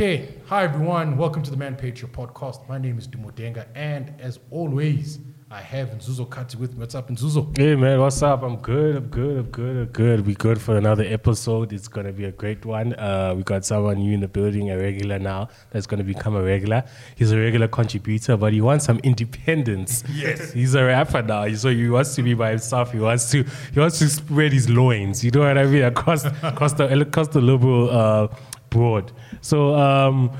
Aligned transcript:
Okay, 0.00 0.32
hi 0.46 0.64
everyone. 0.64 1.18
Welcome 1.18 1.42
to 1.42 1.50
the 1.50 1.58
Man 1.58 1.76
Your 1.82 2.08
podcast. 2.08 2.66
My 2.70 2.78
name 2.78 2.96
is 2.96 3.06
Dumo 3.06 3.30
Denga, 3.32 3.66
and 3.74 4.14
as 4.18 4.38
always, 4.50 5.18
I 5.50 5.60
have 5.60 5.90
Nzuzo 5.90 6.26
Khathi 6.26 6.54
with 6.56 6.72
me. 6.72 6.78
What's 6.78 6.94
up, 6.94 7.10
Nzuzo? 7.10 7.54
Hey 7.54 7.76
man, 7.76 8.00
what's 8.00 8.22
up? 8.22 8.42
I'm 8.42 8.56
good. 8.56 8.96
I'm 8.96 9.08
good. 9.08 9.36
I'm 9.36 9.50
good. 9.50 9.76
I'm 9.76 9.92
good. 9.92 10.26
We 10.26 10.32
good 10.36 10.58
for 10.58 10.78
another 10.78 11.04
episode. 11.04 11.74
It's 11.74 11.86
gonna 11.86 12.14
be 12.14 12.24
a 12.24 12.32
great 12.32 12.64
one. 12.64 12.94
Uh, 12.94 13.34
we 13.36 13.42
got 13.42 13.66
someone 13.66 13.98
new 13.98 14.14
in 14.14 14.20
the 14.20 14.28
building, 14.28 14.70
a 14.70 14.78
regular 14.78 15.18
now. 15.18 15.50
That's 15.70 15.86
gonna 15.86 16.02
become 16.02 16.34
a 16.34 16.42
regular. 16.42 16.82
He's 17.14 17.32
a 17.32 17.38
regular 17.38 17.68
contributor, 17.68 18.38
but 18.38 18.54
he 18.54 18.62
wants 18.62 18.86
some 18.86 19.00
independence. 19.00 20.02
Yes. 20.14 20.54
he's 20.54 20.74
a 20.74 20.82
rapper 20.82 21.20
now, 21.20 21.46
so 21.52 21.68
he 21.68 21.90
wants 21.90 22.14
to 22.14 22.22
be 22.22 22.32
by 22.32 22.52
himself. 22.52 22.92
He 22.92 23.00
wants 23.00 23.30
to. 23.32 23.44
He 23.74 23.78
wants 23.78 23.98
to 23.98 24.08
spread 24.08 24.54
his 24.54 24.70
loins. 24.70 25.22
You 25.22 25.30
know 25.30 25.40
what 25.40 25.58
I 25.58 25.66
mean? 25.66 25.82
Across 25.82 26.24
across 26.42 26.72
the 26.72 27.00
across 27.02 27.28
the 27.28 27.42
liberal 27.42 27.90
uh, 27.90 28.28
broad. 28.70 29.12
So. 29.40 29.74
Um, 29.74 30.30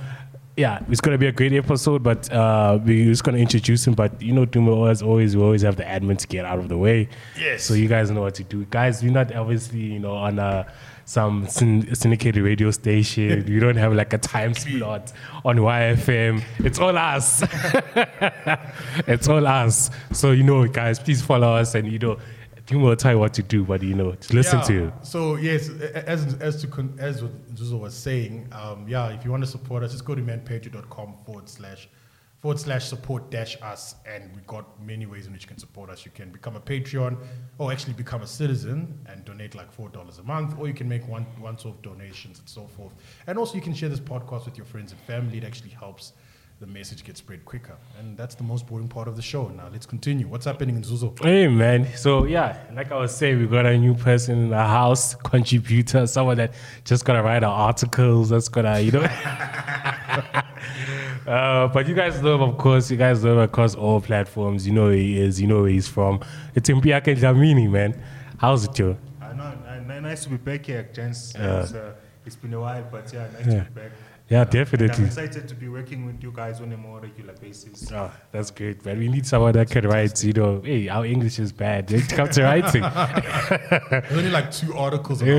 yeah, 0.57 0.81
it's 0.91 1.01
gonna 1.01 1.17
be 1.17 1.27
a 1.27 1.33
great 1.33 1.55
episode, 1.55 2.03
but 2.03 2.31
uh, 2.31 2.79
we're 2.85 3.07
just 3.07 3.25
gonna 3.25 3.39
introduce 3.39 3.87
him. 3.87 3.95
But 3.95 4.21
you 4.21 4.33
know, 4.35 4.85
as 4.85 5.01
always, 5.01 5.35
we 5.35 5.43
always 5.43 5.63
have 5.63 5.77
the 5.77 5.85
admin 5.85 6.19
to 6.19 6.27
get 6.27 6.45
out 6.45 6.59
of 6.59 6.69
the 6.69 6.77
way. 6.77 7.09
Yes. 7.39 7.65
So 7.65 7.73
you 7.73 7.89
guys 7.89 8.11
know 8.11 8.21
what 8.23 8.35
to 8.35 8.45
do, 8.45 8.67
guys. 8.67 9.03
We're 9.03 9.13
not 9.13 9.35
obviously, 9.35 9.81
you 9.81 10.01
know, 10.01 10.13
on 10.13 10.39
a 10.39 10.71
some 11.07 11.47
syn- 11.49 11.95
syndicated 11.95 12.43
radio 12.43 12.71
station. 12.71 13.45
we 13.49 13.59
don't 13.59 13.77
have 13.77 13.95
like 13.95 14.13
a 14.13 14.19
time 14.19 14.55
slot 14.55 15.13
on 15.45 15.57
YFM. 15.57 16.43
It's 16.59 16.79
all 16.79 16.97
us. 16.97 17.43
it's 19.07 19.29
all 19.29 19.47
us. 19.47 19.91
So 20.13 20.33
you 20.33 20.43
know, 20.43 20.67
guys, 20.67 20.99
please 20.99 21.23
follow 21.23 21.55
us, 21.57 21.75
and 21.75 21.91
you 21.91 21.99
know, 21.99 22.19
Dumo 22.71 22.83
will 22.85 22.97
tell 22.97 23.13
you 23.13 23.19
what 23.19 23.35
to 23.35 23.43
do. 23.43 23.65
But 23.65 23.83
you 23.83 23.95
know, 23.95 24.13
just 24.13 24.33
listen 24.33 24.61
Yeah, 24.61 24.65
to 24.65 24.87
it. 24.89 24.95
So 25.03 25.37
yes, 25.37 25.69
as 25.69 26.35
as 26.35 26.61
to 26.61 26.69
con- 26.69 26.97
as 26.99 27.21
what 27.23 27.33
Nzuzo 27.55 27.81
was 27.81 27.95
saying, 27.95 28.49
um, 28.53 28.87
yeah, 28.89 29.09
if 29.09 29.25
you 29.25 29.31
want 29.33 29.43
to 29.43 29.51
support 29.51 29.83
us, 29.83 29.91
just 29.93 30.05
go 30.05 30.15
to 30.15 30.23
manpatria.com 30.23 31.17
forward 31.27 31.49
slash 31.49 31.89
forward 32.39 32.59
slash 32.59 32.85
support 32.87 33.31
dash 33.31 33.61
us, 33.61 33.97
and 34.07 34.35
we 34.35 34.41
got 34.47 34.81
many 34.81 35.05
ways 35.05 35.27
in 35.27 35.33
which 35.33 35.43
you 35.43 35.49
can 35.49 35.59
support 35.59 35.91
us. 35.91 36.07
You 36.07 36.13
can 36.13 36.31
become 36.31 36.55
a 36.57 36.61
Patreon, 36.61 37.19
or 37.59 37.73
actually 37.73 37.93
become 37.95 38.23
a 38.23 38.27
citizen 38.27 38.99
and 39.07 39.25
donate 39.25 39.55
like 39.57 39.71
four 39.73 39.89
dollars 39.89 40.19
a 40.21 40.23
month, 40.23 40.55
or 40.59 40.69
you 40.69 40.75
can 40.75 40.89
make 40.89 41.07
one 41.09 41.27
once 41.41 41.67
off 41.67 41.83
donations 41.83 42.39
and 42.39 42.49
so 42.49 42.69
forth. 42.69 42.93
And 43.27 43.37
also, 43.37 43.57
you 43.57 43.63
can 43.63 43.75
share 43.75 43.89
this 43.89 44.01
podcast 44.01 44.45
with 44.45 44.57
your 44.57 44.67
friends 44.67 44.93
and 44.93 45.01
family. 45.03 45.39
It 45.39 45.45
actually 45.45 45.71
helps. 45.71 46.13
The 46.61 46.67
message 46.67 47.05
gets 47.05 47.21
spread 47.21 47.47
quicker, 47.47 47.75
and 47.99 48.19
that's 48.19 48.35
the 48.35 48.43
most 48.43 48.67
boring 48.67 48.87
part 48.87 49.09
of 49.09 49.17
the 49.17 49.23
show. 49.23 49.49
Now 49.49 49.69
let's 49.73 49.87
continue. 49.87 50.29
What's 50.29 50.45
happening 50.45 50.77
in 50.77 50.83
Zuzo? 50.83 51.19
Hey 51.25 51.49
man, 51.49 51.87
so 51.97 52.27
yeah, 52.27 52.59
like 52.75 52.93
I 52.93 52.99
was 52.99 53.17
saying, 53.17 53.39
we 53.39 53.47
got 53.47 53.65
a 53.65 53.79
new 53.79 53.95
person 53.95 54.39
in 54.39 54.51
the 54.51 54.59
house, 54.59 55.15
contributor, 55.25 56.07
someone 56.07 56.37
that 56.37 56.53
just 56.85 57.07
gonna 57.07 57.23
write 57.23 57.45
our 57.45 57.55
articles. 57.55 58.29
That's 58.29 58.51
gonna, 58.51 58.79
you 58.81 58.91
know. 58.91 59.01
uh, 61.27 61.69
but 61.69 61.89
you 61.89 61.95
guys 61.95 62.21
know 62.21 62.35
him, 62.35 62.43
of 62.43 62.59
course. 62.59 62.91
You 62.91 62.99
guys 62.99 63.25
know 63.25 63.33
him 63.33 63.39
across 63.39 63.75
all 63.75 64.03
platforms. 64.03 64.67
You 64.67 64.75
know 64.75 64.89
who 64.91 64.97
he 64.97 65.19
is. 65.19 65.41
You 65.41 65.47
know 65.47 65.63
where 65.63 65.71
he's 65.71 65.89
from. 65.89 66.21
It's 66.55 66.69
Mpiyakhe 66.69 67.17
Dhlamini, 67.17 67.71
man. 67.71 67.99
How's 68.37 68.67
it, 68.67 68.75
Joe? 68.75 68.99
I 69.23 69.33
know, 69.33 70.01
nice 70.01 70.25
to 70.25 70.29
be 70.29 70.37
back 70.37 70.67
here, 70.67 70.87
gents. 70.93 71.33
Yeah. 71.35 71.63
It's, 71.63 71.73
uh, 71.73 71.95
it's 72.27 72.37
been 72.37 72.53
a 72.53 72.61
while, 72.61 72.85
but 72.93 73.11
yeah, 73.15 73.29
nice 73.33 73.47
Yeah. 73.47 73.65
to 73.65 73.71
be 73.71 73.81
back. 73.81 73.93
Yeah, 74.31 74.43
And 74.43 74.51
definitely. 74.51 74.95
I'm 74.95 75.07
excited 75.07 75.49
to 75.49 75.55
be 75.57 75.69
working 75.69 76.07
with 76.07 76.23
you 76.23 76.31
guys 76.31 76.61
on 76.61 76.71
a 76.73 76.77
more 76.77 77.01
regular 77.01 77.33
basis. 77.35 77.91
Oh, 77.93 78.13
that's 78.31 78.53
great, 78.53 78.85
man. 78.87 78.97
We 79.01 79.09
need 79.09 79.27
someone 79.27 79.53
that 79.55 79.69
can 79.69 79.89
write. 79.89 80.23
You 80.23 80.33
know, 80.33 80.61
hey, 80.65 80.89
our 80.89 81.05
English 81.05 81.41
is 81.41 81.51
bad. 81.51 81.91
When 81.91 82.01
it 82.01 82.09
comes 82.11 82.37
to 82.37 82.45
writing. 82.45 82.83
There's 82.83 84.13
only 84.13 84.31
like 84.31 84.53
two 84.53 84.73
articles. 84.77 85.21
On 85.21 85.27
yeah, 85.27 85.35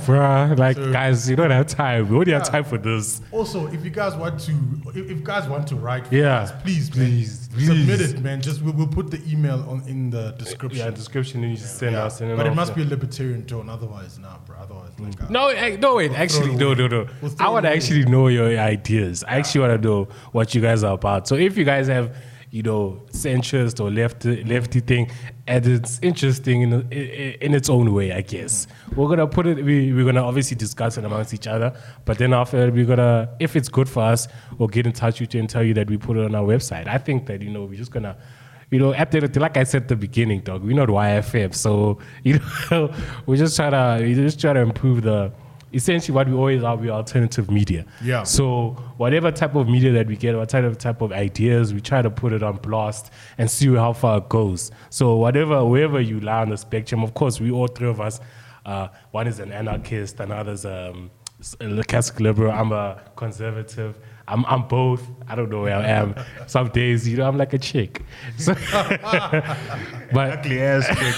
website. 0.00 0.04
bruh. 0.06 0.58
Like, 0.58 0.76
So- 0.76 0.90
guys, 0.90 1.28
you 1.28 1.36
don't 1.36 1.50
have 1.50 1.66
time. 1.66 2.08
We 2.08 2.16
only 2.16 2.32
have 2.32 2.44
time 2.44 2.64
for 2.64 2.78
this. 2.78 3.20
Also, 3.30 3.66
if 3.66 3.84
you 3.84 3.90
guys 3.90 4.16
want 4.16 4.40
to, 4.40 4.52
if, 4.94 5.10
if 5.10 5.22
guys 5.22 5.46
want 5.46 5.66
to 5.68 5.76
write, 5.76 6.06
for 6.06 6.14
Yeah. 6.14 6.38
us, 6.40 6.52
please, 6.62 6.88
Please, 6.88 7.50
man, 7.54 7.66
submit 7.66 8.00
it, 8.00 8.20
man. 8.22 8.40
Just 8.40 8.62
we'll, 8.62 8.72
we'll 8.72 8.86
put 8.86 9.10
the 9.10 9.20
email 9.30 9.66
on 9.68 9.82
in 9.86 10.08
the 10.08 10.30
description. 10.38 10.86
Yeah, 10.86 10.90
description 10.90 11.42
you 11.42 11.56
just 11.56 11.78
send 11.78 11.92
Yeah. 11.92 12.04
us. 12.04 12.22
And 12.22 12.30
then 12.30 12.38
but 12.38 12.46
it 12.46 12.50
I'll- 12.50 12.54
must 12.54 12.74
be 12.74 12.80
a 12.80 12.86
libertarian 12.86 13.44
tone, 13.44 13.68
otherwise, 13.68 14.18
nah, 14.18 14.38
bro. 14.46 14.56
Otherwise, 14.62 14.92
like, 14.98 15.20
uh, 15.22 15.26
No, 15.28 15.48
eh, 15.48 15.76
no, 15.76 15.96
wait. 15.96 16.12
Actually, 16.12 16.54
no, 16.56 16.72
no, 16.72 16.86
no. 16.86 17.06
We'll 17.20 17.32
I 17.38 17.48
it 17.48 17.52
want 17.52 17.64
to 17.66 17.70
actually 17.72 18.04
know 18.06 18.28
your 18.30 18.58
ideas. 18.58 19.24
I 19.24 19.36
actually 19.36 19.62
want 19.62 19.82
to 19.82 19.88
know 19.88 20.04
what 20.32 20.54
you 20.54 20.60
guys 20.60 20.82
are 20.84 20.94
about. 20.94 21.28
So 21.28 21.34
if 21.34 21.56
you 21.56 21.64
guys 21.64 21.88
have, 21.88 22.16
you 22.50 22.62
know, 22.62 23.02
centrist 23.12 23.80
or 23.80 23.90
lefty, 23.90 24.42
lefty 24.44 24.80
thing, 24.80 25.10
and 25.46 25.66
it's 25.66 25.98
interesting 26.02 26.62
in, 26.62 26.72
in 26.92 27.54
its 27.54 27.68
own 27.68 27.92
way, 27.94 28.12
I 28.12 28.22
guess 28.22 28.66
we're 28.96 29.08
gonna 29.08 29.26
put 29.26 29.46
it. 29.46 29.64
We, 29.64 29.92
we're 29.92 30.04
gonna 30.04 30.24
obviously 30.24 30.56
discuss 30.56 30.98
it 30.98 31.04
amongst 31.04 31.32
each 31.32 31.46
other. 31.46 31.72
But 32.04 32.18
then 32.18 32.32
after 32.32 32.70
we're 32.70 32.86
gonna, 32.86 33.28
if 33.38 33.54
it's 33.56 33.68
good 33.68 33.88
for 33.88 34.02
us, 34.02 34.26
we'll 34.58 34.68
get 34.68 34.86
in 34.86 34.92
touch 34.92 35.20
with 35.20 35.34
you 35.34 35.40
and 35.40 35.48
tell 35.48 35.62
you 35.62 35.74
that 35.74 35.88
we 35.88 35.96
put 35.96 36.16
it 36.16 36.24
on 36.24 36.34
our 36.34 36.44
website. 36.44 36.88
I 36.88 36.98
think 36.98 37.26
that 37.26 37.42
you 37.42 37.50
know 37.50 37.64
we're 37.64 37.78
just 37.78 37.92
gonna 37.92 38.16
you 38.70 38.78
know, 38.78 38.94
at 38.94 39.10
the, 39.10 39.20
like 39.40 39.56
I 39.56 39.64
said 39.64 39.82
at 39.82 39.88
the 39.88 39.96
beginning, 39.96 40.40
dog, 40.40 40.62
we're 40.62 40.76
not 40.76 40.88
YFM. 40.88 41.54
So, 41.54 41.98
you 42.22 42.40
know, 42.70 42.94
we 43.26 43.36
just 43.36 43.56
try 43.56 43.70
to, 43.70 43.98
we 44.02 44.14
just 44.14 44.40
try 44.40 44.52
to 44.52 44.60
improve 44.60 45.02
the, 45.02 45.32
essentially 45.72 46.14
what 46.14 46.28
we 46.28 46.34
always 46.34 46.62
are, 46.62 46.76
we 46.76 46.88
are 46.88 46.96
alternative 46.96 47.50
media. 47.50 47.84
Yeah. 48.02 48.22
So 48.24 48.70
whatever 48.96 49.30
type 49.30 49.54
of 49.54 49.68
media 49.68 49.92
that 49.92 50.06
we 50.06 50.16
get, 50.16 50.36
what 50.36 50.48
type 50.48 51.00
of 51.00 51.12
ideas, 51.12 51.72
we 51.72 51.80
try 51.80 52.02
to 52.02 52.10
put 52.10 52.32
it 52.32 52.42
on 52.42 52.56
blast 52.56 53.12
and 53.38 53.50
see 53.50 53.74
how 53.74 53.92
far 53.92 54.18
it 54.18 54.28
goes. 54.28 54.70
So 54.90 55.16
whatever, 55.16 55.64
wherever 55.64 56.00
you 56.00 56.20
lie 56.20 56.42
on 56.42 56.50
the 56.50 56.56
spectrum, 56.56 57.02
of 57.02 57.14
course, 57.14 57.40
we 57.40 57.50
all 57.50 57.68
three 57.68 57.88
of 57.88 58.00
us, 58.00 58.20
uh, 58.66 58.88
one 59.10 59.26
is 59.26 59.40
an 59.40 59.52
anarchist, 59.52 60.20
another's 60.20 60.64
um, 60.64 61.10
a 61.60 61.82
classic 61.84 62.20
liberal, 62.20 62.52
I'm 62.52 62.72
a 62.72 63.02
conservative. 63.16 63.98
I'm, 64.28 64.44
I'm 64.46 64.68
both. 64.68 65.02
I 65.26 65.34
don't 65.34 65.50
know 65.50 65.62
where 65.62 65.76
I 65.76 65.86
am. 65.86 66.14
Some 66.46 66.68
days, 66.68 67.08
you 67.08 67.16
know, 67.16 67.26
I'm 67.26 67.36
like 67.36 67.52
a 67.52 67.58
chick. 67.58 68.02
So, 68.38 68.54
but 70.12 70.38
Ugly 70.38 70.62
ass 70.62 70.86
chick. 70.86 71.16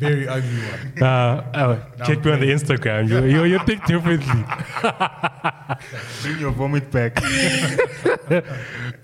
Very 0.00 0.26
ugly 0.26 0.58
one. 0.58 1.02
uh, 1.02 2.04
check 2.06 2.24
me 2.24 2.32
on 2.32 2.40
the 2.40 2.50
Instagram. 2.50 3.08
You, 3.08 3.24
you, 3.24 3.44
you 3.44 3.58
think 3.60 3.84
differently. 3.84 4.44
Bring 6.22 6.38
your 6.40 6.52
vomit 6.52 6.90
back. 6.90 7.20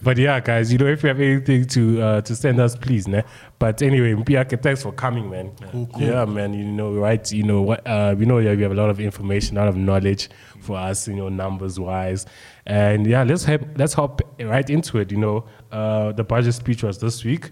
But 0.07 0.19
yeah, 0.19 0.39
guys, 0.39 0.71
you 0.71 0.79
know, 0.79 0.87
if 0.87 1.03
you 1.03 1.09
have 1.09 1.19
anything 1.19 1.65
to 1.67 2.01
uh, 2.01 2.21
to 2.21 2.37
send 2.37 2.61
us, 2.61 2.77
please, 2.77 3.09
ne? 3.09 3.25
But 3.59 3.83
anyway, 3.83 4.13
Mpiyakhe, 4.13 4.63
thanks 4.63 4.85
for 4.85 4.93
coming, 4.93 5.29
man. 5.29 5.51
Cool, 5.73 5.89
cool. 5.93 6.01
Yeah, 6.01 6.25
man. 6.27 6.55
You 6.55 6.65
know, 6.65 6.93
right? 6.93 7.33
You 7.33 7.43
know 7.43 7.63
what? 7.63 7.85
Uh, 7.85 8.15
we 8.17 8.25
know 8.25 8.41
that 8.41 8.57
you 8.57 8.63
have 8.63 8.71
a 8.71 8.77
lot 8.77 8.89
of 8.89 9.01
information, 9.01 9.57
a 9.57 9.61
lot 9.61 9.69
of 9.69 9.77
knowledge 9.77 10.29
for 10.61 10.77
us, 10.77 11.09
you 11.09 11.15
know, 11.15 11.29
numbers 11.29 11.81
wise. 11.81 12.25
And 12.67 13.05
yeah, 13.05 13.25
let's 13.25 13.45
hop, 13.45 13.63
let's 13.77 13.95
hop 13.95 14.21
right 14.39 14.71
into 14.71 14.99
it. 14.99 15.11
You 15.11 15.19
know, 15.19 15.45
uh, 15.73 16.13
the 16.13 16.23
budget 16.23 16.55
speech 16.55 16.85
was 16.85 16.99
this 16.99 17.25
week, 17.25 17.51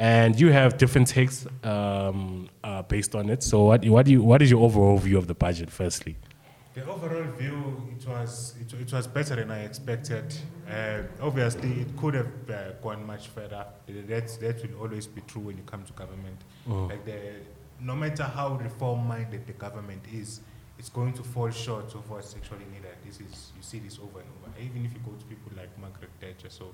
and 0.00 0.40
you 0.40 0.50
have 0.50 0.78
different 0.78 1.06
takes 1.06 1.46
um, 1.62 2.48
uh, 2.64 2.80
based 2.82 3.14
on 3.14 3.28
it. 3.28 3.42
So, 3.42 3.64
what 3.64 3.84
what 3.84 4.06
do 4.06 4.12
you 4.12 4.22
what 4.22 4.40
is 4.40 4.50
your 4.50 4.64
overall 4.64 4.96
view 4.96 5.18
of 5.18 5.26
the 5.26 5.34
budget? 5.34 5.70
Firstly, 5.70 6.16
The 6.72 6.86
overall 6.86 7.30
view, 7.38 7.58
it 7.94 8.08
was 8.08 8.54
it, 8.60 8.72
it 8.80 8.90
was 8.92 9.06
better 9.06 9.36
than 9.36 9.50
I 9.50 9.64
expected. 9.64 10.34
Uh, 10.66 11.02
obviously, 11.20 11.70
it 11.82 11.94
could 11.98 12.14
have 12.14 12.32
uh, 12.48 12.72
gone 12.82 13.06
much 13.06 13.28
further. 13.28 13.66
That 13.86 14.28
that 14.40 14.56
will 14.62 14.80
always 14.82 15.06
be 15.06 15.20
true 15.26 15.42
when 15.42 15.56
you 15.58 15.64
come 15.64 15.82
to 15.84 15.92
government. 15.92 16.38
Like 16.66 17.04
the, 17.04 17.18
no 17.78 17.94
matter 17.94 18.24
how 18.24 18.54
reform-minded 18.56 19.46
the 19.46 19.52
government 19.52 20.02
is, 20.12 20.40
it's 20.78 20.88
going 20.88 21.12
to 21.14 21.22
fall 21.22 21.50
short 21.50 21.94
of 21.94 22.08
what's 22.10 22.34
actually 22.34 22.66
needed. 22.72 22.96
This 23.04 23.20
is 23.20 23.52
you 23.56 23.62
see 23.62 23.80
this 23.80 23.98
over 23.98 24.20
and 24.20 24.30
over. 24.36 24.48
Even 24.58 24.86
if 24.86 24.92
you 24.94 25.00
go 25.04 25.12
to 25.12 25.24
people 25.26 25.52
like 25.58 25.68
Margaret 25.78 26.10
Thatcher, 26.22 26.48
so. 26.48 26.72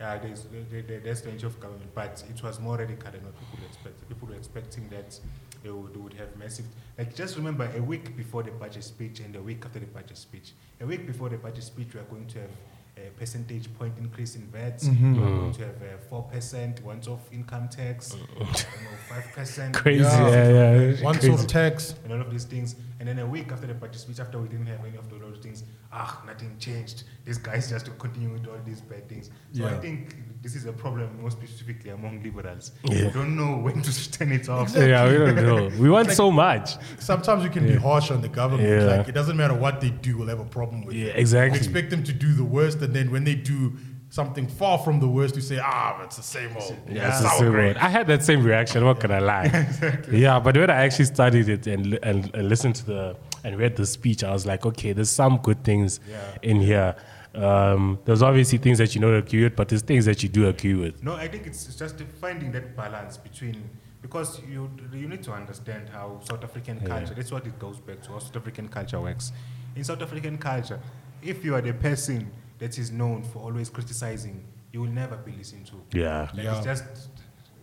Yeah, 0.00 0.16
there's, 0.16 0.46
there, 0.70 0.82
there- 0.82 1.00
there's 1.00 1.20
the 1.20 1.46
of 1.46 1.60
government, 1.60 1.90
but 1.94 2.24
it 2.30 2.42
was 2.42 2.58
more 2.58 2.78
radical 2.78 3.12
than 3.12 3.22
what 3.22 3.38
people 3.38 3.58
expected. 3.66 4.08
People 4.08 4.28
were 4.28 4.34
expecting 4.34 4.88
that 4.88 5.20
they 5.62 5.70
would, 5.70 5.92
they 5.92 6.00
would 6.00 6.14
have 6.14 6.34
massive. 6.36 6.64
Like, 6.96 7.14
just 7.14 7.36
remember 7.36 7.70
a 7.76 7.82
week 7.82 8.16
before 8.16 8.42
the 8.42 8.50
budget 8.50 8.84
speech 8.84 9.20
and 9.20 9.36
a 9.36 9.42
week 9.42 9.62
after 9.64 9.78
the 9.78 9.86
budget 9.86 10.16
speech. 10.16 10.52
A 10.80 10.86
week 10.86 11.06
before 11.06 11.28
the 11.28 11.36
budget 11.36 11.64
speech, 11.64 11.88
we 11.92 12.00
are 12.00 12.04
going 12.04 12.26
to 12.28 12.40
have 12.40 12.50
a 12.96 13.10
percentage 13.10 13.72
point 13.74 13.92
increase 13.98 14.36
in 14.36 14.42
VAT. 14.46 14.78
Mm-hmm. 14.78 15.16
We 15.16 15.22
are 15.22 15.36
going 15.36 15.52
mm. 15.52 15.56
to 15.56 15.64
have 15.66 15.82
a 15.82 15.98
four 16.08 16.22
percent 16.24 16.82
once 16.82 17.06
off 17.06 17.20
income 17.32 17.68
tax, 17.68 18.14
mm. 18.14 18.40
know, 18.40 18.96
five 19.08 19.30
percent. 19.34 19.74
Crazy, 19.74 20.02
yeah, 20.02 20.48
yeah. 20.48 20.80
yeah. 20.80 21.02
Once 21.02 21.28
off 21.28 21.46
tax. 21.46 21.94
and 22.04 22.12
all 22.12 22.20
of 22.20 22.30
these 22.30 22.44
things. 22.44 22.76
And 22.98 23.08
then 23.08 23.18
a 23.18 23.26
week 23.26 23.52
after 23.52 23.66
the 23.66 23.74
budget 23.74 24.00
speech, 24.00 24.20
after 24.20 24.38
we 24.38 24.48
didn't 24.48 24.66
have 24.66 24.84
any 24.84 24.96
of 24.96 25.08
those 25.10 25.38
things, 25.42 25.64
ah, 25.92 26.22
nothing 26.26 26.56
changed. 26.58 27.04
These 27.24 27.38
guys 27.38 27.70
just 27.70 27.86
to 27.86 27.90
continue 27.92 28.30
with 28.30 28.46
all 28.46 28.58
these 28.64 28.80
bad 28.80 29.08
things. 29.08 29.30
So 29.52 29.66
I 29.66 29.74
think 29.78 30.16
this 30.42 30.54
is 30.54 30.64
a 30.66 30.72
problem 30.72 31.20
more 31.20 31.30
specifically 31.30 31.90
among 31.90 32.22
liberals. 32.22 32.72
Yeah. 32.84 33.06
We 33.06 33.10
don't 33.12 33.36
know 33.36 33.56
when 33.58 33.82
to 33.82 34.10
turn 34.12 34.32
it 34.32 34.48
off. 34.48 34.74
Yeah, 34.74 35.08
we 35.08 35.18
don't 35.18 35.36
know. 35.36 35.70
We 35.78 35.90
want 35.90 36.10
so 36.12 36.30
much. 36.30 36.76
Sometimes 36.98 37.42
we 37.42 37.50
can 37.50 37.66
be 37.66 37.74
harsh 37.74 38.10
on 38.10 38.20
the 38.22 38.28
government. 38.28 38.68
Yeah. 38.68 38.96
Like 38.96 39.08
it 39.08 39.12
doesn't 39.12 39.36
matter 39.36 39.54
what 39.54 39.80
they 39.80 39.90
do, 39.90 40.18
we'll 40.18 40.28
have 40.28 40.40
a 40.40 40.44
problem 40.44 40.84
with 40.84 40.96
Yeah, 40.96 41.08
it. 41.08 41.16
exactly. 41.16 41.58
We 41.58 41.64
expect 41.64 41.90
them 41.90 42.02
to 42.04 42.12
do 42.12 42.32
the 42.32 42.44
worst, 42.44 42.80
and 42.82 42.94
then 42.94 43.10
when 43.10 43.24
they 43.24 43.34
do 43.34 43.72
something 44.08 44.48
far 44.48 44.76
from 44.78 44.98
the 44.98 45.06
worst, 45.08 45.34
we 45.36 45.40
say, 45.40 45.60
ah, 45.62 46.02
it's 46.02 46.16
the 46.16 46.22
same 46.22 46.50
old. 46.56 46.76
Yeah, 46.88 47.08
it's 47.08 47.20
the 47.20 47.28
same 47.38 47.54
old. 47.54 47.76
I 47.76 47.88
had 47.88 48.06
that 48.08 48.24
same 48.24 48.42
reaction. 48.42 48.84
What 48.84 48.98
can 49.00 49.12
I 49.12 49.20
lie? 49.20 49.44
exactly. 49.44 50.20
Yeah, 50.20 50.40
but 50.40 50.56
when 50.56 50.68
I 50.70 50.84
actually 50.86 51.04
studied 51.04 51.48
it 51.48 51.66
and, 51.66 51.98
and, 52.02 52.34
and 52.34 52.48
listened 52.48 52.74
to 52.76 52.86
the 52.86 53.16
and 53.44 53.58
read 53.58 53.76
the 53.76 53.86
speech, 53.86 54.22
I 54.24 54.32
was 54.32 54.46
like, 54.46 54.66
okay, 54.66 54.92
there's 54.92 55.10
some 55.10 55.38
good 55.38 55.62
things 55.64 56.00
Yeah. 56.08 56.18
in 56.42 56.60
here. 56.60 56.94
Um, 57.34 57.98
there's 58.04 58.22
obviously 58.22 58.58
things 58.58 58.78
that 58.78 58.94
you 58.94 59.00
don't 59.00 59.14
agree 59.14 59.44
with, 59.44 59.54
but 59.56 59.68
there's 59.68 59.82
things 59.82 60.04
that 60.06 60.22
you 60.22 60.28
do 60.28 60.48
agree 60.48 60.74
with. 60.74 61.02
No, 61.02 61.14
I 61.14 61.28
think 61.28 61.46
it's 61.46 61.66
it's 61.68 61.76
just 61.76 61.96
finding 62.20 62.50
that 62.52 62.76
balance 62.76 63.16
between 63.16 63.62
because 64.02 64.40
you 64.50 64.68
you 64.92 65.08
need 65.08 65.22
to 65.22 65.32
understand 65.32 65.88
how 65.90 66.20
South 66.24 66.42
African 66.42 66.80
culture. 66.80 67.14
That's 67.14 67.30
what 67.30 67.46
it 67.46 67.56
goes 67.58 67.78
back 67.78 68.02
to. 68.02 68.12
How 68.12 68.18
South 68.18 68.36
African 68.36 68.68
culture 68.68 69.00
works. 69.00 69.32
In 69.76 69.84
South 69.84 70.02
African 70.02 70.38
culture, 70.38 70.80
if 71.22 71.44
you 71.44 71.54
are 71.54 71.60
the 71.60 71.72
person 71.72 72.30
that 72.58 72.76
is 72.78 72.90
known 72.90 73.22
for 73.22 73.38
always 73.38 73.70
criticizing, 73.70 74.42
you 74.72 74.80
will 74.80 74.90
never 74.90 75.16
be 75.16 75.30
listened 75.32 75.66
to. 75.66 75.74
Yeah. 75.96 76.28
Like 76.34 76.44
Yeah. 76.44 76.56
it's 76.56 76.64
just 76.66 76.84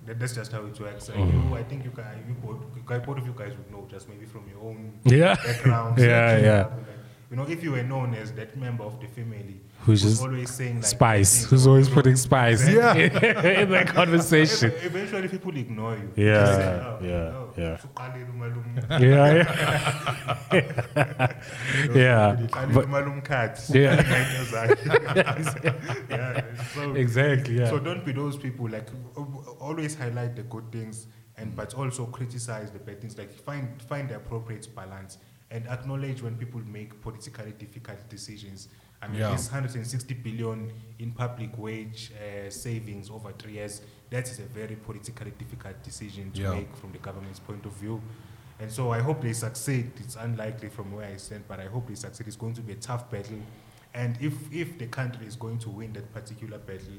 that, 0.07 0.19
that's 0.19 0.33
just 0.33 0.51
how 0.51 0.63
it 0.65 0.79
works. 0.79 1.09
And 1.09 1.31
mm. 1.31 1.49
you, 1.49 1.55
I 1.55 1.63
think 1.63 1.83
you 1.83 1.91
guys, 1.91 2.17
you 2.27 2.33
both, 2.33 2.63
you 2.75 2.81
both 2.81 3.17
of 3.17 3.25
you 3.25 3.33
guys 3.37 3.53
would 3.57 3.69
know 3.71 3.85
just 3.89 4.09
maybe 4.09 4.25
from 4.25 4.47
your 4.49 4.61
own 4.61 4.99
Yeah. 5.03 5.35
backgrounds. 5.35 6.01
Yeah, 6.01 6.37
yeah. 6.37 6.61
like, 6.63 6.71
You 7.29 7.35
know, 7.37 7.47
if 7.47 7.61
you 7.61 7.71
were 7.71 7.83
known 7.83 8.15
as 8.15 8.31
that 8.33 8.55
member 8.57 8.83
of 8.85 8.99
the 9.01 9.07
family 9.07 9.59
Who's 9.81 10.01
just 10.01 10.21
always 10.21 10.49
saying 10.49 10.77
like 10.77 10.85
Spice. 10.85 11.45
Who's 11.45 11.67
always 11.67 11.89
putting 11.89 12.15
spice 12.15 12.67
Yeah. 12.67 12.93
in 13.61 13.69
the 13.69 13.83
conversation. 13.87 14.71
Eventually, 14.81 15.27
people 15.27 15.55
ignore 15.55 15.95
you. 15.95 16.11
Yeah, 16.15 16.45
say, 16.45 16.63
oh, 16.63 16.99
yeah, 17.01 17.37
oh, 17.37 17.46
yeah. 17.57 17.77
Yeah, 18.99 18.99
yeah. 20.53 21.33
yeah. 21.93 22.35
But- 22.73 22.87
Yeah. 23.73 23.95
Yeah, 26.09 26.43
so- 26.73 26.93
Exactly, 26.95 27.57
yeah. 27.59 27.69
So 27.69 27.79
don't 27.79 28.05
be 28.05 28.11
those 28.11 28.37
people 28.37 28.69
like 28.69 28.87
always 29.59 29.95
highlight 29.95 30.35
the 30.35 30.43
good 30.43 30.71
things 30.71 31.07
and 31.37 31.55
but 31.55 31.73
also 31.73 32.05
criticize 32.05 32.71
the 32.71 32.79
bad 32.79 33.01
things. 33.01 33.17
Like 33.17 33.31
find 33.33 33.81
find 33.83 34.09
the 34.09 34.15
appropriate 34.15 34.67
balance 34.75 35.17
and 35.51 35.67
acknowledge 35.67 36.21
when 36.21 36.35
people 36.35 36.61
make 36.61 36.99
politically 37.01 37.53
difficult 37.57 37.97
decisions. 38.09 38.69
I 39.01 39.07
mean, 39.07 39.19
Yeah. 39.21 39.31
this 39.31 39.51
160 39.51 40.13
billion 40.15 40.71
in 40.99 41.11
public 41.11 41.55
wage 41.57 42.11
uh, 42.17 42.49
savings 42.49 43.09
over 43.09 43.31
three 43.33 43.53
years. 43.53 43.81
That 44.09 44.29
is 44.29 44.39
a 44.39 44.43
very 44.43 44.75
politically 44.75 45.31
difficult 45.31 45.83
decision 45.83 46.31
to 46.31 46.41
Yeah. 46.41 46.51
make 46.53 46.75
from 46.77 46.91
the 46.91 46.97
government's 46.99 47.39
point 47.39 47.65
of 47.65 47.73
view. 47.73 48.01
And 48.59 48.71
so 48.71 48.91
I 48.91 48.99
hope 48.99 49.21
they 49.21 49.33
succeed. 49.33 49.91
It's 49.97 50.15
unlikely 50.15 50.69
from 50.69 50.91
where 50.91 51.05
I 51.07 51.17
stand, 51.17 51.43
but 51.47 51.59
I 51.59 51.65
hope 51.65 51.87
they 51.87 51.95
succeed. 51.95 52.25
It's 52.27 52.37
going 52.37 52.53
to 52.55 52.61
be 52.61 52.73
a 52.73 52.77
tough 52.77 53.09
battle. 53.11 53.39
And 53.93 54.17
if, 54.21 54.33
if 54.51 54.77
the 54.77 54.87
country 54.87 55.25
is 55.27 55.35
going 55.35 55.59
to 55.59 55.69
win 55.69 55.93
that 55.93 56.11
particular 56.13 56.57
battle, 56.57 56.95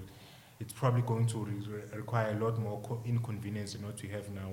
it's 0.61 0.73
probably 0.73 1.03
going 1.03 1.27
to 1.29 1.39
re- 1.45 1.53
re- 1.67 1.83
require 1.97 2.31
a 2.37 2.39
lot 2.45 2.59
more 2.59 2.81
co- 2.83 3.01
inconvenience 3.07 3.73
than 3.73 3.85
what 3.87 4.01
we 4.03 4.09
have 4.11 4.29
now. 4.31 4.51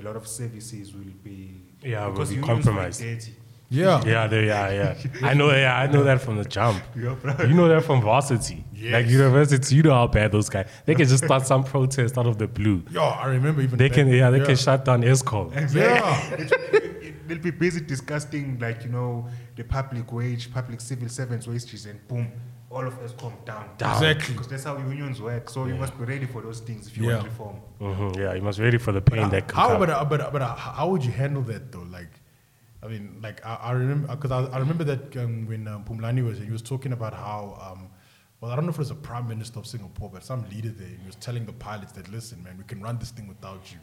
A 0.00 0.02
lot 0.02 0.16
of 0.16 0.26
services 0.26 0.92
will 0.92 1.12
be 1.22 1.60
Yeah, 1.82 2.06
will 2.08 2.26
be 2.26 2.36
compromised. 2.38 3.00
dirty. 3.00 3.34
Yeah. 3.70 4.02
Yeah, 4.06 4.26
they, 4.26 4.46
yeah, 4.46 4.70
yeah. 4.70 5.28
I 5.28 5.34
know, 5.34 5.50
yeah, 5.50 5.76
I 5.78 5.86
know 5.86 6.04
that 6.04 6.20
from 6.20 6.36
the 6.36 6.44
jump. 6.44 6.82
Yeah, 6.96 7.14
bro. 7.14 7.34
You 7.46 7.54
know 7.54 7.68
that 7.68 7.82
from 7.84 8.02
varsity. 8.02 8.64
Like 8.72 9.06
Yes. 9.06 9.10
university, 9.10 9.76
you 9.76 9.82
know 9.82 9.94
how 9.94 10.06
bad 10.06 10.30
those 10.32 10.48
guys. 10.48 10.68
They 10.84 10.94
can 10.94 11.06
just 11.08 11.24
start 11.24 11.46
some 11.46 11.64
protest 11.64 12.18
out 12.18 12.26
of 12.26 12.36
the 12.38 12.46
blue. 12.46 12.82
Yeah, 12.90 13.00
I 13.02 13.26
remember 13.28 13.62
even 13.62 13.78
They 13.78 13.88
back- 13.88 13.94
can, 13.96 14.08
yeah, 14.08 14.30
they 14.30 14.40
can 14.40 14.56
shut 14.56 14.84
down 14.84 15.02
Eskom. 15.02 15.50
Yeah. 15.74 16.30
It- 16.38 16.52
it- 16.72 16.90
They'll 17.26 17.38
be 17.38 17.52
busy 17.52 17.80
discussing, 17.80 18.58
like, 18.60 18.84
you 18.84 18.90
know, 18.90 19.26
the 19.56 19.64
public 19.64 20.12
wage, 20.12 20.52
public 20.52 20.78
civil 20.82 21.08
servants' 21.08 21.46
wages, 21.46 21.86
and 21.86 21.98
boom, 22.06 22.30
all 22.70 22.86
of 22.86 22.98
us 22.98 23.14
come 23.18 23.32
down. 23.46 23.64
Down. 23.78 23.94
Exactly. 23.94 24.34
Because 24.34 24.48
that's 24.48 24.64
how 24.64 24.76
unions 24.76 25.22
work. 25.22 25.48
So 25.48 25.64
you 25.64 25.74
must 25.74 25.96
be 25.98 26.04
ready 26.04 26.26
for 26.26 26.42
those 26.42 26.60
things 26.60 26.86
if 26.86 26.98
you 26.98 27.04
Yeah. 27.08 27.14
want 27.16 27.28
reform. 27.28 27.56
hmm 27.78 28.20
yeah, 28.20 28.34
you 28.34 28.42
must 28.42 28.58
be 28.58 28.64
ready 28.64 28.76
for 28.76 28.92
the 28.92 29.00
pain 29.00 29.30
that 29.30 29.48
can 29.48 29.56
how, 29.58 29.68
come. 29.68 29.78
but, 29.80 29.88
uh, 29.88 30.04
but, 30.04 30.20
uh, 30.20 30.30
but 30.34 30.42
uh, 30.42 30.54
how 30.54 30.86
would 30.90 31.02
you 31.02 31.12
handle 31.12 31.40
that 31.44 31.72
though? 31.72 31.86
Like, 31.90 32.10
I 32.84 32.88
mean, 32.88 33.18
like 33.22 33.44
I, 33.46 33.54
I 33.54 33.72
remember 33.72 34.08
because 34.14 34.30
I, 34.30 34.44
I 34.54 34.58
remember 34.58 34.84
that 34.84 35.16
um, 35.16 35.46
when 35.46 35.66
um, 35.66 35.84
Pumlani 35.84 36.24
was 36.24 36.36
here, 36.38 36.46
he 36.46 36.52
was 36.52 36.62
talking 36.62 36.92
about 36.92 37.14
how, 37.14 37.58
um, 37.72 37.88
well, 38.40 38.50
I 38.50 38.56
don't 38.56 38.64
know 38.66 38.70
if 38.70 38.76
it 38.76 38.80
was 38.80 38.90
a 38.90 38.94
prime 38.94 39.26
minister 39.26 39.58
of 39.58 39.66
Singapore, 39.66 40.10
but 40.12 40.22
some 40.22 40.44
leader 40.50 40.68
there, 40.68 40.86
he 40.88 41.06
was 41.06 41.16
telling 41.16 41.46
the 41.46 41.52
pilots 41.52 41.92
that, 41.92 42.10
listen, 42.12 42.42
man, 42.42 42.58
we 42.58 42.64
can 42.64 42.82
run 42.82 42.98
this 42.98 43.10
thing 43.10 43.26
without 43.26 43.72
you. 43.72 43.78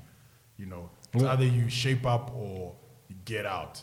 You 0.57 0.67
know, 0.67 0.89
it's 1.13 1.23
Yeah. 1.23 1.31
either 1.31 1.45
you 1.45 1.67
shape 1.69 2.05
up 2.05 2.31
or 2.35 2.75
you 3.09 3.15
get 3.25 3.45
out. 3.47 3.81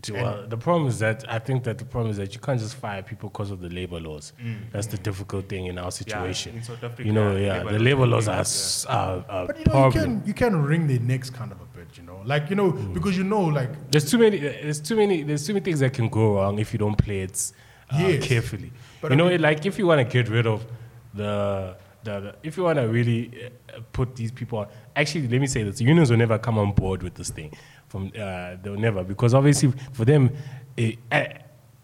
Do- 0.00 0.14
Well, 0.14 0.26
uh, 0.44 0.46
the 0.46 0.56
problem 0.56 0.86
is 0.88 0.98
that 1.00 1.24
I 1.28 1.38
think 1.40 1.64
that 1.64 1.78
the 1.78 1.84
problem 1.84 2.10
is 2.12 2.16
that 2.18 2.32
you 2.34 2.40
can't 2.40 2.60
just 2.60 2.76
fire 2.76 3.02
people 3.02 3.28
because 3.28 3.50
of 3.50 3.60
the 3.60 3.68
labor 3.68 3.98
laws. 4.00 4.32
That's 4.72 4.86
the 4.86 4.96
difficult 4.98 5.48
thing 5.48 5.66
in 5.66 5.78
our 5.78 5.90
situation. 5.90 6.56
in 6.56 6.62
South 6.62 6.82
Africa, 6.84 7.04
you 7.06 7.12
know, 7.12 7.34
yeah, 7.36 7.40
yeah, 7.40 7.56
labor 7.58 7.72
the 7.72 7.78
labor 7.80 8.02
are 8.02 8.06
laws 8.06 8.28
are, 8.28 8.32
illegal, 8.32 8.40
s- 8.42 8.86
are, 8.88 9.24
are 9.28 9.46
But 9.48 9.58
you 9.58 9.64
know, 9.66 9.86
you 9.86 9.92
can 9.92 10.22
you 10.26 10.34
can 10.34 10.62
wring 10.62 10.86
their 10.86 11.00
necks 11.00 11.28
kind 11.28 11.50
of 11.52 11.60
a 11.60 11.64
bit, 11.76 11.88
you 11.98 12.04
know, 12.04 12.22
like 12.24 12.48
you 12.50 12.56
know, 12.56 12.70
mm. 12.72 12.94
because 12.94 13.16
you 13.18 13.24
know, 13.24 13.42
like 13.42 13.90
There's 13.90 14.08
too 14.10 14.18
many. 14.18 14.38
There's 14.38 14.80
too 14.80 14.96
many. 14.96 15.22
There's 15.24 15.44
too 15.46 15.54
many 15.54 15.64
things 15.64 15.80
that 15.80 15.92
can 15.92 16.08
go 16.08 16.34
wrong 16.36 16.58
if 16.60 16.72
you 16.72 16.78
don't 16.78 16.96
play 16.96 17.22
it 17.22 17.52
uh, 17.92 17.98
Yes. 17.98 18.24
carefully. 18.26 18.70
But 19.00 19.10
you 19.10 19.14
I 19.14 19.18
know, 19.18 19.28
mean- 19.28 19.42
like 19.42 19.66
if 19.66 19.76
you 19.78 19.86
want 19.88 19.98
to 20.08 20.10
get 20.10 20.28
rid 20.30 20.46
of 20.46 20.64
the, 21.12 21.74
the, 22.04 22.20
the 22.20 22.34
if 22.42 22.56
you 22.56 22.64
want 22.64 22.78
to 22.78 22.86
really 22.88 23.50
uh, 23.74 23.80
put 23.92 24.16
these 24.16 24.30
people 24.32 24.58
on. 24.60 24.66
Actually, 24.96 25.28
let 25.28 25.40
me 25.40 25.46
say 25.46 25.62
this: 25.62 25.80
unions 25.80 26.10
will 26.10 26.18
never 26.18 26.38
come 26.38 26.58
on 26.58 26.72
board 26.72 27.02
with 27.02 27.14
this 27.14 27.30
thing. 27.30 27.52
From 27.88 28.06
uh, 28.18 28.56
they'll 28.62 28.76
never 28.76 29.02
because 29.04 29.34
obviously 29.34 29.72
for 29.92 30.04
them, 30.04 30.30
it, 30.76 30.98
uh, 31.10 31.24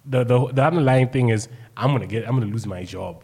the, 0.05 0.25
the 0.25 0.53
the 0.53 0.65
underlying 0.65 1.09
thing 1.09 1.31
is 1.31 1.49
I'm 1.77 1.93
gonna 1.93 2.07
get 2.07 2.27
I'm 2.29 2.39
gonna 2.39 2.51
lose 2.53 2.67
my 2.67 2.85
job. 2.85 3.23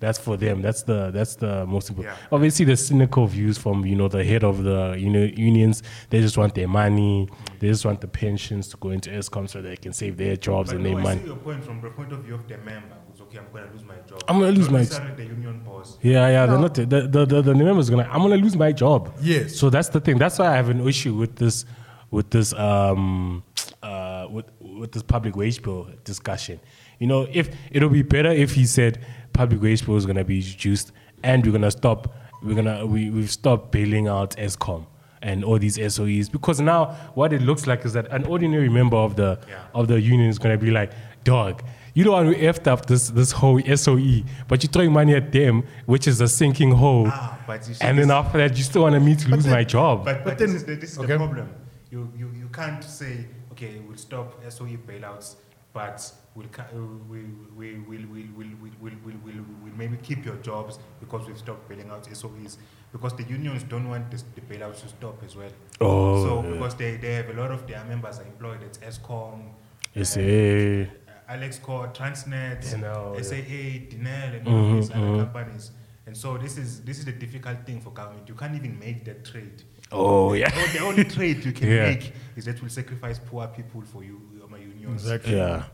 That's 0.00 0.18
for 0.18 0.36
them. 0.36 0.62
That's 0.62 0.82
the 0.82 1.12
that's 1.12 1.36
the 1.36 1.64
most 1.64 1.88
important. 1.88 2.16
Yeah. 2.16 2.26
Obviously, 2.32 2.64
the 2.64 2.76
cynical 2.76 3.28
views 3.28 3.56
from 3.56 3.86
you 3.86 3.94
know 3.94 4.08
the 4.08 4.24
head 4.24 4.42
of 4.42 4.64
the 4.64 4.96
you 4.98 5.08
know 5.08 5.22
unions. 5.22 5.84
They 6.10 6.20
just 6.20 6.36
want 6.36 6.56
their 6.56 6.66
money. 6.66 7.28
They 7.60 7.68
just 7.68 7.84
want 7.84 8.00
the 8.00 8.08
pensions 8.08 8.66
to 8.70 8.76
go 8.78 8.90
into 8.90 9.10
Eskom 9.10 9.48
so 9.48 9.62
they 9.62 9.76
can 9.76 9.92
save 9.92 10.16
their 10.16 10.36
jobs 10.36 10.70
But 10.70 10.76
and 10.76 10.84
no, 10.84 10.90
their 10.90 10.98
I 10.98 11.02
money. 11.04 11.20
see 11.20 11.26
your 11.26 11.36
point 11.36 11.62
from 11.62 11.80
the 11.80 11.90
point 11.90 12.12
of 12.12 12.18
view 12.24 12.34
of 12.34 12.48
the 12.48 12.58
member. 12.58 12.96
Who's 13.32 13.38
okay, 13.38 13.46
I'm 13.46 13.52
going 13.52 13.66
to 13.66 13.72
lose 13.72 13.84
my 13.84 13.94
job. 14.08 14.22
I'm 14.28 14.38
gonna 14.40 14.52
lose 14.52 14.66
Not 14.66 14.72
my- 14.72 14.78
necessarily 14.80 15.14
the 15.14 15.24
union 15.24 15.60
boss. 15.64 15.98
Yeah, 16.02 16.28
yeah. 16.28 16.46
They're 16.46 16.58
not 16.58 16.74
the 16.74 16.86
the 16.86 17.26
the, 17.26 17.42
the 17.42 17.54
member's 17.54 17.90
gonna. 17.90 18.08
I'm 18.10 18.22
gonna 18.22 18.36
lose 18.36 18.56
my 18.56 18.72
job. 18.72 19.12
Yes. 19.20 19.56
So 19.56 19.70
that's 19.70 19.88
the 19.88 20.00
thing. 20.00 20.18
That's 20.18 20.38
why 20.38 20.46
I 20.52 20.56
have 20.56 20.68
an 20.68 20.86
issue 20.86 21.14
with 21.14 21.36
this 21.36 21.64
with 22.10 22.30
this 22.30 22.52
um 22.54 23.42
uh 23.82 24.26
with 24.30 24.46
with 24.60 24.92
this 24.92 25.02
public 25.02 25.36
wage 25.36 25.62
bill 25.62 25.88
discussion. 26.04 26.60
You 26.98 27.06
know, 27.06 27.26
if 27.32 27.50
it'll 27.70 27.88
be 27.88 28.02
better 28.02 28.30
if 28.30 28.52
he 28.52 28.64
said 28.66 29.04
public 29.32 29.60
wage 29.62 29.84
bill 29.84 29.96
is 29.96 30.06
gonna 30.06 30.24
be 30.24 30.40
reduced 30.40 30.92
and 31.22 31.44
we're 31.44 31.52
gonna 31.52 31.70
stop. 31.70 32.14
We're 32.42 32.54
gonna 32.56 32.84
we 32.86 33.08
we've 33.10 33.30
stopped 33.30 33.70
bailing 33.70 34.08
out 34.08 34.36
Eskom 34.36 34.86
and 35.22 35.44
all 35.44 35.58
these 35.60 35.78
SOEs 35.78 36.28
because 36.30 36.60
now 36.60 36.86
what 37.14 37.32
it 37.32 37.40
looks 37.42 37.68
like 37.68 37.84
is 37.84 37.92
that 37.92 38.08
an 38.10 38.24
ordinary 38.26 38.68
member 38.68 38.96
of 38.96 39.14
the 39.14 39.38
Yeah. 39.48 39.60
of 39.74 39.86
the 39.86 40.00
union 40.00 40.28
is 40.28 40.38
gonna 40.40 40.58
be 40.58 40.70
like, 40.72 40.90
dog. 41.24 41.62
You 41.94 42.04
don't 42.04 42.12
want 42.12 42.36
to 42.36 42.42
effed 42.42 42.66
up 42.66 42.86
this 42.86 43.10
this 43.10 43.32
whole 43.32 43.60
SOE, 43.76 44.22
but 44.48 44.62
you're 44.62 44.72
throwing 44.72 44.92
money 44.92 45.14
at 45.14 45.30
them, 45.30 45.64
which 45.84 46.06
is 46.06 46.20
a 46.22 46.28
sinking 46.28 46.70
hole. 46.72 47.08
Ah, 47.08 47.38
but 47.46 47.68
you 47.68 47.74
see 47.74 47.84
and 47.84 47.98
then 47.98 48.10
after 48.10 48.38
that, 48.38 48.56
you 48.56 48.64
still 48.64 48.82
want 48.82 49.02
me 49.04 49.14
to 49.14 49.28
lose 49.28 49.46
my 49.46 49.62
job. 49.64 50.04
But, 50.04 50.24
but, 50.24 50.24
But 50.24 50.38
this 50.38 50.54
is 50.54 50.64
the, 50.64 50.76
this 50.76 50.92
is 50.92 50.98
okay. 50.98 51.08
the 51.12 51.16
problem. 51.18 51.48
You, 51.90 52.10
you, 52.16 52.30
you 52.34 52.48
can't 52.50 52.82
say, 52.82 53.26
okay, 53.52 53.82
we'll 53.86 53.98
stop 53.98 54.40
SOE 54.48 54.78
bailouts, 54.88 55.36
but 55.74 56.10
we'll, 56.34 56.46
uh, 56.58 56.64
we, 57.10 57.24
we, 57.54 57.74
we, 57.80 57.98
we, 58.06 58.24
we, 58.24 58.24
we, 58.38 58.54
we, 58.58 58.70
we, 58.80 58.92
we, 59.04 59.12
we, 59.24 59.32
we'll 59.62 59.74
maybe 59.76 59.98
keep 60.02 60.24
your 60.24 60.36
jobs 60.36 60.78
because 61.00 61.26
we've 61.26 61.36
stopped 61.36 61.68
bailing 61.68 61.90
out 61.90 62.04
SOEs. 62.04 62.56
Because 62.90 63.14
the 63.16 63.24
unions 63.24 63.62
don't 63.64 63.88
want 63.88 64.10
this, 64.10 64.24
the 64.34 64.40
bailouts 64.40 64.80
to 64.82 64.88
stop 64.88 65.22
as 65.24 65.36
well. 65.36 65.50
Oh, 65.80 66.24
so 66.24 66.42
yeah. 66.42 66.52
because 66.54 66.74
they, 66.76 66.96
they 66.96 67.14
have 67.14 67.28
a 67.28 67.34
lot 67.34 67.50
of 67.50 67.66
their 67.66 67.84
members 67.84 68.18
are 68.18 68.24
employed 68.24 68.62
at 68.62 68.72
Eskom, 68.80 69.50
It's 69.94 70.16
uh, 70.16 70.20
a 70.20 70.88
Alexkor, 71.36 71.92
Transnet, 71.94 72.60
Denel, 72.64 73.14
yeah. 73.16 73.22
SAA, 73.22 73.88
Denel, 73.90 74.36
and 74.38 74.48
all 74.48 74.54
Mhm, 74.54 74.70
of 74.70 74.76
these 74.76 74.90
other 74.90 75.00
mhm. 75.06 75.18
companies. 75.32 75.70
And 76.06 76.16
so 76.16 76.36
this 76.36 76.58
is 76.58 76.82
this 76.84 76.98
is 76.98 77.04
the 77.04 77.12
difficult 77.12 77.64
thing 77.66 77.80
for 77.80 77.90
government. 77.90 78.28
You 78.28 78.34
can't 78.34 78.54
even 78.56 78.78
make 78.78 79.04
that 79.04 79.24
trade. 79.24 79.62
Oh, 79.92 80.32
yeah. 80.32 80.50
The, 80.50 80.78
the 80.78 80.84
only 80.84 81.04
trade 81.16 81.44
you 81.44 81.52
can 81.52 81.68
Yeah. 81.68 81.90
make 81.90 82.12
is 82.36 82.44
that 82.46 82.60
will 82.62 82.70
sacrifice 82.70 83.18
poor 83.30 83.46
people 83.48 83.82
for 83.82 84.02
you, 84.02 84.20
my 84.50 84.58
unions. 84.58 85.02
Exactly. 85.02 85.36
yeah. 85.36 85.64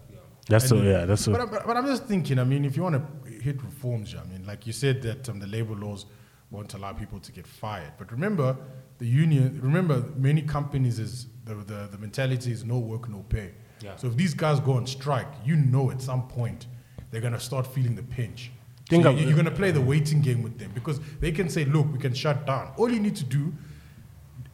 That's 0.48 0.68
so 0.68 0.76
yeah. 0.82 1.04
That's 1.06 1.22
so. 1.24 1.32
But, 1.32 1.40
I'm- 1.40 1.50
but, 1.50 1.66
but 1.66 1.76
I'm 1.76 1.86
just 1.86 2.04
thinking, 2.04 2.38
I 2.38 2.44
mean, 2.44 2.64
if 2.64 2.76
you 2.76 2.82
want 2.82 2.96
to 2.96 3.30
hit 3.46 3.62
reforms, 3.62 4.14
I 4.14 4.24
mean, 4.30 4.46
like 4.46 4.66
you 4.66 4.72
said 4.72 5.02
that 5.02 5.28
um, 5.28 5.38
the 5.40 5.46
labor 5.46 5.74
laws 5.74 6.06
won't 6.50 6.72
allow 6.74 6.92
people 6.94 7.20
to 7.20 7.32
get 7.32 7.46
fired. 7.46 7.92
But 7.98 8.10
remember, 8.10 8.56
the 8.98 9.06
union, 9.06 9.60
remember, 9.62 10.02
many 10.16 10.42
companies 10.42 10.98
is, 10.98 11.26
the, 11.44 11.54
the, 11.54 11.88
the 11.92 11.98
mentality 11.98 12.50
is 12.50 12.64
no 12.64 12.78
work, 12.78 13.08
no 13.08 13.24
pay. 13.28 13.50
Yeah. 13.80 13.96
So 13.96 14.08
if 14.08 14.16
these 14.16 14.34
guys 14.34 14.60
go 14.60 14.72
on 14.74 14.86
strike, 14.86 15.28
you 15.44 15.56
know 15.56 15.90
at 15.90 16.00
some 16.02 16.26
point 16.28 16.66
they're 17.10 17.20
going 17.20 17.32
to 17.32 17.40
start 17.40 17.66
feeling 17.66 17.94
the 17.94 18.02
pinch. 18.02 18.50
Think 18.88 19.04
so 19.04 19.10
you, 19.10 19.24
you're 19.26 19.34
going 19.34 19.44
to 19.44 19.50
play 19.50 19.70
the 19.70 19.80
waiting 19.80 20.20
game 20.22 20.42
with 20.42 20.58
them 20.58 20.70
because 20.74 20.98
they 21.20 21.30
can 21.32 21.48
say, 21.48 21.64
look, 21.64 21.92
we 21.92 21.98
can 21.98 22.14
shut 22.14 22.46
down. 22.46 22.72
All 22.76 22.90
you 22.90 23.00
need 23.00 23.16
to 23.16 23.24
do, 23.24 23.52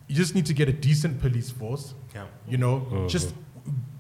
you 0.09 0.15
just 0.15 0.35
need 0.35 0.47
to 0.47 0.53
get 0.55 0.69
a 0.69 0.73
decent 0.73 1.21
police 1.21 1.51
force 1.51 1.95
Yeah. 2.15 2.27
you 2.49 2.59
know, 2.59 3.07
just 3.09 3.35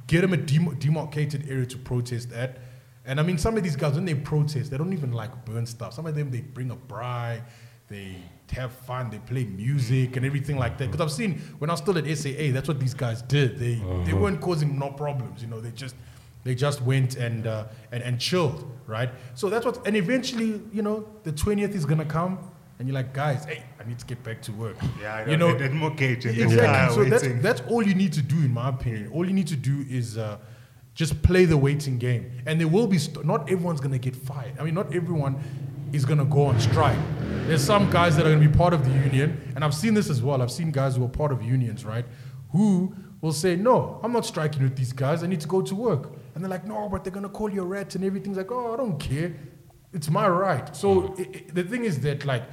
get 0.07 0.21
them 0.23 0.33
a 0.33 0.37
dem- 0.37 0.75
demarcated 0.79 1.49
area 1.49 1.67
to 1.67 1.79
protest 1.79 2.33
at. 2.33 2.59
And 3.07 3.21
I 3.21 3.23
mean, 3.23 3.39
some 3.39 3.57
of 3.57 3.63
these 3.63 3.77
guys, 3.77 3.95
when 3.95 4.05
they 4.07 4.15
protest, 4.15 4.71
they 4.71 4.79
don't 4.79 4.93
even 4.93 5.13
like 5.13 5.45
burn 5.45 5.67
stuff. 5.67 5.93
Some 5.95 6.07
of 6.07 6.15
them, 6.15 6.31
they 6.31 6.41
bring 6.41 6.71
a 6.71 6.77
braai, 6.77 7.43
they 7.95 8.17
they 8.49 8.61
have 8.61 8.73
fun, 8.73 9.11
they 9.11 9.19
play 9.19 9.45
music 9.45 10.17
and 10.17 10.27
everything 10.27 10.59
like 10.59 10.77
that. 10.79 10.91
Because 10.91 11.01
I've 11.01 11.13
seen 11.13 11.39
when 11.59 11.71
I 11.71 11.73
was 11.75 11.81
still 11.81 11.97
at 11.99 12.07
SAA, 12.07 12.53
that's 12.53 12.69
what 12.69 12.79
these 12.81 12.95
guys 12.95 13.23
did. 13.23 13.59
They 13.59 13.75
they 14.05 14.13
weren't 14.13 14.41
causing 14.41 14.79
no 14.79 14.91
problems, 14.91 15.43
you 15.43 15.49
know. 15.49 15.61
They 15.61 15.71
just 15.71 15.95
they 16.45 16.55
just 16.55 16.83
went 16.83 17.17
and 17.17 17.47
uh, 17.47 17.67
and 17.93 18.03
and 18.03 18.21
chilled, 18.21 18.71
right? 18.87 19.11
So 19.35 19.49
that's 19.49 19.65
what. 19.65 19.87
And 19.87 19.97
eventually, 19.97 20.61
you 20.73 20.83
know, 20.83 21.09
the 21.23 21.33
twentieth 21.33 21.75
is 21.75 21.87
gonna 21.87 22.05
come, 22.05 22.39
and 22.79 22.89
you're 22.89 22.95
like, 22.95 23.15
guys, 23.15 23.45
hey, 23.45 23.63
I 23.81 23.89
need 23.89 23.99
to 23.99 24.07
get 24.07 24.23
back 24.23 24.43
to 24.43 24.53
work. 24.53 24.77
Yeah, 25.01 25.29
you 25.29 25.37
know, 25.37 25.53
that, 25.53 25.59
that 25.59 25.73
mortgage 25.73 26.27
Exactly. 26.27 26.57
car 26.59 26.91
So 26.91 27.05
that's, 27.05 27.27
that's 27.43 27.61
all 27.71 27.83
you 27.83 27.95
need 27.95 28.13
to 28.15 28.23
do, 28.23 28.37
in 28.37 28.53
my 28.53 28.69
opinion. 28.69 29.11
All 29.13 29.25
you 29.27 29.33
need 29.33 29.47
to 29.49 29.57
do 29.57 29.87
is 29.89 30.19
uh, 30.19 30.39
just 30.95 31.23
play 31.23 31.45
the 31.45 31.57
waiting 31.57 31.99
game. 31.99 32.33
And 32.47 32.61
there 32.61 32.69
will 32.69 32.87
be, 32.87 32.99
st- 32.99 33.25
not 33.25 33.51
everyone's 33.51 33.81
going 33.81 33.93
to 33.93 33.99
get 33.99 34.17
fired. 34.17 34.55
I 34.59 34.65
mean, 34.65 34.75
not 34.75 34.95
everyone 34.95 35.37
is 35.95 36.05
going 36.05 36.19
to 36.19 36.25
go 36.25 36.47
on 36.47 36.59
strike. 36.61 36.99
There's 37.47 37.63
some 37.63 37.91
guys 37.91 38.17
that 38.17 38.27
are 38.27 38.31
going 38.31 38.43
to 38.43 38.49
be 38.49 38.57
part 38.57 38.73
of 38.73 38.85
the 38.85 38.91
union. 38.91 39.53
And 39.55 39.65
I've 39.65 39.75
seen 39.75 39.95
this 39.95 40.11
as 40.11 40.23
well. 40.23 40.41
I've 40.43 40.51
seen 40.51 40.71
guys 40.71 40.97
who 40.97 41.05
are 41.05 41.09
part 41.09 41.31
of 41.31 41.43
unions, 41.43 41.85
right? 41.85 42.07
Who 42.53 42.95
will 43.21 43.33
say, 43.33 43.55
no, 43.57 44.01
I'm 44.03 44.13
not 44.13 44.25
striking 44.25 44.63
with 44.63 44.77
these 44.77 44.93
guys. 44.93 45.23
I 45.23 45.27
need 45.27 45.41
to 45.41 45.49
go 45.49 45.63
to 45.63 45.75
work. 45.75 46.13
And 46.35 46.43
they're 46.43 46.51
like, 46.51 46.67
no, 46.67 46.89
but 46.89 47.05
they're 47.05 47.13
going 47.13 47.25
to 47.25 47.29
call 47.29 47.51
you 47.51 47.63
a 47.63 47.67
rat 47.67 47.95
and 47.95 48.05
everything's 48.05 48.37
like, 48.37 48.51
oh, 48.51 48.75
I 48.75 48.77
don't 48.77 48.99
care. 48.99 49.35
It's 49.93 50.11
my 50.11 50.29
right. 50.29 50.75
So 50.75 51.03
mm-hmm. 51.03 51.23
i 51.23 51.39
i 51.39 51.53
the 51.53 51.65
thing 51.65 51.85
is 51.85 52.01
that, 52.01 52.25
like, 52.25 52.45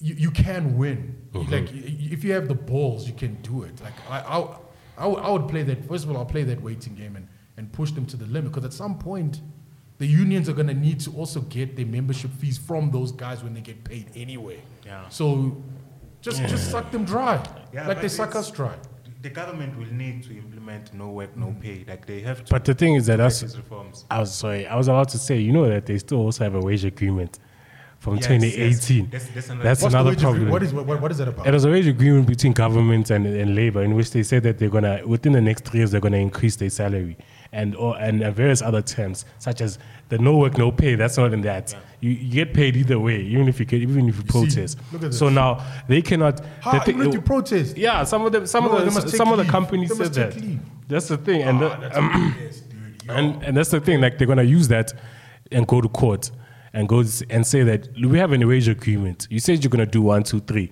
you, 0.00 0.14
you 0.14 0.30
can 0.30 0.76
win. 0.76 1.16
Mm-hmm. 1.32 1.52
Like 1.52 1.66
y- 1.66 1.82
y- 1.84 2.08
if 2.12 2.24
you 2.24 2.32
have 2.32 2.48
the 2.48 2.54
balls, 2.54 3.06
you 3.06 3.14
can 3.14 3.34
do 3.42 3.62
it. 3.62 3.80
Like 3.80 3.94
I, 4.10 4.18
I, 4.20 4.56
I, 4.98 5.06
would- 5.06 5.20
I 5.20 5.30
would 5.30 5.48
play 5.48 5.62
that. 5.62 5.86
First 5.88 6.04
of 6.04 6.10
all, 6.10 6.18
I'll 6.18 6.26
play 6.26 6.42
that 6.42 6.60
waiting 6.60 6.94
game 6.94 7.16
and, 7.16 7.28
and 7.56 7.72
push 7.72 7.90
them 7.92 8.06
to 8.06 8.16
the 8.16 8.26
limit 8.26 8.52
because 8.52 8.64
at 8.64 8.72
some 8.72 8.98
point, 8.98 9.40
the 9.98 10.06
unions 10.06 10.48
are 10.48 10.52
going 10.52 10.66
to 10.66 10.74
need 10.74 11.00
to 11.00 11.12
also 11.12 11.40
get 11.42 11.76
their 11.76 11.86
membership 11.86 12.30
fees 12.32 12.58
from 12.58 12.90
those 12.90 13.12
guys 13.12 13.42
when 13.44 13.54
they 13.54 13.60
get 13.60 13.84
paid 13.84 14.10
anyway. 14.14 14.60
Yeah. 14.84 15.08
So 15.08 15.62
just 16.20 16.42
just 16.46 16.70
suck 16.70 16.90
them 16.90 17.04
dry, 17.04 17.42
Yeah, 17.72 17.86
like 17.86 18.00
they 18.00 18.08
suck 18.08 18.34
us 18.34 18.50
dry. 18.50 18.74
The 19.22 19.30
government 19.30 19.78
will 19.78 19.92
need 19.92 20.24
to 20.24 20.36
implement 20.36 20.92
no 20.92 21.08
work, 21.08 21.34
no 21.36 21.46
mm. 21.46 21.60
pay. 21.60 21.84
Like 21.88 22.04
they 22.06 22.20
have 22.20 22.44
to. 22.44 22.50
But 22.50 22.64
the 22.64 22.74
thing 22.74 22.94
is 22.94 23.06
that 23.06 23.18
make 23.18 23.24
that's 23.32 23.56
reforms. 23.56 24.04
I 24.10 24.20
was 24.20 24.34
sorry. 24.34 24.66
I 24.66 24.76
was 24.76 24.88
about 24.88 25.08
to 25.10 25.18
say, 25.18 25.38
you 25.38 25.52
know 25.52 25.66
that 25.68 25.86
they 25.86 25.96
still 25.98 26.18
also 26.18 26.44
have 26.44 26.54
a 26.54 26.60
wage 26.60 26.84
agreement 26.84 27.38
from 28.00 28.16
Yes, 28.16 28.26
2018. 28.26 29.08
yes. 29.10 29.10
That's- 29.10 29.30
that's 29.34 29.48
another- 29.48 29.64
That's 29.64 29.82
another 29.82 30.16
problem. 30.16 30.50
What 30.50 30.62
is, 30.62 30.74
what, 30.74 31.00
what 31.00 31.10
is 31.10 31.18
that 31.18 31.28
about? 31.28 31.46
It 31.46 31.54
was 31.54 31.64
a 31.64 31.70
wage 31.70 31.86
agreement 31.86 32.26
between 32.26 32.52
government 32.52 33.10
and, 33.10 33.26
and 33.26 33.54
labor 33.54 33.82
in 33.82 33.94
which 33.94 34.10
they 34.10 34.22
said 34.22 34.42
that 34.42 34.58
they're 34.58 34.68
gonna 34.68 35.00
within 35.06 35.32
the 35.32 35.40
next 35.40 35.64
three 35.64 35.80
years 35.80 35.90
they're 35.90 36.02
gonna 36.02 36.18
increase 36.18 36.56
their 36.56 36.68
salary 36.68 37.16
and 37.54 37.74
or 37.76 37.96
and 37.98 38.22
uh, 38.22 38.30
various 38.30 38.60
other 38.60 38.82
terms 38.82 39.24
such 39.38 39.60
as 39.60 39.78
the 40.10 40.18
no 40.18 40.36
work 40.36 40.58
no 40.58 40.70
pay. 40.72 40.96
That's 40.96 41.16
not 41.16 41.32
in 41.32 41.40
that. 41.42 41.74
You, 42.00 42.10
you 42.10 42.30
get 42.32 42.52
paid 42.52 42.76
either 42.76 42.98
way, 42.98 43.20
even 43.22 43.48
if 43.48 43.58
you 43.60 43.64
get, 43.64 43.80
even 43.80 44.08
if 44.08 44.16
you 44.18 44.24
protest. 44.24 44.78
look 44.92 45.02
at 45.04 45.14
so 45.14 45.28
now 45.28 45.64
they 45.88 46.02
cannot. 46.02 46.40
How, 46.60 46.78
the 46.84 46.90
even 46.90 47.08
if 47.08 47.14
you 47.14 47.20
protest? 47.22 47.76
yeah, 47.78 48.04
some 48.04 48.26
of 48.26 48.32
them, 48.32 48.46
some 48.46 48.64
No, 48.64 48.76
of 48.76 48.92
the 48.94 49.08
some 49.08 49.32
of 49.32 49.38
the 49.38 49.44
companies 49.44 49.90
They 49.96 50.04
said 50.04 50.14
that. 50.14 50.36
leave. 50.40 50.60
That's 50.88 51.08
the 51.08 51.16
thing, 51.16 51.42
and 51.42 51.60
the, 51.60 51.70
Ah, 51.72 51.80
that's 51.80 51.96
BS, 51.98 52.68
dude. 52.68 53.10
And 53.10 53.42
and 53.44 53.56
that's 53.56 53.70
the 53.70 53.80
thing. 53.80 54.00
Like 54.00 54.18
they're 54.18 54.26
gonna 54.26 54.42
use 54.42 54.68
that 54.68 54.92
and 55.52 55.66
go 55.66 55.80
to 55.80 55.88
court 55.88 56.30
and 56.72 56.88
go 56.88 57.04
and 57.30 57.46
say 57.46 57.62
that 57.62 57.88
we 58.12 58.18
have 58.18 58.32
an 58.32 58.46
wage 58.46 58.68
agreement. 58.68 59.28
You 59.30 59.38
said 59.40 59.62
you're 59.62 59.70
gonna 59.70 59.86
do 59.86 60.02
one, 60.02 60.22
two, 60.24 60.40
three, 60.40 60.70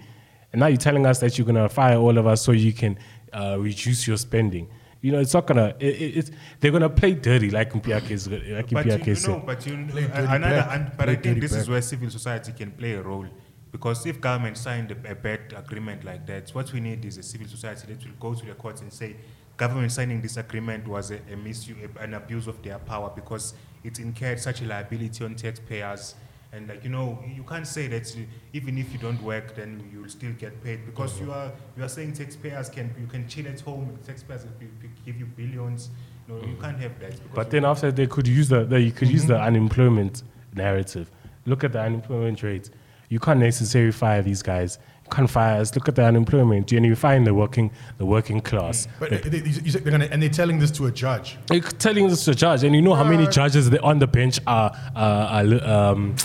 and 0.53 0.61
now 0.61 0.67
you're 0.67 0.77
telling 0.89 1.07
us 1.07 1.21
that 1.21 1.39
you're 1.39 1.47
gonna 1.47 1.69
fire 1.69 1.97
all 1.97 2.19
of 2.19 2.27
us 2.27 2.43
so 2.43 2.53
you 2.53 2.73
can 2.73 2.99
uh, 3.33 3.57
reduce 3.59 4.07
your 4.07 4.17
spending. 4.19 4.69
You 5.03 5.13
know, 5.13 5.19
it's 5.19 5.35
not 5.35 5.47
gonna. 5.49 5.75
It, 5.81 5.95
it, 6.01 6.17
it's 6.19 6.31
they're 6.61 6.71
gonna 6.71 6.89
play 6.89 7.13
dirty 7.15 7.51
like 7.51 7.73
Mpiyakhe 7.73 8.11
is 8.11 8.29
like 8.29 8.71
But 8.71 8.87
you, 8.87 8.93
Mpiyakhe 8.93 9.07
you 9.09 9.15
said. 9.17 9.31
know, 9.31 9.43
but 9.45 9.67
you 9.67 9.87
Play 9.91 10.05
another, 10.05 10.39
back. 10.39 10.69
and, 10.71 10.93
but 10.97 11.05
Play 11.07 11.13
I 11.15 11.17
think 11.17 11.41
this 11.41 11.53
is 11.53 11.69
where 11.69 11.83
civil 11.83 12.09
society 12.09 12.53
can 12.53 12.71
play 12.71 12.93
a 12.93 13.03
role, 13.03 13.27
because 13.73 14.07
if 14.07 14.21
government 14.21 14.57
signed 14.57 14.93
a, 14.93 15.11
a 15.11 15.15
bad 15.17 15.53
agreement 15.57 16.05
like 16.05 16.25
that, 16.29 16.51
what 16.51 16.73
we 16.73 16.81
need 16.81 17.05
is 17.05 17.19
a 17.19 17.23
civil 17.23 17.49
society 17.49 17.93
that 17.93 18.05
will 18.05 18.15
go 18.21 18.35
to 18.41 18.47
the 18.47 18.55
courts 18.55 18.81
and 18.81 18.93
say, 18.93 19.17
government 19.57 19.91
signing 19.93 20.21
this 20.23 20.37
agreement 20.37 20.87
was 20.87 21.11
a, 21.11 21.19
a 21.33 21.37
misuse, 21.37 21.77
an 21.99 22.15
abuse 22.15 22.47
of 22.47 22.63
their 22.63 22.79
power 22.79 23.11
because 23.15 23.55
it 23.85 23.99
incurred 23.99 24.39
such 24.39 24.63
a 24.63 24.65
liability 24.67 25.25
on 25.25 25.35
taxpayers. 25.35 26.15
And 26.53 26.69
like 26.69 26.85
you 26.85 26.91
know, 26.91 27.19
you 27.27 27.45
can't 27.45 27.67
say 27.67 27.89
that 27.89 28.15
you- 28.15 28.27
even 28.53 28.77
if 28.77 28.93
you 28.93 28.99
don't 28.99 29.21
work, 29.23 29.55
then 29.57 29.89
you'll 29.93 30.09
still 30.09 30.33
get 30.33 30.63
paid 30.63 30.85
because 30.85 31.19
you 31.19 31.33
are 31.33 31.51
you 31.77 31.83
are 31.83 31.89
saying 31.89 32.13
taxpayers 32.13 32.69
can 32.69 32.95
you 33.01 33.07
can 33.07 33.27
chill 33.27 33.47
at 33.49 33.61
home, 33.61 33.99
taxpayers 34.07 34.45
will 34.45 34.53
be- 34.59 34.67
be- 34.81 34.91
give 35.07 35.17
you 35.17 35.27
billions. 35.27 35.91
No, 36.29 36.37
you 36.37 36.57
can't 36.61 36.79
have 36.79 36.99
that. 37.01 37.15
But 37.35 37.51
then 37.51 37.65
after 37.65 37.91
they 37.91 38.07
could 38.07 38.29
use 38.29 38.49
the, 38.49 38.65
the 38.65 38.81
you 38.81 38.93
could 38.93 39.09
use 39.09 39.27
the 39.27 39.35
mm-hmm. 39.35 39.47
unemployment 39.47 40.23
narrative. 40.55 41.11
Look 41.47 41.65
at 41.65 41.73
the 41.73 41.81
unemployment 41.81 42.43
rate. 42.43 42.71
You 43.09 43.19
can't 43.19 43.41
necessarily 43.41 43.93
fire 43.93 44.23
these 44.23 44.43
guys. 44.43 44.79
You 45.13 45.17
can't 45.17 45.31
fire 45.31 45.61
us. 45.61 45.75
Look 45.75 45.89
at 45.89 45.95
the 45.97 46.05
unemployment. 46.07 46.73
And 46.73 46.87
you 46.87 46.97
find 46.97 47.27
the 47.27 47.35
working 47.35 47.71
the 47.99 48.07
working 48.07 48.41
class. 48.41 48.89
But 48.99 49.11
they, 49.11 49.19
they, 49.19 49.39
you 49.51 49.73
they're 49.73 49.93
gonna, 49.93 50.07
and 50.07 50.23
they're 50.23 50.31
telling 50.31 50.59
this 50.59 50.71
to 50.73 50.87
a 50.87 50.91
judge. 50.91 51.37
You're 51.51 51.61
telling 51.61 52.09
this 52.09 52.25
to 52.25 52.31
a 52.31 52.35
judge, 52.35 52.65
and 52.65 52.75
you 52.75 52.81
know 52.81 52.95
how 52.95 53.05
many 53.05 53.27
judges 53.27 53.69
that 53.69 53.83
on 53.83 53.99
the 53.99 54.07
bench 54.07 54.41
are, 54.47 54.73
are, 54.97 55.45
are 55.45 55.65
um, 55.93 56.17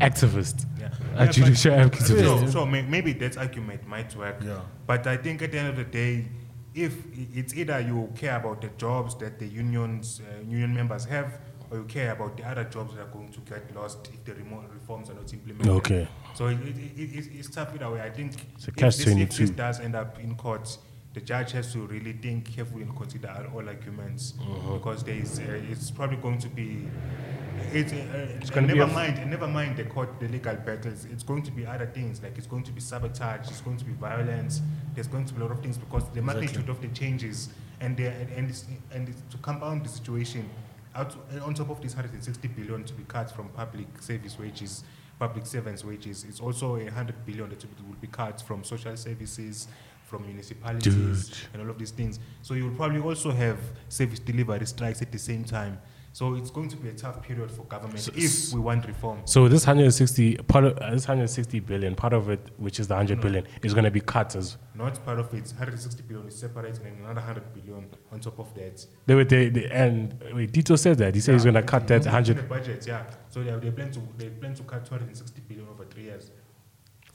activists, 0.00 0.64
Yeah. 0.80 0.86
are 0.86 0.88
Yeah, 0.88 1.26
but- 1.26 1.32
judicial 1.32 1.74
advocates. 1.74 2.08
So, 2.08 2.46
so 2.46 2.64
maybe 2.64 3.12
that 3.14 3.36
argument 3.36 3.86
might 3.86 4.16
work. 4.16 4.36
Yeah. 4.42 4.60
But 4.86 5.06
I 5.06 5.18
think 5.18 5.42
at 5.42 5.52
the 5.52 5.58
end 5.58 5.68
of 5.68 5.76
the 5.76 5.84
day, 5.84 6.24
if 6.74 6.94
it's 7.34 7.52
either 7.54 7.80
you 7.80 8.10
care 8.16 8.36
about 8.36 8.62
the 8.62 8.68
jobs 8.78 9.14
that 9.16 9.38
the 9.38 9.46
unions, 9.46 10.22
uh, 10.22 10.40
union 10.40 10.72
members 10.74 11.04
have, 11.04 11.38
or 11.72 11.78
you 11.78 11.84
care 11.84 12.12
about 12.12 12.36
the 12.36 12.44
other 12.46 12.64
jobs 12.64 12.94
that 12.94 13.00
are 13.02 13.06
going 13.06 13.30
to 13.32 13.40
get 13.40 13.74
lost 13.74 14.08
if 14.12 14.22
the 14.24 14.34
reforms 14.34 15.08
are 15.08 15.14
not 15.14 15.32
implemented. 15.32 15.68
Okay. 15.72 16.06
So 16.34 16.48
it, 16.48 16.58
it, 16.60 16.76
it, 16.76 17.10
it's- 17.18 17.28
it's 17.32 17.48
tough 17.48 17.74
either 17.74 17.90
way. 17.90 18.02
I 18.02 18.10
think 18.10 18.34
It's 18.56 18.68
if, 18.68 18.74
this, 18.76 19.06
if 19.06 19.36
this 19.36 19.50
does 19.50 19.80
end 19.80 19.96
up 19.96 20.18
in 20.20 20.34
court, 20.34 20.76
the 21.14 21.20
judge 21.22 21.52
has 21.52 21.72
to 21.72 21.86
really 21.86 22.12
think 22.12 22.54
carefully 22.54 22.82
and 22.82 22.94
consider 22.96 23.46
all- 23.54 23.66
arguments 23.68 24.34
Uh-huh. 24.40 24.74
because 24.74 25.02
there 25.02 25.14
is, 25.14 25.38
uh, 25.38 25.44
it's 25.70 25.90
probably 25.90 26.18
going 26.18 26.38
to 26.40 26.48
be. 26.48 26.86
It's, 27.72 27.92
uh, 27.92 28.36
It's 28.40 28.50
gonna 28.50 28.66
be 28.66 28.74
never 28.74 28.90
a- 28.90 28.94
mind, 28.94 29.18
and 29.18 29.30
never 29.30 29.48
mind 29.48 29.76
the 29.78 29.84
court, 29.84 30.20
the 30.20 30.28
legal 30.28 30.56
battles. 30.56 31.06
It's 31.06 31.22
going 31.22 31.42
to 31.44 31.50
be 31.52 31.64
other 31.64 31.86
things 31.86 32.22
like 32.22 32.36
it's 32.36 32.46
going 32.46 32.64
to 32.64 32.72
be 32.72 32.80
sabotage, 32.82 33.48
it's 33.48 33.62
going 33.62 33.78
to 33.78 33.84
be 33.84 33.92
violence. 33.92 34.60
There's 34.94 35.06
going 35.08 35.24
to 35.26 35.32
be 35.32 35.40
a 35.40 35.44
lot 35.44 35.52
of 35.52 35.60
things 35.62 35.78
because 35.78 36.04
the 36.12 36.20
magnitude 36.20 36.68
of 36.68 36.82
the 36.82 36.88
changes 36.88 37.48
and 37.80 37.96
the, 37.96 38.08
and 38.08 38.30
and, 38.36 38.50
it's, 38.50 38.66
and 38.92 39.08
it's 39.08 39.22
to 39.30 39.38
compound 39.38 39.84
the 39.86 39.88
situation. 39.88 40.48
Out, 40.94 41.16
on 41.42 41.54
top 41.54 41.70
of 41.70 41.80
this 41.80 41.94
160 41.94 42.48
billion 42.48 42.84
to 42.84 42.92
be 42.92 43.04
cut 43.04 43.30
from 43.30 43.48
public 43.50 43.86
service 44.00 44.38
wages, 44.38 44.84
public 45.18 45.46
servants' 45.46 45.84
wages, 45.84 46.24
it's 46.28 46.40
also 46.40 46.76
a 46.76 46.84
100 46.84 47.24
billion 47.24 47.48
that 47.48 47.64
will 47.64 47.96
be 48.00 48.08
cut 48.08 48.42
from 48.42 48.62
social 48.62 48.96
services, 48.96 49.68
from 50.04 50.26
municipalities, 50.26 51.28
Dude. 51.28 51.38
and 51.54 51.62
all 51.62 51.70
of 51.70 51.78
these 51.78 51.92
things. 51.92 52.18
So 52.42 52.52
you'll 52.54 52.74
probably 52.74 53.00
also 53.00 53.30
have 53.30 53.58
service 53.88 54.18
delivery 54.18 54.66
strikes 54.66 55.00
at 55.00 55.10
the 55.10 55.18
same 55.18 55.44
time. 55.44 55.80
So 56.14 56.34
it's 56.34 56.50
going 56.50 56.68
to 56.68 56.76
be 56.76 56.90
a 56.90 56.92
tough 56.92 57.22
period 57.22 57.50
for 57.50 57.62
government 57.64 58.00
So- 58.00 58.12
if 58.14 58.52
we 58.52 58.60
want 58.60 58.86
reform. 58.86 59.20
So 59.24 59.48
this 59.48 59.66
160 59.66 60.36
part 60.46 60.64
of 60.64 60.78
uh, 60.78 60.90
this 60.90 61.08
160 61.08 61.60
billion, 61.60 61.94
part 61.94 62.12
of 62.12 62.28
it, 62.28 62.40
which 62.58 62.78
is 62.78 62.86
the 62.88 62.94
100 62.94 63.20
billion, 63.20 63.46
is 63.62 63.72
going 63.72 63.84
to 63.84 63.90
be 63.90 64.00
cut 64.00 64.36
as 64.36 64.58
Not 64.74 65.02
part 65.04 65.18
of 65.18 65.32
it. 65.32 65.46
160 65.48 66.02
billion 66.02 66.28
is 66.28 66.38
separate, 66.38 66.78
and 66.80 66.98
another 67.00 67.20
100 67.20 67.54
billion 67.54 67.88
on 68.12 68.20
top 68.20 68.38
of 68.38 68.52
that. 68.54 68.84
they 69.06 69.14
were 69.14 69.24
they, 69.24 69.48
they, 69.48 69.70
and 69.70 70.22
wait, 70.34 70.52
Tito 70.52 70.76
said 70.76 70.98
that 70.98 71.14
he 71.14 71.20
said 71.20 71.32
he's 71.32 71.44
going 71.44 71.54
to 71.54 71.62
cut 71.62 71.86
that 71.88 71.96
it's 71.96 72.06
in 72.06 72.12
100 72.12 72.36
the 72.36 72.42
budget. 72.42 72.86
Yeah. 72.86 73.04
So 73.30 73.42
they, 73.42 73.52
they 73.58 73.70
plan 73.70 73.90
to 73.92 74.00
they 74.18 74.28
plan 74.28 74.54
to 74.54 74.62
cut 74.64 74.84
260 74.84 75.40
billion 75.48 75.66
over 75.68 75.84
three 75.86 76.04
years. 76.04 76.30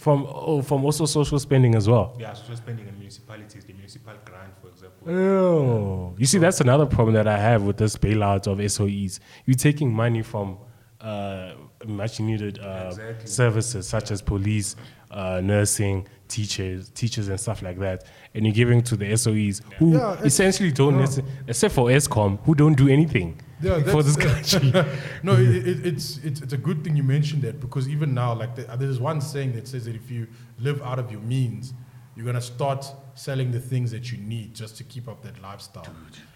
From 0.08 0.26
oh, 0.30 0.62
from 0.62 0.86
also 0.86 1.06
social 1.06 1.38
spending 1.38 1.76
as 1.76 1.90
well. 1.90 2.16
Yeah, 2.18 2.32
social 2.32 2.56
spending 2.56 2.88
in 2.88 2.98
municipalities, 2.98 3.66
the 3.66 3.74
municipal 3.74 4.14
grant, 4.24 4.54
for 4.62 4.70
example. 4.70 5.04
Oh, 5.14 6.16
you 6.18 6.26
see, 6.26 6.38
that's 6.38 6.62
another 6.62 6.86
problem 6.86 7.14
that 7.16 7.28
I 7.28 7.38
have 7.38 7.64
with 7.64 7.76
this 7.76 7.98
bailout 7.98 8.48
of 8.48 8.60
SOEs. 8.60 9.20
You're 9.46 9.56
taking 9.58 9.92
money 9.94 10.22
from 10.22 10.60
uh, 11.02 11.56
much 11.86 12.22
needed 12.22 12.60
uh, 12.60 12.86
Exactly. 12.88 13.28
services 13.28 13.86
such 13.88 14.12
as 14.12 14.22
police, 14.22 14.78
uh, 15.12 15.42
nursing, 15.44 16.08
teachers, 16.30 16.90
teachers, 16.92 17.28
and 17.28 17.38
stuff 17.38 17.62
like 17.62 17.78
that, 17.80 18.06
and 18.34 18.46
you're 18.46 18.56
giving 18.56 18.82
to 18.84 18.96
the 18.96 19.08
SOEs 19.18 19.62
who 19.78 19.96
Yeah, 19.98 20.22
essentially 20.24 20.72
don't, 20.72 21.00
yeah. 21.00 21.22
except 21.48 21.74
for 21.76 21.90
Eskom, 21.90 22.40
who 22.46 22.56
don't 22.56 22.76
do 22.78 22.88
anything 22.88 23.42
Yeah, 23.62 23.82
for 23.92 24.04
this 24.04 24.16
country. 24.16 24.72
no, 25.24 25.34
it, 25.34 25.68
it, 25.68 25.86
it's, 25.86 26.18
it's 26.18 26.42
it's 26.42 26.54
a 26.54 26.58
good 26.58 26.84
thing 26.84 26.96
you 26.96 27.04
mentioned 27.04 27.42
that 27.42 27.60
because 27.60 27.90
even 27.90 28.14
now, 28.14 28.34
like 28.34 28.56
the, 28.56 28.64
there's 28.78 29.00
one 29.00 29.22
saying 29.22 29.54
that 29.54 29.68
says 29.68 29.86
that 29.86 29.96
if 29.96 30.12
you 30.12 30.28
live 30.60 30.82
out 30.84 31.00
of 31.00 31.12
your 31.12 31.22
means, 31.22 31.74
you're 32.16 32.26
gonna 32.26 32.42
start 32.42 32.86
selling 33.16 33.52
the 33.52 33.60
things 33.60 33.92
that 33.92 34.12
you 34.12 34.18
need 34.20 34.54
just 34.54 34.78
to 34.78 34.84
keep 34.84 35.08
up 35.08 35.24
that 35.24 35.42
lifestyle. 35.42 35.88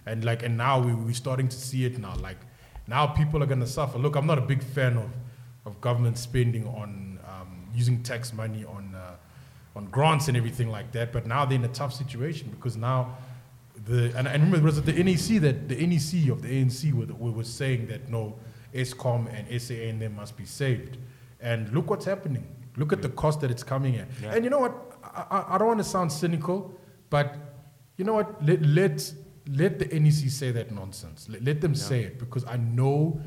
And 0.05 0.23
like, 0.23 0.43
and 0.43 0.57
now 0.57 0.79
we 0.79 0.93
we're 0.93 1.13
starting 1.13 1.47
to 1.47 1.57
see 1.57 1.85
it 1.85 1.99
now. 1.99 2.15
Like, 2.15 2.37
now 2.87 3.07
people 3.07 3.41
are 3.43 3.47
gonna 3.47 3.67
suffer. 3.67 3.97
Look, 3.99 4.15
I'm 4.15 4.25
not 4.27 4.37
a 4.37 4.47
big 4.53 4.63
fan 4.63 4.97
of 4.97 5.09
of 5.65 5.79
government 5.79 6.17
spending 6.17 6.65
on 6.67 7.19
um, 7.27 7.67
using 7.73 8.01
tax 8.03 8.33
money 8.33 8.65
on 8.65 8.95
uh, 8.95 9.15
on 9.75 9.85
grants 9.85 10.27
and 10.27 10.35
everything 10.35 10.69
like 10.69 10.91
that. 10.93 11.11
But 11.11 11.27
now 11.27 11.45
they're 11.45 11.57
in 11.57 11.65
a 11.65 11.69
tough 11.69 11.93
situation 11.93 12.49
because 12.49 12.77
now 12.77 13.17
the 13.85 14.13
and 14.15 14.27
I 14.27 14.33
remember 14.33 14.61
was 14.61 14.77
it 14.77 14.85
the 14.85 15.03
NEC 15.03 15.41
that 15.41 15.67
the 15.69 15.75
NEC 15.75 16.29
of 16.29 16.41
the 16.41 16.50
ANC 16.50 16.93
were, 16.93 17.31
were, 17.31 17.43
saying 17.43 17.88
that 17.88 18.09
no, 18.09 18.38
Eskom 18.73 19.27
and 19.33 19.61
SAA 19.61 19.89
and 19.89 20.01
them 20.01 20.15
must 20.15 20.38
be 20.38 20.45
saved. 20.45 20.97
And 21.39 21.71
look 21.73 21.89
what's 21.89 22.05
happening. 22.05 22.47
Look 22.77 22.93
at 22.93 23.01
the 23.01 23.09
cost 23.09 23.41
that 23.41 23.51
it's 23.51 23.63
coming 23.63 23.95
at. 23.97 24.07
Yeah. 24.21 24.33
And 24.33 24.43
you 24.43 24.50
know 24.50 24.59
what? 24.59 24.73
I, 25.03 25.45
I, 25.50 25.57
don't 25.57 25.67
want 25.67 25.79
to 25.79 25.83
sound 25.83 26.11
cynical, 26.11 26.73
but 27.09 27.35
you 27.97 28.05
know 28.05 28.13
what? 28.13 28.45
Let 28.45 28.61
let, 28.61 29.13
let 29.47 29.79
the 29.79 30.00
NEC 30.00 30.29
say 30.29 30.51
that 30.51 30.71
nonsense. 30.71 31.27
Let, 31.27 31.43
let 31.43 31.61
them 31.61 31.75
say 31.75 32.03
it 32.03 32.19
because 32.19 32.45
I 32.45 32.57
know 32.57 33.19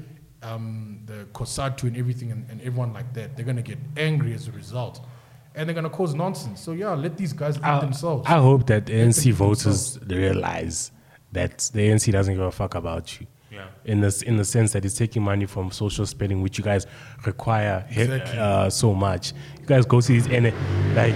um, 0.43 1.01
the 1.07 1.27
COSATU 1.33 1.85
and 1.85 1.97
everything 1.97 2.31
and, 2.31 2.49
and 2.51 2.61
everyone 2.61 2.93
like 2.93 3.13
that, 3.15 3.37
they're 3.37 3.45
going 3.45 3.57
to 3.57 3.63
get 3.63 3.79
angry 3.97 4.35
as 4.35 4.47
a 4.49 4.53
result. 4.53 5.05
And 5.55 5.69
they're 5.69 5.75
going 5.75 5.85
to 5.85 5.91
cause 5.91 6.15
nonsense. 6.15 6.61
So, 6.61 6.73
yeah, 6.73 6.95
let 6.95 7.17
these 7.17 7.33
guys 7.33 7.57
eat 7.57 7.65
I, 7.65 7.81
themselves. 7.81 8.27
I 8.27 8.39
hope 8.41 8.67
that 8.67 8.87
the 8.87 8.93
ANC 8.93 9.33
voters 9.33 9.99
realize 10.07 10.91
that 11.33 11.71
the 11.73 11.89
ANC 11.91 12.11
doesn't 12.13 12.35
give 12.35 12.43
a 12.43 12.51
fuck 12.51 12.75
about 12.75 13.21
you. 13.21 13.27
Yeah. 13.53 13.67
In 13.85 14.01
this, 14.01 14.23
in 14.23 14.37
the 14.37 14.45
sense 14.45 14.73
that 14.73 14.85
it's 14.85 14.97
taking 14.97 15.23
money 15.23 15.47
from 15.47 15.71
social 15.71 16.07
spending, 16.07 16.43
which 16.43 16.59
you 16.59 16.65
guys 16.65 16.87
require 17.25 17.87
Exactly. 17.89 18.37
uh, 18.37 18.69
so 18.69 18.95
much. 18.95 19.33
You 19.61 19.67
guys 19.67 19.87
go 19.87 20.01
to 20.01 20.09
these 20.09 20.27
N- 20.27 20.53
like, 20.97 21.15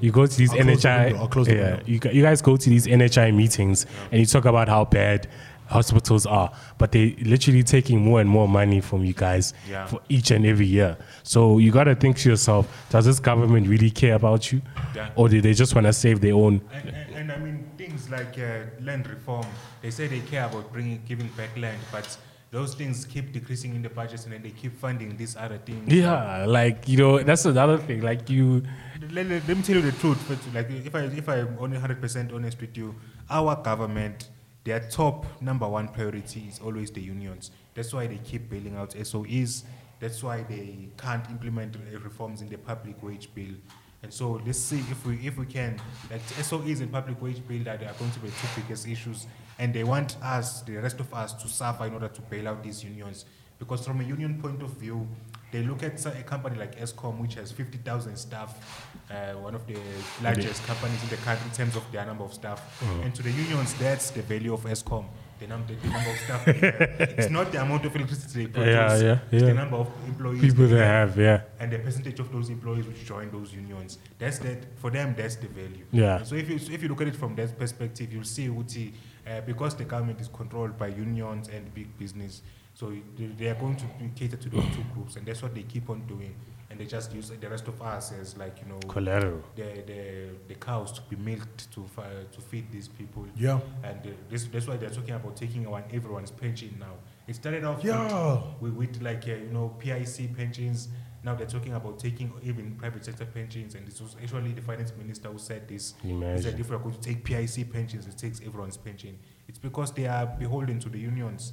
you 0.00 0.10
go 0.10 0.26
to 0.26 0.36
these 0.38 0.50
I'll 0.52 0.58
the 0.58 0.64
NHI. 0.72 1.04
window, 1.04 1.18
I'll 1.20 1.28
close 1.28 1.46
the 1.46 1.54
yeah, 1.54 1.80
you, 1.84 2.00
you 2.12 2.22
guys 2.22 2.40
go 2.40 2.56
to 2.56 2.68
these 2.70 2.86
NHI 2.86 3.34
meetings 3.34 3.84
and 4.10 4.20
you 4.20 4.26
talk 4.26 4.46
about 4.46 4.68
how 4.68 4.84
bad 4.86 5.28
hospitals 5.72 6.26
are, 6.26 6.52
but 6.78 6.92
they 6.92 7.16
literally 7.22 7.62
taking 7.62 8.00
more 8.00 8.20
and 8.20 8.28
more 8.30 8.46
money 8.46 8.80
from 8.80 9.04
you 9.04 9.12
guys 9.14 9.54
Yeah. 9.68 9.86
for 9.86 10.00
each 10.08 10.30
and 10.30 10.44
every 10.46 10.66
year. 10.66 10.96
So 11.22 11.58
you 11.58 11.70
got 11.72 11.84
to 11.84 11.94
think 11.94 12.16
to 12.18 12.28
yourself: 12.30 12.66
Does 12.90 13.04
this 13.06 13.18
government 13.20 13.66
really 13.68 13.90
care 13.90 14.14
about 14.14 14.52
you, 14.52 14.60
Yeah. 14.94 15.10
or 15.16 15.28
do 15.28 15.40
they 15.40 15.54
just 15.54 15.74
want 15.74 15.86
to 15.86 15.92
save 15.92 16.20
their 16.20 16.34
own? 16.34 16.60
And, 16.72 16.88
and, 16.88 17.16
and 17.16 17.32
I 17.32 17.38
mean, 17.38 17.64
things 17.78 18.08
like 18.10 18.38
uh, 18.38 18.66
land 18.80 19.08
reform, 19.08 19.46
they 19.80 19.90
say 19.90 20.06
they 20.06 20.20
care 20.20 20.44
about 20.46 20.72
bringing, 20.72 21.00
giving 21.08 21.28
back 21.36 21.56
land, 21.56 21.78
but 21.90 22.16
those 22.50 22.74
things 22.74 23.06
keep 23.06 23.32
decreasing 23.32 23.74
in 23.74 23.80
the 23.80 23.88
budgets 23.88 24.24
and 24.24 24.32
then 24.34 24.42
they 24.42 24.50
keep 24.50 24.76
funding 24.78 25.16
these 25.16 25.34
other 25.36 25.56
things. 25.56 25.90
Yeah, 25.92 26.44
like 26.46 26.86
you 26.86 26.98
know, 26.98 27.18
that's 27.22 27.46
another 27.46 27.78
thing. 27.78 28.02
Like 28.02 28.28
you, 28.28 28.62
Let, 29.10 29.26
let- 29.26 29.48
let 29.48 29.56
me 29.56 29.62
tell 29.62 29.76
you 29.76 29.82
the 29.90 29.92
truth. 29.92 30.20
But 30.28 30.38
like, 30.54 30.70
if 30.70 30.94
I 30.94 31.00
if 31.22 31.28
I'm 31.28 31.56
only 31.58 31.78
100% 31.78 32.32
honest 32.34 32.60
with 32.60 32.76
you, 32.76 32.94
our 33.30 33.56
government, 33.56 34.28
their 34.64 34.80
top 34.80 35.26
number 35.40 35.68
one 35.68 35.88
priority 35.88 36.46
is 36.48 36.60
always 36.60 36.90
the 36.90 37.00
unions. 37.00 37.50
That's 37.74 37.92
why 37.92 38.06
they 38.06 38.18
keep 38.18 38.48
bailing 38.48 38.76
out 38.76 38.90
SOEs. 38.90 39.64
That's 39.98 40.22
why 40.22 40.42
they 40.42 40.88
can't 40.96 41.28
implement 41.30 41.76
reforms 42.02 42.42
in 42.42 42.48
the 42.48 42.58
public 42.58 43.02
wage 43.02 43.34
bill. 43.34 43.54
And 44.02 44.12
so 44.12 44.40
let's 44.44 44.58
see 44.58 44.78
if 44.78 45.06
we 45.06 45.14
if 45.26 45.38
we 45.38 45.46
can 45.46 45.80
like 46.10 46.22
SOEs 46.22 46.80
and 46.80 46.90
public 46.90 47.20
wage 47.22 47.46
bill 47.46 47.62
that 47.64 47.82
are 47.82 47.92
going 47.94 48.10
to 48.10 48.18
be 48.20 48.28
the 48.28 48.34
two 48.34 48.60
biggest 48.60 48.88
issues, 48.88 49.26
and 49.58 49.72
they 49.72 49.84
want 49.84 50.16
us, 50.22 50.62
the 50.62 50.76
rest 50.76 50.98
of 50.98 51.12
us, 51.14 51.32
to 51.34 51.48
suffer 51.48 51.86
in 51.86 51.94
order 51.94 52.08
to 52.08 52.20
bail 52.22 52.48
out 52.48 52.62
these 52.62 52.82
unions. 52.82 53.24
Because 53.58 53.86
from 53.86 54.00
a 54.00 54.04
union 54.04 54.40
point 54.42 54.60
of 54.62 54.70
view, 54.70 55.06
they 55.52 55.62
look 55.62 55.82
at 55.82 56.04
a 56.06 56.22
company 56.22 56.58
like 56.58 56.80
Eskom, 56.80 57.18
which 57.20 57.34
has 57.34 57.52
50,000 57.52 58.16
staff, 58.16 58.88
uh, 59.10 59.34
one 59.34 59.54
of 59.54 59.66
the 59.66 59.76
largest 60.22 60.66
companies 60.66 61.00
in 61.02 61.10
the 61.10 61.16
country 61.16 61.46
in 61.46 61.54
terms 61.54 61.76
of 61.76 61.84
their 61.92 62.06
number 62.06 62.24
of 62.24 62.32
staff. 62.32 62.82
And 63.04 63.14
to 63.14 63.22
the 63.22 63.30
unions, 63.30 63.74
that's 63.74 64.10
the 64.10 64.22
value 64.22 64.54
of 64.54 64.62
Eskom. 64.64 65.04
The, 65.38 65.48
num- 65.48 65.64
the, 65.66 65.74
number 65.88 66.10
of 66.10 66.16
staff. 66.18 66.48
it's 67.18 67.28
not 67.28 67.50
the 67.52 67.60
amount 67.60 67.84
of 67.84 67.94
electricity 67.94 68.46
they 68.46 68.50
produce. 68.50 68.74
Yeah, 68.74 68.96
yeah, 68.96 69.18
It's 69.30 69.42
yeah. 69.42 69.48
the 69.48 69.54
number 69.54 69.76
of 69.76 69.88
employees. 70.06 70.40
people 70.40 70.68
they 70.68 70.78
have, 70.78 71.18
yeah, 71.18 71.42
and 71.58 71.72
the 71.72 71.80
percentage 71.80 72.20
of 72.20 72.30
those 72.30 72.48
employees 72.48 72.86
which 72.86 73.04
join 73.04 73.28
those 73.32 73.52
unions. 73.52 73.98
That's 74.20 74.38
that 74.38 74.78
for 74.78 74.90
them. 74.90 75.16
That's 75.18 75.34
the 75.34 75.48
value. 75.48 75.84
Yeah. 75.90 76.18
And 76.18 76.26
so 76.28 76.36
if 76.36 76.48
you 76.48 76.60
so 76.60 76.72
if 76.72 76.80
you 76.80 76.88
look 76.88 77.00
at 77.00 77.08
it 77.08 77.16
from 77.16 77.34
that 77.34 77.58
perspective, 77.58 78.12
you'll 78.12 78.22
see 78.22 78.44
Uti, 78.44 78.94
uh, 79.28 79.40
because 79.42 79.74
the 79.76 79.84
government 79.84 80.20
is 80.20 80.28
controlled 80.28 80.76
by 80.78 80.88
unions 80.88 81.48
and 81.48 81.72
big 81.74 81.96
business, 81.98 82.42
so 82.74 82.92
they, 83.18 83.26
they 83.26 83.48
are 83.48 83.54
going 83.54 83.76
to 83.76 83.84
be 84.00 84.10
cater 84.14 84.36
to 84.36 84.48
those 84.48 84.64
two 84.74 84.84
groups, 84.94 85.16
and 85.16 85.26
that's 85.26 85.42
what 85.42 85.54
they 85.54 85.62
keep 85.62 85.88
on 85.90 86.00
doing. 86.06 86.34
And 86.70 86.80
they 86.80 86.86
just 86.86 87.14
use 87.14 87.28
the 87.28 87.48
rest 87.50 87.68
of 87.68 87.82
us 87.82 88.12
as 88.12 88.34
like 88.38 88.56
you 88.62 88.66
know 88.72 88.78
collateral. 88.88 89.42
the, 89.56 89.82
the, 89.86 90.28
the 90.48 90.54
cows 90.54 90.90
to 90.92 91.02
be 91.02 91.16
milked 91.16 91.70
to 91.72 91.84
fi- 91.94 92.24
to 92.32 92.40
feed 92.40 92.72
these 92.72 92.88
people. 92.88 93.26
Yeah. 93.36 93.60
And 93.84 93.98
uh, 94.06 94.10
this, 94.30 94.44
that's 94.46 94.66
why 94.66 94.78
they're 94.78 94.88
talking 94.88 95.14
about 95.14 95.36
taking 95.36 95.66
away 95.66 95.84
everyone's 95.92 96.30
pension 96.30 96.74
now. 96.80 96.94
It 97.28 97.34
started 97.36 97.64
off 97.64 97.84
Yeah. 97.84 98.40
with, 98.60 98.72
with, 98.72 98.94
with 98.96 99.02
like, 99.02 99.24
uh, 99.28 99.32
you 99.32 99.50
know, 99.52 99.68
PIC 99.78 100.34
pensions. 100.34 100.88
Now 101.24 101.34
they're 101.34 101.46
talking 101.46 101.74
about 101.74 101.98
taking 101.98 102.32
even 102.42 102.74
private 102.76 103.04
sector 103.04 103.24
pensions. 103.24 103.74
And 103.74 103.86
this 103.86 104.00
was 104.00 104.16
actually 104.22 104.52
the 104.52 104.62
finance 104.62 104.92
minister 104.98 105.28
who 105.28 105.38
said 105.38 105.68
this. 105.68 105.94
Imagine. 106.02 106.36
He 106.36 106.42
said 106.42 106.48
Imagine. 106.54 106.60
if 106.60 106.70
we're 106.70 106.78
going 106.78 106.94
to 106.94 107.00
take 107.00 107.24
PIC 107.24 107.72
pensions, 107.72 108.06
it 108.06 108.18
takes 108.18 108.40
everyone's 108.40 108.76
pension. 108.76 109.18
It's 109.48 109.58
because 109.58 109.92
they 109.92 110.06
are 110.06 110.26
beholden 110.26 110.80
to 110.80 110.88
the 110.88 110.98
unions. 110.98 111.52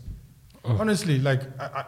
Oh. 0.65 0.75
Honestly, 0.79 1.19
like 1.19 1.41
I, 1.59 1.65
I, 1.65 1.83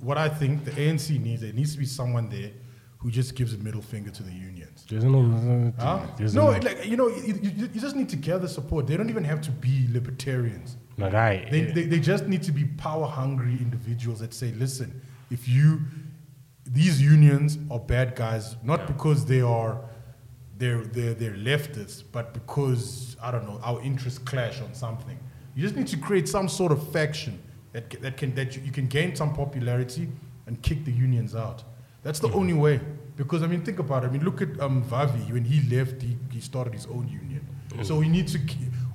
what 0.00 0.18
I 0.18 0.28
think 0.28 0.64
the 0.64 0.72
ANC 0.72 1.18
needs, 1.20 1.42
there 1.42 1.52
needs 1.52 1.72
to 1.72 1.78
be 1.78 1.86
someone 1.86 2.28
there 2.28 2.50
who 2.98 3.10
just 3.10 3.34
gives 3.34 3.52
a 3.52 3.58
middle 3.58 3.82
finger 3.82 4.10
to 4.10 4.22
the 4.22 4.32
unions. 4.32 4.84
There's 4.88 5.04
no, 5.04 5.72
Huh? 5.78 6.06
there's 6.16 6.34
No, 6.34 6.50
no, 6.52 6.58
like 6.58 6.86
you 6.86 6.96
know, 6.96 7.08
you, 7.08 7.34
you, 7.42 7.68
you 7.72 7.80
just 7.80 7.96
need 7.96 8.08
to 8.08 8.16
gather 8.16 8.48
support. 8.48 8.86
They 8.86 8.96
don't 8.96 9.10
even 9.10 9.24
have 9.24 9.40
to 9.42 9.50
be 9.50 9.86
libertarians. 9.92 10.76
like 10.96 11.12
I, 11.14 11.46
They, 11.50 11.62
they, 11.62 11.82
they 11.84 12.00
just 12.00 12.26
need 12.26 12.42
to 12.44 12.52
be 12.52 12.64
power 12.64 13.06
hungry 13.06 13.58
individuals 13.60 14.20
that 14.20 14.32
say, 14.32 14.52
listen, 14.52 15.02
if 15.30 15.46
you, 15.46 15.80
these 16.66 17.00
unions 17.00 17.58
are 17.70 17.78
bad 17.78 18.16
guys, 18.16 18.56
not 18.62 18.86
because 18.86 19.26
they 19.26 19.40
are, 19.40 19.80
they're, 20.56 20.82
they're, 20.82 21.14
they're 21.14 21.34
leftists, 21.34 22.02
but 22.10 22.32
because, 22.32 23.16
I 23.22 23.30
don't 23.30 23.46
know, 23.46 23.60
our 23.62 23.80
interests 23.82 24.18
clash 24.18 24.60
on 24.60 24.74
something. 24.74 25.18
You 25.54 25.62
just 25.62 25.76
need 25.76 25.86
to 25.88 25.96
create 25.96 26.28
some 26.28 26.48
sort 26.48 26.72
of 26.72 26.90
faction 26.90 27.40
that, 27.72 27.90
that, 28.02 28.16
can, 28.16 28.34
that 28.34 28.56
you, 28.56 28.62
you 28.62 28.72
can 28.72 28.86
gain 28.86 29.14
some 29.14 29.34
popularity 29.34 30.08
and 30.46 30.60
kick 30.62 30.84
the 30.84 30.92
unions 30.92 31.34
out. 31.34 31.62
That's 32.02 32.18
the 32.18 32.30
only 32.32 32.52
way. 32.52 32.80
Because, 33.16 33.42
I 33.42 33.46
mean, 33.46 33.62
think 33.62 33.78
about 33.78 34.04
it. 34.04 34.08
I 34.08 34.10
mean, 34.10 34.24
look 34.24 34.42
at 34.42 34.60
um, 34.60 34.84
Vavi. 34.84 35.32
When 35.32 35.44
he 35.44 35.68
left, 35.74 36.02
he, 36.02 36.16
he 36.30 36.40
started 36.40 36.72
his 36.72 36.86
own 36.86 37.08
union. 37.08 37.46
So 37.82 37.96
we 37.96 38.08
need 38.08 38.28
to, 38.28 38.38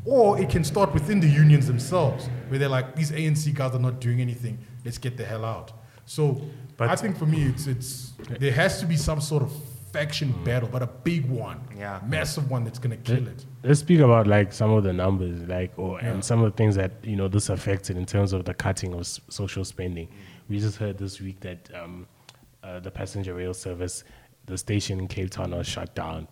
or 0.05 0.39
it 0.39 0.49
can 0.49 0.63
start 0.63 0.93
within 0.93 1.19
the 1.19 1.27
unions 1.27 1.67
themselves, 1.67 2.29
where 2.47 2.57
they're 2.59 2.69
like, 2.69 2.95
these 2.95 3.11
ANC 3.11 3.53
guys 3.53 3.75
are 3.75 3.79
not 3.79 3.99
doing 3.99 4.21
anything. 4.21 4.57
Let's 4.85 4.97
get 4.97 5.17
the 5.17 5.25
hell 5.25 5.43
out. 5.43 5.73
So 6.05 6.41
But- 6.79 6.89
I 6.89 6.95
think 6.95 7.17
for 7.17 7.25
me, 7.27 7.43
it's 7.43 7.67
it's 7.67 8.13
there 8.39 8.51
has 8.53 8.79
to 8.79 8.85
be 8.87 8.95
some 8.97 9.21
sort 9.21 9.43
of 9.43 9.51
faction 9.93 10.33
battle, 10.43 10.69
but 10.71 10.81
a 10.83 10.87
big 10.87 11.25
one, 11.29 11.59
Yeah. 11.77 11.99
massive 12.07 12.49
one 12.49 12.63
that's 12.63 12.79
gonna 12.79 12.97
kill 12.97 13.27
it. 13.27 13.43
Let's 13.63 13.79
speak 13.81 13.99
about 13.99 14.27
like 14.27 14.53
some 14.53 14.71
of 14.71 14.83
the 14.83 14.93
numbers, 14.93 15.47
like 15.47 15.71
or 15.77 15.99
and 15.99 16.23
some 16.23 16.41
of 16.43 16.51
the 16.51 16.55
things 16.57 16.75
that 16.75 16.91
you 17.03 17.15
know 17.15 17.27
this 17.27 17.49
affected 17.49 17.97
in 17.97 18.05
terms 18.05 18.31
of 18.33 18.45
the 18.45 18.53
cutting 18.53 18.93
of 18.93 19.01
s- 19.01 19.19
social 19.29 19.65
spending. 19.65 20.07
We 20.47 20.59
just 20.59 20.77
heard 20.77 20.97
this 20.97 21.19
week 21.19 21.39
that 21.41 21.69
um, 21.75 22.07
uh, 22.63 22.79
the 22.79 22.91
passenger 22.91 23.33
rail 23.33 23.53
service, 23.53 24.03
the 24.45 24.57
station 24.57 24.99
in 24.99 25.07
Cape 25.07 25.29
Town 25.31 25.51
was 25.51 25.67
shut 25.67 25.93
down. 25.95 26.27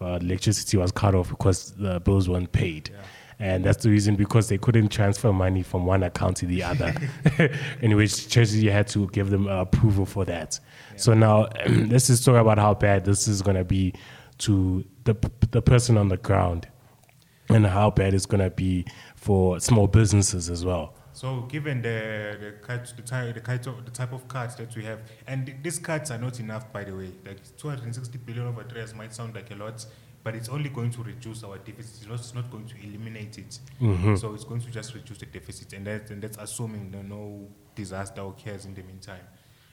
Uh, 0.00 0.18
electricity 0.20 0.76
was 0.78 0.90
cut 0.90 1.14
off 1.14 1.28
because 1.30 1.72
the 1.72 2.00
bills 2.00 2.28
weren't 2.28 2.50
paid. 2.52 2.90
And 3.42 3.64
that's 3.64 3.82
the 3.82 3.90
reason 3.90 4.14
because 4.14 4.48
they 4.48 4.56
couldn't 4.56 4.90
transfer 4.90 5.32
money 5.32 5.64
from 5.64 5.84
one 5.84 6.04
account 6.04 6.36
to 6.36 6.46
the 6.46 6.62
other, 6.62 6.94
in 7.80 7.96
which 7.96 8.32
Treasury 8.32 8.70
had 8.70 8.86
to 8.88 9.08
give 9.08 9.30
them 9.30 9.48
uh, 9.48 9.62
approval 9.62 10.06
for 10.06 10.24
that. 10.26 10.60
So 10.94 11.12
now 11.12 11.48
let's 11.66 12.06
just 12.06 12.24
talk 12.24 12.36
about 12.36 12.58
how 12.58 12.74
bad 12.74 13.04
this 13.04 13.26
is 13.26 13.42
going 13.42 13.56
to 13.56 13.64
be 13.64 13.94
to 14.38 14.84
the, 15.02 15.16
the 15.50 15.60
person 15.60 15.98
on 15.98 16.06
the 16.06 16.18
ground 16.18 16.68
and 17.48 17.66
how 17.66 17.90
bad 17.90 18.14
it's 18.14 18.26
going 18.26 18.44
to 18.44 18.50
be 18.50 18.86
for 19.16 19.58
small 19.58 19.88
businesses 19.88 20.48
as 20.48 20.64
well. 20.64 20.94
So, 21.12 21.40
given 21.42 21.82
the 21.82 22.36
the 22.40 22.52
cut, 22.62 22.92
the 22.96 23.02
type, 23.02 23.34
the 23.34 23.40
type 23.40 23.66
of 23.66 23.84
the 23.84 23.90
type 23.90 24.12
of 24.12 24.26
cuts 24.28 24.54
that 24.54 24.74
we 24.74 24.84
have, 24.84 25.00
and 25.26 25.54
these 25.62 25.78
cuts 25.78 26.10
are 26.10 26.16
not 26.16 26.40
enough, 26.40 26.72
by 26.72 26.84
the 26.84 26.96
way. 26.96 27.12
Like 27.26 27.38
260 27.58 28.18
billion 28.18 28.46
over 28.46 28.64
three 28.64 28.78
years 28.78 28.94
might 28.94 29.12
sound 29.12 29.34
like 29.34 29.50
a 29.50 29.56
lot, 29.56 29.84
but 30.24 30.34
it's 30.34 30.48
only 30.48 30.68
going 30.68 30.90
to 30.90 31.02
reduce 31.02 31.42
our 31.42 31.58
deficit. 31.58 32.02
It's 32.02 32.06
not, 32.06 32.18
it's 32.18 32.34
not 32.34 32.50
going 32.50 32.66
to 32.66 32.74
eliminate 32.82 33.38
it. 33.38 33.58
Mm-hmm. 33.80 34.16
So 34.16 34.34
it's 34.34 34.44
going 34.44 34.60
to 34.60 34.70
just 34.70 34.94
reduce 34.94 35.18
the 35.18 35.26
deficit, 35.26 35.72
and 35.72 35.86
that's 35.86 36.10
and 36.10 36.22
that's 36.22 36.38
assuming 36.38 36.90
that 36.92 37.04
no 37.04 37.48
disaster 37.74 38.22
occurs 38.22 38.64
in 38.64 38.74
the 38.74 38.82
meantime. 38.82 39.24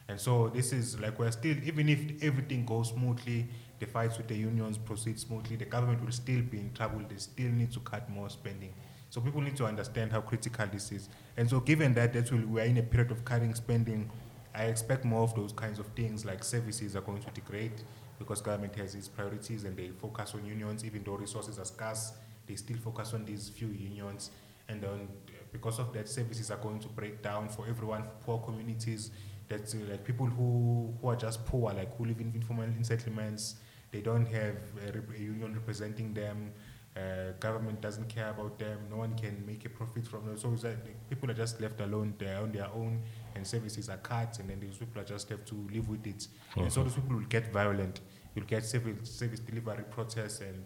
And 0.08 0.20
so 0.20 0.50
this 0.50 0.74
is 0.74 1.00
like 1.00 1.20
we're 1.20 1.32
still, 1.32 1.56
even 1.64 1.88
if 1.88 2.24
everything 2.24 2.66
goes 2.66 2.90
smoothly, 2.90 3.48
the 3.78 3.86
fights 3.86 4.18
with 4.18 4.28
the 4.28 4.36
unions 4.36 4.78
proceed 4.78 5.20
smoothly, 5.20 5.56
the 5.56 5.66
government 5.66 6.04
will 6.04 6.12
still 6.12 6.42
be 6.42 6.58
in 6.58 6.74
trouble. 6.74 7.02
They 7.08 7.18
still 7.18 7.52
need 7.52 7.72
to 7.74 7.80
cut 7.82 8.10
more 8.10 8.28
spending. 8.30 8.74
So 9.12 9.22
people 9.22 9.42
need 9.42 9.56
to 9.58 9.66
understand 9.66 10.12
how 10.12 10.22
critical 10.22 10.66
this 10.72 10.92
is. 10.92 11.10
And 11.38 11.48
so 11.48 11.60
given 11.60 11.94
that 11.94 12.14
that 12.14 12.32
will, 12.32 12.46
we're 12.48 12.66
in 12.66 12.78
a 12.78 12.84
period 12.84 13.12
of 13.12 13.24
cutting 13.24 13.54
spending, 13.54 14.10
I 14.56 14.66
expect 14.66 15.06
more 15.06 15.22
of 15.22 15.36
those 15.36 15.52
kinds 15.52 15.78
of 15.78 15.86
things 15.96 16.26
like 16.26 16.44
services 16.44 16.96
are 16.96 17.02
going 17.02 17.22
to 17.22 17.30
degrade 17.32 17.84
because 18.20 18.42
government 18.42 18.76
has 18.76 18.94
its 18.94 19.08
priorities 19.08 19.64
and 19.64 19.76
they 19.76 19.90
focus 19.90 20.36
on 20.36 20.46
unions, 20.46 20.86
even 20.86 21.04
though 21.04 21.16
resources 21.16 21.58
are 21.58 21.66
scarce, 21.66 22.12
they 22.46 22.56
still 22.56 22.78
focus 22.78 23.14
on 23.14 23.26
these 23.26 23.50
few 23.50 23.70
unions. 23.70 24.32
And 24.68 24.82
then 24.82 25.08
because 25.52 25.80
of 25.80 25.94
that, 25.94 26.08
services 26.08 26.52
are 26.52 26.58
going 26.58 26.80
to 26.80 26.90
break 26.90 27.22
down 27.24 27.50
for 27.50 27.66
everyone, 27.68 28.04
poor 28.26 28.40
communities, 28.40 29.12
that 29.48 29.74
uh, 29.74 29.92
like 29.92 30.04
people 30.04 30.28
who, 30.28 30.94
who 31.02 31.08
are 31.08 31.16
just 31.16 31.46
poor, 31.46 31.74
like 31.74 31.96
who 31.98 32.06
live 32.06 32.20
in 32.20 32.32
informal 32.36 32.68
settlements, 32.84 33.56
they 33.92 34.02
don't 34.02 34.26
have 34.28 34.58
a, 34.88 34.92
rep- 34.92 35.16
a 35.16 35.20
union 35.20 35.54
representing 35.54 36.14
them. 36.14 36.52
Uh, 36.96 37.32
government 37.40 37.80
doesn't 37.82 38.10
care 38.10 38.30
about 38.30 38.60
them. 38.60 38.78
No 38.90 38.98
one 38.98 39.16
can 39.16 39.44
make 39.46 39.66
a 39.66 39.70
profit 39.70 40.06
from 40.06 40.26
them. 40.26 40.38
So 40.38 40.50
like 40.50 41.10
people 41.10 41.32
are 41.32 41.36
just 41.36 41.62
left 41.62 41.80
alone. 41.82 42.14
They're 42.18 42.42
on 42.42 42.52
their 42.52 42.68
own, 42.68 43.02
and 43.40 43.48
services 43.48 43.90
are 43.90 43.98
cut, 44.12 44.32
and 44.40 44.50
then 44.50 44.60
these 44.60 44.78
people 44.78 45.02
are 45.02 45.06
just 45.06 45.30
have 45.30 45.44
to 45.46 45.56
live 45.74 45.88
with 45.90 46.06
it. 46.14 46.28
And 46.58 46.72
so 46.72 46.84
those 46.84 46.96
people 46.96 47.16
will 47.18 47.26
get 47.38 47.46
violent. 47.60 48.02
You'll 48.36 48.46
get 48.56 48.64
service, 48.66 49.10
service 49.10 49.40
delivery 49.40 49.84
protests 49.90 50.42
and 50.42 50.66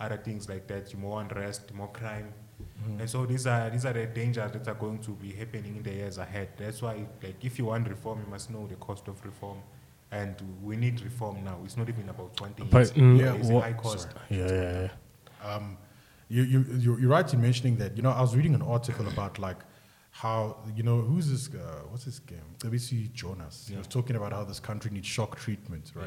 other 0.00 0.16
things 0.26 0.48
like 0.48 0.66
that. 0.72 0.94
More 0.96 1.20
unrest, 1.20 1.72
more 1.74 1.88
crime. 1.88 2.32
And 2.98 3.08
so 3.08 3.26
these 3.26 3.46
are 3.46 3.68
these 3.70 3.84
are 3.88 3.92
the 3.92 4.06
dangers 4.06 4.50
that 4.52 4.66
are 4.66 4.74
going 4.84 4.98
to 5.00 5.10
be 5.10 5.30
happening 5.40 5.76
in 5.76 5.82
the 5.82 5.92
years 6.00 6.18
ahead. 6.18 6.48
That's 6.56 6.80
why, 6.82 6.94
like, 7.22 7.44
if 7.44 7.58
you 7.58 7.66
want 7.66 7.88
reform, 7.88 8.20
you 8.24 8.30
must 8.30 8.50
know 8.50 8.66
the 8.66 8.76
cost 8.76 9.08
of 9.08 9.22
reform, 9.24 9.58
and 10.10 10.34
we 10.62 10.74
need 10.76 11.02
reform 11.02 11.44
now. 11.44 11.58
It's 11.64 11.76
not 11.76 11.88
even 11.88 12.08
about 12.08 12.40
wanting 12.40 12.68
But 12.70 12.86
mm, 12.94 13.20
Yeah, 13.20 13.34
it's 13.34 13.50
a 13.50 13.60
high 13.60 13.74
cost. 13.74 14.08
yeah, 14.30 14.50
yeah, 14.50 14.88
yeah. 15.42 15.48
Um, 15.52 15.76
you, 16.28 16.42
you, 16.42 16.64
you're, 16.78 16.98
you're 17.00 17.10
right 17.10 17.32
in 17.32 17.40
mentioning 17.40 17.76
that. 17.76 17.96
You 17.96 18.02
know, 18.02 18.10
I 18.10 18.20
was 18.20 18.34
reading 18.34 18.54
an 18.54 18.62
article 18.62 19.06
about 19.06 19.38
like 19.38 19.58
how, 20.16 20.56
you 20.74 20.82
know, 20.82 21.02
who's 21.02 21.30
this, 21.30 21.54
uh, 21.54 21.82
what's 21.90 22.04
his 22.04 22.20
game? 22.20 22.38
WC 22.60 23.12
Jonas. 23.12 23.66
He 23.68 23.76
was 23.76 23.86
talking 23.86 24.16
about 24.16 24.32
how 24.32 24.44
this 24.44 24.58
country 24.58 24.90
needs 24.90 25.06
shock 25.06 25.38
treatment, 25.38 25.92
right? 25.94 26.06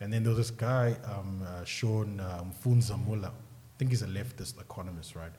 And 0.00 0.12
then 0.12 0.22
there 0.22 0.30
was 0.30 0.38
this 0.38 0.56
guy, 0.56 0.94
um, 1.04 1.42
uh, 1.44 1.64
Sean 1.64 2.20
um, 2.20 2.52
Mfundza 2.52 2.96
Muller. 3.04 3.30
I 3.30 3.74
think 3.78 3.90
he's 3.90 4.02
a 4.02 4.06
leftist 4.06 4.60
economist, 4.60 5.16
right? 5.16 5.32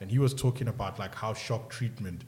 And 0.00 0.10
he 0.10 0.18
was 0.18 0.32
talking 0.32 0.68
about 0.68 0.98
like 0.98 1.14
how 1.14 1.34
shock 1.34 1.68
treatment 1.68 2.24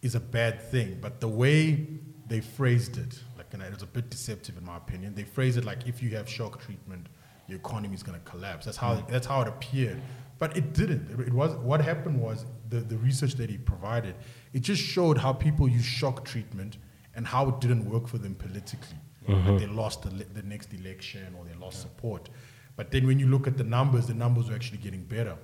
is 0.00 0.14
a 0.14 0.20
bad 0.20 0.62
thing, 0.62 0.98
but 1.02 1.20
the 1.20 1.28
way 1.28 1.86
they 2.26 2.40
phrased 2.40 2.96
it, 2.96 3.20
like, 3.36 3.52
and 3.52 3.62
it 3.62 3.72
was 3.74 3.82
a 3.82 3.86
bit 3.86 4.08
deceptive 4.08 4.56
in 4.56 4.64
my 4.64 4.78
opinion. 4.78 5.14
They 5.14 5.24
phrased 5.24 5.58
it 5.58 5.66
like 5.66 5.86
if 5.86 6.02
you 6.02 6.16
have 6.16 6.28
shock 6.28 6.62
treatment, 6.62 7.08
your 7.46 7.58
economy 7.58 7.94
is 7.94 8.02
going 8.02 8.18
to 8.18 8.24
collapse. 8.24 8.64
That's 8.64 8.78
how 8.78 8.94
that's 9.08 9.26
how 9.26 9.42
it 9.42 9.48
appeared, 9.48 10.00
but 10.38 10.56
it 10.56 10.72
didn't. 10.72 11.10
It, 11.10 11.28
it 11.28 11.32
was 11.32 11.54
what 11.56 11.80
happened 11.80 12.20
was 12.20 12.46
the 12.68 12.80
the 12.80 12.96
research 12.98 13.34
that 13.34 13.50
he 13.50 13.58
provided. 13.58 14.14
It 14.56 14.62
just 14.62 14.82
showed 14.82 15.18
how 15.18 15.32
people 15.34 15.68
use 15.68 15.84
shock 15.84 16.24
treatment 16.24 16.78
and 17.14 17.26
how 17.26 17.42
it 17.50 17.60
didn't 17.60 17.84
work 17.94 18.08
for 18.08 18.16
them 18.24 18.34
politically. 18.34 18.96
Like 19.28 19.58
they 19.58 19.66
lost 19.66 20.02
the, 20.02 20.10
the 20.38 20.42
next 20.42 20.72
election 20.72 21.34
or 21.36 21.44
they 21.44 21.54
lost 21.64 21.82
support. 21.82 22.30
But 22.76 22.90
then 22.90 23.06
when 23.06 23.18
you 23.18 23.26
look 23.26 23.46
at 23.46 23.56
the 23.58 23.64
numbers, 23.64 24.06
the 24.06 24.14
numbers 24.14 24.48
were 24.48 24.54
actually 24.54 24.78
getting 24.78 25.02
better. 25.04 25.36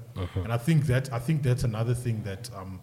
And 0.44 0.50
I 0.52 0.56
think 0.56 0.86
that 0.86 1.12
I 1.12 1.18
think 1.18 1.42
that's 1.42 1.64
another 1.64 1.92
thing 2.04 2.22
that 2.22 2.48
um, 2.56 2.80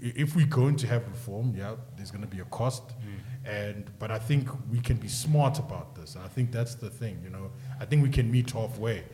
if 0.00 0.34
we're 0.34 0.46
going 0.46 0.76
to 0.76 0.86
have 0.86 1.06
reform, 1.08 1.54
yeah, 1.56 1.74
there's 1.96 2.10
going 2.10 2.22
to 2.28 2.34
be 2.36 2.40
a 2.40 2.46
cost, 2.46 2.84
and 3.44 3.84
but 3.98 4.10
I 4.10 4.18
think 4.18 4.48
we 4.70 4.80
can 4.80 4.96
be 4.96 5.08
smart 5.08 5.58
about 5.58 5.94
this. 5.94 6.14
And 6.14 6.24
I 6.24 6.28
think 6.28 6.52
that's 6.52 6.74
the 6.74 6.88
thing, 6.90 7.20
you 7.24 7.30
know. 7.30 7.50
I 7.78 7.84
think 7.84 8.02
we 8.02 8.08
can 8.10 8.30
meet 8.30 8.50
halfway. 8.50 9.04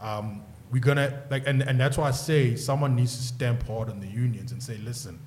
Um, 0.00 0.42
we're 0.70 0.82
gonna 0.82 1.22
like, 1.30 1.46
and, 1.46 1.62
and 1.62 1.78
that's 1.80 1.96
why 1.96 2.08
I 2.08 2.12
say 2.12 2.56
someone 2.56 2.94
needs 2.96 3.16
to 3.16 3.22
stamp 3.22 3.66
hard 3.66 3.88
on 3.88 4.00
the 4.00 4.08
unions 4.08 4.52
and 4.52 4.62
say, 4.62 4.76
listen, 4.78 5.18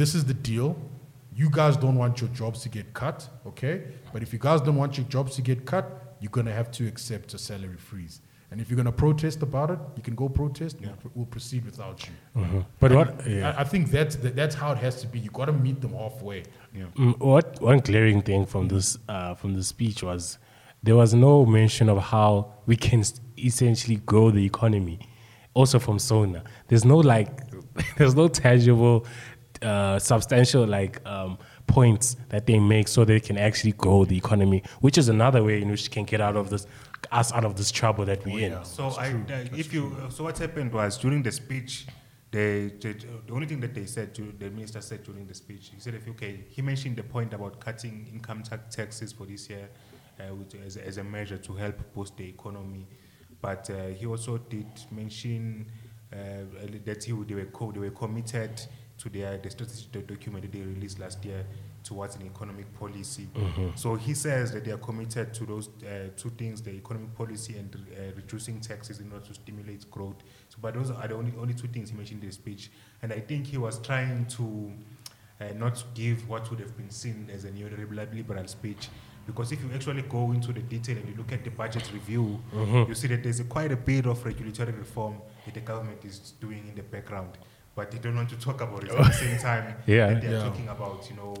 this 0.00 0.14
is 0.14 0.24
the 0.24 0.34
deal. 0.50 0.70
You 1.40 1.48
guys 1.50 1.76
don't 1.76 1.96
want 2.02 2.14
your 2.20 2.30
jobs 2.40 2.58
to 2.64 2.68
get 2.68 2.86
cut, 3.02 3.18
okay? 3.50 3.74
But 4.12 4.22
if 4.24 4.32
you 4.32 4.38
guys 4.48 4.60
don't 4.66 4.76
want 4.82 4.96
your 4.98 5.06
jobs 5.06 5.30
to 5.36 5.42
get 5.42 5.58
cut, 5.72 6.16
you're 6.20 6.30
gonna 6.38 6.52
have 6.60 6.70
to 6.78 6.82
accept 6.92 7.34
a 7.34 7.38
salary 7.38 7.76
freeze. 7.90 8.20
And 8.50 8.60
if 8.62 8.70
you're 8.70 8.76
gonna 8.82 8.98
protest 9.06 9.42
about 9.42 9.70
it, 9.74 9.78
you 9.96 10.02
can 10.02 10.14
go 10.14 10.26
protest. 10.28 10.74
We'll, 10.80 10.96
we'll 11.14 11.26
proceed 11.26 11.64
without 11.70 11.98
you. 12.08 12.14
But 12.80 12.90
And 12.92 12.98
what? 12.98 13.26
Yeah. 13.26 13.50
I, 13.56 13.60
I 13.60 13.64
think 13.64 13.90
that's 13.90 14.16
the, 14.16 14.30
that's 14.30 14.54
how 14.54 14.72
it 14.72 14.78
has 14.78 15.00
to 15.02 15.06
be. 15.06 15.18
You 15.20 15.30
got 15.30 15.46
to 15.46 15.52
meet 15.52 15.78
them 15.84 15.92
halfway. 15.92 16.44
Mm, 16.74 17.18
what 17.18 17.60
one 17.60 17.80
glaring 17.80 18.22
thing 18.22 18.46
from 18.46 18.68
this 18.68 18.96
uh, 19.08 19.34
from 19.34 19.50
the 19.54 19.62
speech 19.62 20.02
was 20.02 20.38
there 20.82 20.96
was 20.96 21.12
no 21.12 21.44
mention 21.44 21.88
of 21.88 21.98
how 22.14 22.30
we 22.66 22.76
can 22.76 23.00
s- 23.00 23.20
essentially 23.50 23.96
grow 24.12 24.30
the 24.30 24.44
economy. 24.52 24.98
Also 25.54 25.78
from 25.78 25.98
Sona, 25.98 26.42
there's 26.68 26.84
no 26.84 26.98
like, 26.98 27.28
there's 27.98 28.14
no 28.14 28.28
tangible, 28.28 29.04
uh, 29.62 29.98
substantial 29.98 30.66
like 30.66 31.04
um, 31.06 31.38
points 31.66 32.16
that 32.28 32.46
they 32.46 32.58
make 32.58 32.88
so 32.88 33.04
they 33.04 33.20
can 33.20 33.36
actually 33.38 33.72
grow 33.72 34.04
the 34.04 34.16
economy, 34.16 34.62
which 34.80 34.98
is 34.98 35.08
another 35.08 35.42
way 35.44 35.60
in 35.62 35.70
which 35.70 35.84
you 35.84 35.90
can 35.90 36.04
get 36.04 36.20
out 36.20 36.36
of 36.36 36.50
this 36.50 36.66
us 37.12 37.32
out 37.32 37.44
of 37.44 37.54
this 37.56 37.70
trouble 37.70 38.04
that 38.04 38.24
we're 38.26 38.46
in. 38.52 38.64
So 38.64 38.88
I, 38.98 39.10
uh, 39.12 39.44
if 39.56 39.72
you, 39.72 39.96
uh, 40.04 40.10
so 40.10 40.24
what 40.24 40.36
happened 40.36 40.72
was 40.72 40.98
during 40.98 41.22
the 41.22 41.30
speech, 41.30 41.86
they, 42.32 42.72
they, 42.80 42.92
the 42.92 43.32
only 43.32 43.46
thing 43.46 43.60
that 43.60 43.72
they 43.72 43.86
said, 43.86 44.14
to, 44.16 44.34
the 44.38 44.50
minister 44.50 44.80
said 44.80 45.04
during 45.04 45.24
the 45.26 45.32
speech, 45.34 45.70
he 45.72 45.80
said, 45.80 45.94
if 45.94 46.06
okay, 46.08 46.40
he 46.50 46.60
mentioned 46.60 46.96
the 46.96 47.04
point 47.04 47.32
about 47.32 47.60
cutting 47.60 48.08
income 48.12 48.42
tax 48.42 48.74
taxes 48.74 49.12
for 49.12 49.26
this 49.26 49.48
year, 49.48 49.68
uh, 50.18 50.34
which 50.34 50.54
as, 50.66 50.76
a- 50.76 50.86
as 50.86 50.98
a 50.98 51.04
measure 51.04 51.38
to 51.38 51.52
help 51.54 51.76
boost 51.94 52.16
the 52.16 52.28
economy, 52.28 52.84
but 53.40 53.70
uh, 53.70 53.86
he 53.96 54.04
also 54.04 54.36
did 54.36 54.66
mention 54.90 55.66
uh, 56.12 56.16
that 56.84 57.04
he, 57.04 57.12
would- 57.12 57.28
they 57.28 57.36
were 57.36 57.44
co- 57.46 57.70
they 57.70 57.78
were 57.78 57.90
committed 57.90 58.60
to 58.98 59.08
their 59.08 59.38
the 59.38 59.50
strategic 59.50 60.06
document 60.06 60.42
that 60.42 60.52
they 60.52 60.60
released 60.64 60.98
last 60.98 61.24
year 61.24 61.44
towards 61.84 62.16
an 62.16 62.26
economic 62.26 62.66
policy. 62.78 63.28
So 63.76 63.94
he 63.94 64.12
says 64.14 64.52
that 64.52 64.64
they 64.64 64.72
are 64.72 64.78
committed 64.78 65.32
to 65.34 65.46
those 65.46 65.68
uh, 65.82 66.08
two 66.16 66.30
things: 66.30 66.60
the 66.62 66.72
economic 66.72 67.14
policy 67.14 67.56
and 67.56 67.74
uh, 67.74 68.14
reducing 68.16 68.60
taxes 68.60 69.00
in 69.00 69.10
order 69.12 69.24
to 69.26 69.34
stimulate 69.34 69.88
growth. 69.90 70.16
So, 70.48 70.58
but 70.60 70.74
those 70.74 70.90
are 70.90 71.06
the 71.08 71.14
only 71.14 71.32
only 71.38 71.54
two 71.54 71.68
things 71.68 71.90
he 71.90 71.96
mentioned 71.96 72.22
in 72.22 72.28
the 72.28 72.34
speech. 72.34 72.70
And 73.02 73.12
I 73.12 73.20
think 73.20 73.46
he 73.46 73.56
was 73.58 73.78
trying 73.78 74.26
to 74.36 74.72
uh, 75.40 75.52
not 75.54 75.82
give 75.94 76.28
what 76.28 76.50
would 76.50 76.58
have 76.60 76.76
been 76.76 76.90
seen 76.90 77.30
as 77.32 77.44
a 77.44 77.50
neoliberal 77.50 78.12
liberal 78.14 78.46
speech. 78.48 78.88
Because 79.26 79.52
if 79.52 79.62
you 79.62 79.70
actually 79.74 80.02
go 80.02 80.32
into 80.32 80.52
the 80.54 80.60
detail 80.60 80.96
and 80.96 81.06
you 81.08 81.14
look 81.14 81.32
at 81.32 81.44
the 81.44 81.50
budget 81.50 81.88
review, 81.92 82.40
you 82.88 82.94
see 82.94 83.08
that 83.08 83.22
there's 83.22 83.40
a 83.40 83.44
quite 83.44 83.70
a 83.70 83.76
bit 83.76 84.06
of 84.06 84.24
regulatory 84.24 84.72
reform 84.72 85.20
that 85.44 85.52
the 85.54 85.60
government 85.60 86.02
is 86.04 86.32
doing 86.40 86.66
in 86.66 86.74
the 86.74 86.82
background, 86.82 87.36
but 87.78 87.90
they 87.92 87.98
don't 87.98 88.16
want 88.20 88.28
to 88.28 88.36
talk 88.48 88.60
about 88.60 88.82
it 88.84 88.90
at 88.90 88.96
the 88.96 89.12
same 89.12 89.38
time 89.38 89.66
Yeah. 89.86 90.08
that 90.08 90.20
they're 90.22 90.32
Yeah. 90.32 90.42
talking 90.48 90.68
about, 90.76 90.98
you 91.10 91.16
know, 91.16 91.34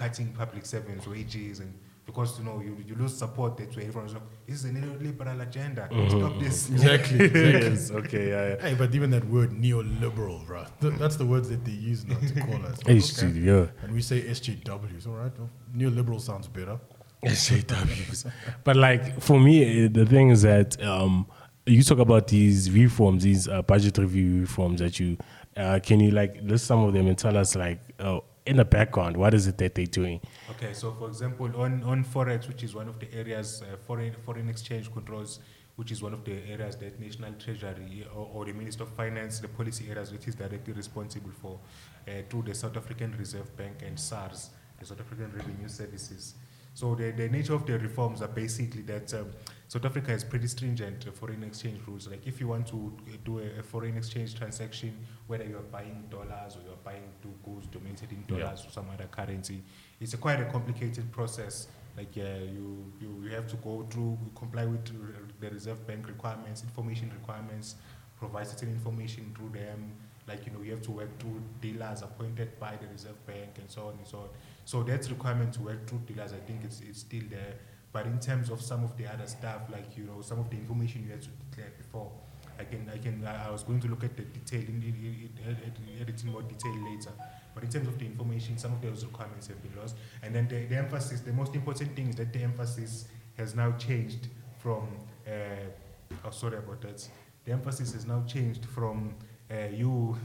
cutting 0.00 0.28
public 0.42 0.64
servants' 0.64 1.06
wages 1.06 1.58
and 1.60 1.72
because 2.04 2.30
you 2.38 2.44
know 2.44 2.60
you, 2.66 2.76
you 2.88 2.94
lose 3.02 3.16
support 3.16 3.56
that 3.58 3.74
way 3.76 3.84
everyone's 3.86 4.12
like, 4.14 4.22
this 4.46 4.56
is 4.58 4.64
a 4.64 4.72
neoliberal 4.78 5.40
agenda. 5.48 5.88
Stop 6.08 6.34
this. 6.40 6.68
Exactly. 6.76 7.30
yes, 7.32 7.90
okay, 8.00 8.24
yeah, 8.34 8.48
yeah. 8.50 8.62
Hey, 8.68 8.74
but 8.74 8.94
even 8.94 9.10
that 9.10 9.24
word 9.36 9.50
neoliberal, 9.64 10.44
bro, 10.46 10.64
th- 10.80 10.94
that's 11.02 11.16
the 11.22 11.26
words 11.26 11.48
that 11.52 11.64
they 11.64 11.72
use 11.90 12.04
now 12.06 12.18
to 12.18 12.40
call 12.48 12.64
us. 12.66 12.78
It's 12.86 13.22
Okay. 13.22 13.38
yeah. 13.50 13.66
And 13.82 13.92
we 13.94 14.02
say 14.02 14.18
SJWs, 14.22 15.06
all 15.08 15.14
right? 15.22 15.32
Neoliberal 15.76 16.20
sounds 16.20 16.48
better. 16.48 16.78
SJWs. 17.24 18.30
but 18.64 18.76
like 18.76 19.20
for 19.20 19.38
me, 19.38 19.84
eh, 19.84 19.88
the 19.90 20.06
thing 20.06 20.30
is 20.30 20.42
that 20.42 20.70
um, 20.82 21.26
you 21.66 21.82
talk 21.84 21.98
about 21.98 22.26
these 22.28 22.70
reforms, 22.70 23.22
these 23.22 23.46
uh, 23.48 23.62
budget 23.62 23.96
review 23.98 24.40
reforms 24.40 24.80
that 24.80 24.98
you 24.98 25.16
uh, 25.56 25.80
can 25.82 26.00
you 26.00 26.10
like 26.10 26.38
list 26.42 26.66
some 26.66 26.80
of 26.80 26.92
them 26.92 27.06
and 27.06 27.18
tell 27.18 27.36
us 27.36 27.54
like 27.54 27.80
uh, 27.98 28.20
in 28.46 28.56
the 28.56 28.64
background 28.64 29.16
what 29.16 29.34
is 29.34 29.46
it 29.46 29.58
that 29.58 29.74
they're 29.74 29.86
doing? 29.86 30.20
Okay, 30.50 30.72
so 30.72 30.92
for 30.98 31.08
example, 31.08 31.50
on, 31.56 31.82
on 31.84 32.04
forex, 32.04 32.48
which 32.48 32.62
is 32.62 32.74
one 32.74 32.88
of 32.88 32.98
the 32.98 33.12
areas, 33.14 33.62
uh, 33.62 33.76
foreign 33.86 34.14
foreign 34.24 34.48
exchange 34.48 34.92
controls, 34.92 35.40
which 35.76 35.92
is 35.92 36.02
one 36.02 36.12
of 36.12 36.24
the 36.24 36.38
areas 36.48 36.76
that 36.76 36.98
National 37.00 37.32
Treasury 37.34 38.06
or, 38.14 38.30
or 38.32 38.44
the 38.44 38.52
Minister 38.52 38.84
of 38.84 38.90
Finance, 38.90 39.40
the 39.40 39.48
policy 39.48 39.88
areas 39.90 40.12
which 40.12 40.26
is 40.28 40.34
directly 40.34 40.72
responsible 40.72 41.30
for, 41.30 41.58
uh, 42.08 42.22
through 42.28 42.42
the 42.42 42.54
South 42.54 42.76
African 42.76 43.16
Reserve 43.18 43.56
Bank 43.56 43.82
and 43.84 43.98
SARS, 43.98 44.50
the 44.78 44.86
South 44.86 45.00
African 45.00 45.32
Revenue 45.34 45.68
Services. 45.68 46.34
So 46.74 46.94
the, 46.94 47.10
the 47.10 47.28
nature 47.28 47.54
of 47.54 47.66
the 47.66 47.78
reforms 47.78 48.22
are 48.22 48.28
basically 48.28 48.82
that 48.82 49.12
um, 49.14 49.26
South 49.68 49.84
Africa 49.84 50.10
has 50.10 50.24
pretty 50.24 50.46
stringent 50.46 51.06
uh, 51.06 51.10
foreign 51.12 51.42
exchange 51.44 51.80
rules. 51.86 52.08
Like 52.08 52.26
if 52.26 52.40
you 52.40 52.48
want 52.48 52.66
to 52.68 52.92
uh, 53.08 53.16
do 53.24 53.38
a, 53.40 53.60
a 53.60 53.62
foreign 53.62 53.96
exchange 53.96 54.34
transaction, 54.34 54.96
whether 55.26 55.44
you 55.44 55.56
are 55.56 55.68
buying 55.70 56.04
dollars 56.10 56.56
or 56.56 56.60
you 56.66 56.72
are 56.72 56.82
buying 56.84 57.02
two 57.22 57.34
goods 57.44 57.66
donated 57.66 58.10
in 58.10 58.24
Yeah. 58.28 58.44
dollars 58.44 58.64
or 58.66 58.70
some 58.70 58.86
other 58.92 59.06
currency, 59.10 59.62
it's 60.00 60.14
a 60.14 60.16
quite 60.16 60.40
a 60.40 60.46
complicated 60.46 61.12
process. 61.12 61.68
Like 61.96 62.12
uh, 62.16 62.20
you, 62.44 62.90
you, 63.00 63.20
you 63.24 63.30
have 63.32 63.46
to 63.48 63.56
go 63.56 63.86
through, 63.90 64.18
comply 64.34 64.64
with 64.64 64.82
the 65.40 65.50
Reserve 65.50 65.86
Bank 65.86 66.08
requirements, 66.08 66.62
information 66.62 67.10
requirements, 67.10 67.74
provide 68.16 68.46
certain 68.46 68.70
information 68.70 69.34
through 69.36 69.50
them. 69.60 69.92
Like 70.26 70.46
you 70.46 70.52
know, 70.52 70.62
you 70.62 70.70
have 70.70 70.82
to 70.82 70.90
work 70.90 71.18
through 71.18 71.42
dealers 71.60 72.00
appointed 72.00 72.58
by 72.58 72.76
the 72.80 72.86
Reserve 72.86 73.26
Bank 73.26 73.58
and 73.58 73.70
so 73.70 73.88
on 73.88 73.98
and 73.98 74.06
so 74.06 74.18
on. 74.18 74.28
So 74.64 74.82
that 74.84 75.08
requirement 75.10 75.54
to 75.54 75.60
work 75.60 75.86
through 75.86 76.00
dealers, 76.06 76.32
I 76.32 76.38
think 76.46 76.64
it's, 76.64 76.80
it's 76.80 77.00
still 77.00 77.22
there. 77.30 77.54
But 77.92 78.06
in 78.06 78.18
terms 78.18 78.48
of 78.48 78.62
some 78.62 78.84
of 78.84 78.96
the 78.96 79.06
other 79.06 79.26
stuff, 79.26 79.62
like 79.70 79.96
you 79.96 80.04
know, 80.04 80.22
some 80.22 80.38
of 80.38 80.48
the 80.48 80.56
information 80.56 81.04
you 81.04 81.10
had 81.10 81.22
to 81.22 81.28
declare 81.50 81.72
before, 81.76 82.10
I 82.58 82.64
can, 82.64 82.90
I 82.92 82.98
can, 82.98 83.26
I 83.26 83.50
was 83.50 83.62
going 83.62 83.80
to 83.80 83.88
look 83.88 84.04
at 84.04 84.16
the 84.16 84.22
detail 84.22 84.60
in, 84.60 84.82
in, 84.82 85.28
in 86.06 86.32
more 86.32 86.42
detail 86.42 86.74
later. 86.84 87.10
But 87.54 87.64
in 87.64 87.70
terms 87.70 87.88
of 87.88 87.98
the 87.98 88.06
information, 88.06 88.56
some 88.56 88.72
of 88.72 88.80
those 88.80 89.04
requirements 89.04 89.48
have 89.48 89.62
been 89.62 89.78
lost. 89.78 89.96
And 90.22 90.34
then 90.34 90.48
the, 90.48 90.64
the 90.66 90.76
emphasis, 90.76 91.20
the 91.20 91.32
most 91.32 91.54
important 91.54 91.94
thing 91.94 92.08
is 92.08 92.16
that 92.16 92.32
the 92.32 92.42
emphasis 92.42 93.08
has 93.36 93.54
now 93.54 93.72
changed 93.72 94.28
from, 94.58 94.88
uh, 95.26 95.30
oh, 96.24 96.30
sorry 96.30 96.58
about 96.58 96.80
that. 96.82 97.06
The 97.44 97.52
emphasis 97.52 97.92
has 97.92 98.06
now 98.06 98.22
changed 98.26 98.64
from 98.64 99.14
uh, 99.50 99.66
you. 99.72 100.16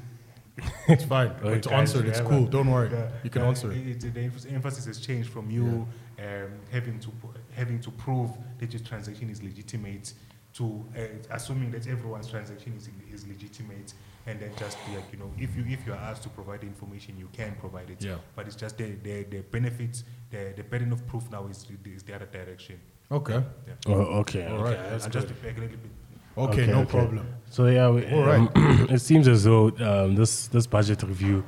It's 0.87 1.03
fine. 1.03 1.31
Oh, 1.43 1.51
But 1.51 1.63
to 1.63 1.69
guys, 1.69 1.93
answer 1.95 2.05
it's 2.05 2.21
cool. 2.21 2.47
a- 2.47 2.49
Don't 2.49 2.69
worry. 2.71 2.89
the- 2.89 3.11
You 3.23 3.29
can 3.29 3.41
the- 3.43 3.47
answer 3.49 3.71
it. 3.71 4.03
it- 4.03 4.13
The 4.13 4.49
emphasis 4.53 4.85
has 4.85 4.99
changed 4.99 5.29
from 5.29 5.49
you 5.51 5.87
um, 6.19 6.51
having 6.71 6.99
to 6.99 7.09
having 7.55 7.79
to 7.81 7.91
prove 7.91 8.31
that 8.59 8.73
your 8.73 8.81
transaction 8.81 9.29
is 9.29 9.41
legitimate 9.43 10.13
to 10.53 10.83
uh, 10.97 11.01
assuming 11.31 11.69
that 11.71 11.85
everyone's 11.87 12.27
transaction 12.27 12.73
is, 12.75 12.89
is 13.13 13.27
legitimate 13.27 13.93
and 14.25 14.39
then 14.39 14.49
just 14.57 14.77
like 14.95 15.03
you 15.11 15.19
know 15.19 15.31
if 15.37 15.55
you 15.55 15.63
if 15.67 15.85
you 15.85 15.93
are 15.93 16.03
asked 16.09 16.23
to 16.23 16.29
provide 16.29 16.61
the 16.61 16.65
information 16.67 17.15
you 17.17 17.29
can 17.31 17.53
provide 17.59 17.89
it 17.91 18.03
Yeah. 18.03 18.15
but 18.35 18.47
it's 18.47 18.55
just 18.55 18.77
the 18.77 18.95
the, 19.03 19.23
the 19.33 19.41
benefits 19.41 20.03
the, 20.31 20.53
the 20.57 20.63
burden 20.63 20.91
of 20.91 21.05
proof 21.05 21.29
now 21.29 21.45
is, 21.47 21.67
is 21.85 22.01
the 22.03 22.15
other 22.15 22.25
direction 22.25 22.79
Okay. 23.11 23.39
yeah 23.67 23.73
Oh, 23.87 24.19
okay. 24.21 24.47
All 24.47 24.61
okay, 24.61 24.63
right. 24.75 24.89
that's 24.89 25.05
I'll 25.05 25.11
just 25.11 25.27
good. 25.27 25.41
be 25.41 25.47
back 25.47 25.57
a 25.57 25.61
little 25.61 25.77
bit 25.77 25.91
Okay, 26.37 26.63
Okay, 26.63 26.71
no 26.71 26.79
okay. 26.81 26.91
problem. 26.91 27.27
So 27.49 27.65
yeah, 27.67 27.89
we, 27.89 28.05
All 28.11 28.23
right. 28.23 28.39
um, 28.55 28.87
it 28.89 28.99
seems 28.99 29.27
as 29.27 29.43
though 29.45 29.69
um, 29.79 30.15
this 30.15 30.47
this 30.47 30.67
budget 30.67 31.01
review, 31.03 31.43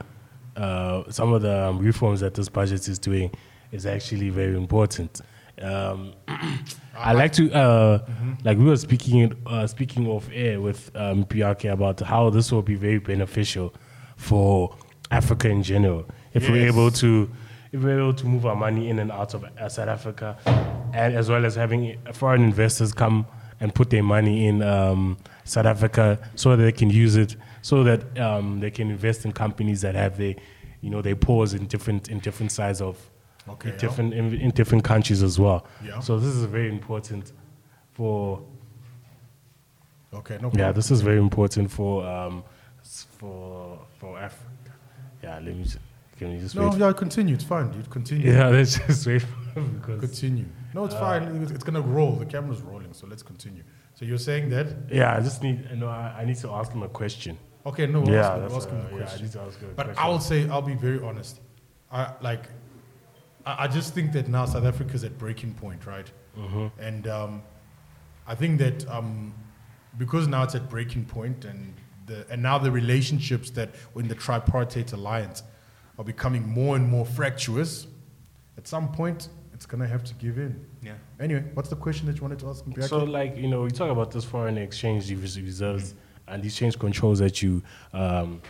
uh, 0.55 1.03
some 1.09 1.33
of 1.33 1.41
the 1.41 1.67
um, 1.67 1.79
reforms 1.79 2.21
that 2.21 2.33
this 2.33 2.49
budget 2.49 2.87
is 2.87 2.97
doing, 2.97 3.31
is 3.71 3.85
actually 3.85 4.29
very 4.29 4.55
important. 4.55 5.21
Um, 5.61 6.13
I 6.97 7.13
like 7.13 7.33
to 7.33 7.51
uh, 7.53 8.05
like 8.43 8.57
we 8.57 8.65
were 8.65 8.77
speaking 8.77 9.33
uh, 9.45 9.67
speaking 9.67 10.07
off 10.07 10.27
air 10.33 10.59
with 10.61 10.89
um, 10.95 11.25
PRK 11.25 11.71
about 11.71 11.99
how 11.99 12.29
this 12.29 12.51
will 12.51 12.61
be 12.61 12.75
very 12.75 12.99
beneficial 12.99 13.73
for 14.17 14.75
Africa 15.11 15.49
in 15.49 15.63
general 15.63 16.05
if 16.33 16.49
we're 16.49 16.67
able 16.67 16.91
to 16.91 17.29
if 17.71 17.81
we're 17.83 17.99
able 17.99 18.13
to 18.13 18.25
move 18.25 18.45
our 18.45 18.55
money 18.55 18.89
in 18.89 18.99
and 18.99 19.11
out 19.11 19.33
of 19.33 19.43
uh, 19.43 19.69
South 19.69 19.87
Africa, 19.89 20.37
and 20.93 21.13
as 21.15 21.29
well 21.29 21.45
as 21.45 21.55
having 21.55 21.97
foreign 22.13 22.41
investors 22.43 22.93
come 22.93 23.25
and 23.59 23.73
put 23.75 23.89
their 23.89 24.03
money 24.03 24.47
in 24.47 24.61
um, 24.61 25.17
South 25.43 25.65
Africa 25.65 26.19
so 26.35 26.55
that 26.55 26.63
they 26.63 26.71
can 26.71 26.89
use 26.89 27.15
it, 27.15 27.35
so 27.61 27.83
that 27.83 28.17
um, 28.19 28.59
they 28.59 28.71
can 28.71 28.89
invest 28.89 29.25
in 29.25 29.31
companies 29.33 29.81
that 29.81 29.95
have 29.95 30.17
their, 30.17 30.35
you 30.81 30.89
know, 30.89 31.01
their 31.01 31.15
pores 31.15 31.53
in 31.53 31.65
different 31.67 32.07
in 32.09 32.19
different 32.19 32.51
sides 32.51 32.81
of, 32.81 32.97
Okay, 33.47 33.69
in 33.69 33.75
yeah. 33.75 33.81
different 33.81 34.13
in, 34.13 34.33
in 34.35 34.51
different 34.51 34.83
countries 34.83 35.21
as 35.23 35.37
well. 35.39 35.65
Yeah. 35.83 35.99
So 35.99 36.19
this 36.19 36.33
is 36.35 36.45
very 36.45 36.69
important 36.69 37.31
for 37.93 38.41
Okay, 40.13 40.35
no 40.35 40.49
problem. 40.49 40.59
yeah, 40.59 40.71
this 40.71 40.89
is 40.89 41.01
very 41.01 41.19
important 41.19 41.69
for 41.69 42.05
um, 42.07 42.43
for 42.83 43.79
for 43.99 44.17
Africa. 44.19 44.45
Yeah, 45.23 45.35
let 45.35 45.55
me. 45.55 45.63
Just, 45.63 45.77
can 46.17 46.31
we 46.33 46.39
just 46.39 46.55
No, 46.55 46.69
wait? 46.69 46.79
yeah, 46.79 46.91
continue. 46.93 47.35
It's 47.35 47.43
fine, 47.43 47.71
dude. 47.71 47.89
Continue. 47.89 48.31
Yeah, 48.31 48.47
let's 48.57 48.77
just 48.79 49.05
wait 49.07 49.25
Continue. 49.99 50.45
No, 50.73 50.81
Uh, 50.81 50.85
it's 50.85 50.95
fine. 50.95 51.41
It's, 51.41 51.51
it's 51.51 51.63
gonna 51.63 51.81
roll. 51.81 52.15
The 52.15 52.25
camera's 52.25 52.61
rolling, 52.61 52.93
so 52.93 53.07
let's 53.07 53.23
continue. 53.23 53.63
So 53.95 54.05
you're 54.05 54.17
saying 54.17 54.49
that? 54.49 54.67
yeah, 54.91 55.15
I 55.17 55.19
just 55.21 55.41
need. 55.43 55.69
No, 55.77 55.87
I, 55.87 56.15
I 56.19 56.25
need 56.25 56.37
to 56.37 56.49
ask 56.51 56.71
him 56.71 56.83
a 56.83 56.89
question. 56.89 57.37
Okay, 57.65 57.85
no, 57.87 57.99
we'll 58.01 58.13
yeah, 58.13 58.21
ask 58.29 58.35
him, 58.35 58.43
we'll 58.47 58.55
ask 58.57 58.69
him 58.69 58.77
uh, 58.79 58.83
the 58.83 58.89
yeah, 58.89 58.95
I 58.95 58.99
question. 59.01 59.23
need 59.23 59.31
to 59.33 59.41
ask 59.41 59.59
him 59.59 59.69
a 59.69 59.73
But 59.73 59.85
question. 59.87 60.03
I'll 60.03 60.19
say, 60.19 60.49
I'll 60.49 60.61
be 60.61 60.75
very 60.75 61.01
honest. 61.01 61.41
I 61.91 62.13
like. 62.21 62.43
I, 63.45 63.63
I 63.63 63.67
just 63.67 63.93
think 63.93 64.11
that 64.13 64.27
now 64.27 64.45
South 64.45 64.65
Africa's 64.65 65.03
at 65.03 65.17
breaking 65.17 65.53
point, 65.55 65.85
right? 65.85 66.09
Mm-hmm. 66.37 66.67
And 66.79 67.07
um, 67.07 67.43
I 68.27 68.35
think 68.35 68.59
that 68.59 68.87
um, 68.89 69.33
because 69.97 70.27
now 70.27 70.43
it's 70.43 70.55
at 70.55 70.69
breaking 70.69 71.05
point, 71.05 71.45
and 71.45 71.73
the 72.05 72.25
and 72.29 72.41
now 72.41 72.57
the 72.57 72.71
relationships 72.71 73.49
that 73.51 73.69
were 73.93 74.01
in 74.01 74.07
the 74.07 74.15
tripartite 74.15 74.93
alliance 74.93 75.43
are 75.97 76.05
becoming 76.05 76.47
more 76.47 76.75
and 76.75 76.87
more 76.87 77.05
fractious. 77.05 77.87
At 78.57 78.67
some 78.67 78.91
point, 78.91 79.29
it's 79.59 79.65
gonna 79.65 79.85
have 79.85 80.05
to 80.05 80.13
give 80.13 80.37
in. 80.37 80.65
yeah 80.81 80.93
Anyway, 81.19 81.43
what's 81.53 81.67
the 81.67 81.75
question 81.75 82.07
that 82.07 82.15
you 82.15 82.21
wanted 82.21 82.39
to 82.39 82.47
ask 82.47 82.65
me? 82.65 82.73
So, 82.81 82.99
like, 83.03 83.35
you 83.35 83.49
know, 83.49 83.63
we 83.63 83.71
talk 83.71 83.91
about 83.91 84.09
this 84.09 84.23
foreign 84.23 84.57
exchange 84.57 85.11
res- 85.11 85.41
reserves 85.41 85.95
and 86.29 86.41
these 86.41 86.55
change 86.55 86.79
controls 86.79 87.19
that 87.19 87.41
you 87.43 87.61
um, 87.91 88.41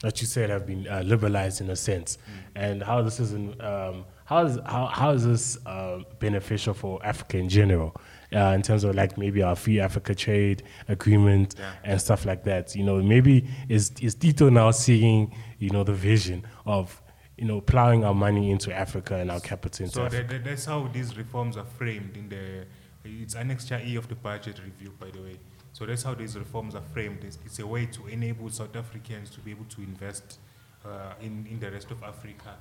that 0.00 0.22
you 0.22 0.26
said 0.26 0.48
have 0.48 0.64
been 0.66 0.88
uh, 0.88 1.02
liberalized 1.04 1.60
in 1.60 1.68
a 1.68 1.76
sense, 1.76 2.16
and 2.54 2.82
how 2.82 3.02
this 3.02 3.20
is 3.20 3.32
in, 3.34 3.60
um, 3.60 4.06
how 4.24 4.46
is 4.46 4.58
how, 4.64 4.86
how 4.86 5.10
is 5.10 5.22
this 5.26 5.58
uh, 5.66 5.98
beneficial 6.18 6.72
for 6.72 6.98
Africa 7.04 7.36
in 7.36 7.48
general? 7.50 7.94
Uh, 8.34 8.52
in 8.56 8.62
terms 8.62 8.84
of 8.84 8.94
like 8.94 9.18
maybe 9.18 9.42
our 9.42 9.54
free 9.54 9.78
Africa 9.80 10.14
trade 10.14 10.62
agreement 10.88 11.54
Yeah. 11.58 11.72
and 11.84 12.00
stuff 12.00 12.24
like 12.24 12.42
that, 12.44 12.74
you 12.74 12.84
know, 12.84 13.02
maybe 13.02 13.46
is 13.68 13.92
is 14.00 14.14
Tito 14.14 14.48
now 14.48 14.70
seeing, 14.70 15.30
you 15.58 15.68
know, 15.70 15.84
the 15.84 15.92
vision 15.92 16.42
of, 16.64 17.00
you 17.36 17.44
know, 17.44 17.60
plowing 17.60 18.04
our 18.04 18.14
money 18.14 18.50
into 18.50 18.72
Africa 18.72 19.16
and 19.16 19.30
our 19.30 19.40
capital 19.40 19.84
into 19.84 19.94
So 19.96 20.04
Africa. 20.06 20.22
that, 20.28 20.32
that- 20.32 20.44
that's 20.50 20.64
how 20.66 20.86
these 20.88 21.16
reforms 21.16 21.56
are 21.56 21.64
framed 21.64 22.16
in 22.16 22.28
the. 22.28 22.64
It's 23.04 23.34
Annexure 23.34 23.84
E 23.86 23.96
of 23.96 24.08
the 24.08 24.14
budget 24.14 24.60
review, 24.64 24.92
by 24.98 25.10
the 25.10 25.20
way. 25.20 25.38
So 25.72 25.84
that's 25.84 26.02
how 26.04 26.14
these 26.14 26.38
reforms 26.38 26.74
are 26.74 26.82
framed. 26.94 27.22
It's, 27.24 27.38
it's 27.44 27.58
a 27.58 27.66
way 27.66 27.84
to 27.86 28.06
enable 28.06 28.48
South 28.48 28.74
Africans 28.76 29.28
to 29.30 29.40
be 29.40 29.50
able 29.50 29.66
to 29.66 29.82
invest 29.82 30.38
uh, 30.86 31.12
in 31.20 31.46
in 31.50 31.58
the 31.60 31.70
rest 31.70 31.90
of 31.90 32.02
Africa. 32.02 32.56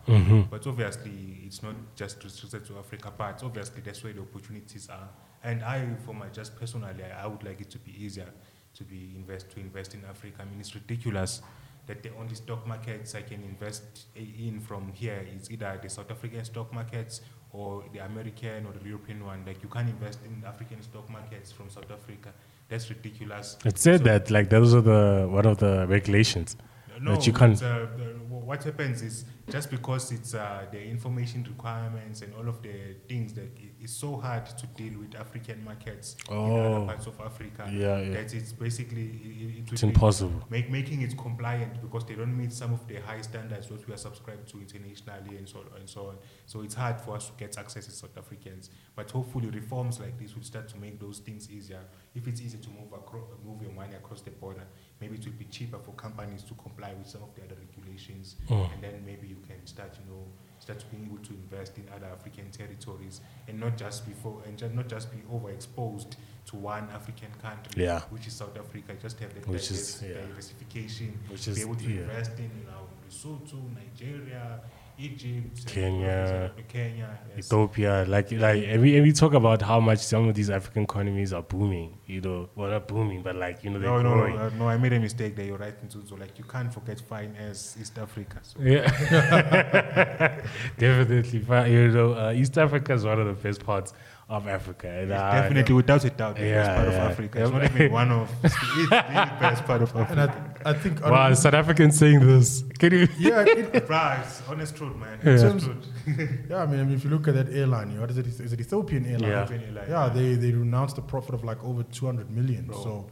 But 0.50 0.68
obviously, 0.68 1.40
it's 1.46 1.64
not 1.64 1.76
just 1.96 2.24
restricted 2.24 2.66
to 2.66 2.80
Africa. 2.80 3.14
But 3.18 3.42
obviously, 3.44 3.82
that's 3.86 4.04
where 4.04 4.12
the 4.14 4.22
opportunities 4.22 4.90
are. 4.90 5.08
And 5.44 5.64
I, 5.64 5.88
for 6.06 6.14
my 6.14 6.28
just 6.28 6.58
personally, 6.60 7.04
I, 7.04 7.24
I 7.24 7.28
would 7.28 7.44
like 7.44 7.62
it 7.62 7.70
to 7.72 7.78
be 7.80 7.94
easier 8.04 8.28
to 8.76 8.84
be 8.84 9.12
invest 9.16 9.52
to 9.52 9.60
invest 9.60 9.94
in 9.94 10.04
Africa. 10.10 10.38
I 10.42 10.46
mean, 10.46 10.60
it's 10.60 10.74
ridiculous 10.76 11.42
that 11.88 12.02
the 12.04 12.12
only 12.20 12.36
stock 12.36 12.66
markets 12.66 13.14
I 13.16 13.22
can 13.22 13.44
invest 13.44 14.06
in 14.16 14.60
from 14.62 14.92
here 14.94 15.26
is 15.36 15.52
either 15.52 15.80
the 15.82 15.90
South 15.90 16.10
African 16.12 16.44
stock 16.46 16.74
markets 16.74 17.22
or 17.52 17.84
the 17.94 18.00
American 18.00 18.66
or 18.66 18.72
the 18.74 18.88
European 18.88 19.26
one. 19.26 19.44
Like 19.46 19.62
you 19.62 19.70
can't 19.70 19.90
invest 19.90 20.20
in 20.26 20.44
African 20.46 20.82
stock 20.82 21.10
markets 21.10 21.52
from 21.52 21.70
South 21.70 21.92
Africa. 21.92 22.34
That's 22.70 22.90
ridiculous. 22.90 23.58
It 23.66 23.78
said 23.78 24.00
So- 24.00 24.04
that 24.06 24.32
like 24.32 24.50
those 24.50 24.74
are 24.74 24.82
the 24.82 25.28
one 25.30 25.46
of 25.46 25.58
the 25.58 25.86
regulations. 25.88 26.56
no, 27.02 27.16
that 27.16 27.28
you 27.28 27.34
can't- 27.34 27.62
uh, 27.62 27.86
what 28.30 28.64
happens 28.64 29.02
is 29.02 29.26
just 29.50 29.70
because 29.70 30.12
it's 30.12 30.34
uh, 30.34 30.66
the 30.72 30.82
information 30.82 31.44
requirements 31.44 32.22
and 32.22 32.34
all 32.36 32.48
of 32.48 32.62
the 32.62 32.96
things 33.10 33.34
that 33.34 33.50
it's 33.84 33.94
so 33.94 34.16
hard 34.16 34.46
to 34.46 34.66
deal 34.68 34.98
with 35.00 35.14
African 35.16 35.64
markets 35.64 36.16
in 36.30 36.36
Oh. 36.38 36.56
other 36.76 36.86
parts 36.86 37.06
of 37.06 37.20
Africa. 37.20 37.70
Yeah, 37.70 38.00
yeah. 38.00 38.14
That 38.14 38.34
it's 38.34 38.54
basically 38.54 39.06
it, 39.06 39.58
it 39.68 39.72
It's 39.74 39.84
impossible. 39.84 40.42
Make, 40.50 40.70
making 40.72 41.02
it 41.02 41.18
compliant 41.18 41.82
because 41.82 42.06
they 42.06 42.16
don't 42.16 42.36
meet 42.38 42.54
some 42.54 42.72
of 42.74 42.88
the 42.88 42.96
high 43.02 43.22
standards 43.22 43.70
what 43.70 43.86
we 43.88 43.94
are 43.94 43.98
subscribed 43.98 44.48
to 44.52 44.60
internationally 44.60 45.36
and 45.38 45.48
so 45.50 45.60
on 45.60 45.66
and 45.80 45.90
so 45.90 46.08
on. 46.08 46.16
So 46.46 46.62
it's 46.62 46.74
hard 46.76 47.02
for 47.02 47.16
us 47.18 47.28
to 47.28 47.34
get 47.38 47.58
access 47.58 47.88
as 47.90 47.96
South 47.96 48.18
Africans. 48.18 48.70
But 48.96 49.12
hopefully 49.12 49.50
reforms 49.50 50.00
like 50.00 50.18
this 50.18 50.34
will 50.36 50.44
start 50.44 50.70
to 50.70 50.78
make 50.78 51.00
those 51.00 51.20
things 51.20 51.50
easier. 51.52 51.82
If 52.16 52.28
it's 52.28 52.40
easy 52.42 52.60
to 52.60 52.70
move 52.70 52.94
across, 52.94 53.26
move 53.46 53.62
your 53.62 53.72
money 53.74 53.96
across 53.96 54.22
the 54.22 54.32
border, 54.32 54.64
maybe 55.02 55.16
it 55.16 55.26
will 55.26 55.34
be 55.34 55.46
cheaper 55.46 55.80
for 55.80 55.92
companies 55.94 56.44
to 56.44 56.54
comply 56.54 56.94
with 56.98 57.08
some 57.08 57.24
of 57.24 57.36
the 57.36 57.42
other 57.44 57.56
regulations, 57.60 58.36
Mm. 58.50 58.74
and 58.74 58.82
then 58.84 59.04
maybe 59.06 59.28
you 59.28 59.38
can 59.48 59.66
start, 59.66 59.98
you 60.00 60.06
know, 60.10 60.26
start 60.64 60.84
being 60.92 61.06
able 61.08 61.18
to 61.30 61.34
invest 61.34 61.78
in 61.78 61.86
other 61.96 62.08
African 62.18 62.50
territories 62.52 63.20
and 63.48 63.60
not 63.60 63.76
just 63.78 64.06
before 64.08 64.42
and 64.46 64.58
ju- 64.58 64.70
not 64.74 64.88
just 64.88 65.12
be 65.12 65.18
overexposed 65.36 66.12
to 66.50 66.56
one 66.56 66.88
African 67.00 67.32
country, 67.42 67.84
Yeah. 67.84 68.00
which 68.14 68.28
is 68.28 68.34
South 68.34 68.58
Africa. 68.58 68.94
Just 69.02 69.20
have 69.20 69.34
the 69.34 69.42
Which 69.52 69.70
is- 69.72 70.02
yeah. 70.02 70.14
diversification, 70.22 71.20
Which 71.30 71.46
be 71.46 71.52
is- 71.52 71.60
able 71.66 71.76
to 71.76 71.90
yeah. 71.92 72.02
invest 72.04 72.40
in, 72.40 72.50
you 72.60 72.66
know, 72.72 72.84
Lesotho, 73.06 73.60
Nigeria, 73.82 74.62
Egypt, 75.00 75.66
Kenya, 75.66 76.52
Kenya, 76.68 77.20
yes. 77.36 77.46
Ethiopia, 77.48 78.06
like 78.08 78.32
like 78.32 78.64
and 78.68 78.82
we, 78.82 78.96
and 78.96 79.04
we 79.04 79.12
talk 79.12 79.34
about 79.34 79.62
how 79.62 79.80
much 79.80 80.00
some 80.00 80.28
of 80.30 80.36
these 80.36 80.50
African 80.50 80.84
economies 80.84 81.34
are 81.34 81.42
booming. 81.42 81.98
You 82.06 82.22
know, 82.22 82.50
well 82.56 82.70
not 82.70 82.88
booming, 82.88 83.22
but 83.24 83.36
like 83.36 83.64
you 83.64 83.70
know 83.72 83.80
they're 83.80 83.90
No, 83.90 84.02
no, 84.02 84.14
growing. 84.14 84.36
no, 84.36 84.50
no, 84.50 84.68
I 84.70 84.78
made 84.78 84.94
a 84.94 85.00
mistake 85.00 85.36
there. 85.36 85.46
You're 85.46 85.58
right, 85.58 85.74
so 85.90 86.16
like 86.16 86.38
you 86.38 86.44
can't 86.46 86.72
forget 86.74 87.00
fine 87.00 87.36
as 87.40 87.76
East 87.82 87.98
Africa. 87.98 88.38
So. 88.44 88.60
Yeah, 88.62 88.86
definitely. 90.78 91.40
You 91.72 91.88
know, 91.92 92.14
uh, 92.14 92.32
East 92.36 92.58
Africa 92.58 92.94
is 92.94 93.04
one 93.04 93.20
of 93.20 93.28
the 93.28 93.34
best 93.34 93.64
parts 93.66 93.94
of 94.30 94.48
Africa. 94.48 94.88
And, 94.90 95.12
uh, 95.12 95.32
definitely, 95.32 95.76
without 95.76 96.04
a 96.06 96.10
doubt, 96.10 96.36
the 96.36 96.42
best 96.42 96.70
Yeah, 96.70 96.76
part 96.76 96.88
yeah. 96.90 97.06
of 97.06 97.12
Africa. 97.12 97.42
It's 97.44 97.52
not 97.52 97.64
even 97.64 97.92
one 97.92 98.12
of 98.12 98.30
it's 98.44 98.56
the 98.90 98.90
best 98.90 99.66
part 99.66 99.82
of 99.82 99.96
Africa. 99.96 100.53
I, 100.66 100.70
I 100.70 100.74
think 100.74 101.02
Wow, 101.02 101.28
on- 101.28 101.36
South 101.36 101.54
Africans 101.54 101.98
saying 101.98 102.20
this. 102.26 102.64
Can 102.80 102.92
you? 102.94 103.08
yeah, 103.18 103.42
it, 103.48 103.72
Bruh, 103.88 104.22
it's 104.22 104.42
honest 104.48 104.76
truth, 104.76 104.96
man. 104.96 105.20
Yeah. 105.24 105.32
Honest 105.32 105.66
terms- 105.66 105.88
truth. 106.06 106.30
yeah. 106.50 106.64
I 106.64 106.66
mean, 106.66 106.92
if 106.92 107.04
you 107.04 107.10
look 107.10 107.28
at 107.28 107.36
that 107.36 107.50
airline, 107.54 107.90
you 107.90 107.96
know, 107.96 108.02
what 108.02 108.12
is 108.12 108.18
it? 108.18 108.28
Is 108.28 108.54
it 108.54 108.60
Ethiopian 108.60 109.06
airline? 109.06 109.30
Yeah. 109.30 109.44
Ethiopian 109.44 109.70
airline, 109.70 109.90
Yeah, 109.90 110.08
yeah. 110.08 110.14
they 110.14 110.36
they 110.36 110.50
announced 110.50 110.98
a 110.98 111.02
profit 111.02 111.34
of 111.36 111.44
like 111.44 111.64
over 111.64 111.84
200 111.84 112.30
million. 112.30 112.72
So, 112.74 113.08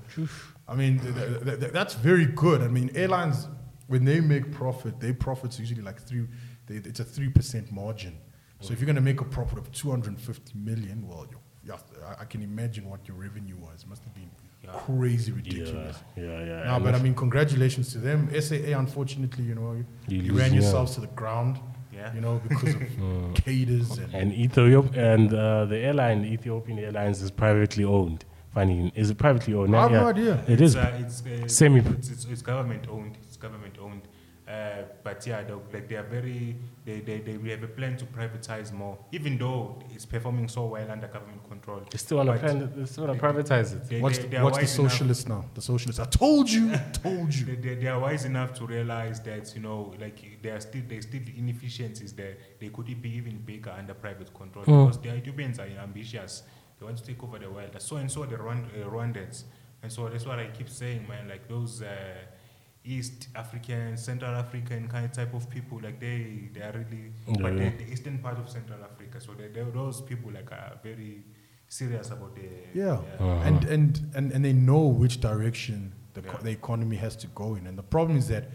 I 0.67 0.75
mean, 0.75 0.99
th- 0.99 1.13
th- 1.15 1.43
th- 1.43 1.59
th- 1.59 1.71
that's 1.71 1.93
very 1.95 2.25
good. 2.25 2.61
I 2.61 2.67
mean, 2.67 2.89
airlines 2.95 3.47
when 3.87 4.05
they 4.05 4.19
make 4.21 4.51
profit, 4.51 4.99
their 4.99 5.13
profits 5.13 5.59
usually 5.59 5.81
like 5.81 5.99
three. 6.01 6.27
They, 6.67 6.75
it's 6.75 6.99
a 6.99 7.03
three 7.03 7.29
percent 7.29 7.71
margin. 7.71 8.17
So 8.61 8.73
if 8.73 8.79
you're 8.79 8.85
going 8.85 8.95
to 8.95 9.01
make 9.01 9.21
a 9.21 9.25
profit 9.25 9.57
of 9.57 9.71
250 9.71 10.53
million, 10.55 11.07
well, 11.07 11.25
you, 11.31 11.37
yeah, 11.65 11.77
I- 12.07 12.21
I 12.21 12.25
can 12.25 12.43
imagine 12.43 12.87
what 12.89 13.07
your 13.07 13.17
revenue 13.17 13.55
was. 13.57 13.81
It 13.83 13.89
must 13.89 14.03
have 14.03 14.13
been 14.13 14.29
crazy 14.67 15.31
ridiculous. 15.31 15.97
yeah, 16.15 16.23
yeah. 16.45 16.63
No, 16.65 16.79
but 16.79 16.95
I 16.95 16.99
mean, 16.99 17.13
congratulations 17.15 17.91
to 17.93 17.97
them. 17.99 18.29
SAA, 18.39 18.77
unfortunately, 18.77 19.43
you 19.45 19.55
know, 19.55 19.73
you, 19.73 19.85
You 20.07 20.21
you 20.23 20.31
lose, 20.31 20.41
ran 20.41 20.53
yeah. 20.53 20.59
yourselves 20.61 20.95
to 20.95 21.01
the 21.01 21.07
ground. 21.07 21.59
Yeah. 21.93 22.13
You 22.15 22.21
know, 22.21 22.41
because 22.47 22.75
of 22.75 22.81
cadres 23.35 23.97
and 23.97 24.13
And 24.13 24.31
Ethiop 24.33 24.95
and 24.95 25.33
uh, 25.33 25.65
the 25.65 25.77
airline, 25.77 26.23
Ethiopian 26.25 26.79
Airlines, 26.79 27.21
is 27.21 27.31
privately 27.31 27.83
owned. 27.83 28.23
Funny, 28.53 28.91
is 28.95 29.09
it 29.09 29.17
privately 29.17 29.53
owned? 29.53 29.75
I 29.75 29.81
have 29.83 29.91
Yeah. 29.91 29.99
no 30.01 30.07
idea. 30.07 30.33
It 30.47 30.61
It's, 30.61 30.61
is. 30.61 30.75
uh, 30.75 30.97
it's, 30.99 31.23
uh, 31.25 31.47
Semi- 31.47 31.79
It's, 31.79 32.09
it's, 32.09 32.25
it's 32.25 32.41
government 32.41 32.87
owned. 32.89 33.17
It's 33.23 33.37
government 33.37 33.75
owned. 33.81 34.01
Uh, 34.47 34.83
but 35.03 35.25
yeah, 35.25 35.43
they, 35.43 35.53
like 35.71 35.87
they 35.87 35.95
are 35.95 36.03
very, 36.03 36.55
they, 36.83 36.99
they, 36.99 37.19
they 37.19 37.37
we 37.37 37.49
have 37.51 37.63
a 37.63 37.67
plan 37.67 37.95
to 37.95 38.05
privatize 38.05 38.73
more, 38.73 38.97
even 39.11 39.37
though 39.37 39.79
it's 39.93 40.05
performing 40.05 40.47
so 40.47 40.65
well 40.65 40.91
under 40.91 41.07
government 41.07 41.47
control. 41.47 41.81
They 41.89 41.97
still 41.97 42.17
want 42.17 42.27
to 42.29 42.33
But 42.33 42.41
plan, 42.41 42.73
they 42.75 42.85
still 42.85 43.07
want 43.07 43.19
to 43.19 43.25
privatize 43.25 43.73
it. 43.73 43.87
They, 43.87 44.01
What's, 44.01 44.17
they, 44.17 44.23
the, 44.23 44.29
they 44.29 44.37
are 44.37 44.43
what's 44.43 44.57
the 44.57 44.63
wise 44.63 44.79
enough- 44.79 44.91
socialist 44.91 45.29
now? 45.29 45.45
The 45.53 45.61
socialist. 45.61 45.99
I 45.99 46.05
told 46.05 46.49
you. 46.49 46.73
told 47.03 47.33
you. 47.33 47.45
They, 47.45 47.55
they, 47.55 47.75
they 47.75 47.87
are 47.87 47.99
wise 47.99 48.25
enough 48.25 48.53
to 48.55 48.65
realize 48.65 49.21
that 49.21 49.53
you 49.55 49.61
know, 49.61 49.93
like 50.01 50.39
there 50.41 50.55
are 50.55 50.59
still 50.59 50.81
there's 50.87 51.05
still 51.05 51.21
inefficiencies 51.37 52.11
there. 52.13 52.35
They 52.59 52.69
could 52.69 52.87
be 53.01 53.09
even 53.15 53.37
bigger 53.45 53.71
under 53.71 53.93
private 53.93 54.33
control 54.33 54.65
Mm. 54.65 54.85
because 54.87 55.01
the 55.01 55.15
Ethiopians 55.15 55.59
are 55.59 55.67
ambitious. 55.81 56.43
They 56.79 56.85
want 56.85 56.97
to 56.97 57.03
take 57.03 57.23
over 57.23 57.37
the 57.39 57.49
world. 57.49 57.75
So 57.79 57.97
and 57.97 58.11
so 58.11 58.25
the 58.25 58.35
Rwand, 58.37 58.65
uh, 58.65 58.89
Rwandans, 58.89 59.43
and 59.83 59.91
so 59.91 60.09
that's 60.09 60.25
what 60.25 60.39
I 60.39 60.47
keep 60.47 60.67
saying, 60.67 61.07
man. 61.07 61.29
Like 61.29 61.47
those 61.47 61.83
uh, 61.83 61.87
East 62.83 63.27
African, 63.35 63.95
Central 63.97 64.33
African 64.33 64.87
kind 64.87 65.05
of 65.05 65.11
type 65.11 65.33
of 65.33 65.49
people, 65.49 65.79
like 65.83 65.99
they 65.99 66.49
they 66.53 66.61
are 66.61 66.71
really, 66.73 67.11
but 67.41 67.53
Yeah. 67.53 67.59
they, 67.59 67.69
the 67.85 67.91
eastern 67.91 68.17
part 68.19 68.37
of 68.39 68.49
Central 68.49 68.79
Africa. 68.83 69.19
So 69.21 69.33
they, 69.33 69.47
they, 69.49 69.63
those 69.71 70.01
people 70.01 70.31
like 70.31 70.51
are 70.51 70.79
very 70.83 71.23
serious 71.67 72.09
about 72.11 72.35
the 72.35 72.49
Yeah, 72.73 72.93
Uh-huh. 73.19 73.47
and, 73.47 73.63
and 73.65 73.99
and 74.15 74.31
and 74.31 74.43
they 74.43 74.53
know 74.53 74.81
which 74.87 75.19
direction 75.21 75.91
the, 76.15 76.21
co- 76.21 76.41
the 76.43 76.49
economy 76.49 76.97
has 76.97 77.15
to 77.17 77.27
go 77.27 77.55
in, 77.55 77.67
and 77.67 77.77
the 77.77 77.83
problem 77.83 78.17
is 78.17 78.27
that, 78.29 78.45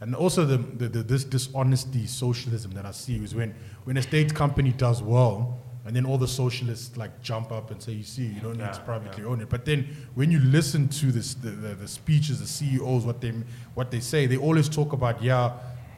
and 0.00 0.14
also 0.16 0.44
the, 0.46 0.56
the, 0.56 0.88
the 0.88 1.02
this 1.02 1.24
dishonesty 1.24 2.06
socialism 2.06 2.72
that 2.72 2.86
I 2.86 2.92
see 2.92 3.16
is 3.22 3.34
when 3.34 3.54
when 3.84 3.96
a 3.98 4.02
state 4.02 4.34
company 4.34 4.72
does 4.72 5.02
well, 5.02 5.58
and 5.86 5.94
then 5.94 6.06
all 6.06 6.16
the 6.18 6.28
socialists 6.28 6.96
like 6.96 7.20
jump 7.22 7.52
up 7.52 7.70
and 7.70 7.82
say, 7.82 7.92
you 7.92 8.04
see, 8.04 8.24
you 8.26 8.40
don't 8.40 8.56
need 8.58 8.72
to 8.72 8.80
privately 8.80 9.22
yeah. 9.22 9.28
own 9.28 9.40
it. 9.40 9.48
But 9.50 9.64
then 9.66 9.86
when 10.14 10.30
you 10.30 10.38
listen 10.40 10.88
to 10.88 11.12
this 11.12 11.34
the, 11.34 11.50
the, 11.50 11.74
the 11.74 11.88
speeches, 11.88 12.40
the 12.40 12.46
CEOs, 12.46 13.04
what 13.04 13.20
they 13.20 13.32
what 13.74 13.90
they 13.90 14.00
say, 14.00 14.26
they 14.26 14.36
always 14.38 14.68
talk 14.68 14.92
about 14.92 15.22
yeah. 15.22 15.52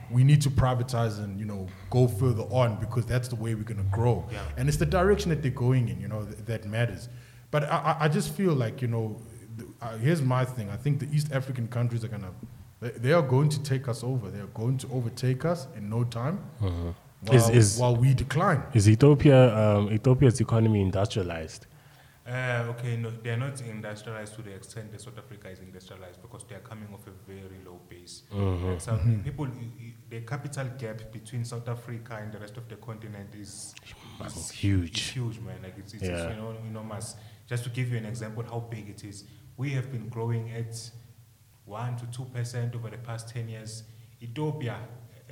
We 0.09 0.23
need 0.23 0.41
to 0.43 0.51
privatize 0.51 1.19
and 1.19 1.37
you 1.39 1.47
know 1.47 1.67
go 1.91 2.07
further 2.07 2.45
on 2.45 2.77
because 2.79 3.07
that's 3.07 3.27
the 3.27 3.35
way 3.35 3.57
we're 3.57 3.65
gonna 3.65 3.83
grow, 3.91 4.25
Yeah. 4.31 4.41
and 4.57 4.69
it's 4.69 4.79
the 4.79 4.87
direction 4.87 5.31
that 5.31 5.43
they're 5.43 5.51
going 5.51 5.89
in, 5.89 6.01
you 6.01 6.07
know, 6.07 6.25
th- 6.25 6.39
that 6.47 6.65
matters. 6.65 7.09
But 7.51 7.65
I, 7.65 7.77
I- 7.77 7.97
I 8.05 8.09
just 8.09 8.33
feel 8.33 8.55
like 8.55 8.81
you 8.83 8.87
know, 8.87 9.21
th- 9.59 9.69
uh, 9.83 9.97
here's 9.99 10.23
my 10.23 10.45
thing. 10.45 10.71
I 10.71 10.77
think 10.77 11.01
the 11.01 11.09
East 11.13 11.33
African 11.33 11.67
countries 11.67 12.05
are 12.05 12.09
gonna, 12.09 12.31
they, 12.81 12.91
they 12.91 13.13
are 13.15 13.23
going 13.35 13.49
to 13.49 13.61
take 13.65 13.89
us 13.89 14.05
over. 14.05 14.31
They 14.31 14.39
are 14.39 14.47
going 14.55 14.79
to 14.79 14.87
overtake 14.93 15.45
us 15.45 15.67
in 15.77 15.91
no 15.91 16.05
time, 16.05 16.39
while, 17.23 17.37
Is- 17.37 17.49
is- 17.51 17.79
while 17.79 17.97
we 17.97 18.15
decline. 18.15 18.63
Is 18.75 18.89
Ethiopia, 18.89 19.39
um, 19.57 19.91
Ethiopia's 19.91 20.41
economy 20.41 20.81
industrialized? 20.83 21.67
Uh, 22.27 22.67
okay, 22.71 22.97
no, 22.97 23.11
they 23.23 23.31
are 23.31 23.37
not 23.37 23.61
industrialized 23.61 24.35
to 24.35 24.43
the 24.43 24.51
extent 24.53 24.91
that 24.91 25.01
South 25.01 25.17
Africa 25.17 25.49
is 25.49 25.61
industrialized 25.61 26.21
because 26.21 26.43
they 26.49 26.57
are 26.57 26.61
coming 26.71 26.89
off 26.93 27.07
a 27.07 27.13
very 27.31 27.61
low 27.65 27.79
base. 27.89 28.25
Like 28.33 28.81
South, 28.81 29.01
People, 29.23 29.47
you- 29.47 29.71
you- 29.79 29.93
the 30.11 30.21
capital 30.23 30.67
gap 30.77 31.13
between 31.13 31.45
South 31.45 31.69
Africa 31.69 32.19
and 32.21 32.33
the 32.33 32.41
rest 32.41 32.57
of 32.57 32.69
the 32.69 32.75
continent 32.77 33.33
is, 33.37 33.73
is 34.25 34.51
Huge. 34.51 34.91
It's 34.91 35.11
huge, 35.11 35.39
man. 35.39 35.63
Like 35.63 35.75
it's, 35.79 35.95
it's, 35.95 36.03
Yeah. 36.03 36.17
it's 36.17 36.33
eno- 36.37 36.59
enormous. 36.69 37.15
Just 37.49 37.63
to 37.63 37.71
give 37.71 37.93
you 37.93 37.97
an 37.99 38.07
example 38.07 38.43
how 38.43 38.59
big 38.59 38.89
it 38.89 39.05
is, 39.05 39.23
we 39.57 39.71
have 39.75 39.93
been 39.93 40.09
growing 40.09 40.51
at 40.51 40.75
one 41.65 41.97
to 41.97 42.07
two 42.07 42.25
percent 42.25 42.75
over 42.75 42.91
the 42.91 42.99
past 42.99 43.29
ten 43.29 43.49
years. 43.49 43.85
Ethiopia, 44.21 44.79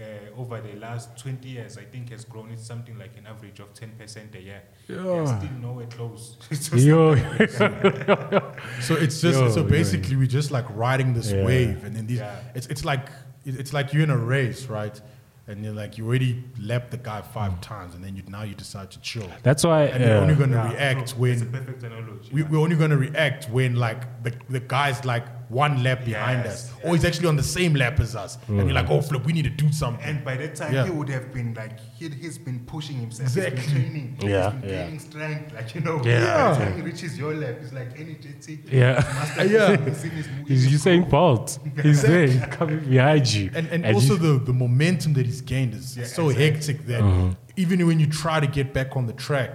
uh, 0.00 0.40
over 0.40 0.61
the 0.61 0.74
last 0.78 1.16
twenty 1.16 1.50
years, 1.50 1.78
I 1.78 1.85
think 1.85 2.11
has 2.11 2.24
grown. 2.24 2.50
It's 2.50 2.66
something 2.66 2.98
like 2.98 3.16
an 3.16 3.26
average 3.26 3.61
of 3.61 3.72
ten 3.74 3.90
percent 3.98 4.35
a 4.35 4.40
year. 4.42 4.62
They 4.88 4.94
are 4.96 5.22
Yeah. 5.24 5.38
still 5.38 5.59
nowhere 5.61 5.87
close. 5.87 6.37
It's 6.50 6.68
just 6.68 6.85
Yo, 6.85 7.14
So 8.80 8.94
it's 8.96 9.20
just 9.20 9.38
Yo, 9.40 9.48
so 9.50 9.61
yo. 9.62 9.68
basically 9.68 10.16
we're 10.16 10.26
just 10.26 10.50
like 10.50 10.66
riding 10.70 11.14
this 11.14 11.30
Yeah. 11.30 11.44
wave, 11.44 11.85
and 11.85 11.94
then 11.94 12.07
these 12.07 12.18
Yeah. 12.18 12.37
it's 12.54 12.66
it's 12.68 12.85
like 12.85 13.09
it's 13.44 13.72
like 13.72 13.92
you're 13.92 14.02
in 14.02 14.11
a 14.11 14.16
race, 14.16 14.66
right? 14.66 15.00
And 15.46 15.62
you're 15.62 15.74
like 15.74 15.98
you 15.98 16.07
already 16.07 16.42
lapped 16.59 16.90
the 16.90 16.96
guy 16.96 17.20
five 17.20 17.61
times, 17.61 17.94
and 17.94 18.02
then 18.02 18.16
you 18.16 18.22
now 18.28 18.42
you 18.44 18.54
decide 18.54 18.90
to 18.92 19.00
chill, 19.00 19.28
that's 19.42 19.62
why. 19.62 19.85
and 19.85 20.02
you're 20.02 20.16
only 20.16 20.35
gonna 20.35 20.57
Yeah, 20.57 20.72
react 20.72 21.11
so 21.11 21.16
when 21.16 21.33
it's 21.33 21.42
a 21.42 21.46
perfect 21.46 21.83
analogy. 21.83 22.30
we, 22.33 22.40
yeah. 22.42 22.48
we're 22.48 22.59
only 22.61 22.76
going 22.76 22.90
to 22.90 22.96
react 22.96 23.50
when 23.50 23.76
like 23.76 24.22
the, 24.22 24.33
the 24.48 24.61
guy's 24.61 25.04
like 25.04 25.26
one 25.48 25.83
lap 25.83 26.04
behind 26.04 26.44
Yes, 26.44 26.70
us 26.70 26.72
or 26.85 26.94
he's 26.94 27.04
actually 27.04 27.28
on 27.28 27.37
the 27.37 27.42
same 27.42 27.74
lap 27.74 28.00
as 28.00 28.14
us 28.16 28.38
and 28.48 28.57
you're 28.59 28.72
like 28.72 28.87
mm. 28.87 28.90
oh 28.90 29.00
flip 29.00 29.24
we 29.24 29.33
need 29.33 29.44
to 29.44 29.50
do 29.50 29.70
something 29.72 30.04
And 30.04 30.24
by 30.24 30.37
that 30.37 30.54
time, 30.54 30.72
Yeah. 30.74 30.85
he 30.85 30.90
would 30.90 31.09
have 31.09 31.33
been 31.33 31.54
like, 31.54 31.78
he, 31.98 32.09
he's 32.09 32.38
been 32.38 32.61
pushing 32.66 32.96
himself. 32.96 33.28
Exactly. 33.28 33.61
He's 33.62 33.72
been 33.72 33.83
training. 33.83 34.16
Yeah, 34.20 34.50
He's 34.52 34.61
been 34.61 34.70
yeah. 34.70 34.85
gaining 34.85 34.98
strength. 34.98 35.54
Like, 35.54 35.74
you 35.74 35.80
know, 35.80 36.02
Yeah. 36.04 36.20
by 36.20 36.59
the 36.59 36.64
time 36.64 36.76
he 36.76 36.83
reaches 36.83 37.18
your 37.18 37.35
lap, 37.35 37.57
it's 37.62 37.72
like 37.72 37.90
any 37.98 38.14
JT. 38.14 38.72
Yeah. 38.72 38.94
Master 38.94 39.44
Yeah. 39.57 39.76
he's 39.76 40.04
in 40.04 40.11
He's 40.46 40.62
his 40.64 40.72
you 40.72 40.78
saying 40.78 41.00
groove. 41.02 41.11
fault. 41.11 41.59
He's 41.83 42.02
there, 42.02 42.28
coming 42.59 42.80
behind 42.80 43.33
you. 43.33 43.50
and, 43.54 43.68
and, 43.68 43.85
you- 43.85 43.94
also 43.94 44.14
the, 44.16 44.38
the 44.44 44.52
momentum 44.52 45.12
that 45.14 45.26
he's 45.26 45.40
gained 45.40 45.74
is 45.74 45.96
Yeah, 45.96 46.04
so 46.04 46.28
exactly. 46.28 46.44
hectic 46.50 46.87
that 46.87 47.02
uh-huh. 47.02 47.35
even 47.57 47.87
when 47.87 47.98
you 48.00 48.07
try 48.07 48.40
to 48.40 48.46
get 48.46 48.72
back 48.72 48.96
on 48.96 49.07
the 49.07 49.12
track 49.12 49.52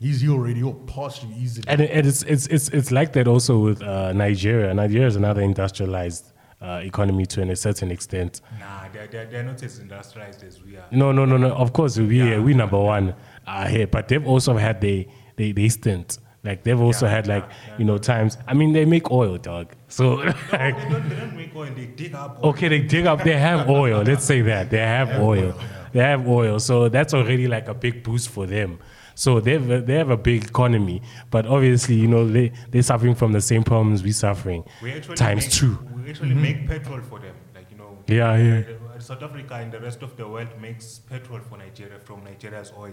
he's 0.00 0.20
he 0.20 0.28
already 0.28 0.56
he'll 0.60 0.74
pass 0.74 1.22
you 1.22 1.28
easily 1.38 1.64
and, 1.68 1.80
it- 1.80 1.90
and 1.90 2.06
it's, 2.06 2.22
it's, 2.24 2.46
it's, 2.48 2.68
it's 2.68 2.90
like 2.90 3.12
that 3.14 3.26
also 3.28 3.58
with 3.58 3.82
uh, 3.82 4.12
Nigeria. 4.12 4.72
Nigeria 4.74 5.06
is 5.06 5.16
another 5.16 5.40
industrialized 5.42 6.32
uh, 6.60 6.80
economy 6.82 7.26
to 7.26 7.42
a 7.42 7.56
certain 7.56 7.90
extent. 7.90 8.40
Nah, 8.58 8.88
they're, 8.92 9.06
they're, 9.06 9.26
they're 9.26 9.42
not 9.42 9.62
as 9.62 9.78
industrialized 9.78 10.42
as 10.44 10.62
we 10.62 10.76
are. 10.76 10.84
No, 10.90 11.12
no, 11.12 11.24
no, 11.24 11.36
no. 11.36 11.52
Of 11.54 11.72
course, 11.72 11.98
we 11.98 12.18
Yeah. 12.18 12.38
we 12.40 12.54
number 12.54 12.78
one 12.80 13.14
uh, 13.46 13.66
here, 13.68 13.86
but 13.86 14.08
they've 14.08 14.26
also 14.26 14.56
had 14.56 14.80
they 14.80 15.08
they 15.36 15.52
they 15.52 15.68
stint. 15.68 16.18
Like 16.44 16.62
they've 16.62 16.80
also 16.80 17.06
Yeah, 17.06 17.12
had 17.12 17.26
like 17.26 17.42
yeah, 17.44 17.54
yeah. 17.68 17.78
you 17.78 17.84
know 17.84 17.98
times. 17.98 18.38
I 18.46 18.54
mean, 18.54 18.72
they 18.72 18.84
make 18.86 19.10
oil, 19.10 19.36
dog. 19.36 19.74
So 19.88 20.16
No, 20.16 20.32
they 20.52 20.70
don't, 20.90 21.08
they 21.08 21.16
don't 21.16 21.36
make 21.36 21.54
oil, 21.56 21.70
they 21.74 21.86
dig 21.86 22.14
up 22.14 22.38
oil. 22.42 22.50
okay, 22.50 22.68
they 22.68 22.80
dig 22.80 23.04
up. 23.06 23.22
They 23.22 23.36
have 23.36 23.68
oil. 23.84 24.02
Let's 24.02 24.24
say 24.24 24.40
that 24.42 24.70
they 24.70 24.78
have 24.78 25.20
oil. 25.20 25.58
They 25.92 26.00
have 26.00 26.26
oil. 26.28 26.58
So 26.58 26.88
that's 26.88 27.12
already 27.14 27.48
like 27.48 27.68
a 27.68 27.74
big 27.74 28.02
boost 28.02 28.28
for 28.30 28.46
them. 28.46 28.78
So 29.18 29.40
they 29.40 29.54
have 29.54 29.70
a, 29.70 29.80
they 29.80 29.94
have 29.94 30.10
a 30.10 30.16
big 30.16 30.44
economy, 30.44 31.00
but 31.30 31.46
obviously 31.46 31.94
you 31.96 32.06
know 32.06 32.28
they 32.28 32.52
they're 32.70 32.82
suffering 32.82 33.14
from 33.14 33.32
the 33.32 33.40
same 33.40 33.64
problems 33.64 34.02
we're 34.02 34.12
suffering 34.12 34.62
We 34.82 34.92
actually 34.92 35.16
times 35.16 35.44
make, 35.46 35.52
two. 35.52 35.78
We 35.96 36.10
actually 36.10 36.34
make 36.34 36.68
petrol 36.68 37.00
for 37.00 37.18
them. 37.18 37.34
Like, 37.54 37.68
you 37.70 37.78
know, 37.78 37.96
Yeah, 38.06 38.36
yeah. 38.36 38.62
uh, 38.94 38.98
South 39.00 39.22
Africa 39.22 39.54
and 39.54 39.72
the 39.72 39.80
rest 39.80 40.02
of 40.02 40.16
the 40.18 40.28
world 40.28 40.48
makes 40.60 40.98
petrol 40.98 41.40
for 41.40 41.56
Nigeria 41.56 41.98
from 41.98 42.22
Nigeria's 42.24 42.72
oil. 42.78 42.92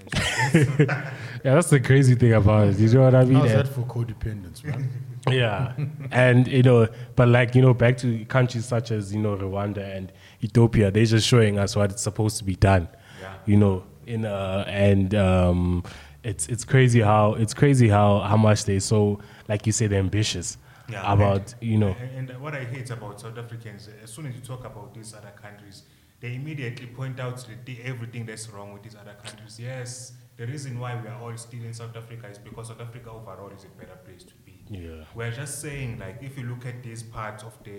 Yeah, 0.54 1.12
that's 1.42 1.70
the 1.70 1.80
crazy 1.80 2.14
thing 2.14 2.32
about 2.32 2.68
it. 2.68 2.78
You 2.78 2.88
know 2.94 3.02
what 3.02 3.14
I 3.14 3.24
mean? 3.24 3.34
how's 3.34 3.52
that 3.52 3.68
for 3.68 3.82
codependence 3.82 4.64
man 4.64 4.88
Yeah, 5.30 5.74
and 6.10 6.46
you 6.48 6.62
know, 6.62 6.88
but 7.16 7.28
like 7.28 7.54
you 7.54 7.60
know, 7.60 7.74
back 7.74 7.98
to 7.98 8.24
countries 8.26 8.64
such 8.64 8.90
as 8.90 9.12
you 9.14 9.20
know 9.20 9.36
Rwanda 9.36 9.84
and 9.96 10.12
Ethiopia, 10.42 10.90
they're 10.90 11.04
just 11.04 11.26
showing 11.26 11.58
us 11.58 11.76
what 11.76 11.90
it's 11.90 12.02
supposed 12.02 12.38
to 12.38 12.44
be 12.44 12.56
done. 12.56 12.88
Yeah. 13.20 13.34
You 13.44 13.56
know, 13.58 13.84
in 14.08 14.24
uh, 14.24 14.64
and 14.66 15.14
um, 15.14 15.82
it's 16.24 16.48
it's 16.48 16.64
crazy 16.64 17.00
how 17.00 17.34
it's 17.34 17.54
crazy 17.54 17.88
how 17.88 18.20
how 18.20 18.36
much 18.36 18.64
they 18.64 18.78
so 18.80 19.18
like 19.48 19.66
you 19.66 19.72
said 19.72 19.92
ambitious 19.92 20.56
Yeah, 20.90 21.12
about 21.12 21.52
and- 21.52 21.70
you 21.70 21.78
know 21.78 21.94
And, 22.00 22.30
and 22.30 22.40
what 22.40 22.54
I 22.54 22.64
hate 22.64 22.90
about 22.90 23.20
South 23.20 23.38
Africans, 23.38 23.88
as 24.02 24.10
soon 24.14 24.26
as 24.26 24.34
you 24.34 24.40
talk 24.40 24.64
about 24.64 24.94
these 24.94 25.10
other 25.18 25.32
countries, 25.44 25.82
they 26.20 26.34
immediately 26.34 26.86
point 26.86 27.20
out 27.20 27.36
the, 27.46 27.54
the, 27.68 27.82
everything 27.92 28.26
that's 28.26 28.48
wrong 28.52 28.72
with 28.72 28.82
these 28.82 28.96
other 29.02 29.14
countries. 29.24 29.54
Yes, 29.60 30.12
the 30.38 30.46
reason 30.46 30.72
why 30.82 30.92
we 31.00 31.06
are 31.12 31.20
all 31.22 31.36
still 31.36 31.62
in 31.70 31.74
South 31.74 31.94
Africa 32.02 32.26
is 32.28 32.38
because 32.38 32.68
South 32.68 32.80
Africa 32.80 33.10
overall 33.10 33.50
is 33.58 33.64
a 33.64 33.72
better 33.80 33.96
place 34.06 34.24
to 34.24 34.34
be. 34.46 34.54
Yeah. 34.70 35.04
We're 35.14 35.30
just 35.42 35.60
saying, 35.60 35.98
like, 36.04 36.18
if 36.22 36.32
you 36.38 36.44
look 36.52 36.64
at 36.66 36.82
these 36.82 37.02
parts 37.02 37.42
of 37.44 37.54
the, 37.64 37.78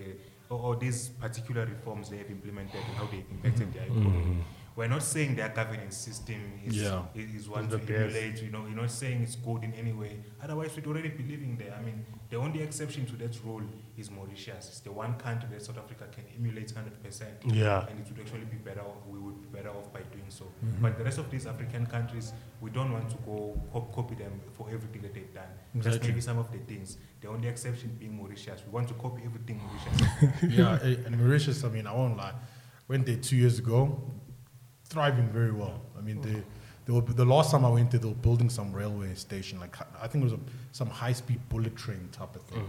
or, 0.50 0.60
or 0.66 0.76
these 0.76 1.10
particular 1.26 1.66
reforms 1.66 2.10
they 2.10 2.18
have 2.18 2.30
implemented 2.38 2.76
and 2.88 2.96
how 3.00 3.06
they've 3.12 3.30
impacted 3.36 3.74
their 3.74 3.84
economy, 3.86 4.38
we're 4.80 4.88
not 4.88 5.04
saying 5.04 5.36
their 5.36 5.50
governance 5.50 5.98
system 5.98 6.42
is, 6.66 6.78
Yeah. 6.78 7.04
is, 7.14 7.42
is 7.42 7.50
one 7.50 7.68
to 7.68 7.76
emulate, 7.76 8.42
you 8.42 8.50
know, 8.50 8.66
you're 8.66 8.82
not 8.84 8.90
saying 8.90 9.22
it's 9.22 9.36
good 9.36 9.62
in 9.66 9.74
any 9.74 9.92
way. 9.92 10.22
Otherwise, 10.42 10.74
we'd 10.74 10.88
already 10.88 11.10
be 11.10 11.24
living 11.24 11.58
there. 11.58 11.76
I 11.78 11.82
mean, 11.84 12.06
the 12.30 12.38
only 12.38 12.62
exception 12.62 13.06
to 13.08 13.18
that 13.18 13.38
rule 13.44 13.64
is 13.98 14.10
Mauritius. 14.10 14.70
It's 14.70 14.80
the 14.80 14.94
one 14.94 15.16
country 15.16 15.50
that 15.52 15.62
South 15.64 15.80
Africa 15.80 16.06
can 16.16 16.24
emulate 16.34 16.72
100%. 16.74 17.54
Yeah. 17.54 17.88
And 17.90 18.00
it 18.00 18.08
would 18.10 18.22
actually 18.22 18.46
be 18.46 18.56
better 18.56 18.80
off, 18.80 19.06
we 19.10 19.20
would 19.20 19.42
be 19.42 19.58
better 19.58 19.70
off 19.70 19.92
by 19.92 20.00
doing 20.14 20.30
so. 20.30 20.46
But 20.82 20.98
the 20.98 21.04
rest 21.04 21.18
of 21.18 21.30
these 21.30 21.46
African 21.46 21.86
countries, 21.86 22.32
we 22.62 22.70
don't 22.70 22.94
want 22.94 23.10
to 23.10 23.18
go 23.26 23.60
co- 23.74 23.90
copy 23.94 24.16
them 24.16 24.40
for 24.54 24.68
everything 24.72 25.02
that 25.02 25.14
they've 25.14 25.34
done. 25.34 25.52
Exactly. 25.76 26.00
Just 26.00 26.10
maybe 26.10 26.22
some 26.22 26.38
of 26.38 26.50
the 26.54 26.60
things. 26.60 26.96
The 27.20 27.28
only 27.28 27.50
exception 27.50 27.98
being 28.00 28.16
Mauritius. 28.16 28.64
We 28.66 28.72
want 28.72 28.88
to 28.88 28.94
copy 28.94 29.24
everything 29.26 29.60
Mauritius. 29.62 30.44
yeah 30.58 30.80
eh, 30.84 31.06
and 31.06 31.20
Mauritius 31.20 31.66
I 31.66 31.68
mean 31.68 31.86
I 31.86 31.94
won't 31.94 32.16
lie 32.16 32.34
went 32.88 33.06
there 33.06 33.18
two 33.18 33.36
years 33.36 33.60
ago 33.60 34.02
thriving 34.90 35.30
very 35.30 35.52
well 35.52 35.82
I 35.98 36.02
mean 36.02 36.22
they 36.22 36.44
they 36.90 36.96
were, 36.96 37.02
the 37.02 37.24
last 37.24 37.52
time 37.52 37.64
I 37.66 37.70
went 37.70 37.92
there, 37.92 38.00
they 38.00 38.08
were 38.08 38.16
building 38.16 38.50
some 38.50 38.74
railway 38.74 39.14
station, 39.14 39.60
like 39.60 39.78
I 40.02 40.08
think 40.08 40.24
it 40.24 40.26
was 40.26 40.34
a, 40.34 40.40
some 40.72 40.90
high-speed 40.90 41.40
bullet 41.48 41.76
train 41.76 42.10
type 42.12 42.36
of 42.36 42.42
thing. 42.42 42.66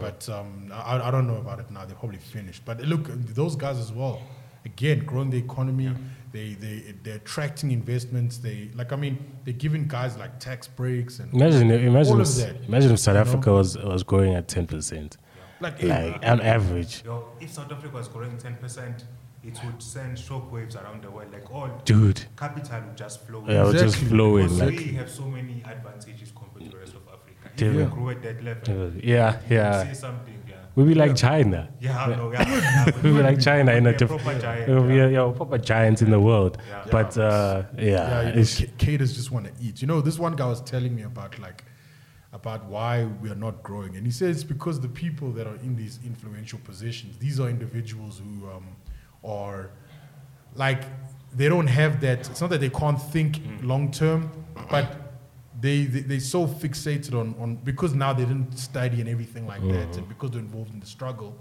But 0.00 0.28
um, 0.28 0.70
I, 0.72 1.08
I 1.08 1.10
don't 1.10 1.26
know 1.26 1.38
about 1.38 1.58
it 1.58 1.68
now. 1.72 1.84
They're 1.84 1.96
probably 1.96 2.18
finished. 2.18 2.64
But 2.64 2.80
look, 2.82 3.08
those 3.08 3.56
guys 3.56 3.78
as 3.78 3.90
well. 3.90 4.22
Again, 4.64 5.00
growing 5.04 5.30
the 5.30 5.38
economy. 5.38 5.90
They 6.30 6.54
they 6.54 6.94
they're 7.02 7.16
attracting 7.16 7.72
investments. 7.72 8.38
They 8.38 8.70
like 8.74 8.92
I 8.92 8.96
mean 8.96 9.18
they're 9.44 9.54
giving 9.54 9.88
guys 9.88 10.16
like 10.16 10.38
tax 10.38 10.68
breaks 10.68 11.18
and 11.18 11.32
imagine 11.34 11.70
imagine 11.70 12.14
all 12.14 12.20
if, 12.20 12.28
of 12.28 12.36
that. 12.36 12.56
imagine 12.68 12.92
if 12.92 12.98
South 13.00 13.14
you 13.14 13.24
know? 13.24 13.30
Africa 13.30 13.52
was 13.52 13.76
was 13.78 14.02
growing 14.04 14.34
at 14.34 14.46
ten 14.46 14.66
percent. 14.66 15.16
Like, 15.60 15.80
hey, 15.80 16.12
like 16.12 16.26
on 16.26 16.40
average, 16.40 17.02
Yo, 17.04 17.28
if 17.40 17.52
South 17.52 17.72
Africa 17.72 17.94
was 17.96 18.08
growing 18.08 18.36
10%, 18.36 19.04
it 19.46 19.58
would 19.64 19.82
send 19.82 20.16
shockwaves 20.16 20.74
around 20.82 21.02
the 21.02 21.10
world. 21.10 21.32
Like 21.32 21.50
all 21.52 21.70
dude. 21.84 22.24
capital 22.36 22.80
would 22.86 22.96
just 22.96 23.26
flow. 23.26 23.44
Yeah, 23.46 23.62
it 23.62 23.66
would 23.66 23.72
just 23.72 23.84
Exactly. 23.96 24.08
flow 24.08 24.36
in 24.38 24.58
like. 24.58 24.78
we 24.78 24.92
have 24.94 25.10
so 25.10 25.24
many 25.24 25.62
advantages 25.64 26.32
compared 26.40 26.64
to 26.64 26.70
the 26.70 26.78
rest 26.78 26.94
of 26.94 27.02
Africa. 27.08 27.48
If 27.52 27.56
Dude. 27.56 27.76
we 27.76 27.84
grew 27.94 28.10
at 28.10 28.22
that 28.22 28.42
level, 28.42 28.92
Yeah, 29.02 29.40
you 29.48 29.56
yeah. 29.56 29.84
say 29.84 29.94
something, 29.94 30.34
yeah. 30.48 30.56
We 30.74 30.84
be 30.84 30.94
like 30.94 31.16
China. 31.16 31.70
Yeah, 31.80 32.04
I 32.04 32.14
know, 32.16 32.30
yeah, 32.32 32.48
yeah, 32.86 33.02
We 33.02 33.12
be 33.12 33.22
like 33.22 33.40
China 33.40 33.72
in 33.72 33.86
a 33.86 33.92
Yeah, 33.92 33.96
different. 33.96 34.22
proper 34.24 34.38
giant, 34.40 34.68
Yeah, 34.68 34.94
yeah. 34.94 35.08
yeah, 35.26 35.32
proper 35.34 35.58
giants 35.58 36.02
in 36.02 36.10
the 36.10 36.20
world. 36.20 36.58
Yeah. 36.68 36.84
But 36.90 37.16
uh, 37.16 37.62
yeah, 37.78 37.82
yeah, 37.84 38.20
you 38.28 38.34
know, 38.34 38.40
it's, 38.40 38.62
caters 38.76 39.14
just 39.16 39.30
want 39.30 39.46
to 39.46 39.52
eat. 39.64 39.80
You 39.80 39.86
know, 39.88 40.00
this 40.02 40.18
one 40.18 40.34
guy 40.36 40.46
was 40.46 40.60
telling 40.60 40.94
me 40.94 41.02
about 41.02 41.38
like 41.38 41.64
about 42.32 42.66
why 42.66 43.04
we 43.22 43.30
are 43.30 43.34
not 43.46 43.62
growing, 43.62 43.96
and 43.96 44.04
he 44.04 44.12
says 44.12 44.36
it's 44.36 44.44
because 44.44 44.78
the 44.80 44.88
people 44.88 45.30
that 45.32 45.46
are 45.46 45.56
in 45.56 45.74
these 45.76 45.98
influential 46.04 46.58
positions, 46.64 47.16
these 47.16 47.40
are 47.40 47.48
individuals 47.48 48.18
who 48.22 48.46
um, 48.50 48.66
are 49.26 49.70
like 50.54 50.82
they 51.34 51.48
don't 51.48 51.66
have 51.66 52.00
that. 52.00 52.30
It's 52.30 52.40
not 52.40 52.50
that 52.50 52.60
they 52.60 52.70
can't 52.70 53.00
think 53.00 53.40
long 53.62 53.90
term, 53.90 54.30
but 54.70 54.86
they, 55.60 55.84
they 55.84 56.00
they're 56.00 56.20
so 56.20 56.46
fixated 56.46 57.14
on 57.14 57.34
on 57.38 57.56
because 57.56 57.94
now 57.94 58.12
they 58.12 58.24
didn't 58.24 58.58
study 58.58 59.00
and 59.00 59.08
everything 59.08 59.46
like 59.46 59.62
that, 59.68 59.96
and 59.96 60.08
because 60.08 60.30
they're 60.30 60.40
involved 60.40 60.72
in 60.72 60.80
the 60.80 60.86
struggle, 60.86 61.36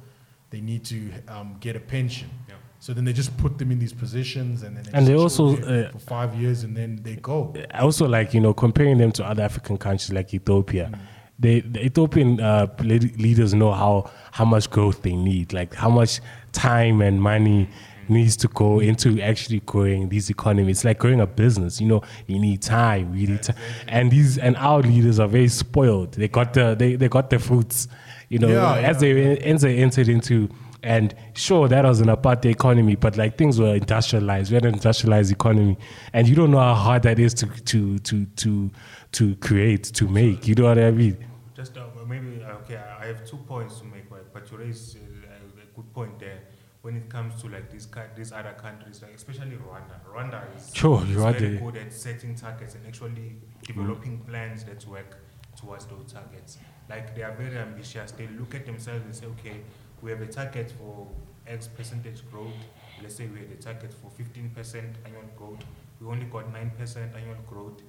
they 0.49 0.61
need 0.61 0.83
to 0.85 1.11
um, 1.27 1.55
get 1.59 1.75
a 1.75 1.79
pension. 1.79 2.29
Yeah. 2.47 2.55
So 2.79 2.93
then 2.93 3.05
they 3.05 3.13
just 3.13 3.35
put 3.37 3.57
them 3.57 3.71
in 3.71 3.79
these 3.79 3.93
positions, 3.93 4.63
and 4.63 4.75
then 4.75 4.83
they 4.83 4.91
And 4.97 5.07
they 5.07 5.15
also, 5.15 5.57
uh, 5.57 5.91
for 5.91 5.99
five 5.99 6.35
years, 6.35 6.63
and 6.63 6.75
then 6.75 6.99
they 7.01 7.15
go. 7.15 7.53
also 7.73 8.07
like 8.07 8.33
you 8.33 8.41
know 8.41 8.53
comparing 8.53 8.97
them 8.97 9.11
to 9.13 9.25
other 9.25 9.43
African 9.43 9.77
countries 9.77 10.11
like 10.11 10.33
Ethiopia. 10.33 10.91
They, 11.37 11.59
the 11.61 11.85
Ethiopian 11.85 12.39
uh, 12.39 12.67
le- 12.79 13.11
leaders 13.17 13.53
know 13.53 13.71
how 13.73 14.09
how 14.31 14.45
much 14.45 14.69
growth 14.69 15.01
they 15.01 15.15
need, 15.15 15.51
like 15.53 15.73
how 15.73 15.89
much 15.89 16.21
time 16.53 17.01
and 17.01 17.21
money 17.21 17.67
needs 18.07 18.37
to 18.37 18.47
go 18.49 18.79
into 18.79 19.19
actually 19.21 19.59
growing 19.61 20.09
these 20.09 20.29
economies. 20.29 20.77
It's 20.77 20.85
like 20.85 20.99
growing 20.99 21.19
a 21.19 21.27
business. 21.27 21.81
You 21.81 21.87
know, 21.87 22.01
you 22.27 22.39
need 22.39 22.61
time, 22.61 23.15
you 23.15 23.27
need 23.27 23.43
time, 23.43 23.57
and 23.87 24.11
these 24.11 24.37
and 24.37 24.55
our 24.57 24.81
leaders 24.81 25.19
are 25.19 25.27
very 25.27 25.49
spoiled. 25.49 26.13
They 26.13 26.27
got 26.27 26.53
the 26.53 26.75
they, 26.77 26.95
they 26.95 27.09
got 27.09 27.29
the 27.29 27.39
fruits. 27.39 27.87
You 28.29 28.39
know, 28.39 28.47
Yeah, 28.47 28.75
as 28.75 28.99
they 28.99 29.37
as 29.39 29.61
they 29.61 29.77
entered 29.77 30.07
into. 30.07 30.49
And 30.83 31.15
sure, 31.33 31.67
that 31.67 31.83
was 31.83 31.99
an 31.99 32.09
apartheid 32.09 32.45
economy, 32.51 32.95
but 32.95 33.17
like 33.17 33.39
things 33.39 33.59
were 33.59 33.73
industrialized. 33.73 34.51
We 34.51 34.55
had 34.55 34.65
an 34.65 34.75
industrialized 34.75 35.31
economy, 35.31 35.79
and 36.13 36.27
you 36.27 36.35
don't 36.35 36.51
know 36.51 36.59
how 36.59 36.75
hard 36.75 37.01
that 37.03 37.17
is 37.17 37.33
to 37.35 37.47
to 37.47 37.97
to 37.99 38.25
to 38.25 38.71
to 39.15 39.35
create 39.37 39.83
to 39.83 40.07
make. 40.07 40.45
You 40.47 40.55
know 40.55 40.65
what 40.65 40.77
I 40.77 40.91
mean? 40.91 41.17
Just 41.55 41.77
uh, 41.77 41.85
maybe 42.07 42.43
uh, 42.43 42.57
okay. 42.59 42.77
I 42.77 43.05
have 43.05 43.25
two 43.25 43.37
points 43.37 43.79
to 43.79 43.85
make, 43.85 44.09
but, 44.09 44.33
but 44.33 44.51
you 44.51 44.57
raise 44.57 44.97
uh, 44.97 45.61
a 45.63 45.75
good 45.75 45.93
point 45.93 46.19
there. 46.19 46.39
When 46.81 46.97
it 46.97 47.09
comes 47.09 47.41
to 47.41 47.47
like 47.47 47.71
these 47.71 47.87
these 48.15 48.31
other 48.31 48.53
countries, 48.53 49.01
like 49.01 49.15
especially 49.15 49.57
Rwanda, 49.57 49.95
Rwanda 50.07 50.43
is, 50.55 50.71
Sure, 50.73 51.01
is 51.01 51.15
very 51.15 51.57
good 51.57 51.77
at 51.77 51.91
setting 51.91 52.35
targets 52.35 52.75
and 52.75 52.85
actually 52.85 53.37
developing 53.63 54.19
plans 54.19 54.63
that 54.65 54.85
work 54.85 55.17
towards 55.59 55.85
those 55.85 56.11
targets. 56.13 56.57
Like 56.89 57.15
they 57.15 57.23
are 57.23 57.33
very 57.33 57.57
ambitious. 57.57 58.11
They 58.11 58.27
look 58.27 58.53
at 58.53 58.65
themselves 58.67 59.03
and 59.05 59.15
say, 59.15 59.25
okay, 59.27 59.61
we 60.01 60.11
have 60.11 60.21
a 60.21 60.27
target 60.27 60.71
for 60.77 61.07
X 61.47 61.67
percentage 61.67 62.21
growth. 62.29 62.53
Let's 63.01 63.15
say 63.15 63.27
we 63.27 63.39
had 63.39 63.49
a 63.51 63.55
target 63.61 63.93
for 63.93 64.11
15% 64.11 64.83
annual 65.05 65.23
growth. 65.37 65.63
We 65.99 66.07
only 66.07 66.25
got 66.25 66.53
9% 66.53 67.15
annual 67.15 67.37
growth. 67.49 67.81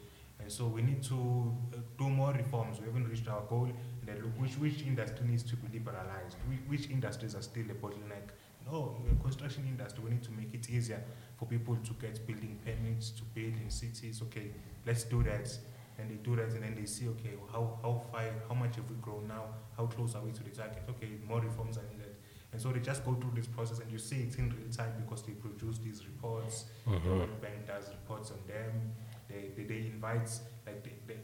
And 0.47 0.53
so 0.53 0.69
we 0.69 0.81
need 0.81 1.03
to 1.03 1.53
uh, 1.75 1.79
do 1.99 2.09
more 2.09 2.33
reforms. 2.33 2.79
We 2.79 2.87
haven't 2.87 3.09
reached 3.09 3.27
our 3.27 3.43
goal. 3.49 3.65
And 3.65 4.07
then 4.07 4.23
look 4.23 4.41
which, 4.41 4.53
which 4.59 4.87
industry 4.87 5.27
needs 5.27 5.43
to 5.43 5.57
be 5.57 5.77
liberalized, 5.77 6.37
which, 6.47 6.61
which 6.69 6.89
industries 6.89 7.35
are 7.35 7.43
still 7.43 7.65
a 7.69 7.75
bottleneck. 7.75 8.31
No, 8.65 8.97
the 9.05 9.21
construction 9.25 9.65
industry, 9.67 10.05
we 10.05 10.11
need 10.11 10.23
to 10.23 10.31
make 10.31 10.55
it 10.55 10.71
easier 10.71 11.03
for 11.37 11.47
people 11.47 11.75
to 11.75 11.93
get 11.95 12.25
building 12.29 12.61
permits 12.65 13.11
to 13.11 13.25
build 13.35 13.55
in 13.61 13.69
cities. 13.71 14.23
Okay, 14.23 14.53
let's 14.87 15.03
do 15.03 15.25
that. 15.25 15.51
And 15.99 16.09
they 16.09 16.15
do 16.23 16.37
that, 16.37 16.53
and 16.53 16.63
then 16.63 16.77
they 16.77 16.87
see, 16.87 17.09
okay, 17.09 17.35
how, 17.51 17.81
how 17.83 18.01
far, 18.13 18.23
how 18.49 18.55
much 18.55 18.77
have 18.77 18.89
we 18.89 18.95
grown 19.03 19.27
now? 19.27 19.47
How 19.77 19.87
close 19.87 20.15
are 20.15 20.23
we 20.23 20.31
to 20.31 20.45
the 20.45 20.51
target? 20.51 20.85
Okay, 20.91 21.09
more 21.27 21.41
reforms 21.41 21.77
are 21.77 21.89
needed. 21.91 22.15
And 22.53 22.63
so 22.63 22.71
they 22.71 22.79
just 22.79 23.05
go 23.05 23.15
through 23.15 23.33
this 23.35 23.49
process, 23.49 23.81
and 23.81 23.91
you 23.91 23.99
see 23.99 24.29
it 24.31 24.39
in 24.39 24.51
real 24.51 24.71
time 24.71 24.93
because 25.05 25.23
they 25.23 25.33
produce 25.33 25.79
these 25.79 26.07
reports. 26.07 26.67
The 26.87 27.11
World 27.11 27.41
Bank 27.43 27.67
does 27.67 27.89
reports 27.89 28.31
on 28.31 28.39
them. 28.47 28.93
They, 29.29 29.51
they, 29.57 29.65
they 29.65 29.79
invite, 29.93 30.31
like, 30.67 30.83
they, 30.85 30.93
they, 31.07 31.17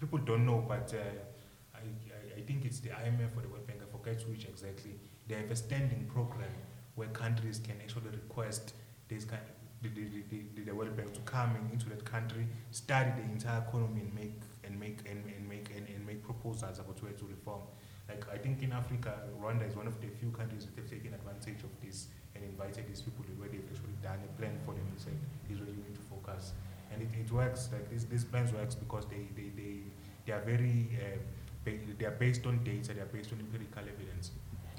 people 0.00 0.18
don't 0.18 0.44
know, 0.44 0.64
but 0.66 0.92
uh, 0.94 1.76
I, 1.76 2.38
I, 2.38 2.40
think 2.42 2.64
it's 2.64 2.80
the 2.80 2.90
IMF 2.90 3.36
or 3.36 3.42
the 3.42 3.48
World 3.48 3.66
Bank, 3.66 3.80
I 3.82 3.96
forget 3.96 4.22
which 4.28 4.44
exactly. 4.44 4.94
They 5.28 5.36
have 5.36 5.50
a 5.50 5.56
standing 5.56 6.08
program 6.12 6.52
where 6.94 7.08
countries 7.08 7.58
can 7.58 7.76
actually 7.82 8.10
request 8.10 8.74
this 9.08 9.24
kind 9.24 9.42
the, 9.82 9.88
the, 9.88 10.22
the, 10.30 10.62
the, 10.64 10.74
World 10.74 10.96
Bank 10.96 11.12
to 11.14 11.20
come 11.20 11.54
in, 11.56 11.72
into 11.72 11.88
that 11.90 12.04
country, 12.04 12.46
study 12.70 13.10
the 13.16 13.22
entire 13.22 13.62
economy 13.68 14.00
and 14.00 14.14
make 14.14 14.40
and 14.64 14.78
make 14.80 14.98
and, 15.08 15.22
and 15.26 15.48
make 15.48 15.70
and, 15.76 15.86
and 15.88 16.06
make 16.06 16.22
proposals 16.24 16.78
about 16.78 17.02
where 17.02 17.12
to 17.12 17.24
reform. 17.26 17.60
Like 18.08 18.24
I 18.32 18.38
think 18.38 18.62
in 18.62 18.72
Africa, 18.72 19.14
Rwanda 19.40 19.68
is 19.68 19.76
one 19.76 19.86
of 19.86 20.00
the 20.00 20.08
few 20.08 20.30
countries 20.30 20.66
that 20.66 20.80
have 20.80 20.88
taken 20.90 21.14
advantage 21.14 21.62
of 21.62 21.70
this 21.84 22.08
and 22.34 22.44
invited 22.44 22.88
these 22.88 23.02
people 23.02 23.24
where 23.36 23.48
they've 23.48 23.64
actually 23.70 23.96
done 24.02 24.18
a 24.24 24.40
plan 24.40 24.58
for 24.64 24.72
them 24.74 24.86
and 24.90 25.00
said, 25.00 25.18
"This 25.48 25.58
is 25.58 25.60
where 25.60 25.70
you 25.70 25.82
need 25.82 25.94
to 25.94 26.06
focus." 26.08 26.52
And 26.96 27.02
it, 27.14 27.20
it 27.26 27.30
works. 27.32 27.68
Like 27.72 27.90
this, 27.90 28.04
these 28.04 28.24
plans 28.24 28.52
works 28.52 28.74
because 28.74 29.04
they 29.06 29.28
they, 29.36 29.50
they, 29.54 29.76
they 30.24 30.32
are 30.32 30.40
very 30.40 30.88
uh, 31.00 31.18
ba- 31.64 31.78
they 31.98 32.06
are 32.06 32.10
based 32.12 32.46
on 32.46 32.62
data. 32.64 32.94
They 32.94 33.00
are 33.00 33.06
based 33.06 33.32
on 33.32 33.38
empirical 33.40 33.82
evidence. 33.82 34.30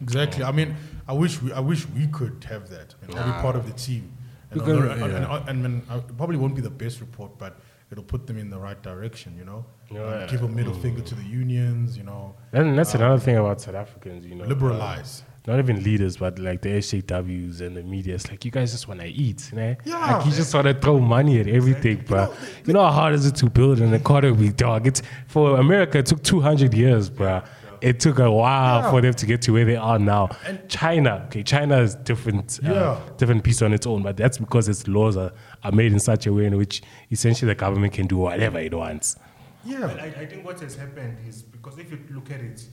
Exactly. 0.02 0.44
I 0.44 0.52
mean, 0.52 0.76
I 1.08 1.14
wish 1.14 1.42
we, 1.42 1.52
I 1.54 1.60
wish 1.60 1.88
we 1.90 2.08
could 2.08 2.44
have 2.50 2.70
that. 2.70 2.96
I 3.04 3.08
mean, 3.08 3.18
I'll 3.18 3.26
be 3.34 3.42
part 3.42 3.56
of 3.56 3.66
the 3.66 3.74
team. 3.74 4.12
And, 4.52 4.60
Because- 4.60 4.78
although- 4.78 4.92
and, 4.92 5.12
yeah. 5.14 5.38
and, 5.40 5.50
and, 5.50 5.66
and 5.66 5.82
uh, 5.90 6.00
probably 6.18 6.38
won't 6.38 6.56
be 6.56 6.62
the 6.62 6.70
best 6.70 7.00
report, 7.02 7.38
but 7.38 7.60
it'll 7.92 8.04
put 8.04 8.28
them 8.28 8.38
in 8.38 8.50
the 8.50 8.60
right 8.60 8.82
direction. 8.82 9.36
You 9.38 9.46
know, 9.46 9.66
Yeah. 9.92 10.02
Um, 10.24 10.28
give 10.28 10.44
a 10.44 10.48
middle 10.48 10.74
finger 10.74 11.02
to 11.02 11.16
the 11.16 11.24
unions. 11.24 11.98
You 11.98 12.04
know, 12.04 12.36
And 12.54 12.78
that's 12.78 12.94
another 12.96 13.20
thing 13.20 13.38
about 13.38 13.60
South 13.62 13.76
Africans, 13.76 14.26
you 14.26 14.36
know. 14.36 14.46
liberalize. 14.46 15.24
Not 15.48 15.60
even 15.60 15.82
leaders, 15.84 16.18
but 16.18 16.38
like 16.40 16.62
the 16.62 16.70
SJWs 16.70 17.62
and 17.62 17.76
the 17.78 17.84
media. 17.84 18.16
It's 18.16 18.30
like 18.30 18.44
you 18.44 18.52
guys 18.52 18.72
just 18.72 18.88
want 18.88 19.00
to 19.00 19.08
eat, 19.08 19.50
you 19.52 19.58
know? 19.58 19.76
Yeah. 19.86 20.18
Like 20.18 20.26
you 20.26 20.32
just 20.34 20.54
want 20.54 20.68
to 20.68 20.74
throw 20.74 21.00
money 21.00 21.40
at 21.40 21.48
everything, 21.48 22.04
bro. 22.06 22.34
You 22.66 22.74
know 22.74 22.82
how 22.84 22.92
hard 22.92 23.14
is 23.16 23.26
it 23.26 23.36
to 23.38 23.50
build 23.50 23.80
an 23.80 23.94
economy, 23.94 24.50
dog? 24.50 24.86
It's 24.88 25.02
for 25.28 25.58
America. 25.58 26.00
It 26.00 26.06
took 26.08 26.22
two 26.22 26.42
hundred 26.42 26.74
years, 26.74 27.10
bro. 27.10 27.42
It 27.80 28.00
took 28.00 28.18
a 28.20 28.30
while 28.32 28.82
Yeah. 28.82 28.90
for 28.92 29.02
them 29.02 29.14
to 29.14 29.26
get 29.28 29.42
to 29.44 29.54
where 29.54 29.64
they 29.64 29.76
are 29.76 30.00
now. 30.00 30.30
And 30.48 30.68
China, 30.68 31.24
okay, 31.28 31.44
China 31.44 31.78
is 31.80 31.94
different, 31.94 32.60
uh, 32.66 32.72
Yeah. 32.74 33.00
different 33.18 33.44
piece 33.44 33.62
on 33.62 33.72
its 33.72 33.86
own, 33.86 34.02
but 34.02 34.18
that's 34.18 34.40
because 34.40 34.68
its 34.68 34.88
laws 34.88 35.16
are, 35.16 35.32
are 35.64 35.72
made 35.72 35.94
in 35.94 36.00
such 36.00 36.26
a 36.26 36.34
way 36.34 36.46
in 36.46 36.58
which 36.58 36.82
essentially 37.12 37.50
the 37.54 37.56
government 37.56 37.94
can 37.94 38.08
do 38.08 38.18
whatever 38.18 38.58
it 38.58 38.74
wants. 38.74 39.16
Yeah. 39.64 39.82
Well, 39.82 40.00
I, 40.00 40.06
I 40.22 40.26
think 40.26 40.44
what 40.44 40.60
has 40.62 40.76
happened 40.76 41.18
is 41.30 41.44
because 41.44 41.78
if 41.78 41.92
you 41.92 42.00
look 42.10 42.32
at 42.32 42.40
it, 42.42 42.66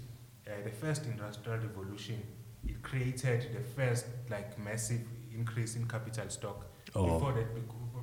uh, 0.46 0.52
the 0.64 0.70
first 0.70 1.04
industrial 1.04 1.58
revolution, 1.58 2.22
it 2.66 2.82
created 2.82 3.48
the 3.54 3.60
first 3.60 4.06
like 4.30 4.58
massive 4.58 5.02
increase 5.34 5.76
in 5.76 5.86
capital 5.86 6.28
stock. 6.28 6.66
Oh. 6.94 7.14
Before 7.14 7.32
that, 7.32 7.46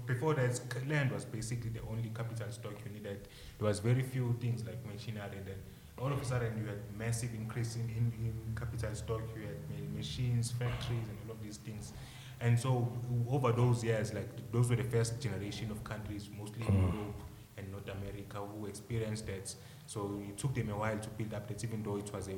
before 0.05 0.33
that, 0.35 0.59
land 0.87 1.11
was 1.11 1.25
basically 1.25 1.69
the 1.69 1.81
only 1.89 2.09
capital 2.09 2.51
stock 2.51 2.73
you 2.85 2.91
needed. 2.91 3.27
There 3.57 3.67
was 3.67 3.79
very 3.79 4.03
few 4.03 4.35
things 4.39 4.63
like 4.65 4.85
machinery. 4.85 5.37
And 5.37 5.45
then 5.45 5.55
all 5.97 6.11
of 6.11 6.21
a 6.21 6.25
sudden, 6.25 6.57
you 6.57 6.65
had 6.65 6.79
massive 6.97 7.33
increase 7.33 7.75
in, 7.75 7.83
in, 7.89 8.11
in 8.19 8.55
capital 8.55 8.93
stock. 8.95 9.21
You 9.35 9.43
had 9.43 9.95
machines, 9.95 10.51
factories, 10.51 11.07
and 11.07 11.17
all 11.25 11.35
of 11.35 11.43
these 11.43 11.57
things. 11.57 11.93
And 12.39 12.59
so 12.59 12.91
over 13.29 13.51
those 13.51 13.83
years, 13.83 14.13
like 14.13 14.51
those 14.51 14.69
were 14.69 14.75
the 14.75 14.83
first 14.83 15.21
generation 15.21 15.69
of 15.69 15.83
countries, 15.83 16.29
mostly 16.37 16.65
in 16.67 16.73
mm. 16.73 16.93
Europe 16.93 17.21
and 17.57 17.71
North 17.71 17.87
America, 17.87 18.39
who 18.39 18.65
experienced 18.65 19.27
that. 19.27 19.53
So 19.85 20.19
it 20.27 20.37
took 20.37 20.55
them 20.55 20.69
a 20.69 20.77
while 20.77 20.97
to 20.97 21.09
build 21.09 21.33
up 21.35 21.47
that, 21.47 21.63
even 21.63 21.83
though 21.83 21.97
it 21.97 22.11
was 22.11 22.27
a 22.29 22.35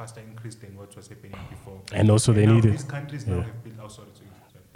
faster 0.00 0.20
increase 0.20 0.54
than 0.62 0.76
what 0.76 0.94
was 0.96 1.08
happening 1.08 1.38
before. 1.50 1.78
And 1.92 2.10
also 2.10 2.32
they 2.32 2.46
needed- 2.46 2.72
These 2.72 2.84
countries 2.96 3.26
now 3.26 3.40
have 3.42 3.62
built. 3.64 3.76
Oh, 3.82 3.88
sorry, 3.88 4.08
sorry. 4.14 4.26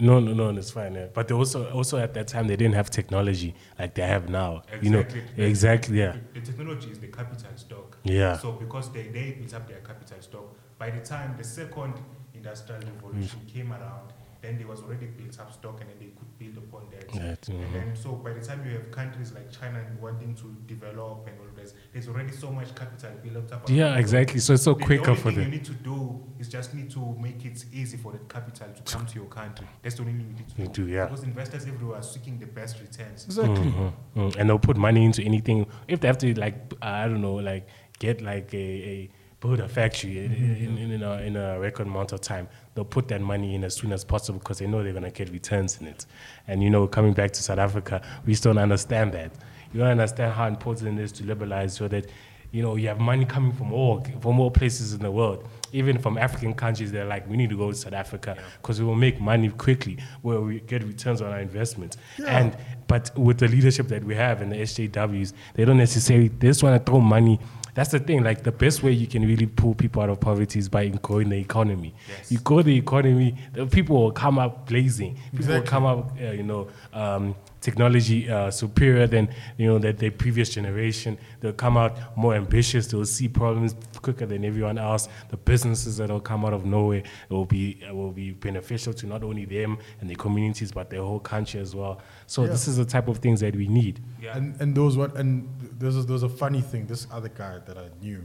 No, 0.01 0.19
no, 0.19 0.33
no, 0.35 0.51
it's 0.59 0.73
fine. 0.73 0.95
Yeah. 0.95 1.07
But 1.15 1.29
they 1.29 1.35
also, 1.35 1.71
also 1.71 1.99
at 1.99 2.13
that 2.15 2.27
time, 2.27 2.49
they 2.49 2.57
didn't 2.57 2.75
have 2.75 2.91
technology 2.91 3.55
like 3.79 3.95
they 3.95 4.03
have 4.03 4.29
now. 4.29 4.63
You 4.83 4.91
know, 4.91 4.99
Exactly. 5.01 5.45
exactly. 5.45 5.99
Yeah. 6.01 6.17
The, 6.35 6.41
the 6.41 6.47
technology 6.47 6.91
is 6.91 6.99
the 6.99 7.07
capital 7.19 7.53
stock. 7.57 7.97
Yeah. 8.03 8.37
So 8.39 8.53
because 8.53 8.93
they, 8.93 9.05
they 9.17 9.27
built 9.39 9.55
up 9.55 9.69
their 9.69 9.79
capital 9.91 10.21
stock, 10.21 10.47
by 10.79 10.91
the 10.91 11.01
time 11.01 11.37
the 11.39 11.45
second 11.45 11.95
industrial 12.35 12.81
revolution 12.83 13.41
Mm. 13.47 13.53
came 13.55 13.73
around, 13.73 14.13
then 14.43 14.59
there 14.59 14.67
was 14.67 14.81
already 14.83 15.07
built 15.07 15.39
up 15.41 15.51
stock 15.59 15.81
and 15.81 15.89
then 15.91 15.99
they 16.01 16.11
could 16.19 16.33
build 16.41 16.57
upon 16.65 16.83
that. 16.91 17.07
That, 17.23 17.43
mhm. 17.43 17.65
And 17.65 17.75
then 17.77 17.97
so 17.97 18.09
by 18.27 18.33
the 18.39 18.45
time 18.49 18.61
you 18.67 18.73
have 18.79 18.91
countries 18.91 19.33
like 19.33 19.49
China 19.59 19.79
wanting 20.01 20.35
to 20.43 20.47
develop 20.67 21.27
and 21.29 21.37
all 21.41 21.54
of 21.73 21.93
there's 21.93 22.09
already 22.09 22.33
so 22.33 22.51
much 22.53 22.75
capital 22.75 23.11
built 23.23 23.53
up. 23.53 23.69
Yeah, 23.69 23.97
exactly. 23.97 24.41
So 24.41 24.55
it's 24.55 24.63
so 24.63 24.73
The- 24.75 24.79
the 24.81 24.85
quicker 24.87 25.11
only 25.11 25.23
for 25.23 25.31
thing 25.31 25.39
You 25.39 25.45
them. 25.45 25.51
need 25.53 25.65
to 25.65 25.73
do 25.75 26.23
is 26.39 26.49
just 26.49 26.75
need 26.75 26.91
to 26.91 27.17
make 27.21 27.45
it 27.45 27.65
easy 27.73 27.97
for 27.97 28.13
the 28.13 28.19
capital 28.19 28.69
to 28.75 28.83
come 28.93 29.07
to 29.07 29.15
your 29.15 29.27
country. 29.27 29.67
That's 29.83 29.95
the 29.97 30.03
only 30.03 30.15
thing 30.15 30.23
you 30.31 30.37
need 30.37 30.49
to 30.49 30.63
You 30.63 30.69
do. 30.69 30.85
do, 30.87 30.93
yeah. 30.93 31.05
Because 31.07 31.25
investors 31.25 31.67
everywhere 31.67 31.99
are 31.99 32.03
seeking 32.03 32.39
the 32.39 32.47
best 32.47 32.81
returns. 32.81 33.25
Exactly. 33.25 33.55
Mhm, 33.57 33.93
mhm. 34.17 34.37
And 34.37 34.49
they'll 34.49 34.59
put 34.59 34.77
money 34.77 35.05
into 35.05 35.23
anything. 35.23 35.67
If 35.89 36.01
they 36.01 36.09
have 36.09 36.19
to, 36.19 36.35
like, 36.35 36.55
I 36.83 37.07
don't 37.09 37.21
know, 37.23 37.35
like, 37.35 37.67
get 37.99 38.21
like 38.21 38.53
a, 38.55 38.57
a 38.59 39.11
build 39.41 39.61
a 39.61 39.69
factory 39.69 40.25
in, 40.25 40.33
in, 40.33 40.79
in, 40.79 40.91
in, 40.93 41.03
a, 41.03 41.13
in 41.19 41.37
a 41.37 41.61
record 41.61 41.87
amount 41.87 42.13
of 42.13 42.21
time, 42.23 42.49
they'll 42.75 42.83
put 42.85 43.09
that 43.09 43.21
money 43.21 43.55
in 43.55 43.63
as 43.63 43.75
soon 43.77 43.93
as 43.93 44.03
possible 44.03 44.39
because 44.39 44.59
they 44.59 44.67
know 44.67 44.83
they're 44.83 44.93
going 44.93 45.05
to 45.05 45.11
get 45.11 45.29
returns 45.31 45.79
in 45.83 45.87
it. 45.87 46.07
And, 46.49 46.63
you 46.63 46.71
know, 46.71 46.87
coming 46.87 47.13
back 47.13 47.31
to 47.33 47.43
South 47.43 47.59
Africa, 47.59 48.01
we 48.25 48.33
still 48.35 48.55
don't 48.55 48.63
understand 48.63 49.13
that. 49.13 49.33
You 49.75 49.81
don't 49.81 49.91
understand 49.91 50.33
how 50.33 50.47
important 50.47 51.01
it 51.01 51.03
is 51.03 51.13
to 51.13 51.25
liberalize 51.25 51.75
so 51.75 51.89
that, 51.89 52.07
you 52.53 52.63
know, 52.63 52.77
you 52.77 52.87
have 52.87 53.01
money 53.01 53.25
coming 53.25 53.53
from 53.53 53.73
all, 53.73 54.07
from 54.21 54.39
all 54.39 54.53
places 54.53 54.93
in 54.93 55.01
the 55.01 55.11
world. 55.11 55.49
Even 55.73 55.99
from 55.99 56.17
African 56.17 56.55
countries, 56.55 56.93
they're 56.93 57.05
like, 57.05 57.29
we 57.29 57.37
need 57.37 57.51
to 57.51 57.57
go 57.57 57.73
to 57.73 57.77
South 57.77 57.93
Africa 57.93 58.39
because 58.63 58.81
we 58.81 58.87
will 58.87 58.95
make 58.95 59.21
money 59.21 59.49
quickly 59.51 59.99
where 60.23 60.41
we 60.41 60.61
get 60.61 60.85
returns 60.85 61.21
on 61.21 61.33
our 61.33 61.41
investments. 61.41 61.97
And 62.25 62.57
but 62.87 63.11
with 63.19 63.39
the 63.39 63.49
leadership 63.49 63.89
that 63.89 64.05
we 64.05 64.15
have 64.15 64.41
and 64.43 64.53
the 64.53 64.57
SJWs, 64.57 65.33
they 65.55 65.65
don't 65.65 65.79
necessarily 65.79 66.29
they 66.29 66.47
just 66.47 66.63
want 66.63 66.81
to 66.87 66.89
throw 66.89 67.01
money. 67.01 67.41
That's 67.75 67.91
the 67.91 67.99
thing. 67.99 68.23
Like 68.23 68.45
the 68.45 68.53
best 68.53 68.85
way 68.85 68.93
you 68.93 69.09
can 69.09 69.27
really 69.27 69.47
pull 69.47 69.75
people 69.75 70.01
out 70.03 70.09
of 70.09 70.21
poverty 70.21 70.61
is 70.61 70.69
by 70.69 70.87
growing 70.91 71.31
the 71.31 71.39
economy. 71.39 71.93
You 72.29 72.39
grow 72.39 72.63
the 72.63 72.77
economy, 72.77 73.35
the 73.53 73.67
people 73.67 73.97
will 74.01 74.13
come 74.13 74.39
up 74.39 74.69
blazing. 74.69 75.19
People 75.37 75.55
will 75.57 75.63
come 75.63 75.85
up, 75.85 76.13
uh, 76.23 76.31
you 76.31 76.45
know, 76.45 76.69
um, 76.93 77.35
technology 77.65 78.31
uh, 78.31 78.51
superior 78.51 79.07
than 79.07 79.27
you 79.57 79.67
know 79.67 79.79
that 79.79 79.99
their 79.99 80.11
previous 80.11 80.51
generation. 80.51 81.17
They'll 81.41 81.55
come 81.55 81.77
out 81.79 81.97
more 82.15 82.35
ambitious. 82.35 82.87
They'll 82.87 83.07
see 83.07 83.27
problems 83.27 83.75
quicker 84.03 84.27
than 84.27 84.45
everyone 84.45 84.77
else. 84.77 85.09
The 85.31 85.39
businesses 85.39 85.97
that'll 85.97 86.21
come 86.21 86.45
out 86.45 86.53
of 86.53 86.67
nowhere 86.67 87.03
will 87.31 87.47
be 87.47 87.81
uh, 87.89 87.95
will 87.95 88.13
be 88.13 88.33
beneficial 88.33 88.93
to 88.95 89.07
not 89.07 89.23
only 89.25 89.47
them 89.47 89.79
and 90.01 90.11
their 90.11 90.17
communities 90.17 90.73
but 90.73 90.91
their 90.91 91.01
whole 91.01 91.21
country 91.21 91.59
as 91.59 91.75
well. 91.75 92.03
So 92.27 92.47
this 92.47 92.69
is 92.69 92.77
the 92.77 92.85
type 92.85 93.09
of 93.09 93.19
things 93.19 93.41
that 93.41 93.57
we 93.57 93.67
need. 93.67 94.01
Yeah. 94.21 94.37
And 94.37 94.61
and 94.61 94.75
those 94.75 94.97
what 94.99 95.17
and 95.17 95.49
there's 95.79 95.97
a, 95.97 96.03
there 96.03 96.13
was 96.13 96.23
a 96.23 96.29
funny 96.29 96.61
thing. 96.61 96.87
This 96.87 97.07
other 97.11 97.31
guy 97.31 97.61
that 97.67 97.79
I 97.79 97.89
knew, 98.03 98.23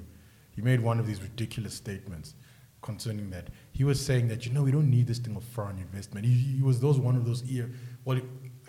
he 0.51 0.61
made 0.61 0.81
one 0.81 0.99
of 0.99 1.07
these 1.07 1.21
ridiculous 1.21 1.73
statements 1.73 2.35
concerning 2.81 3.29
that. 3.29 3.47
He 3.71 3.83
was 3.85 4.03
saying 4.05 4.27
that 4.27 4.45
you 4.45 4.51
know 4.51 4.63
we 4.63 4.71
don't 4.71 4.89
need 4.89 5.07
this 5.07 5.19
thing 5.19 5.35
of 5.37 5.43
foreign 5.43 5.79
investment. 5.79 6.25
He, 6.25 6.33
he 6.57 6.61
was 6.61 6.79
those 6.81 6.99
one 6.99 7.15
of 7.15 7.25
those 7.25 7.41
E. 7.49 7.63
Well, 8.05 8.19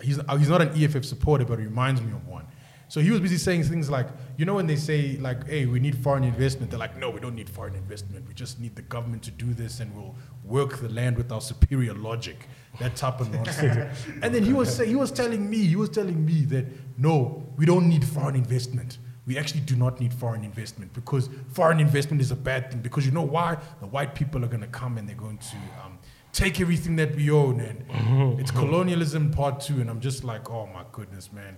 he's 0.01 0.19
uh, 0.19 0.35
he's 0.37 0.49
not 0.49 0.61
an 0.61 0.69
EFF 0.75 1.05
supporter, 1.05 1.45
but 1.45 1.59
he 1.59 1.65
reminds 1.65 2.01
me 2.01 2.11
of 2.11 2.27
one. 2.27 2.45
So 2.87 2.99
he 2.99 3.09
was 3.09 3.21
busy 3.21 3.37
saying 3.37 3.63
things 3.63 3.89
like, 3.89 4.07
you 4.35 4.43
know, 4.43 4.55
when 4.55 4.67
they 4.67 4.75
say 4.75 5.17
like, 5.17 5.47
"Hey, 5.47 5.65
we 5.65 5.79
need 5.79 5.95
foreign 5.95 6.25
investment," 6.25 6.71
they're 6.71 6.79
like, 6.79 6.97
"No, 6.97 7.09
we 7.09 7.21
don't 7.21 7.35
need 7.35 7.49
foreign 7.49 7.75
investment. 7.75 8.27
We 8.27 8.33
just 8.33 8.59
need 8.59 8.75
the 8.75 8.81
government 8.81 9.23
to 9.23 9.31
do 9.31 9.53
this, 9.53 9.79
and 9.79 9.95
we'll 9.95 10.13
work 10.43 10.79
the 10.79 10.89
land 10.89 11.17
with 11.17 11.31
our 11.31 11.41
superior 11.41 11.93
logic." 11.93 12.49
That 12.79 12.95
type 12.95 13.19
of 13.19 13.31
nonsense. 13.33 14.05
and 14.21 14.33
then 14.33 14.43
he 14.43 14.53
was 14.53 14.75
say, 14.75 14.87
he 14.87 14.95
was 14.95 15.11
telling 15.11 15.49
me, 15.49 15.57
he 15.57 15.75
was 15.75 15.89
telling 15.89 16.25
me 16.25 16.45
that 16.45 16.65
no, 16.97 17.45
we 17.57 17.65
don't 17.65 17.87
need 17.87 18.05
foreign 18.05 18.35
investment. 18.35 18.97
We 19.27 19.37
actually 19.37 19.61
do 19.61 19.75
not 19.75 19.99
need 19.99 20.13
foreign 20.13 20.43
investment 20.43 20.93
because 20.93 21.29
foreign 21.53 21.79
investment 21.79 22.21
is 22.21 22.31
a 22.31 22.35
bad 22.35 22.71
thing. 22.71 22.81
Because 22.81 23.05
you 23.05 23.11
know 23.11 23.21
why? 23.21 23.57
The 23.79 23.87
white 23.87 24.15
people 24.15 24.43
are 24.43 24.47
going 24.47 24.61
to 24.61 24.67
come 24.67 24.97
and 24.97 25.07
they're 25.07 25.15
going 25.15 25.37
to 25.37 25.55
um, 25.85 25.99
take 26.33 26.59
everything 26.61 26.95
that 26.97 27.15
we 27.15 27.29
own, 27.29 27.59
and 27.59 28.39
it's 28.39 28.51
colonialism 28.51 29.31
part 29.31 29.59
two. 29.59 29.81
And 29.81 29.89
I'm 29.89 29.99
just 29.99 30.23
like, 30.23 30.49
oh 30.49 30.67
my 30.73 30.83
goodness, 30.91 31.31
man. 31.31 31.57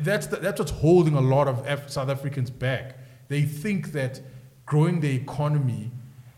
That's 0.00 0.26
the, 0.26 0.36
that's 0.36 0.58
what's 0.58 0.72
holding 0.72 1.14
a 1.14 1.20
lot 1.20 1.46
of 1.46 1.66
Af- 1.66 1.90
South 1.90 2.08
Africans 2.08 2.50
back. 2.50 2.98
They 3.28 3.42
think 3.42 3.92
that 3.92 4.20
growing 4.66 5.00
the 5.00 5.14
economy 5.14 5.90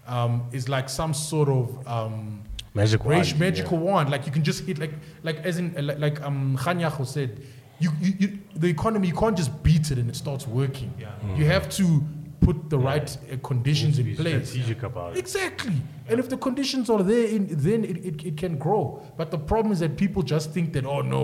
um, 0.07 0.49
is 0.53 0.69
like 0.69 0.89
some 0.89 1.15
sort 1.15 1.49
of 1.49 1.87
um, 1.87 2.43
Magic 2.75 3.05
Rage 3.05 3.31
wand, 3.31 3.41
magical 3.41 3.79
wand. 3.79 4.11
Like 4.11 4.27
you 4.27 4.33
can 4.33 4.45
just 4.45 4.65
hit 4.65 4.79
like 4.79 4.93
like 5.23 5.39
as 5.39 5.59
in 5.59 5.75
like, 5.87 5.99
like 5.99 6.21
um 6.23 6.57
Khanyago 6.61 7.07
said, 7.07 7.41
you, 7.79 7.91
you, 8.01 8.15
you 8.19 8.39
the 8.55 8.69
economy 8.69 9.09
you 9.09 9.15
can't 9.15 9.37
just 9.37 9.63
beat 9.63 9.91
it 9.91 9.99
and 9.99 10.11
it 10.11 10.17
starts 10.17 10.47
working. 10.47 10.93
Yeah. 10.99 11.13
You 11.37 11.47
have 11.47 11.69
to 11.71 12.05
put 12.47 12.57
the 12.75 12.79
right 12.91 13.09
uh, 13.33 13.37
conditions 13.51 13.95
in 13.99 14.07
place. 14.17 14.49
strategic 14.51 14.81
about 14.91 15.09
it. 15.13 15.19
Exactly. 15.25 15.77
And 16.09 16.17
if 16.23 16.27
the 16.35 16.37
conditions 16.47 16.87
are 16.95 17.03
there, 17.13 17.27
in, 17.37 17.43
then 17.69 17.81
it, 17.91 17.97
it, 18.11 18.17
it 18.31 18.37
can 18.43 18.55
grow. 18.67 18.83
But 19.19 19.27
the 19.35 19.39
problem 19.51 19.71
is 19.75 19.81
that 19.85 19.93
people 20.05 20.23
just 20.35 20.47
think 20.55 20.67
that, 20.75 20.85
oh 20.95 21.03
no, 21.17 21.23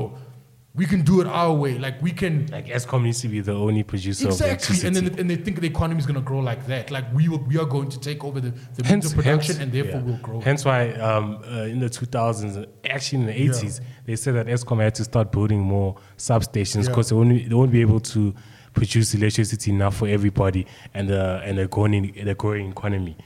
we 0.75 0.87
can 0.93 1.03
do 1.11 1.21
it 1.21 1.27
our 1.27 1.53
way. 1.65 1.75
Like 1.87 1.97
we 2.07 2.13
can. 2.13 2.35
Like 2.57 2.67
Eskom 2.79 3.03
needs 3.07 3.21
to 3.25 3.29
be 3.29 3.41
the 3.41 3.53
only 3.67 3.83
producer 3.93 4.29
of 4.29 4.33
Exactly, 4.33 4.87
and 4.89 4.97
electricity. 4.97 5.09
then 5.09 5.19
and 5.21 5.27
they 5.31 5.37
think 5.45 5.61
the 5.61 5.67
economy 5.77 6.01
is 6.03 6.07
going 6.11 6.21
to 6.23 6.29
grow 6.31 6.39
like 6.41 6.63
that. 6.73 6.91
Like 6.97 7.07
we 7.19 7.29
will, 7.31 7.43
we 7.51 7.57
are 7.63 7.67
going 7.77 7.91
to 7.91 8.01
take 8.09 8.21
over 8.25 8.41
the, 8.41 8.53
the 8.77 8.83
Hence, 8.93 9.13
production, 9.13 9.57
hence- 9.57 9.59
and 9.63 9.69
therefore 9.77 10.01
yeah. 10.01 10.07
we'll 10.07 10.23
grow. 10.29 10.41
Hence 10.41 10.65
why 10.65 10.81
um, 11.09 11.27
uh, 11.45 11.73
in 11.75 11.79
the 11.79 11.91
2000s, 11.91 12.67
actually 12.89 13.21
in 13.23 13.27
the 13.27 13.37
80s, 13.51 13.75
they 14.07 14.17
said 14.17 14.35
that 14.39 14.47
Eskom 14.47 14.79
had 14.83 14.95
to 15.01 15.05
start 15.05 15.31
building 15.31 15.61
more 15.61 15.91
substations 16.17 16.85
Yeah. 16.85 16.89
because 16.91 17.11
they, 17.11 17.17
won't, 17.17 17.49
they 17.51 17.55
won't 17.55 17.71
be 17.79 17.83
able 17.83 18.01
to 18.01 18.35
produce 18.75 19.15
electricity 19.15 19.71
enough 19.71 19.97
for 19.97 20.09
everybody 20.09 20.67
and 20.95 21.09
the 21.09 21.41
and 21.45 21.59
the 21.59 21.67
growing 21.67 22.13
the 22.25 22.35
growing 22.35 22.71
economy. 22.71 23.17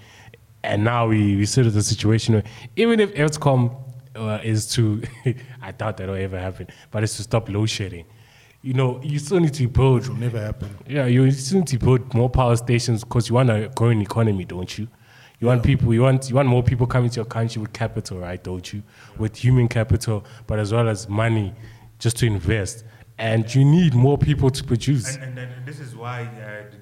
And 0.63 0.85
now 0.85 1.07
we 1.09 1.37
we 1.37 1.47
sit 1.47 1.67
at 1.67 1.73
the 1.75 1.83
situation 1.83 2.35
where 2.35 2.45
even 2.77 3.01
if 3.01 3.15
Eskom 3.15 3.75
uh, 4.17 4.41
is 4.43 4.67
to, 4.75 5.03
I 5.63 5.73
doubt 5.73 5.99
that'll 5.99 6.15
ever 6.15 6.39
happen, 6.39 6.69
but 6.91 7.03
it's 7.03 7.17
to 7.17 7.23
stop 7.23 7.49
load 7.49 7.67
shedding. 7.71 8.07
You 8.63 8.75
know, 8.75 9.01
you 9.03 9.19
still 9.21 9.39
need 9.39 9.55
to 9.55 9.69
build 9.69 10.03
It 10.03 10.09
will 10.09 10.17
never 10.17 10.41
happen. 10.41 10.71
yeah, 10.89 11.07
you 11.07 11.31
still 11.31 11.59
need 11.59 11.69
to 11.69 11.79
build 11.79 12.13
more 12.15 12.29
power 12.29 12.57
stations 12.57 13.05
because 13.05 13.29
you 13.29 13.35
want 13.37 13.51
a 13.51 13.71
growing 13.77 14.01
economy, 14.03 14.45
don't 14.45 14.77
you? 14.77 14.89
You 15.39 15.49
want 15.49 15.63
people, 15.63 15.93
you 15.93 16.03
want 16.03 16.29
you 16.29 16.35
want 16.35 16.49
more 16.49 16.63
people 16.63 16.87
coming 16.87 17.11
to 17.11 17.17
your 17.17 17.27
country 17.27 17.61
with 17.61 17.73
capital, 17.73 18.19
right? 18.19 18.43
Don't 18.43 18.73
you? 18.73 18.83
With 19.19 19.37
human 19.37 19.69
capital, 19.69 20.25
but 20.47 20.59
as 20.59 20.73
well 20.73 20.89
as 20.89 21.09
money, 21.09 21.55
just 21.99 22.17
to 22.19 22.27
invest. 22.27 22.85
And 23.19 23.53
you 23.55 23.65
need 23.65 23.95
more 23.95 24.19
people 24.19 24.51
to 24.51 24.65
produce. 24.65 25.17
And, 25.17 25.39
and, 25.39 25.53
and 25.53 25.67
this 25.67 25.81
is 25.81 25.97
why 25.97 26.23
uh, 26.23 26.75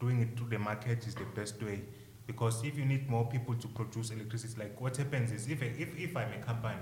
doing 0.00 0.20
it 0.20 0.36
through 0.36 0.48
the 0.48 0.58
market 0.58 1.06
is 1.06 1.14
the 1.14 1.26
best 1.34 1.62
way. 1.62 1.82
Because 2.26 2.64
if 2.64 2.78
you 2.78 2.84
need 2.84 3.10
more 3.10 3.26
people 3.28 3.54
to 3.54 3.68
produce 3.68 4.10
electricity, 4.10 4.54
like 4.58 4.80
what 4.80 4.96
happens 4.96 5.32
is 5.32 5.48
if, 5.48 5.62
if, 5.62 5.98
if 5.98 6.16
I'm 6.16 6.32
a 6.32 6.38
company 6.44 6.76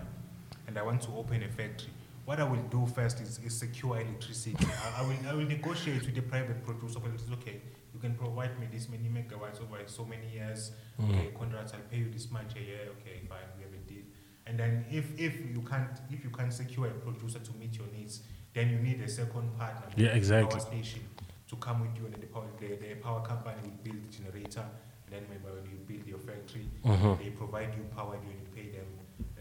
and 0.67 0.79
I 0.79 0.83
want 0.83 1.03
to 1.03 1.11
open 1.17 1.43
a 1.43 1.49
factory, 1.49 1.91
what 2.25 2.39
I 2.39 2.45
will 2.45 2.63
do 2.71 2.87
first 2.95 3.21
is, 3.21 3.41
is 3.45 3.59
secure 3.59 4.01
electricity. 4.01 4.57
I, 4.85 5.03
I, 5.03 5.03
will, 5.03 5.17
I 5.29 5.33
will 5.35 5.49
negotiate 5.49 6.07
with 6.07 6.15
the 6.15 6.21
private 6.21 6.65
producer 6.65 6.99
of 6.99 7.07
electricity. 7.07 7.35
Okay, 7.41 7.61
you 7.93 7.99
can 7.99 8.15
provide 8.15 8.59
me 8.61 8.69
this 8.71 8.89
many 8.89 9.09
megawatts 9.09 9.61
over 9.61 9.79
so 9.87 10.05
many 10.05 10.29
years. 10.33 10.71
Okay, 11.03 11.31
contracts, 11.37 11.73
I'll 11.75 11.81
pay 11.91 11.97
you 11.99 12.11
this 12.11 12.31
much 12.31 12.55
a 12.57 12.61
year. 12.61 12.89
Okay, 13.01 13.23
fine, 13.29 13.39
we 13.57 13.65
have 13.65 13.73
a 13.73 13.89
deal. 13.89 14.05
And 14.47 14.59
then 14.59 14.85
if, 14.91 15.19
if 15.19 15.35
you 15.53 15.63
can't 15.63 15.91
if 16.11 16.23
you 16.23 16.31
can't 16.31 16.53
secure 16.53 16.87
a 16.87 16.91
producer 16.91 17.41
to 17.41 17.53
meet 17.59 17.77
your 17.77 17.89
needs, 17.97 18.21
then 18.55 18.71
you 18.71 18.79
need 18.79 19.01
a 19.01 19.09
second 19.09 19.57
partner. 19.59 19.87
Yeah, 19.97 20.09
exactly. 20.09 20.59
Power 20.59 20.61
station 20.61 21.01
to 21.49 21.57
come 21.57 21.81
with 21.81 21.97
you, 21.99 22.07
and 22.07 22.15
the 22.15 22.27
power 22.27 22.45
the, 22.61 22.67
the 22.77 22.95
power 22.97 23.21
company 23.23 23.57
will 23.63 23.79
build 23.85 24.03
the 24.05 24.17
generator. 24.17 24.65
And 25.07 25.15
then 25.15 25.23
maybe 25.31 25.45
when 25.55 25.65
you 25.71 25.79
build 25.87 26.07
your 26.07 26.19
factory, 26.19 26.69
Mhm. 26.85 27.19
they 27.19 27.31
provide 27.31 27.75
you 27.77 27.83
power, 27.97 28.17
you 28.23 28.29
need 28.33 28.45
to 28.45 28.51
pay 28.51 28.69
them. 28.71 28.87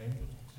And 0.02 0.16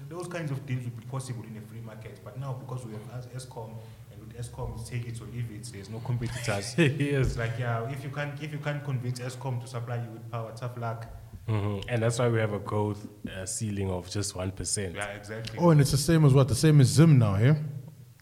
those 0.09 0.27
kinds 0.27 0.51
of 0.51 0.65
deals 0.65 0.83
would 0.85 0.97
be 0.99 1.05
possible 1.05 1.43
in 1.43 1.57
a 1.57 1.61
free 1.61 1.81
market. 1.81 2.19
But 2.23 2.39
now 2.39 2.53
because 2.53 2.85
we 2.85 2.93
have 2.93 3.01
as 3.17 3.25
Eskom 3.27 3.71
and 4.11 4.19
with 4.19 4.37
Eskom 4.37 4.79
it's 4.79 4.89
take 4.89 5.05
it 5.07 5.19
or 5.21 5.25
leave 5.25 5.49
it, 5.51 5.69
there's 5.73 5.89
no 5.89 5.99
competitors. 5.99 6.75
yes. 6.77 7.27
It's 7.27 7.37
like 7.37 7.57
yeah, 7.59 7.89
if 7.89 8.03
you 8.03 8.09
can't 8.09 8.41
if 8.41 8.51
you 8.51 8.59
can't 8.59 8.83
convince 8.83 9.19
Eskom 9.19 9.61
to 9.61 9.67
supply 9.67 9.95
you 9.97 10.09
with 10.11 10.29
power, 10.31 10.51
tough 10.55 10.77
luck. 10.77 11.07
Mhm. 11.47 11.83
And 11.89 12.03
that's 12.03 12.19
why 12.19 12.29
we 12.29 12.39
have 12.39 12.53
a 12.53 12.59
growth 12.59 13.05
uh, 13.27 13.45
ceiling 13.45 13.89
of 13.89 14.09
just 14.09 14.35
1%. 14.35 14.95
Yeah, 14.95 15.05
exactly. 15.07 15.57
Oh, 15.59 15.71
and 15.71 15.81
it's 15.81 15.91
the 15.91 15.97
same 15.97 16.23
as 16.25 16.33
what? 16.33 16.47
The 16.47 16.55
same 16.55 16.79
as 16.81 16.87
Zim 16.87 17.17
now, 17.17 17.35
yeah? 17.37 17.55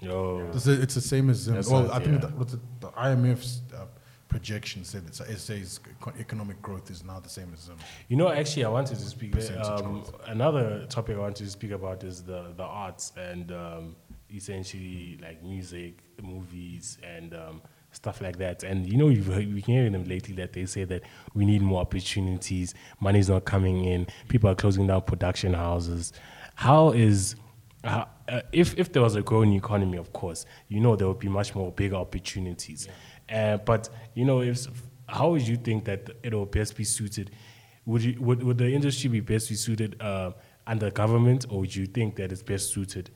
Yo. 0.01 0.49
It's, 0.53 0.63
the- 0.63 0.81
it's 0.81 0.95
the 0.95 1.01
same 1.01 1.29
as 1.29 1.37
Zim. 1.37 1.55
That's 1.55 1.69
well, 1.69 1.83
right, 1.83 1.91
I 1.91 1.99
think 1.99 2.21
yeah. 2.21 2.29
the, 2.29 2.35
what's 2.35 2.53
it, 2.53 2.59
the 2.79 2.87
IMF's 2.89 3.61
uh, 3.75 3.85
projection 4.27 4.83
said 4.83 5.05
that 5.07 5.15
SA's 5.15 5.79
eco- 5.89 6.13
economic 6.19 6.61
growth 6.61 6.89
is 6.89 7.03
now 7.03 7.19
the 7.19 7.29
same 7.29 7.51
as 7.53 7.61
Zim. 7.61 7.77
You 8.07 8.17
know, 8.17 8.29
actually, 8.29 8.65
I 8.65 8.69
wanted 8.69 8.97
to 8.97 9.05
speak. 9.05 9.35
Um, 9.57 10.03
another 10.27 10.85
topic 10.89 11.17
I 11.17 11.19
wanted 11.19 11.43
to 11.43 11.49
speak 11.49 11.71
about 11.71 12.03
is 12.03 12.23
the 12.23 12.53
the 12.55 12.63
arts 12.63 13.11
and 13.17 13.51
um, 13.51 13.95
essentially 14.33 15.19
like 15.21 15.43
music, 15.43 15.99
movies, 16.21 16.97
and 17.03 17.33
um, 17.33 17.61
stuff 17.91 18.21
like 18.21 18.37
that. 18.37 18.63
And 18.63 18.87
you 18.87 18.97
know, 18.97 19.09
you've 19.09 19.25
heard, 19.27 19.53
we 19.53 19.61
can 19.61 19.73
hear 19.73 19.89
them 19.89 20.05
lately 20.05 20.35
that 20.35 20.53
they 20.53 20.65
say 20.65 20.83
that 20.85 21.01
we 21.33 21.45
need 21.45 21.61
more 21.61 21.81
opportunities. 21.81 22.73
Money's 22.99 23.29
not 23.29 23.45
coming 23.45 23.83
in. 23.85 24.07
People 24.27 24.49
are 24.49 24.55
closing 24.55 24.87
down 24.87 25.01
production 25.01 25.53
houses. 25.53 26.13
How 26.55 26.91
is 26.91 27.35
uh, 27.83 28.05
uh, 28.27 28.41
if 28.51 28.77
if 28.77 28.91
there 28.91 29.01
was 29.01 29.15
a 29.15 29.21
growing 29.21 29.53
economy, 29.53 29.97
of 29.97 30.11
course, 30.13 30.45
you 30.67 30.79
know 30.79 30.95
there 30.95 31.07
would 31.07 31.19
be 31.19 31.29
much 31.29 31.55
more 31.55 31.71
bigger 31.71 31.95
opportunities. 31.95 32.87
Uh, 33.31 33.57
but 33.57 33.89
you 34.15 34.25
know, 34.25 34.41
if 34.41 34.67
how 35.07 35.31
would 35.31 35.47
you 35.47 35.57
think 35.57 35.85
that 35.85 36.09
it 36.23 36.33
will 36.33 36.45
best 36.45 36.75
be 36.75 36.83
suited? 36.83 37.31
Would 37.85 38.03
you 38.03 38.21
would, 38.21 38.43
would 38.43 38.57
the 38.57 38.69
industry 38.69 39.09
be 39.09 39.19
best 39.21 39.49
be 39.49 39.55
suited 39.55 40.01
uh, 40.01 40.31
under 40.67 40.91
government, 40.91 41.45
or 41.49 41.61
would 41.61 41.75
you 41.75 41.85
think 41.85 42.15
that 42.17 42.31
it's 42.31 42.43
best 42.43 42.73
suited? 42.73 43.09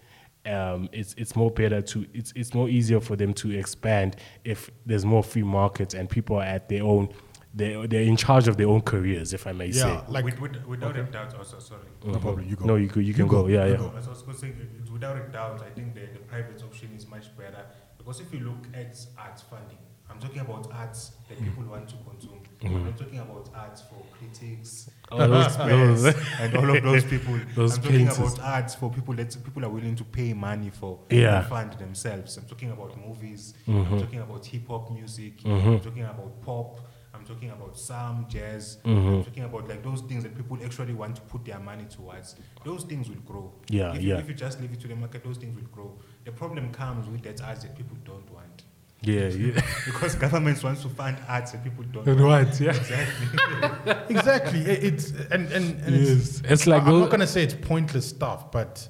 Um, 0.46 0.90
it's 0.92 1.14
it's 1.18 1.36
more 1.36 1.52
better 1.52 1.82
to 1.82 2.06
it's 2.14 2.34
it's 2.36 2.54
more 2.54 2.70
easier 2.70 3.00
for 3.00 3.16
them 3.16 3.34
to 3.36 3.52
expand 3.52 4.18
if 4.44 4.70
there's 4.86 5.06
more 5.06 5.24
free 5.24 5.44
markets 5.44 5.94
and 5.94 6.10
people 6.10 6.38
are 6.38 6.44
at 6.44 6.68
their 6.68 6.84
own 6.84 7.10
they 7.54 7.86
they're 7.88 8.02
in 8.04 8.18
charge 8.18 8.48
of 8.48 8.58
their 8.58 8.68
own 8.68 8.82
careers, 8.82 9.34
if 9.34 9.46
I 9.48 9.52
may 9.52 9.72
say. 9.72 9.88
Yeah, 9.88 10.04
like 10.08 10.26
with, 10.26 10.40
with, 10.40 10.66
without 10.66 10.98
a 10.98 11.04
doubt, 11.04 11.36
also 11.38 11.60
sorry. 11.60 11.82
no 12.06 12.20
problem. 12.20 12.48
You 12.50 12.56
go. 12.56 12.66
No, 12.66 12.76
you 12.76 12.88
go- 12.88 13.00
you 13.00 13.14
can 13.14 13.28
go. 13.28 13.48
Yeah, 13.48 13.66
you 13.66 13.72
yeah. 13.74 13.78
go. 13.78 13.94
As 13.98 14.08
I 14.08 14.10
was 14.12 14.22
going 14.24 14.36
to 14.36 14.42
say, 14.42 14.54
without 14.92 15.18
a 15.18 15.28
doubt, 15.32 15.62
I 15.62 15.70
think 15.70 15.94
the, 15.94 16.02
the 16.14 16.20
private 16.20 16.62
option 16.64 16.90
is 16.96 17.08
much 17.08 17.36
better 17.38 17.64
because 17.98 18.20
if 18.22 18.34
you 18.34 18.40
look 18.42 18.64
at 18.74 18.98
arts 19.18 19.44
funding, 19.44 19.78
I'm 20.10 20.20
talking 20.20 20.42
about 20.42 20.68
arts 20.72 21.12
that 21.30 21.38
Mm. 21.40 21.46
people 21.46 21.64
want 21.66 21.90
to 21.90 21.96
consume. 22.10 22.40
I'm 22.66 22.86
not 22.86 22.98
talking 22.98 23.20
about 23.20 23.50
arts 23.56 23.82
for 23.82 24.02
critics, 24.18 24.90
All 25.12 25.20
those- 25.28 25.58
those- 25.58 26.16
and 26.40 26.56
all 26.56 26.76
of 26.76 26.82
those 26.84 27.04
people. 27.04 27.38
Those 27.56 27.78
I'm 27.78 27.84
talking 27.84 27.98
painters. 28.08 28.18
about 28.34 28.40
arts 28.40 28.76
for 28.76 28.90
people 28.90 29.14
that 29.16 29.36
people 29.44 29.66
are 29.66 29.70
willing 29.70 29.96
to 29.98 30.04
pay 30.04 30.34
money 30.34 30.70
for 30.70 31.00
Yeah. 31.10 31.40
and 31.40 31.48
fund 31.48 31.74
themselves. 31.74 32.38
I'm 32.38 32.46
talking 32.46 32.72
about 32.72 32.98
movies. 33.06 33.54
Mm-hmm. 33.68 33.94
I'm 33.94 34.00
talking 34.00 34.20
about 34.22 34.46
hip 34.46 34.68
hop 34.68 34.92
music. 34.92 35.34
I'm 35.46 35.80
talking 35.80 36.04
about 36.04 36.42
pop. 36.42 36.80
I'm 37.14 37.24
talking 37.26 37.52
about 37.52 37.78
some 37.78 38.26
jazz. 38.28 38.78
Mm-hmm. 38.84 39.08
I'm 39.08 39.24
talking 39.24 39.44
about 39.44 39.68
like 39.70 39.84
those 39.84 40.02
things 40.02 40.24
that 40.24 40.36
people 40.36 40.58
actually 40.64 40.94
want 40.94 41.16
to 41.18 41.22
put 41.22 41.46
their 41.46 41.60
money 41.60 41.86
towards. 41.86 42.36
Those 42.66 42.84
things 42.84 43.08
will 43.10 43.18
grow. 43.26 43.54
Yeah, 43.70 43.94
if 43.94 44.02
you, 44.02 44.10
yeah. 44.10 44.20
If 44.20 44.28
you 44.28 44.34
just 44.34 44.60
leave 44.60 44.72
it 44.74 44.80
to 44.82 44.88
the 44.88 44.96
market, 44.96 45.24
those 45.24 45.38
things 45.38 45.56
will 45.56 45.68
grow. 45.72 45.98
The 46.26 46.32
problem 46.32 46.72
comes 46.72 47.08
with 47.08 47.22
that 47.24 47.42
arts 47.42 47.64
that 47.64 47.76
people 47.78 47.98
don't 48.04 48.30
want. 48.34 48.64
Yeah, 49.06 49.28
yeah. 49.28 49.62
because 49.86 50.16
governments 50.16 50.64
want 50.64 50.80
to 50.82 50.90
fund 50.90 51.18
arts 51.28 51.52
that 51.52 51.64
people 51.64 51.84
don't 51.92 52.08
And 52.08 52.24
want. 52.24 52.48
what? 52.50 52.60
Yeah. 52.60 52.72
Exactly. 52.72 53.94
exactly. 54.16 54.60
It's 54.62 55.12
and 55.32 55.52
and, 55.52 55.82
and 55.82 55.96
it's, 55.96 56.42
Yes. 56.42 56.52
It's 56.52 56.68
like 56.68 56.84
I- 56.84 56.88
I'm 56.88 57.00
not 57.02 57.10
gonna 57.10 57.28
say 57.28 57.44
it's 57.44 57.54
pointless 57.54 58.08
stuff, 58.08 58.52
but 58.52 58.88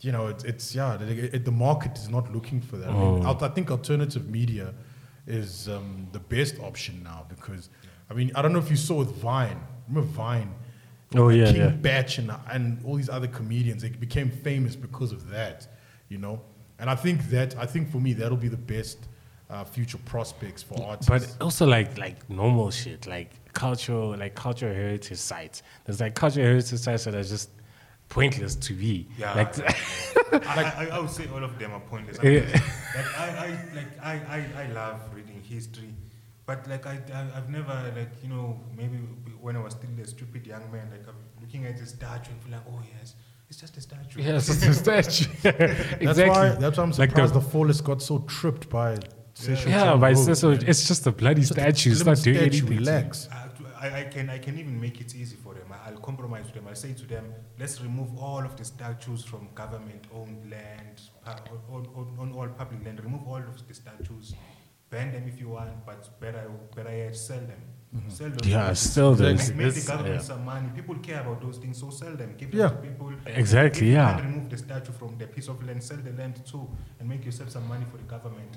you 0.00 0.12
know, 0.12 0.26
it's, 0.28 0.44
it's 0.44 0.74
yeah, 0.74 0.96
the, 0.96 1.34
it, 1.36 1.44
the 1.44 1.50
market 1.50 1.96
is 1.98 2.08
not 2.10 2.32
looking 2.32 2.60
for 2.60 2.76
that. 2.76 2.90
I, 2.90 2.92
Oh. 2.92 3.16
mean, 3.18 3.26
I 3.26 3.48
think 3.48 3.70
alternative 3.70 4.28
media 4.28 4.74
is 5.26 5.68
um, 5.68 6.06
the 6.12 6.18
best 6.20 6.58
option 6.60 7.02
now 7.02 7.26
because 7.28 7.70
I 8.10 8.14
mean, 8.14 8.30
I 8.34 8.42
don't 8.42 8.52
know 8.52 8.58
if 8.58 8.70
you 8.70 8.76
saw 8.76 8.96
with 8.96 9.12
Vine. 9.16 9.58
Remember 9.88 10.08
Vine? 10.10 10.54
Oh, 11.16 11.28
yeah, 11.28 11.46
King 11.46 11.56
yeah. 11.56 11.68
Batch 11.68 12.18
and 12.18 12.30
and 12.50 12.84
all 12.84 12.96
these 12.96 13.08
other 13.08 13.28
comedians. 13.28 13.82
They 13.82 13.88
became 13.90 14.30
famous 14.30 14.76
because 14.76 15.12
of 15.12 15.30
that. 15.30 15.66
You 16.08 16.18
know, 16.18 16.40
and 16.78 16.90
I 16.90 16.94
think 16.96 17.30
that 17.30 17.56
I 17.56 17.66
think 17.66 17.90
for 17.90 17.98
me 17.98 18.12
that'll 18.12 18.36
be 18.36 18.48
the 18.48 18.56
best 18.56 18.98
uh, 19.48 19.64
future 19.64 19.98
prospects 20.04 20.62
for 20.62 20.82
artists. 20.84 21.08
But 21.08 21.42
also 21.44 21.66
like 21.66 21.96
like 21.98 22.28
normal 22.28 22.70
shit, 22.70 23.06
like 23.06 23.30
cultural 23.54 24.16
like 24.16 24.34
cultural 24.34 24.74
heritage 24.74 25.18
sites. 25.18 25.62
There's 25.84 26.00
like 26.00 26.14
cultural 26.14 26.46
heritage 26.46 26.78
sites 26.80 27.04
that 27.04 27.14
are 27.14 27.22
just 27.22 27.50
pointless 28.08 28.54
to 28.56 28.74
be. 28.74 29.06
Yeah. 29.16 29.34
Like 29.34 29.58
I, 30.46 30.72
I, 30.76 30.88
I 30.92 30.98
would 30.98 31.10
say 31.10 31.26
all 31.32 31.42
of 31.42 31.58
them 31.58 31.72
are 31.72 31.80
pointless. 31.80 32.18
I 32.20 32.26
Yeah. 32.28 32.40
like 32.96 33.18
I, 33.18 33.26
I 33.28 33.48
like 33.74 34.02
I, 34.02 34.12
I, 34.12 34.62
I 34.64 34.66
love 34.72 35.00
reading 35.13 35.13
history, 35.54 35.92
but 36.46 36.58
like 36.72 36.84
I, 36.86 36.96
I 37.18 37.20
I've 37.36 37.48
never 37.58 37.76
like 37.98 38.12
you 38.22 38.28
know 38.34 38.46
maybe 38.80 38.96
when 39.44 39.56
I 39.56 39.62
was 39.66 39.74
still 39.78 39.90
a 40.02 40.06
stupid 40.06 40.42
young 40.52 40.64
man 40.74 40.86
like 40.94 41.06
I'm 41.10 41.20
looking 41.40 41.62
at 41.66 41.74
this 41.78 41.90
statue 41.90 42.30
and 42.32 42.40
feel 42.42 42.52
like 42.52 42.66
oh 42.72 42.82
yes 42.98 43.14
it's 43.50 43.60
just 43.60 43.76
a 43.76 43.80
statue. 43.88 44.20
yes, 44.22 44.48
it's 44.48 44.66
a 44.74 44.74
statue. 44.84 45.30
exactly. 45.44 46.06
That's 46.06 46.18
why 46.18 46.48
that's 46.62 46.76
why 46.78 46.84
I'm 46.84 46.90
Like 47.02 47.10
surprised 47.10 47.34
the- 47.34 47.40
the, 47.40 47.48
Flawless 47.50 47.80
got 47.90 48.00
so 48.02 48.18
tripped 48.36 48.68
by 48.70 48.96
Cecil 49.34 49.70
yeah, 49.70 49.84
Chan 49.84 50.00
but 50.00 50.10
it's, 50.12 50.20
Road, 50.20 50.26
just, 50.30 50.40
so- 50.40 50.50
man. 50.52 50.64
it's 50.70 50.88
just 50.88 51.06
a 51.06 51.12
bloody 51.12 51.40
Just 51.42 51.52
statue. 51.52 51.90
It's 51.90 51.98
little 52.00 52.14
not 52.14 52.22
doing 52.24 52.36
statue, 52.36 52.66
anything. 52.66 52.78
Relax. 52.78 53.28
I, 53.30 53.86
I, 53.86 53.98
I 54.00 54.04
can 54.14 54.30
I 54.30 54.38
can 54.38 54.54
even 54.58 54.80
make 54.80 54.96
it 55.04 55.14
easy 55.14 55.36
for 55.44 55.52
them. 55.58 55.68
I- 55.74 55.82
I'll 55.90 55.98
compromise 56.10 56.46
with 56.46 56.54
them. 56.54 56.66
I'll 56.68 56.74
say 56.86 56.92
to 57.02 57.06
them, 57.14 57.26
let's 57.60 57.76
remove 57.86 58.10
all 58.18 58.42
of 58.48 58.56
the 58.56 58.64
statues 58.64 59.22
from 59.30 59.42
government-owned 59.54 60.50
land, 60.50 60.96
pu- 61.24 61.60
on, 61.74 61.82
on, 61.98 62.06
on 62.22 62.28
all 62.38 62.48
public 62.60 62.80
land. 62.86 63.04
Remove 63.04 63.24
all 63.28 63.42
of 63.52 63.68
the 63.68 63.74
statues, 63.82 64.34
ban 64.94 65.12
them 65.14 65.24
if 65.32 65.36
you 65.42 65.48
want, 65.56 65.72
but 65.88 66.00
better 66.20 66.42
better 66.76 66.94
yet, 67.02 67.16
sell 67.28 67.44
them. 67.52 67.62
Mm-hmm. 67.94 68.10
Sell 68.18 68.30
those 68.36 68.48
Yeah, 68.54 68.62
statues. 68.72 68.92
sell 68.94 69.12
them. 69.14 69.36
Make, 69.36 69.54
make 69.60 69.74
the 69.80 69.86
government 69.90 70.14
yeah. 70.20 70.30
some 70.32 70.44
money. 70.52 70.68
People 70.78 70.96
care 71.08 71.20
about 71.24 71.38
those 71.44 71.58
things, 71.62 71.76
so 71.82 71.90
sell 71.90 72.14
them. 72.22 72.30
Give 72.40 72.50
them 72.50 72.60
Yeah. 72.60 72.70
to 72.74 72.80
people. 72.86 73.10
Exactly, 73.42 73.82
If 73.82 73.86
you 73.86 73.92
yeah. 73.98 74.08
can't 74.14 74.24
remove 74.28 74.46
the 74.54 74.58
statue 74.66 74.92
from 75.00 75.12
the 75.20 75.26
piece 75.34 75.48
of 75.52 75.62
land, 75.66 75.80
sell 75.90 76.00
the 76.08 76.14
land 76.20 76.34
too, 76.52 76.64
and 76.98 77.08
make 77.12 77.22
yourself 77.28 77.50
some 77.56 77.66
money 77.74 77.86
for 77.92 77.98
the 78.02 78.08
government. 78.14 78.52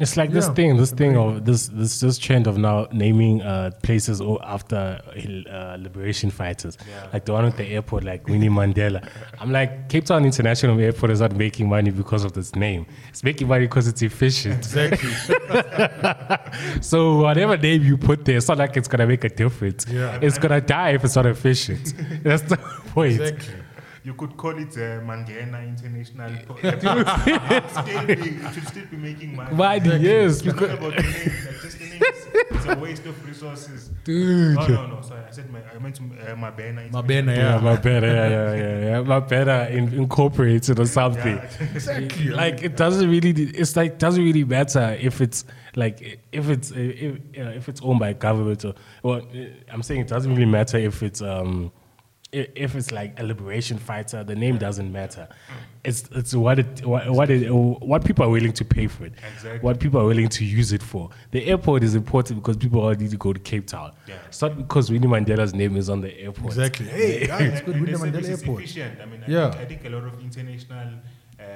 It's 0.00 0.16
like 0.16 0.30
this 0.32 0.46
Yeah, 0.46 0.54
thing, 0.54 0.76
this 0.78 0.92
thing 0.92 1.16
of 1.16 1.44
this 1.44 1.68
this 1.68 2.00
this 2.00 2.16
trend 2.18 2.46
of 2.46 2.56
now 2.56 2.88
naming 2.90 3.42
uh, 3.42 3.70
places 3.82 4.22
after 4.42 4.98
uh, 5.06 5.76
liberation 5.78 6.30
fighters, 6.30 6.78
Yeah. 6.88 7.06
like 7.12 7.26
the 7.26 7.32
one 7.34 7.44
at 7.44 7.56
the 7.58 7.66
airport, 7.66 8.04
like 8.04 8.26
Winnie 8.26 8.48
Mandela. 8.48 9.06
I'm 9.38 9.52
like 9.52 9.88
Cape 9.90 10.06
Town 10.06 10.24
International 10.24 10.78
Airport 10.80 11.10
is 11.12 11.20
not 11.20 11.36
making 11.36 11.68
money 11.68 11.90
because 11.90 12.24
of 12.24 12.32
this 12.32 12.54
name. 12.56 12.86
It's 13.10 13.22
making 13.22 13.48
money 13.48 13.66
because 13.66 13.88
it's 13.88 14.00
efficient. 14.02 14.58
Exactly. 14.58 15.10
So 16.80 17.20
whatever 17.22 17.56
name 17.56 17.82
you 17.82 17.96
put 17.96 18.24
there, 18.24 18.36
it's 18.38 18.48
not 18.48 18.58
like 18.58 18.76
it's 18.76 18.88
gonna 18.88 19.06
make 19.06 19.24
a 19.24 19.28
difference. 19.28 19.86
Yeah. 19.88 20.18
It's 20.22 20.38
gonna 20.38 20.60
die 20.60 20.90
if 20.90 21.04
it's 21.04 21.16
not 21.16 21.26
efficient. 21.26 21.94
That's 22.22 22.42
the 22.42 22.56
point. 22.56 23.20
exactly. 23.20 23.54
You 24.02 24.14
could 24.14 24.36
call 24.36 24.56
it 24.58 24.72
uh, 24.76 25.00
Mangena 25.04 25.66
International. 25.68 26.30
Po- 26.46 26.56
it, 26.62 26.80
should 26.80 27.70
still 27.70 28.06
be, 28.06 28.12
it 28.12 28.54
should 28.54 28.68
still 28.68 28.86
be 28.86 28.96
making 28.96 29.36
money. 29.36 29.54
Money, 29.54 29.96
yes, 29.98 30.36
It's 30.38 30.44
not 30.46 30.54
because 30.56 30.72
about 30.78 30.96
the 30.96 31.02
name. 31.02 31.12
Like 31.46 31.60
just 31.60 31.78
the 31.78 31.84
name 31.84 32.02
is 32.02 32.26
it's 32.50 32.66
a 32.66 32.76
waste 32.76 33.06
of 33.06 33.26
resources. 33.26 33.90
dude. 34.04 34.56
Oh 34.58 34.66
no 34.66 34.86
no 34.86 35.00
sorry 35.02 35.22
I 35.28 35.30
said 35.30 35.50
my 35.52 35.60
I 35.74 35.78
meant 35.78 35.96
to 35.96 36.02
uh, 36.02 36.34
Mabena. 36.34 36.90
Mabena, 36.90 37.36
Yeah, 37.36 37.54
yeah. 37.56 37.60
my 37.60 37.76
better, 37.76 38.06
yeah, 38.06 38.28
yeah, 38.28 38.54
yeah, 38.54 38.90
yeah. 38.90 39.00
My 39.02 39.20
better 39.20 39.70
in, 39.70 39.92
incorporated 39.92 40.78
or 40.80 40.86
something. 40.86 41.38
exactly. 41.74 42.28
like 42.30 42.62
it 42.62 42.76
doesn't 42.76 43.08
really 43.10 43.30
it's 43.32 43.76
like 43.76 43.98
doesn't 43.98 44.24
really 44.24 44.44
matter 44.44 44.96
if 45.00 45.20
it's 45.20 45.44
like 45.76 46.18
if 46.32 46.48
it's 46.48 46.70
if, 46.70 47.16
uh, 47.38 47.42
if 47.50 47.68
it's 47.68 47.80
owned 47.82 48.00
by 48.00 48.12
government 48.12 48.64
or 48.64 48.74
well 49.04 49.18
uh, 49.22 49.44
i'm 49.72 49.82
saying 49.84 50.00
it 50.00 50.08
doesn't 50.08 50.32
really 50.34 50.50
matter 50.50 50.76
if 50.78 51.00
it's 51.04 51.22
um 51.22 51.70
i- 51.76 51.79
if 52.32 52.76
it's 52.76 52.92
like 52.92 53.18
a 53.18 53.24
liberation 53.24 53.76
fighter 53.76 54.22
the 54.22 54.34
name 54.36 54.56
doesn't 54.56 54.92
matter 54.92 55.26
it's 55.82 56.04
it's 56.12 56.32
what 56.34 56.58
it 56.60 56.86
what 56.86 57.10
what, 57.10 57.28
it, 57.30 57.48
what 57.50 58.04
people 58.04 58.24
are 58.24 58.28
willing 58.30 58.52
to 58.52 58.64
pay 58.64 58.86
for 58.86 59.04
it 59.06 59.12
Exactly. 59.34 59.58
what 59.60 59.80
people 59.80 60.00
are 60.00 60.04
willing 60.06 60.28
to 60.28 60.44
use 60.44 60.72
it 60.72 60.82
for 60.82 61.10
the 61.32 61.44
airport 61.46 61.82
is 61.82 61.94
important 61.96 62.38
because 62.40 62.56
people 62.56 62.80
all 62.82 62.92
need 62.94 63.10
to 63.10 63.16
go 63.16 63.32
to 63.32 63.40
cape 63.40 63.66
town 63.66 63.92
Yeah. 64.06 64.14
it's 64.28 64.40
not 64.40 64.56
because 64.56 64.90
winnie 64.92 65.08
mandela's 65.08 65.54
name 65.54 65.76
is 65.76 65.90
on 65.90 66.00
the 66.02 66.16
airport 66.20 66.52
Exactly. 66.52 66.86
Hey, 66.86 67.26
guys, 67.32 67.40
it's 67.52 67.60
good. 67.62 67.74
and 67.76 67.82
William 67.84 68.00
Mandela 68.00 68.20
is 68.20 68.40
Airport. 68.42 68.62
efficient. 68.62 69.00
I 69.00 69.06
mean, 69.06 69.24
I, 69.26 69.30
Yeah. 69.30 69.50
think, 69.50 69.62
I 69.62 69.64
think 69.66 69.84
a 69.86 69.88
lot 69.90 70.04
of 70.04 70.20
international 70.20 70.88
uh, 71.40 71.42
uh, 71.42 71.46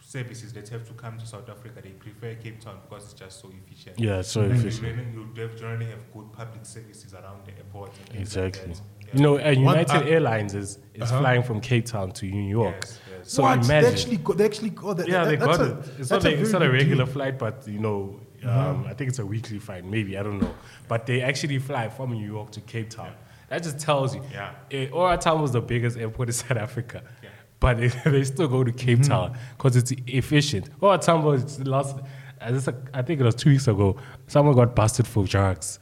services 0.00 0.52
that 0.54 0.68
have 0.68 0.86
to 0.86 0.94
come 0.94 1.18
to 1.18 1.26
South 1.26 1.48
Africa, 1.48 1.80
they 1.82 1.90
prefer 1.90 2.34
Cape 2.36 2.60
Town 2.60 2.78
because 2.88 3.04
it's 3.04 3.12
just 3.14 3.40
so 3.40 3.50
efficient. 3.60 3.98
yeah 3.98 4.22
so 4.22 4.40
Like, 4.42 4.52
efficient 4.58 5.14
You, 5.14 5.42
have 5.42 5.56
generally 5.58 5.86
have 5.86 6.00
good 6.14 6.32
public 6.32 6.64
services 6.64 7.12
around 7.14 7.44
the 7.44 7.52
airport. 7.56 7.90
and 7.90 8.08
things 8.08 8.36
like 8.36 8.46
Exactly. 8.46 8.72
that. 8.72 8.80
Yeah. 8.80 8.95
You 9.12 9.20
know, 9.22 9.38
uh, 9.38 9.42
One- 9.44 9.58
United 9.58 9.96
uh, 10.02 10.14
Airlines 10.14 10.54
is, 10.54 10.78
is 10.94 11.02
Uh-huh. 11.02 11.20
flying 11.20 11.42
from 11.42 11.60
Cape 11.60 11.86
Town 11.86 12.10
to 12.12 12.26
New 12.26 12.48
York. 12.48 12.76
Yes, 12.82 13.00
yes. 13.18 13.32
So 13.32 13.42
what? 13.42 13.54
imagine. 13.64 13.82
They 13.82 13.88
actually 13.88 14.16
got, 14.18 14.36
they 14.38 14.44
actually 14.44 14.70
got 14.70 14.96
that. 14.98 15.08
yeah, 15.08 15.24
that- 15.24 15.30
they 15.30 15.36
got 15.36 15.60
a- 15.60 15.78
it. 15.78 16.00
It's 16.00 16.10
not, 16.10 16.24
a, 16.24 16.40
it's 16.40 16.52
not 16.52 16.62
a 16.62 16.70
regular 16.70 17.04
deal. 17.04 17.12
flight, 17.14 17.38
but 17.38 17.66
you 17.66 17.78
know, 17.78 18.20
um, 18.44 18.48
Uh-huh. 18.50 18.90
I 18.90 18.94
think 18.94 19.08
it's 19.10 19.18
a 19.18 19.26
weekly 19.26 19.58
flight. 19.58 19.84
Maybe 19.84 20.16
I 20.18 20.22
don't 20.22 20.40
know, 20.40 20.54
but 20.88 21.06
they 21.06 21.22
actually 21.22 21.58
fly 21.58 21.88
from 21.88 22.12
New 22.12 22.26
York 22.26 22.50
to 22.52 22.60
Cape 22.60 22.90
Town. 22.90 23.12
That 23.48 23.62
just 23.62 23.78
tells 23.78 24.14
you. 24.14 24.22
Yeah. 24.32 24.50
Eh, 24.72 24.88
Ora 24.92 25.16
Town 25.16 25.40
was 25.40 25.52
the 25.52 25.60
biggest 25.60 25.96
airport 25.96 26.28
in 26.28 26.32
South 26.42 26.58
Africa. 26.58 27.02
Yeah. 27.22 27.28
But 27.60 27.78
they, 27.78 27.88
they 28.10 28.24
still 28.24 28.48
go 28.48 28.64
to 28.64 28.72
Cape 28.72 28.98
Mm-hmm. 28.98 29.10
Town 29.10 29.38
because 29.56 29.76
it's 29.76 29.92
efficient. 30.06 30.68
Ora 30.80 30.98
Town 30.98 31.22
was 31.24 31.58
last, 31.64 31.96
uh, 32.40 32.60
I 32.92 33.02
think 33.02 33.20
it 33.20 33.24
was 33.24 33.34
two 33.36 33.50
weeks 33.50 33.66
ago, 33.68 33.96
someone 34.26 34.54
got 34.54 34.74
busted 34.74 35.06
for 35.06 35.24
drugs 35.24 35.78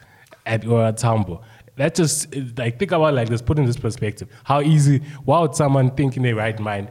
at 0.46 0.66
Ora 0.66 0.92
Tambo. 0.92 1.40
That 1.76 1.94
just, 1.94 2.34
like, 2.56 2.78
think 2.78 2.92
about 2.92 3.14
like 3.14 3.28
this, 3.28 3.42
put 3.42 3.58
in 3.58 3.66
this 3.66 3.76
perspective. 3.76 4.28
How 4.44 4.60
easy, 4.60 5.00
why 5.24 5.40
would 5.40 5.54
someone 5.54 5.90
think 5.90 6.16
in 6.16 6.22
their 6.22 6.36
right 6.36 6.58
mind, 6.58 6.90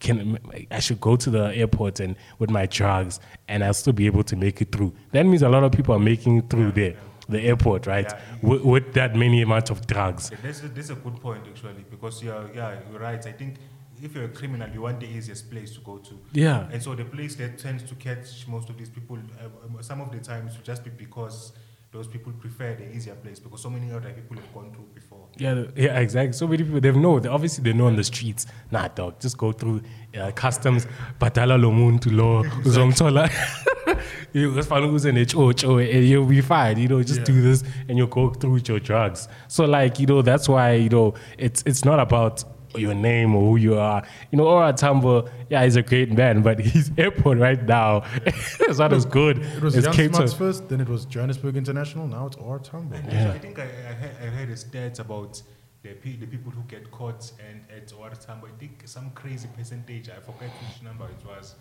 can 0.00 0.38
I 0.70 0.80
should 0.80 1.00
go 1.00 1.16
to 1.16 1.30
the 1.30 1.54
airport 1.54 2.00
and 2.00 2.16
with 2.38 2.50
my 2.50 2.66
drugs 2.66 3.20
and 3.48 3.62
I'll 3.64 3.74
still 3.74 3.92
be 3.92 4.06
able 4.06 4.24
to 4.24 4.36
make 4.36 4.60
it 4.60 4.72
through. 4.72 4.92
That 5.12 5.24
means 5.24 5.42
a 5.42 5.48
lot 5.48 5.64
of 5.64 5.72
people 5.72 5.94
are 5.94 6.00
making 6.00 6.38
it 6.38 6.50
through 6.50 6.72
there, 6.72 6.96
the 7.28 7.40
airport, 7.40 7.86
right? 7.86 8.10
Yeah. 8.10 8.20
With, 8.42 8.62
with 8.62 8.92
that 8.94 9.14
many 9.14 9.42
amount 9.42 9.70
of 9.70 9.86
drugs. 9.86 10.30
Yeah, 10.32 10.38
that's, 10.42 10.62
a, 10.62 10.68
that's 10.68 10.90
a 10.90 10.96
good 10.96 11.20
point 11.20 11.44
actually 11.48 11.84
because 11.88 12.22
you're 12.22 12.50
yeah 12.54 12.78
you're 12.90 13.00
right. 13.00 13.24
I 13.24 13.32
think 13.32 13.56
if 14.02 14.14
you're 14.14 14.24
a 14.24 14.28
criminal, 14.28 14.68
you 14.70 14.82
want 14.82 15.00
the 15.00 15.06
easiest 15.06 15.50
place 15.50 15.72
to 15.74 15.80
go 15.80 15.98
to. 15.98 16.18
Yeah. 16.32 16.68
And 16.70 16.82
so 16.82 16.94
the 16.94 17.04
place 17.04 17.34
that 17.36 17.58
tends 17.58 17.82
to 17.84 17.94
catch 17.94 18.46
most 18.46 18.68
of 18.68 18.76
these 18.76 18.90
people, 18.90 19.18
uh, 19.40 19.44
um, 19.64 19.82
some 19.82 20.00
of 20.00 20.12
the 20.12 20.18
times, 20.18 20.54
will 20.56 20.64
just 20.64 20.84
be 20.84 20.90
because 20.90 21.52
those 21.96 22.06
people 22.06 22.32
prefer 22.32 22.74
the 22.74 22.94
easier 22.94 23.14
place 23.14 23.38
because 23.40 23.62
so 23.62 23.70
many 23.70 23.90
other 23.90 24.10
people 24.10 24.36
have 24.36 24.52
gone 24.52 24.70
through 24.70 24.88
before. 24.94 25.28
Yeah, 25.38 25.64
yeah, 25.74 25.98
exactly. 25.98 26.32
So 26.32 26.46
many 26.46 26.62
people 26.62 26.80
they 26.80 26.92
know. 26.92 27.18
They 27.18 27.28
obviously 27.28 27.64
they 27.64 27.72
know 27.72 27.86
on 27.86 27.96
the 27.96 28.04
streets. 28.04 28.46
Nah, 28.70 28.88
dog, 28.88 29.18
just 29.18 29.38
go 29.38 29.52
through 29.52 29.80
uh, 30.18 30.30
customs. 30.32 30.86
Batala 31.18 31.58
lo 31.60 31.70
muntu 31.70 32.12
lo 32.12 32.42
uzomthola. 32.64 33.30
You 34.32 34.54
just 34.54 34.68
find 34.68 34.84
who's 34.84 35.06
in 35.06 35.16
and 35.16 36.04
you'll 36.04 36.26
be 36.26 36.42
fine. 36.42 36.76
You 36.78 36.88
know, 36.88 37.02
just 37.02 37.24
do 37.24 37.40
this 37.40 37.64
and 37.88 37.96
you'll 37.96 38.08
go 38.08 38.30
through 38.30 38.52
with 38.52 38.68
your 38.68 38.80
drugs. 38.80 39.28
So 39.48 39.64
like 39.64 39.98
you 39.98 40.06
know, 40.06 40.20
that's 40.20 40.48
why 40.48 40.72
you 40.72 40.90
know 40.90 41.14
it's 41.38 41.62
it's 41.64 41.84
not 41.84 42.00
about 42.00 42.44
your 42.78 42.94
name 42.94 43.34
or 43.34 43.42
who 43.50 43.56
you 43.56 43.78
are. 43.78 44.02
You 44.30 44.38
know, 44.38 44.46
Ora 44.46 44.72
Tambo, 44.72 45.28
yeah, 45.50 45.64
he's 45.64 45.76
a 45.76 45.82
great 45.82 46.12
man, 46.12 46.42
but 46.42 46.58
his 46.58 46.90
airport 46.98 47.38
right 47.38 47.62
now 47.62 48.04
is 48.68 48.78
not 48.78 48.92
as 48.92 49.04
good 49.04 49.38
It 49.38 49.62
was 49.62 49.76
as 49.76 49.84
Jan 49.84 49.92
Cape 49.94 50.12
Town. 50.12 50.28
First, 50.28 50.68
then 50.68 50.80
it 50.80 50.88
was 50.88 51.04
Johannesburg 51.06 51.56
International, 51.56 52.06
now 52.06 52.26
it's 52.26 52.36
R 52.36 52.58
Tambo. 52.58 52.96
Yeah. 53.08 53.32
I 53.32 53.38
think 53.38 53.58
I, 53.58 53.62
I, 53.64 53.66
heard, 53.66 54.16
I 54.22 54.26
heard 54.26 54.48
a 54.50 54.54
stats 54.54 54.98
about 55.00 55.40
the, 55.82 55.90
pe- 55.94 56.16
the 56.16 56.26
people 56.26 56.50
who 56.52 56.62
get 56.68 56.90
caught 56.90 57.30
and 57.48 57.60
at 57.70 57.88
Waratambo. 57.88 58.44
I 58.48 58.58
think 58.58 58.82
some 58.86 59.10
crazy 59.10 59.48
percentage, 59.56 60.08
I 60.08 60.20
forget 60.20 60.50
which 60.60 60.82
number 60.82 61.04
it 61.06 61.26
was, 61.26 61.54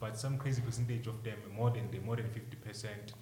but 0.00 0.16
some 0.18 0.36
crazy 0.38 0.62
percentage 0.62 1.06
of 1.06 1.22
them, 1.22 1.38
more 1.56 1.70
than 1.70 1.90
the 1.90 1.98
more 2.00 2.16
than 2.16 2.28
fifty 2.30 2.56
percent, 2.56 3.12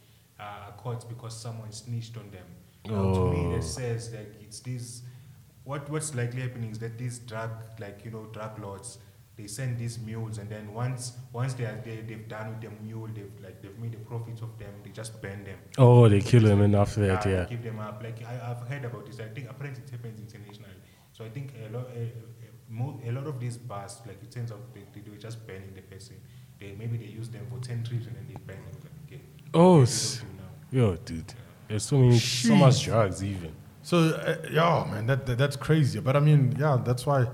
uh, 0.40 0.42
are 0.68 0.72
caught 0.78 1.09
because 1.09 1.38
someone 1.38 1.72
snitched 1.72 2.16
on 2.16 2.30
them. 2.30 2.47
Now, 2.86 3.12
to 3.14 3.30
me, 3.32 3.47
Oh. 3.47 3.53
that 3.57 3.64
says 3.64 4.12
like 4.14 4.32
it's 4.40 4.61
these. 4.61 5.03
What 5.66 5.90
what's 5.90 6.14
likely 6.14 6.40
happening 6.46 6.70
is 6.70 6.78
that 6.78 6.96
these 6.96 7.18
drug 7.30 7.50
like 7.84 8.04
you 8.04 8.10
know 8.14 8.24
drug 8.36 8.58
lords 8.64 8.98
they 9.38 9.46
send 9.48 9.78
these 9.78 9.98
mules 9.98 10.38
and 10.38 10.48
then 10.48 10.72
once 10.72 11.12
once 11.32 11.52
they 11.58 11.64
are 11.70 11.78
they, 11.84 11.96
they've 12.08 12.26
done 12.28 12.46
with 12.50 12.60
the 12.66 12.70
mule 12.82 13.08
they've 13.16 13.34
like 13.44 13.60
they've 13.62 13.78
made 13.84 13.92
a 13.94 14.02
profit 14.10 14.40
of 14.46 14.56
them 14.60 14.72
they 14.84 14.90
just 15.00 15.20
burn 15.20 15.44
them 15.44 15.58
Oh, 15.76 16.08
they 16.08 16.20
kill 16.20 16.42
them 16.50 16.60
and 16.62 16.74
after 16.74 17.00
that, 17.08 17.26
yeah, 17.26 17.32
yeah. 17.40 17.44
Give 17.54 17.62
them 17.68 17.78
up. 17.80 18.02
Like 18.02 18.18
I, 18.32 18.34
I've 18.50 18.62
heard 18.70 18.84
about 18.86 19.04
this. 19.06 19.18
I 19.20 19.28
think 19.34 19.50
apparently 19.50 19.82
it 19.84 19.90
happens 19.90 20.18
internationally. 20.20 20.80
So 21.12 21.24
I 21.24 21.28
think 21.30 21.52
a 21.68 21.68
lot, 21.76 21.86
a, 21.94 22.02
a, 23.06 23.10
a 23.10 23.12
lot 23.12 23.26
of 23.26 23.38
these 23.40 23.56
bars, 23.58 24.00
like 24.06 24.22
it 24.22 24.30
turns 24.30 24.52
out 24.52 24.62
they, 24.74 24.84
they 24.94 25.00
do 25.00 25.16
just 25.16 25.46
burning 25.46 25.72
the 25.74 25.82
person. 25.82 26.16
They 26.60 26.74
maybe 26.78 26.96
they 26.96 27.10
use 27.20 27.28
them 27.28 27.44
for 27.50 27.58
ten 27.58 27.82
trips 27.84 28.06
and 28.06 28.16
then 28.16 28.26
they 28.28 28.38
burn 28.48 28.62
them. 28.64 28.90
Okay. 29.06 29.20
Oh, 29.52 29.76
They 29.78 29.82
s- 29.82 30.18
don't 30.22 30.28
do 30.30 30.42
now. 30.42 30.86
yo, 30.86 30.96
dude. 30.96 31.34
There's 31.68 31.82
so 31.82 31.98
many, 31.98 32.18
so 32.18 32.54
much 32.54 32.84
drugs, 32.84 33.22
even. 33.24 33.52
So 33.87 33.99
uh, 33.99 34.37
yeah, 34.51 34.84
man, 34.91 35.07
that, 35.07 35.26
that 35.26 35.39
that's 35.39 35.55
crazy. 35.55 36.01
But 36.01 36.16
I 36.16 36.20
mean, 36.20 36.57
yeah, 36.59 36.76
that's 36.84 37.07
why 37.07 37.28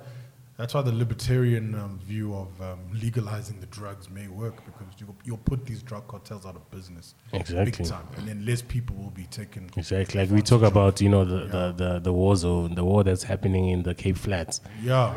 that's 0.59 0.75
why 0.75 0.83
the 0.83 0.93
libertarian 0.93 1.75
um, 1.75 1.99
view 2.05 2.35
of 2.35 2.61
um, 2.61 2.79
legalizing 2.93 3.59
the 3.59 3.67
drugs 3.79 4.11
may 4.11 4.29
work 4.29 4.57
because 4.67 4.87
you 4.99 5.07
you'll 5.25 5.39
put 5.39 5.65
these 5.65 5.83
drug 5.83 6.07
cartels 6.09 6.45
out 6.45 6.57
of 6.57 6.71
business, 6.71 7.15
Exactly. 7.33 7.65
big 7.65 7.89
time, 7.89 8.07
and 8.19 8.29
then 8.29 8.45
less 8.45 8.61
people 8.61 8.95
will 8.97 9.17
be 9.23 9.25
taken. 9.41 9.71
Exactly. 9.79 10.21
Like 10.21 10.31
we 10.31 10.43
talk 10.43 10.61
about, 10.61 11.01
you 11.01 11.09
know, 11.09 11.25
the, 11.25 11.47
the, 11.47 11.73
the, 11.73 11.99
the 12.01 12.13
war 12.13 12.37
zone, 12.37 12.75
the 12.75 12.85
war 12.85 13.03
that's 13.03 13.23
happening 13.23 13.71
in 13.71 13.83
the 13.83 13.95
Cape 13.95 14.19
Flats. 14.19 14.61
Yeah, 14.83 15.15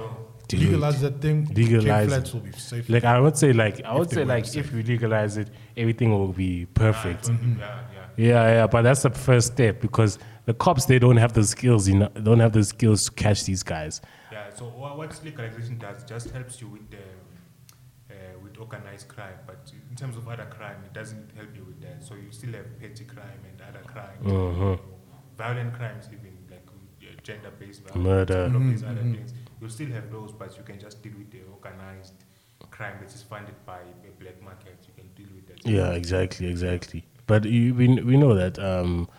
Dude. 0.48 0.62
legalize 0.62 1.02
that 1.02 1.20
thing. 1.20 1.50
Legalize 1.54 1.84
Cape 1.84 2.02
it. 2.04 2.08
Flats 2.08 2.34
will 2.34 2.40
be 2.40 2.52
safe. 2.54 2.88
Like 2.90 3.04
I 3.04 3.20
would 3.20 3.36
say, 3.36 3.52
like 3.52 3.84
I 3.84 3.94
would 3.94 4.10
say, 4.10 4.24
like 4.24 4.46
safe. 4.46 4.68
if 4.68 4.74
we 4.74 4.84
legalize 4.84 5.36
it, 5.36 5.50
everything 5.76 6.12
will 6.12 6.32
be 6.32 6.66
perfect. 6.68 7.28
Yeah, 7.28 7.36
yeah. 7.60 8.06
Yeah, 8.18 8.48
yeah, 8.54 8.68
but 8.68 8.84
that's 8.84 9.02
the 9.04 9.10
first 9.10 9.48
step 9.48 9.82
because 9.82 10.18
the 10.46 10.54
cops 10.54 10.86
they 10.86 11.00
don't 11.00 11.18
have 11.18 11.34
the 11.34 11.44
skills, 11.44 11.88
you 11.88 11.96
know, 12.00 12.08
don't 12.10 12.40
have 12.40 12.54
the 12.54 12.64
skills 12.64 13.06
to 13.06 13.12
catch 13.12 13.44
these 13.46 13.64
guys. 13.64 14.02
Yeah. 14.32 14.50
So 14.54 14.66
what, 14.66 14.98
what 14.98 15.20
legalization 15.24 15.78
does 15.78 16.04
just 16.04 16.30
helps 16.32 16.62
you 16.62 16.68
with 16.68 16.90
the 16.92 16.98
uh, 18.12 18.14
with 18.44 18.58
organized 18.60 19.08
crime, 19.08 19.38
but 19.48 19.72
in 19.90 19.96
terms 19.96 20.16
of 20.18 20.28
other 20.28 20.46
crime, 20.46 20.78
it 20.86 20.94
doesn't 20.94 21.32
help 21.36 21.50
you 21.56 21.64
with 21.66 21.82
that. 21.82 22.04
So 22.04 22.16
you 22.16 22.32
still 22.32 22.54
have 22.54 22.80
petty 22.80 23.04
crime 23.06 23.42
and 23.50 23.60
other 23.62 23.84
crime, 23.86 24.18
Mhm. 24.24 24.80
violent 25.38 25.74
crimes, 25.74 26.08
even 26.14 26.38
like 26.50 26.66
uh, 26.68 27.22
gender-based 27.24 27.82
violence, 27.84 28.04
Murder. 28.04 28.44
all 28.44 28.56
of 28.56 28.70
these 28.70 28.84
other 28.84 29.02
things. 29.02 29.34
You 29.62 29.70
still 29.70 29.90
have 29.90 30.12
those, 30.12 30.32
but 30.32 30.56
you 30.58 30.64
can 30.64 30.80
just 30.80 31.02
deal 31.02 31.14
with 31.18 31.32
the 31.32 31.42
organized 31.52 32.14
crime 32.70 32.98
that 33.02 33.12
is 33.14 33.24
funded 33.24 33.56
by 33.66 33.80
the 34.04 34.12
black 34.24 34.40
market. 34.44 34.78
You 34.88 34.94
can 34.96 35.08
deal 35.16 35.34
with 35.36 35.48
that. 35.48 35.66
Yeah, 35.68 35.92
exactly, 35.94 36.48
exactly. 36.48 37.06
But 37.26 37.46
you, 37.46 37.74
we 37.74 37.88
we 38.02 38.18
know 38.18 38.36
that 38.36 38.60
um, 38.60 39.10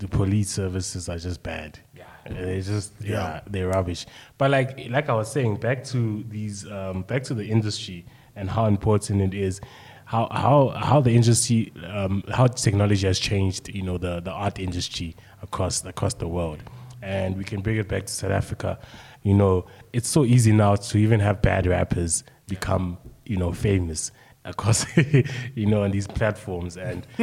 the 0.00 0.08
police 0.08 0.50
services 0.50 1.08
are 1.08 1.18
just 1.18 1.42
bad. 1.42 1.78
Yeah. 1.96 2.04
They 2.28 2.60
just 2.60 2.92
yeah, 3.00 3.10
Yeah. 3.10 3.40
they're 3.46 3.68
rubbish. 3.68 4.06
But 4.38 4.50
like 4.50 4.88
like 4.90 5.08
I 5.08 5.14
was 5.14 5.30
saying, 5.30 5.56
back 5.56 5.84
to 5.92 6.24
these 6.28 6.66
um, 6.70 7.02
back 7.02 7.22
to 7.24 7.34
the 7.34 7.46
industry 7.48 8.04
and 8.36 8.50
how 8.50 8.66
important 8.66 9.20
it 9.22 9.34
is. 9.34 9.60
How, 10.06 10.26
how, 10.32 10.70
how 10.70 11.00
the 11.00 11.12
industry 11.14 11.72
um, 11.86 12.24
how 12.34 12.48
technology 12.48 13.06
has 13.06 13.20
changed 13.20 13.68
you 13.68 13.82
know 13.82 13.96
the, 13.96 14.18
the 14.20 14.32
art 14.32 14.58
industry 14.58 15.14
across 15.40 15.84
across 15.84 16.14
the 16.14 16.26
world 16.26 16.58
and 17.00 17.36
we 17.38 17.44
can 17.44 17.60
bring 17.60 17.76
it 17.76 17.86
back 17.86 18.06
to 18.06 18.12
South 18.12 18.32
Africa 18.32 18.76
you 19.22 19.34
know 19.34 19.66
it's 19.92 20.08
so 20.08 20.24
easy 20.24 20.50
now 20.50 20.74
to 20.74 20.98
even 20.98 21.20
have 21.20 21.40
bad 21.42 21.64
rappers 21.64 22.24
become 22.48 22.98
you 23.24 23.36
know 23.36 23.52
famous 23.52 24.10
across 24.50 24.84
you 25.54 25.66
know 25.66 25.82
on 25.82 25.90
these 25.90 26.06
platforms 26.06 26.76
and 26.76 27.06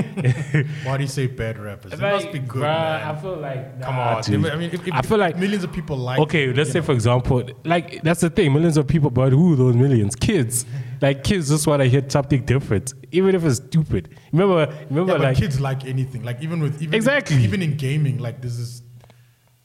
Why 0.83 0.97
do 0.97 1.03
you 1.03 1.07
say 1.07 1.27
bad 1.27 1.57
rappers? 1.59 1.93
It 1.93 1.99
must 1.99 2.31
be 2.31 2.39
good, 2.39 2.63
bruh, 2.63 2.99
man. 2.99 3.15
I 3.15 3.21
feel 3.21 3.35
like 3.37 3.81
Come 3.81 3.99
on, 3.99 4.21
dude. 4.23 4.45
I 4.47 4.55
mean, 4.55 4.69
if, 4.73 4.87
if 4.87 4.93
I 4.93 5.01
feel 5.01 5.17
like 5.17 5.37
millions 5.37 5.63
of 5.63 5.71
people 5.71 5.97
like. 5.97 6.19
okay, 6.19 6.51
let's 6.53 6.71
say 6.71 6.81
for 6.81 6.93
example, 6.93 7.47
like 7.63 8.01
that's 8.01 8.21
the 8.21 8.29
thing, 8.29 8.53
millions 8.53 8.77
of 8.77 8.87
people, 8.87 9.09
but 9.09 9.31
who 9.31 9.55
those 9.55 9.75
millions? 9.75 10.15
Kids. 10.15 10.65
Like 11.01 11.23
kids 11.23 11.49
just 11.49 11.67
want 11.67 11.83
to 11.83 11.87
hear 11.87 12.03
something 12.09 12.43
different, 12.45 12.93
even 13.11 13.35
if 13.35 13.45
it's 13.45 13.57
stupid. 13.57 14.09
Remember, 14.31 14.73
remember, 14.89 15.13
Yeah, 15.13 15.29
like 15.29 15.37
kids 15.37 15.59
like 15.59 15.85
anything. 15.85 16.23
Like 16.23 16.41
even 16.41 16.59
with 16.59 16.81
even 16.81 16.95
Exactly. 16.95 17.43
even 17.43 17.61
in 17.61 17.77
gaming, 17.77 18.17
like 18.17 18.41
this 18.41 18.57
is 18.57 18.81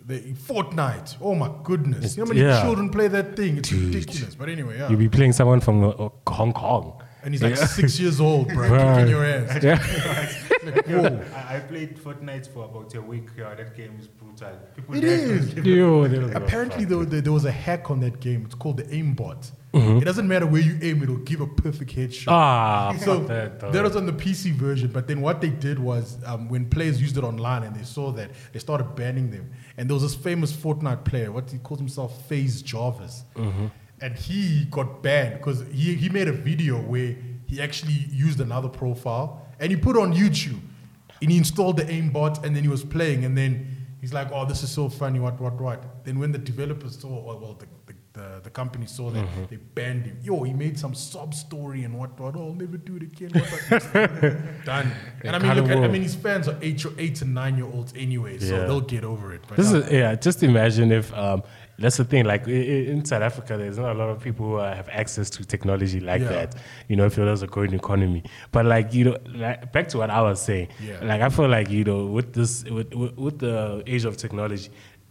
the 0.05 0.21
Fortnite. 0.35 1.17
Oh 1.21 1.35
my 1.35 1.51
goodness! 1.63 2.17
You 2.17 2.23
know 2.23 2.27
how 2.27 2.35
many 2.35 2.47
yeah. 2.47 2.63
children 2.63 2.91
play 2.91 3.09
that 3.09 3.37
thing? 3.37 3.59
It's 3.59 3.69
Dude. 3.69 3.95
ridiculous. 3.95 4.35
But 4.35 4.49
anyway, 4.49 4.79
yeah. 4.79 4.89
you'll 4.89 4.99
be 4.99 5.09
playing 5.09 5.33
someone 5.33 5.61
from 5.61 5.85
uh, 5.85 6.09
Hong 6.29 6.53
Kong. 6.53 7.02
And 7.23 7.35
he's 7.35 7.43
like 7.43 7.57
six 7.57 7.99
years 8.01 8.21
old, 8.21 8.49
bro, 8.49 8.69
Bruh. 8.71 8.97
kicking 8.97 9.11
your 9.11 9.25
ass. 9.25 9.63
Yeah. 9.63 9.79
Whoa. 10.87 11.25
I, 11.35 11.57
I 11.57 11.61
played 11.61 11.99
Fortnite 11.99 12.49
for 12.53 12.65
about 12.65 12.95
a 12.95 13.01
week. 13.03 13.29
Yeah, 13.37 13.55
that 13.55 13.77
game 13.77 13.97
is 13.99 14.07
brutal. 14.09 14.49
People 14.77 14.95
It 14.97 15.01
die 15.01 15.07
is. 15.09 15.53
from- 15.55 15.65
Yo, 15.65 16.07
they 16.09 16.17
don't 16.19 16.27
give 16.29 16.37
a 16.37 16.45
Apparently, 16.45 16.85
though, 16.85 17.05
there, 17.05 17.21
there 17.21 17.33
was 17.33 17.45
a 17.45 17.51
hack 17.51 17.91
on 17.91 18.01
that 18.01 18.21
game. 18.21 18.45
It's 18.47 18.55
called 18.55 18.77
the 18.77 18.85
aimbot. 18.85 19.51
Mm-hmm. 19.75 19.99
It 19.99 20.05
doesn't 20.05 20.29
matter 20.29 20.47
where 20.47 20.61
you 20.61 20.79
aim; 20.83 21.03
it'll 21.03 21.17
give 21.17 21.41
a 21.41 21.47
perfect 21.47 21.97
headshot. 21.97 22.29
Ah, 22.29 22.95
so 23.01 23.21
that, 23.21 23.59
that 23.73 23.83
was 23.83 23.97
on 23.97 24.05
the 24.05 24.13
PC 24.13 24.53
version. 24.53 24.89
But 24.93 25.09
then 25.09 25.23
what 25.23 25.41
they 25.41 25.49
did 25.49 25.79
was, 25.79 26.19
um, 26.27 26.49
when 26.51 26.69
players 26.69 27.01
used 27.01 27.17
it 27.17 27.25
online 27.25 27.63
and 27.63 27.75
they 27.75 27.83
saw 27.85 28.13
that, 28.13 28.31
they 28.53 28.59
started 28.59 28.95
banning 28.95 29.31
them. 29.31 29.51
And 29.79 29.89
there 29.89 29.95
was 29.95 30.03
this 30.03 30.15
famous 30.15 30.53
Fortnite 30.53 31.05
player, 31.05 31.33
what 31.33 31.51
he 31.51 31.57
calls 31.59 31.81
himself, 31.81 32.27
FaZe 32.29 32.61
Jarvis, 32.63 33.25
Mm-hmm. 33.35 33.67
And 34.03 34.15
he 34.17 34.67
got 34.71 35.03
banned 35.03 35.35
because 35.39 35.65
he 35.73 35.95
he 35.95 36.09
made 36.09 36.29
a 36.29 36.33
video 36.33 36.75
where 36.81 37.15
he 37.47 37.61
actually 37.63 37.99
used 38.27 38.41
another 38.41 38.69
profile 38.69 39.47
and 39.61 39.71
he 39.71 39.77
put 39.77 39.97
it 39.97 40.03
on 40.03 40.13
YouTube, 40.13 40.61
and 41.21 41.31
he 41.31 41.37
installed 41.39 41.77
the 41.77 41.85
aimbot, 41.85 42.43
and 42.45 42.55
then 42.57 42.63
he 42.63 42.69
was 42.69 42.85
playing, 42.85 43.25
and 43.25 43.37
then. 43.39 43.77
He's 44.03 44.13
like, 44.13 44.33
oh, 44.33 44.45
this 44.45 44.65
is 44.65 44.71
so 44.73 44.89
funny, 44.89 45.21
what, 45.21 45.41
what, 45.41 45.61
what. 45.61 46.05
Then 46.05 46.19
when 46.19 46.33
the 46.33 46.39
developers 46.39 46.99
saw, 46.99 47.07
or 47.09 47.39
well, 47.39 47.55
the, 47.55 47.67
the, 47.87 47.95
the, 48.21 48.41
the 48.43 48.51
company 48.51 48.87
saw 48.87 49.11
that, 49.11 49.25
Mm-hmm. 49.25 49.45
they 49.49 49.55
banned 49.79 50.07
him. 50.07 50.19
Yo, 50.25 50.43
he 50.43 50.53
made 50.53 50.77
some 50.77 50.93
sob 50.93 51.33
story 51.33 51.85
and 51.85 51.97
what, 51.97 52.19
what. 52.19 52.35
Oh, 52.35 52.49
I'll 52.49 52.55
never 52.55 52.79
do 52.79 52.97
it 52.97 53.05
again. 53.05 53.31
What, 53.31 53.49
what. 53.49 53.93
Done. 54.65 54.91
And 55.23 55.37
I 55.37 55.39
mean, 55.39 55.55
look, 55.55 55.69
at, 55.71 55.79
I 55.79 55.87
mean, 55.87 56.03
his 56.03 56.17
fans 56.17 56.49
are 56.49 56.59
eight, 56.63 56.85
eight 56.99 57.23
and 57.23 57.33
nine 57.33 57.57
year 57.57 57.67
olds 57.67 57.93
anyway, 57.97 58.39
so 58.41 58.57
Yeah. 58.57 58.65
they'll 58.67 58.81
get 58.81 59.05
over 59.05 59.35
it. 59.35 59.43
But 59.47 59.57
This 59.57 59.71
is 59.71 59.89
yeah. 59.93 60.17
Just 60.17 60.43
imagine 60.43 60.91
if 60.91 61.15
um, 61.15 61.45
that's 61.79 61.97
the 61.97 62.05
thing. 62.05 62.25
Like 62.25 62.47
in 62.47 63.05
South 63.05 63.23
Africa, 63.23 63.57
there's 63.57 63.79
not 63.79 63.97
a 63.97 63.99
lot 63.99 64.09
of 64.11 64.21
people 64.21 64.47
who 64.47 64.57
uh, 64.57 64.75
have 64.75 64.89
access 64.91 65.31
to 65.31 65.45
technology 65.45 66.01
like 66.01 66.21
Yeah. 66.23 66.29
that. 66.29 66.55
You 66.89 66.97
know, 66.97 67.07
if 67.07 67.19
it 67.19 67.25
was 67.25 67.43
a 67.43 67.47
growing 67.47 67.73
economy. 67.75 68.23
But 68.53 68.67
like 68.67 68.93
you 68.95 69.05
know, 69.05 69.17
like, 69.35 69.73
back 69.73 69.89
to 69.89 69.99
what 69.99 70.11
I 70.11 70.21
was 70.23 70.41
saying. 70.41 70.69
Yeah. 70.83 70.99
Like 71.03 71.21
I 71.23 71.29
feel 71.29 71.49
like 71.49 71.71
you 71.71 71.85
know, 71.85 72.07
with 72.07 72.33
this, 72.35 72.65
with, 72.65 72.95
with, 72.95 73.17
with 73.17 73.39
the 73.39 73.83
age 73.87 74.05
of 74.05 74.17
technology, 74.17 74.71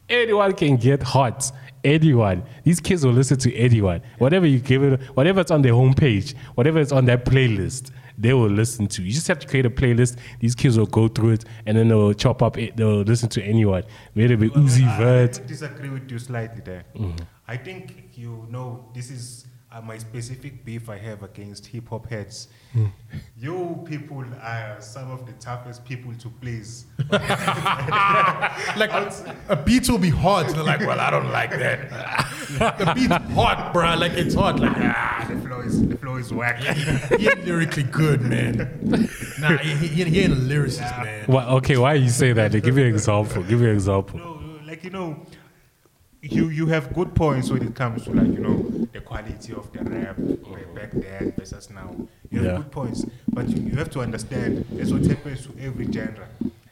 anyone 0.09 0.53
can 0.53 0.77
get 0.77 1.01
hot. 1.03 1.51
Anyone. 1.83 2.43
These 2.63 2.79
kids 2.79 3.03
will 3.03 3.13
listen 3.13 3.37
to 3.39 3.55
anyone. 3.55 4.01
Whatever 4.19 4.45
you 4.45 4.59
give 4.59 4.83
it, 4.83 5.01
whatever 5.15 5.41
it's 5.41 5.49
on 5.49 5.63
their 5.63 5.73
homepage, 5.73 6.35
whatever 6.53 6.79
it's 6.79 6.91
on 6.91 7.05
their 7.05 7.17
playlist, 7.17 7.89
they 8.17 8.33
will 8.33 8.49
listen 8.49 8.87
to. 8.87 9.03
You 9.03 9.11
just 9.11 9.27
have 9.27 9.39
to 9.39 9.47
create 9.47 9.65
a 9.65 9.69
playlist. 9.69 10.17
These 10.39 10.55
kids 10.55 10.77
will 10.77 10.85
go 10.85 11.07
through 11.07 11.31
it, 11.31 11.45
and 11.65 11.77
then 11.77 11.87
they'll 11.87 12.13
chop 12.13 12.41
up. 12.41 12.57
It, 12.57 12.77
they'll 12.77 13.01
listen 13.01 13.29
to 13.29 13.43
anyone. 13.43 13.83
Whether 14.13 14.33
it 14.33 14.39
be 14.39 14.49
Uzi 14.49 14.83
I- 14.83 15.23
I 15.23 15.27
disagree 15.27 15.89
with 15.89 16.09
you 16.11 16.19
slightly 16.19 16.61
there. 16.61 16.85
Mm-hmm. 16.95 17.23
I 17.47 17.57
think 17.57 18.09
you 18.13 18.47
know 18.49 18.89
this 18.93 19.11
is 19.11 19.45
uh, 19.71 19.81
my 19.81 19.97
specific 19.97 20.65
beef 20.65 20.89
I 20.89 20.97
have 20.97 21.23
against 21.23 21.65
hip 21.65 21.89
hop 21.89 22.09
heads. 22.09 22.49
Hmm. 22.73 22.87
You 23.37 23.83
people 23.85 24.25
are 24.41 24.77
some 24.79 25.11
of 25.11 25.25
the 25.25 25.33
toughest 25.33 25.85
people 25.85 26.13
to 26.15 26.29
please. 26.29 26.85
like 27.11 28.91
a, 28.91 29.35
a 29.49 29.55
beat 29.55 29.89
will 29.89 29.97
be 29.97 30.09
hot. 30.09 30.47
They're 30.49 30.63
like, 30.63 30.81
well, 30.81 30.99
I 30.99 31.09
don't 31.09 31.31
like 31.31 31.51
that. 31.51 32.27
the 32.59 32.91
beat's 32.95 33.33
hot, 33.33 33.73
bruh. 33.73 33.99
Like 33.99 34.13
it's 34.13 34.35
hot. 34.35 34.59
Like, 34.59 34.73
ah, 34.77 35.25
the 35.29 35.39
flow 35.41 35.59
is 35.61 35.87
the 35.87 35.97
flow 35.97 36.15
is 36.17 36.31
whack. 36.33 36.59
he 37.17 37.27
ain't 37.29 37.45
lyrically 37.45 37.83
good, 37.83 38.21
man. 38.21 38.79
Nah, 39.39 39.57
he, 39.57 39.87
he, 39.87 40.03
he 40.05 40.19
ain't 40.21 40.33
a 40.33 40.35
lyricist, 40.35 41.03
man. 41.03 41.25
Why, 41.27 41.45
okay, 41.45 41.77
why 41.77 41.93
you 41.95 42.09
say 42.09 42.33
that? 42.33 42.51
Give 42.51 42.75
me 42.75 42.83
an 42.83 42.87
example. 42.89 43.43
Give 43.43 43.59
me 43.59 43.67
an 43.69 43.73
example. 43.75 44.19
no, 44.19 44.39
like 44.65 44.83
you 44.83 44.89
know, 44.91 45.17
you 46.21 46.49
you 46.49 46.67
have 46.67 46.93
good 46.93 47.15
points 47.15 47.49
when 47.49 47.63
it 47.65 47.73
comes 47.75 48.03
to 48.05 48.11
like 48.11 48.27
you 48.27 48.39
know 48.39 48.87
the 48.93 49.01
quality 49.01 49.53
of 49.53 49.71
the 49.73 49.83
rap 49.83 50.17
back 50.75 50.91
then 50.91 51.33
versus 51.37 51.69
now. 51.69 51.95
You 52.29 52.39
have 52.39 52.45
Yeah. 52.45 52.57
good 52.57 52.71
points, 52.71 53.05
but 53.29 53.49
you, 53.49 53.61
you 53.69 53.75
have 53.75 53.89
to 53.91 53.99
understand 54.01 54.65
that's 54.71 54.91
what 54.91 55.05
happens 55.05 55.45
to 55.47 55.53
every 55.59 55.91
genre. 55.91 56.27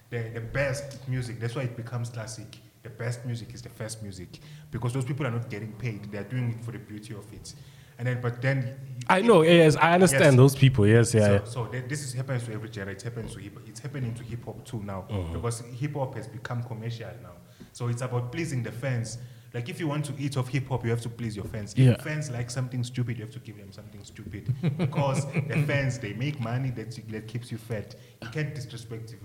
The 0.10 0.20
the 0.34 0.42
best 0.42 1.08
music, 1.08 1.40
that's 1.40 1.56
why 1.56 1.64
it 1.64 1.76
becomes 1.76 2.10
classic. 2.10 2.58
The 2.84 2.90
best 2.90 3.26
music 3.26 3.54
is 3.54 3.62
the 3.62 3.70
first 3.70 4.02
music 4.02 4.40
because 4.72 4.94
those 4.94 5.06
people 5.06 5.26
are 5.28 5.32
not 5.32 5.50
getting 5.50 5.74
paid; 5.74 6.12
they 6.12 6.18
are 6.18 6.24
doing 6.24 6.52
it 6.52 6.64
for 6.64 6.72
the 6.72 6.78
beauty 6.80 7.14
of 7.14 7.32
it. 7.34 7.54
And 7.98 8.08
then, 8.08 8.22
but 8.22 8.42
then 8.42 8.58
you- 8.96 9.06
I 9.10 9.20
know. 9.22 9.42
Yes, 9.42 9.76
I 9.76 9.94
understand 9.96 10.24
Yes. 10.24 10.36
those 10.38 10.56
people. 10.56 10.88
Yes, 10.88 11.14
yeah. 11.14 11.40
so, 11.40 11.46
so 11.46 11.66
th- 11.66 11.90
this 11.90 12.02
is 12.02 12.14
happens 12.14 12.44
to 12.46 12.54
every 12.54 12.72
genre. 12.72 12.94
It 12.94 13.02
happens 13.02 13.34
to 13.34 13.40
hip. 13.40 13.60
It's 13.68 13.82
happening 13.82 14.14
to 14.14 14.24
hip 14.24 14.46
hop 14.46 14.64
too 14.64 14.82
now 14.84 15.06
Mm-hmm. 15.10 15.34
because 15.34 15.60
hip 15.82 15.94
hop 15.96 16.16
has 16.16 16.28
become 16.28 16.64
commercial 16.64 17.12
now. 17.22 17.34
So 17.74 17.88
it's 17.90 18.02
about 18.02 18.32
pleasing 18.32 18.64
the 18.64 18.72
fans 18.72 19.18
Like 19.52 19.68
if 19.68 19.80
you 19.80 19.88
want 19.88 20.06
to 20.06 20.14
eat 20.20 20.38
off 20.38 20.48
hip 20.50 20.68
hop, 20.70 20.84
you 20.86 20.92
have 20.92 21.02
to 21.02 21.10
please 21.10 21.36
your 21.36 21.46
fans. 21.46 21.74
If 21.74 21.80
Yeah. 21.80 21.98
fans 22.04 22.30
like 22.30 22.52
something 22.52 22.84
stupid, 22.84 23.18
you 23.18 23.24
have 23.26 23.34
to 23.34 23.40
give 23.40 23.58
them 23.58 23.72
something 23.72 24.04
stupid 24.04 24.44
because 24.78 25.26
the 25.26 25.64
fans 25.70 25.98
they 25.98 26.14
make 26.14 26.40
money 26.40 26.70
that 26.78 26.92
that 27.10 27.28
keeps 27.28 27.52
you 27.52 27.58
fed. 27.58 27.96
You 28.22 28.30
can't 28.30 28.54
disrespect 28.54 29.12
your. 29.12 29.20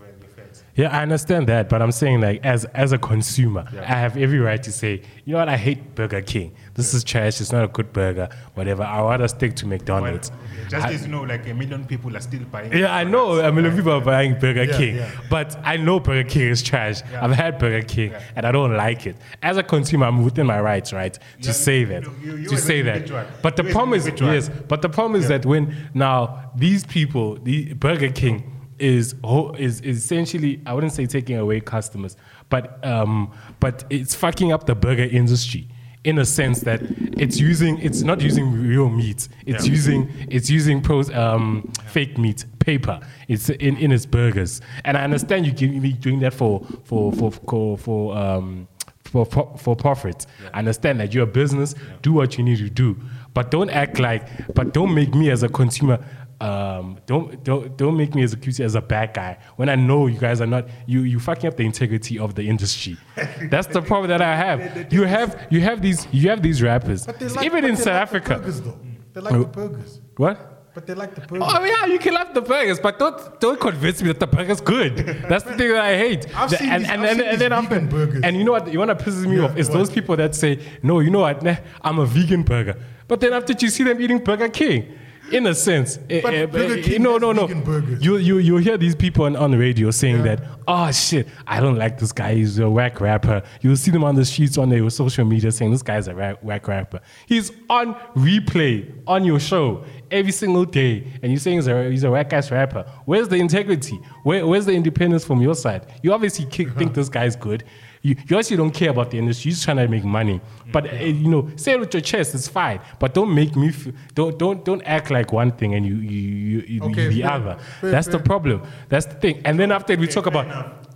Yeah, 0.77 0.97
I 0.97 1.03
understand 1.03 1.47
that, 1.49 1.69
but 1.69 1.81
I'm 1.83 1.93
saying 1.93 2.21
like 2.21 2.45
as 2.45 2.65
as 2.67 2.93
a 2.93 2.99
consumer, 2.99 3.65
Yeah. 3.73 3.83
I 3.83 3.85
have 4.05 4.17
every 4.17 4.39
right 4.41 4.63
to 4.63 4.73
say, 4.73 5.03
you 5.25 5.33
know 5.33 5.39
what, 5.39 5.49
I 5.49 5.57
hate 5.57 5.95
Burger 5.95 6.21
King. 6.21 6.53
This 6.75 6.93
is 6.95 7.05
trash. 7.05 7.41
It's 7.41 7.53
not 7.53 7.65
a 7.65 7.69
good 7.69 7.93
burger. 7.93 8.29
Whatever. 8.55 8.83
I 8.83 9.01
rather 9.03 9.29
stick 9.29 9.55
to 9.57 9.67
McDonald's. 9.67 10.31
Well, 10.31 10.69
just 10.69 10.87
I- 10.87 10.93
as 10.93 11.03
you 11.03 11.09
know, 11.09 11.23
like 11.23 11.47
a 11.49 11.55
million 11.55 11.85
people 11.85 12.17
are 12.17 12.21
still 12.21 12.43
buying. 12.51 12.73
yeah, 12.73 12.95
I 12.95 13.05
know. 13.05 13.39
A 13.39 13.53
million 13.53 13.75
people 13.77 13.93
are 13.93 14.01
buying 14.01 14.39
Burger 14.39 14.65
Yeah, 14.65 14.77
King, 14.77 14.97
yeah. 14.97 15.11
but 15.31 15.57
I 15.65 15.77
know 15.77 16.01
Burger 16.01 16.29
King 16.29 16.49
is 16.49 16.63
trash. 16.63 17.03
Yeah. 17.13 17.25
I've 17.25 17.33
had 17.33 17.59
Burger 17.59 17.83
King, 17.87 18.11
Yeah. 18.11 18.21
and 18.37 18.47
I 18.47 18.51
don't 18.53 18.75
like 18.77 19.07
it. 19.07 19.17
As 19.43 19.57
a 19.57 19.63
consumer, 19.63 20.07
I'm 20.07 20.25
within 20.25 20.47
my 20.47 20.61
rights, 20.61 20.93
right, 20.93 21.15
to 21.15 21.21
Yeah, 21.41 21.53
say 21.53 21.85
that, 21.85 22.03
you- 22.23 22.37
you 22.37 22.49
to 22.49 22.57
say 22.57 22.83
that. 22.83 23.11
But 23.43 23.57
the 23.57 23.63
You 23.63 23.69
as 23.69 23.73
an 23.73 23.79
problem 23.79 23.95
is, 23.99 24.11
yes, 24.21 24.51
but 24.69 24.83
the 24.83 24.89
problem 24.89 25.21
is 25.21 25.29
that 25.29 25.47
when 25.47 25.75
now 25.95 26.51
these 26.57 26.85
people, 26.85 27.39
the 27.43 27.75
Burger 27.75 28.09
King 28.11 28.43
is 28.79 29.15
is 29.59 29.81
is 29.81 29.99
essentially, 30.05 30.61
I 30.67 30.75
wouldn't 30.75 30.93
say 30.93 31.07
taking 31.07 31.37
away 31.39 31.61
customers, 31.61 32.17
but 32.49 32.85
um, 32.85 33.33
but 33.61 33.85
it's 33.91 34.15
fucking 34.15 34.53
up 34.53 34.67
the 34.67 34.75
burger 34.75 35.05
industry 35.05 35.69
in 36.05 36.19
a 36.19 36.25
sense 36.25 36.61
that 36.61 36.83
it's 37.17 37.39
using 37.41 37.79
it's 37.79 38.03
not 38.03 38.21
using 38.21 38.53
real 38.53 38.89
meat. 38.91 39.29
It's 39.47 39.67
Yeah. 39.67 39.73
using 39.73 40.13
it's 40.29 40.51
using 40.51 40.83
pros, 40.83 41.11
um, 41.15 41.71
fake 41.87 42.19
meat 42.19 42.45
paper. 42.59 43.01
It's 43.29 43.49
in, 43.51 43.77
in 43.79 43.91
its 43.93 44.07
burgers. 44.07 44.61
And 44.85 44.97
i 44.97 45.05
understand 45.05 45.47
you 45.47 45.53
give 45.53 45.71
me 45.71 45.93
doing 45.93 46.21
that 46.21 46.35
for 46.35 46.61
for 46.85 47.13
for 47.13 47.31
for, 47.33 47.79
for 47.79 48.17
um 48.17 48.69
for, 49.05 49.25
for, 49.25 49.57
for 49.59 49.77
profit. 49.77 50.27
I 50.53 50.59
understand 50.59 50.99
that 51.01 51.15
you're 51.15 51.25
a 51.25 51.27
business. 51.27 51.75
Do 52.03 52.13
what 52.13 52.37
you 52.37 52.43
need 52.45 52.59
to 52.59 52.69
do. 52.69 52.97
But 53.33 53.51
don't 53.51 53.71
act 53.71 53.99
like 53.99 54.27
but 54.55 54.75
don't 54.75 54.93
make 54.95 55.15
me 55.15 55.31
as 55.31 55.43
a 55.43 55.49
consumer 55.49 56.05
um, 56.45 56.99
don't 57.07 57.43
don't 57.49 57.77
don't 57.81 57.97
make 57.97 58.15
me 58.15 58.23
as 58.23 58.33
accused 58.33 58.61
as 58.61 58.75
a 58.75 58.81
bad 58.83 59.09
guy 59.15 59.39
when 59.57 59.69
I 59.69 59.77
know 59.77 60.07
you 60.09 60.19
guys 60.19 60.41
are 60.41 60.47
not 60.57 60.65
you 60.87 61.01
you 61.13 61.19
fucking 61.19 61.49
up 61.49 61.57
the 61.57 61.65
integrity 61.73 62.19
of 62.19 62.35
the 62.35 62.45
industry. 62.53 62.97
That's 63.53 63.69
the 63.77 63.83
problem 63.91 64.09
that 64.15 64.23
I 64.23 64.35
have. 64.45 64.59
You 64.93 65.05
have 65.05 65.31
you 65.51 65.61
have 65.69 65.79
these 65.81 66.01
you 66.13 66.29
have 66.31 66.41
these 66.43 66.59
rappers 66.63 67.07
But 67.07 67.21
like, 67.21 67.47
even 67.47 67.65
in 67.65 67.77
South 67.77 67.87
like 67.87 67.95
the 67.95 68.17
Africa. 68.19 68.35
burgers, 68.39 68.61
though. 68.61 68.79
They 69.15 69.21
like 69.21 69.35
Oh. 69.35 69.39
the 69.39 69.47
burgers. 69.47 70.01
What? 70.17 70.37
But 70.75 70.87
they 70.89 70.95
like 70.95 71.15
the 71.15 71.21
burgers. 71.21 71.49
Oh 71.51 71.65
yeah, 71.65 71.87
you 71.87 71.99
can 72.01 72.15
love 72.15 72.35
the 72.35 72.43
burgers, 72.43 72.79
but 72.81 72.99
don't 72.99 73.19
don't 73.41 73.61
convince 73.61 74.03
me 74.03 74.09
that 74.09 74.21
the 74.21 74.27
burger's 74.37 74.61
good. 74.61 74.97
That's 75.31 75.45
the 75.45 75.55
thing 75.59 75.69
that 75.77 75.85
I 75.93 75.97
hate. 76.05 76.23
I've 76.37 76.51
The- 76.51 76.57
seen 76.59 76.69
and, 76.69 76.83
these- 76.83 76.91
and, 76.91 77.01
I've 77.05 77.11
and, 77.11 77.19
seen 77.21 77.29
and 77.29 77.41
then 77.73 77.89
burgers. 77.89 78.23
and 78.25 78.37
you 78.37 78.45
know 78.45 78.53
what? 78.57 78.65
You 78.73 78.79
want 78.81 78.91
to 78.99 79.05
pisses 79.05 79.25
me 79.27 79.37
Yeah, 79.37 79.45
off 79.45 79.57
is 79.57 79.69
what? 79.69 79.79
those 79.79 79.91
people 79.91 80.17
that 80.17 80.35
say, 80.35 80.53
no, 80.83 80.99
you 81.01 81.11
know 81.11 81.21
what? 81.21 81.43
Nah, 81.43 81.57
I'm 81.81 81.99
a 82.01 82.07
vegan 82.07 82.43
burger, 82.43 82.75
but 83.09 83.21
then 83.21 83.33
after 83.33 83.55
you 83.59 83.69
see 83.71 83.85
them 83.85 83.99
eating 84.01 84.19
Burger 84.19 84.49
King. 84.49 84.99
In 85.35 85.47
a 85.47 85.55
sense, 85.55 85.99
eh, 86.09 86.21
But 86.23 86.35
eh, 86.35 86.47
Burger 86.47 86.79
eh, 86.79 86.83
King 86.83 87.03
no, 87.03 87.19
no, 87.19 87.33
no. 87.33 87.47
vegan 87.47 87.63
burgers. 87.65 88.05
You, 88.05 88.17
you, 88.19 88.39
you 88.39 88.57
hear 88.59 88.77
these 88.79 88.95
people 88.95 89.25
on, 89.25 89.35
on 89.37 89.51
the 89.51 89.59
radio 89.59 89.91
saying 89.91 90.19
Yeah. 90.19 90.37
that, 90.37 90.43
oh 90.69 90.91
shit, 90.93 91.27
I 91.47 91.61
don't 91.61 91.77
like 91.77 91.99
this 91.99 92.13
guy. 92.13 92.35
He's 92.35 92.59
a 92.59 92.69
whack 92.71 93.01
rapper. 93.01 93.43
You'll 93.61 93.77
see 93.77 93.91
them 93.91 94.05
on 94.05 94.15
the 94.15 94.25
streets 94.25 94.57
on 94.59 94.69
their 94.69 94.89
social 94.91 95.25
media 95.25 95.51
saying 95.53 95.73
this 95.73 95.83
guy's 95.83 96.09
a 96.09 96.15
whack, 96.15 96.39
whack 96.43 96.69
rapper. 96.69 97.01
He's 97.27 97.51
on 97.69 97.95
replay 98.17 98.93
on 99.07 99.25
your 99.25 99.41
show 99.41 99.85
every 100.11 100.33
single 100.33 100.65
day, 100.65 101.07
and 101.23 101.33
you're 101.33 101.41
saying 101.41 101.59
he's 101.59 101.67
a, 101.67 101.91
he's 101.91 102.05
a 102.05 102.11
whack 102.11 102.33
ass 102.33 102.51
rapper. 102.51 102.85
Where's 103.05 103.29
the 103.29 103.37
integrity? 103.37 103.97
Where, 104.23 104.47
where's 104.47 104.67
the 104.67 104.73
independence 104.73 105.25
from 105.25 105.41
your 105.43 105.55
side? 105.55 105.87
You 106.03 106.13
obviously 106.13 106.47
ki- 106.47 106.67
think 106.67 106.95
this 106.99 107.09
guy's 107.09 107.37
good. 107.37 107.65
You, 108.07 108.15
you 108.29 108.39
actually 108.39 108.59
don't 108.59 108.71
care 108.71 108.91
about 108.91 109.11
the 109.11 109.19
industry. 109.19 109.49
You're 109.49 109.55
just 109.55 109.65
trying 109.65 109.79
to 109.79 109.89
make 109.89 110.05
money. 110.05 110.39
But 110.71 110.93
uh, 110.93 110.97
you 110.97 111.27
know, 111.29 111.49
say 111.57 111.73
it 111.73 111.81
with 111.81 111.95
your 111.95 112.03
chest. 112.03 112.35
It's 112.35 112.47
fine. 112.49 112.81
But 112.99 113.15
don't 113.15 113.35
make 113.35 113.57
me. 113.57 113.69
F- 113.69 113.89
don't 114.15 114.39
don't 114.39 114.63
don't 114.63 114.83
act 114.83 115.11
like 115.11 115.33
one 115.33 115.51
thing 115.53 115.75
and 115.75 115.87
you 115.87 115.95
you 115.97 116.21
you, 116.21 116.59
you 116.75 116.83
Okay, 116.83 117.09
the 117.09 117.23
fair, 117.23 117.31
other. 117.33 117.57
fair, 117.81 117.91
That's 117.91 118.09
the 118.09 118.19
problem. 118.19 118.63
That's 118.91 119.07
the 119.07 119.15
thing. 119.15 119.41
And 119.47 119.59
then 119.59 119.73
after 119.73 119.97
we 119.97 120.07
talk 120.07 120.27
about 120.27 120.47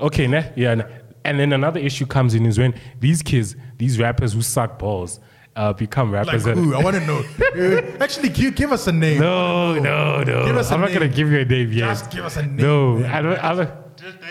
okay, 0.08 0.26
nah, 0.26 0.42
yeah, 0.54 0.74
nah. 0.74 0.84
and 1.24 1.40
then 1.40 1.54
another 1.54 1.80
issue 1.80 2.04
comes 2.06 2.34
in 2.34 2.44
is 2.44 2.58
when 2.58 2.74
these 3.00 3.22
kids, 3.22 3.56
these 3.78 3.98
rappers 3.98 4.34
who 4.34 4.42
suck 4.42 4.78
balls, 4.78 5.18
uh, 5.56 5.72
become 5.72 6.12
rappers. 6.12 6.44
that- 6.44 6.56
who? 6.58 6.74
I 6.74 6.82
want 6.84 6.96
to 6.96 7.06
know. 7.06 7.22
Uh, 7.58 7.80
actually, 8.04 8.28
give, 8.28 8.54
give 8.54 8.70
us 8.70 8.86
a 8.86 8.92
name. 8.92 9.18
no, 9.18 9.74
no, 9.78 10.22
no. 10.22 10.44
Give 10.46 10.56
us 10.58 10.70
a 10.70 10.74
I'm 10.74 10.82
not 10.82 10.92
gonna 10.92 11.08
give 11.08 11.32
you 11.32 11.38
a 11.40 11.44
name 11.46 11.72
yet. 11.72 11.88
Just 11.88 12.10
give 12.10 12.24
us 12.24 12.36
a 12.36 12.42
name. 12.42 12.56
No, 12.56 13.02
I 13.06 13.22
don't. 13.22 13.38
I 13.42 13.54
don't 13.54 13.70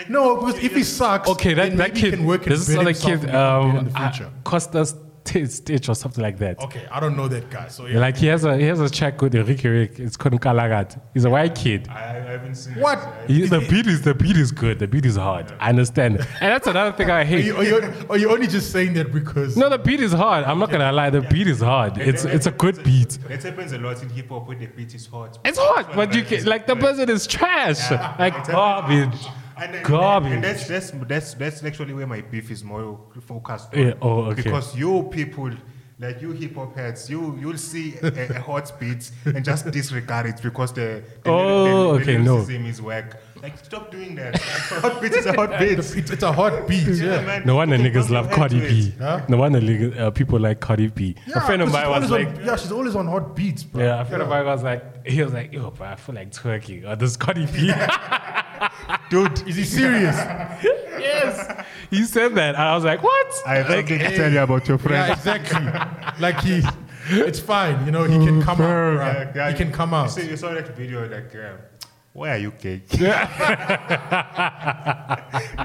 No, 0.08 0.36
because 0.36 0.62
if 0.62 0.74
he 0.74 0.82
sucks, 0.84 1.28
Okay, 1.28 1.54
that, 1.54 1.68
then 1.70 1.76
that 1.78 1.88
maybe 1.94 2.00
kid. 2.00 2.10
he 2.12 2.16
can 2.18 2.26
work 2.26 2.44
this 2.44 2.60
is 2.60 2.68
build 2.68 2.80
other 2.80 2.90
himself 2.90 3.20
kid. 3.20 3.30
and 3.30 3.32
become 3.32 3.70
Um, 3.70 3.76
in 3.78 3.84
the 3.92 3.98
uh, 4.00 4.10
future. 4.10 4.30
Costas 4.44 4.94
T- 5.24 5.46
Titch 5.46 5.90
or 5.90 5.94
something 5.94 6.22
like 6.22 6.38
that. 6.38 6.58
Okay, 6.58 6.86
I 6.90 7.00
don't 7.00 7.14
know 7.14 7.28
that 7.28 7.50
guy. 7.50 7.68
So 7.68 7.84
yeah. 7.84 7.98
Like 8.00 8.16
he 8.16 8.28
has 8.28 8.44
a 8.46 8.56
he 8.56 8.62
has 8.64 8.80
a 8.80 8.88
track 8.88 9.20
with 9.20 9.34
Riky 9.34 9.68
Rick. 9.68 9.98
It's 9.98 10.16
called 10.16 10.40
Kalagat. 10.40 10.98
He's 11.12 11.26
a 11.26 11.30
white 11.30 11.54
kid. 11.54 11.86
I, 11.90 11.92
I 11.92 12.12
haven't 12.30 12.54
seen 12.54 12.76
What? 12.76 12.98
It. 13.24 13.30
He, 13.30 13.46
the 13.46 13.60
beat 13.60 13.86
is 13.86 14.00
the 14.00 14.14
beat 14.14 14.38
is 14.38 14.50
good. 14.52 14.78
The 14.78 14.86
beat 14.88 15.04
is 15.04 15.16
hard. 15.16 15.52
I 15.60 15.68
understand, 15.68 16.16
and 16.16 16.26
that's 16.52 16.66
another 16.66 16.96
thing 16.96 17.10
I 17.10 17.20
Are 17.20 17.24
hate. 17.24 17.44
you, 17.44 17.56
are, 17.58 17.64
you, 17.64 17.92
are 18.08 18.16
you 18.16 18.30
only 18.32 18.46
just 18.46 18.72
saying 18.72 18.94
that 18.94 19.12
because? 19.12 19.54
No, 19.54 19.68
the 19.68 19.76
beat 19.76 20.00
is 20.00 20.12
hard. 20.14 20.44
I'm 20.44 20.58
not 20.58 20.70
gonna 20.70 20.90
lie. 20.92 21.10
The 21.10 21.20
beat 21.20 21.46
is 21.46 21.60
hard. 21.60 21.98
It's 21.98 22.24
it's 22.24 22.46
a 22.46 22.52
good 22.52 22.82
beat. 22.82 23.18
It 23.28 23.42
happens 23.42 23.72
a 23.72 23.78
lot 23.78 24.02
in 24.02 24.08
hip 24.08 24.30
hop 24.30 24.48
when 24.48 24.58
the 24.60 24.66
beat 24.68 24.94
is 24.94 25.06
hard. 25.08 25.36
It's 25.44 25.58
hard, 25.60 25.88
but 25.94 26.14
you 26.14 26.22
can 26.22 26.42
like 26.46 26.66
the 26.66 26.76
person 26.76 27.10
is 27.10 27.26
trash. 27.26 27.90
Like 28.18 28.46
garbage, 28.46 29.18
And, 29.60 29.74
and, 29.74 29.84
garbage. 29.84 30.32
and 30.32 30.44
that's, 30.44 30.68
that's 30.68 30.90
that's 30.92 31.34
that's 31.34 31.64
actually 31.64 31.92
where 31.92 32.06
my 32.06 32.20
beef 32.20 32.50
is 32.50 32.62
more 32.62 33.00
focused 33.26 33.74
on. 33.74 33.80
Yeah, 33.80 33.94
oh, 34.00 34.26
okay. 34.30 34.42
Because 34.42 34.76
you 34.76 35.08
people, 35.10 35.50
like 35.98 36.22
you 36.22 36.30
hip 36.32 36.54
hop 36.54 36.76
heads, 36.76 37.10
you 37.10 37.36
you'll 37.40 37.58
see 37.58 37.96
a, 38.02 38.36
a 38.36 38.40
hot 38.40 38.72
beat 38.78 39.10
and 39.24 39.44
just 39.44 39.70
disregard 39.70 40.26
it 40.26 40.40
because 40.42 40.72
the, 40.72 41.02
the 41.24 41.30
Oh, 41.30 41.98
the, 41.98 42.04
the 42.04 42.12
okay, 42.12 42.18
no. 42.22 42.38
is 42.38 42.80
whack. 42.80 43.20
Like 43.42 43.58
stop 43.64 43.90
doing 43.90 44.14
that. 44.16 44.34
A 44.36 44.38
hot 44.80 45.00
beat 45.02 45.12
is 45.12 45.26
a 45.26 45.32
hot 45.32 45.58
beat. 45.58 45.78
It's, 45.78 45.94
it's 45.94 46.22
a 46.22 46.32
hot 46.32 46.66
beat. 46.66 46.86
Yeah. 46.88 47.20
man. 47.22 47.42
No 47.46 47.56
wonder 47.56 47.76
Okay, 47.76 47.90
niggas 47.90 48.08
bump 48.08 48.10
love 48.10 48.24
your 48.26 48.30
head 48.30 48.36
Cardi 48.36 48.60
to 48.60 48.68
B. 48.68 48.88
it. 48.88 48.94
Huh? 48.98 49.20
No 49.28 49.36
wonder 49.36 49.60
niggas, 49.60 49.98
uh, 49.98 50.10
people 50.10 50.40
like 50.40 50.60
Cardi 50.60 50.88
B. 50.88 51.14
a 51.34 51.40
friend 51.42 51.62
of 51.62 51.68
'cause 51.68 51.72
mine 51.74 51.84
she's 51.84 52.00
was 52.02 52.10
always 52.10 52.26
like, 52.26 52.28
on, 52.40 52.44
yeah, 52.46 52.56
she's 52.56 52.72
always 52.72 52.96
on 52.96 53.06
hot 53.06 53.36
beats, 53.36 53.62
bro. 53.64 53.82
Yeah, 53.84 54.00
a 54.00 54.04
friend 54.04 54.22
of 54.22 54.28
mine 54.28 54.44
was 54.46 54.62
like, 54.62 55.06
he 55.06 55.22
was 55.22 55.32
like, 55.32 55.52
yo, 55.52 55.70
bro, 55.70 55.86
I 55.88 55.96
feel 55.96 56.14
like 56.14 56.30
twerking. 56.32 56.86
Or 56.88 56.96
this 56.96 57.16
Cardi 57.16 57.46
B. 57.46 57.72
Dude, 59.10 59.46
is 59.48 59.56
he 59.56 59.64
serious? 59.64 60.16
yes. 60.98 61.64
He 61.90 62.04
said 62.04 62.34
that. 62.34 62.54
And 62.54 62.62
I 62.62 62.74
was 62.74 62.84
like, 62.84 63.02
what? 63.02 63.34
I 63.46 63.56
have 63.56 63.66
something 63.68 63.98
to 63.98 64.16
tell 64.16 64.32
you 64.32 64.40
about 64.40 64.66
your 64.68 64.78
friend. 64.78 65.06
yeah, 65.08 65.12
exactly. 65.14 66.20
like 66.20 66.40
he, 66.40 66.62
it's 67.10 67.38
fine. 67.38 67.84
You 67.86 67.92
know, 67.92 68.04
he 68.04 68.16
can 68.18 68.42
come 68.42 68.52
out. 68.52 68.56
bro. 68.56 68.94
Yeah, 68.96 69.32
yeah, 69.34 69.50
He 69.50 69.56
can 69.56 69.72
come 69.72 69.90
you 69.90 69.96
out. 69.96 70.10
See, 70.10 70.28
you 70.28 70.36
saw 70.36 70.52
that 70.52 70.76
video, 70.76 71.08
like, 71.08 71.34
uh, 71.34 71.56
why 72.18 72.30
are 72.30 72.38
you 72.38 72.50
gay? 72.50 72.82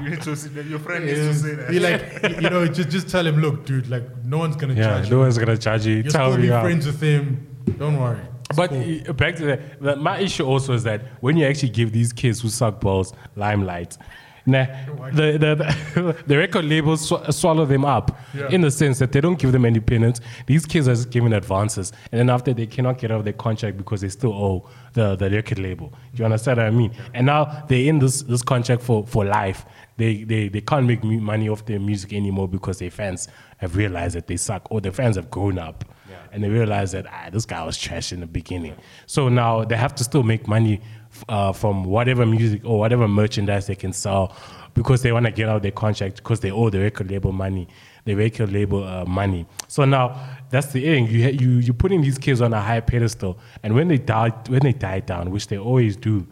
you 0.04 0.10
need 0.10 0.22
to 0.22 0.36
see, 0.36 0.50
your 0.70 0.80
friend 0.80 1.06
needs 1.06 1.20
to 1.20 1.34
say 1.34 1.56
that. 1.56 1.70
Be 1.70 1.80
like, 1.80 2.42
you 2.42 2.50
know, 2.50 2.68
just 2.68 2.90
just 2.90 3.10
tell 3.10 3.26
him, 3.26 3.38
look, 3.42 3.66
dude, 3.66 3.90
like 3.90 4.04
no 4.24 4.38
one's 4.38 4.56
gonna 4.56 4.74
Yeah, 4.76 4.84
charge 4.84 5.04
no 5.04 5.10
you. 5.10 5.16
No 5.16 5.20
one's 5.22 5.38
going 5.38 5.50
to 5.50 5.58
charge 5.58 5.86
you. 5.86 5.96
You're 5.96 6.12
Tell 6.12 6.32
still 6.32 6.38
me 6.42 6.48
be 6.48 6.54
out. 6.54 6.64
friends 6.64 6.86
with 6.86 7.02
him. 7.02 7.48
Don't 7.80 8.00
worry. 8.00 8.20
It's 8.50 8.58
But 8.58 8.70
cool. 8.70 9.14
back 9.14 9.36
to 9.38 9.46
that, 9.46 9.82
that, 9.82 10.00
my 10.00 10.20
issue 10.20 10.46
also 10.46 10.74
is 10.74 10.84
that 10.84 11.02
when 11.22 11.38
you 11.38 11.46
actually 11.46 11.70
give 11.70 11.92
these 11.92 12.14
kids 12.14 12.42
who 12.42 12.50
suck 12.50 12.80
balls 12.80 13.14
limelight, 13.36 13.98
nah, 14.46 14.66
the, 15.14 15.38
the, 15.38 16.24
the 16.28 16.38
record 16.46 16.66
labels 16.66 17.08
sw- 17.08 17.30
swallow 17.36 17.66
them 17.66 17.86
up 17.86 18.18
Yeah. 18.34 18.50
in 18.50 18.62
the 18.62 18.72
sense 18.72 19.00
that 19.00 19.12
they 19.12 19.22
don't 19.22 19.40
give 19.40 19.52
them 19.52 19.66
any 19.66 19.76
independence. 19.76 20.20
These 20.48 20.66
kids 20.66 20.88
are 20.88 20.96
just 20.96 21.10
given 21.12 21.34
advances, 21.34 21.92
and 22.12 22.20
then 22.20 22.30
after 22.30 22.54
they 22.54 22.68
cannot 22.68 22.98
get 22.98 23.12
out 23.12 23.20
of 23.20 23.24
their 23.24 23.34
contract 23.34 23.78
because 23.78 24.02
they 24.02 24.10
still 24.10 24.34
owe 24.34 24.70
the, 24.94 25.16
the 25.16 25.30
record 25.30 25.60
label. 25.60 25.90
Do 26.14 26.20
you 26.20 26.26
understand 26.26 26.58
what 26.58 26.68
I 26.68 26.72
mean? 26.72 26.94
And 27.14 27.26
now 27.26 27.64
they're 27.68 27.88
in 27.88 28.00
this, 28.00 28.22
this 28.24 28.42
contract 28.42 28.82
for, 28.84 29.06
for 29.08 29.26
life. 29.26 29.66
They, 29.98 30.24
they, 30.24 30.48
they 30.50 30.62
can't 30.62 30.86
make 30.88 31.04
money 31.04 31.48
off 31.50 31.66
their 31.66 31.80
music 31.80 32.14
anymore 32.14 32.48
because 32.48 32.80
their 32.80 32.90
fans 32.92 33.28
have 33.58 33.76
realized 33.76 34.16
that 34.16 34.28
they 34.28 34.38
suck, 34.38 34.68
or 34.72 34.82
their 34.82 34.92
fans 34.92 35.16
have 35.16 35.30
grown 35.30 35.58
up 35.60 35.86
and 36.32 36.44
they 36.44 36.50
realize 36.50 36.92
that 36.92 37.06
ah, 37.08 37.30
this 37.32 37.46
guy 37.46 37.64
was 37.64 37.78
trash 37.78 38.12
in 38.12 38.20
the 38.20 38.28
beginning. 38.28 38.76
So 39.06 39.30
now 39.30 39.64
they 39.64 39.78
have 39.78 39.96
to 39.96 40.04
still 40.04 40.24
make 40.24 40.48
money 40.48 40.82
uh, 41.30 41.54
from 41.54 41.84
whatever 41.84 42.26
music 42.26 42.62
or 42.66 42.80
whatever 42.80 43.08
merchandise 43.08 43.68
they 43.68 43.76
can 43.76 43.94
sell 43.94 44.36
because 44.74 45.02
they 45.02 45.12
want 45.12 45.26
to 45.26 45.32
get 45.32 45.50
out 45.50 45.58
of 45.58 45.62
their 45.62 45.72
contract 45.72 46.18
because 46.18 46.40
they 46.40 46.52
owe 46.52 46.70
the 46.70 46.80
record 46.80 47.10
label 47.12 47.32
money, 47.32 47.68
the 48.06 48.16
record 48.16 48.52
label 48.52 48.84
uh, 48.84 49.06
money. 49.06 49.46
So 49.68 49.86
now 49.86 50.20
that's 50.50 50.68
the 50.68 50.82
thing. 50.82 51.08
You 51.08 51.30
you 51.30 51.50
you're 51.60 51.74
putting 51.74 52.02
these 52.02 52.18
kids 52.18 52.42
on 52.42 52.54
a 52.54 52.62
high 52.62 52.80
pedestal, 52.80 53.40
and 53.62 53.76
when 53.76 53.88
they 53.88 53.98
die 53.98 54.30
when 54.48 54.62
they 54.62 54.74
die 54.74 55.02
down, 55.02 55.32
which 55.32 55.48
they 55.48 55.58
always 55.58 55.96
do, 55.96 56.26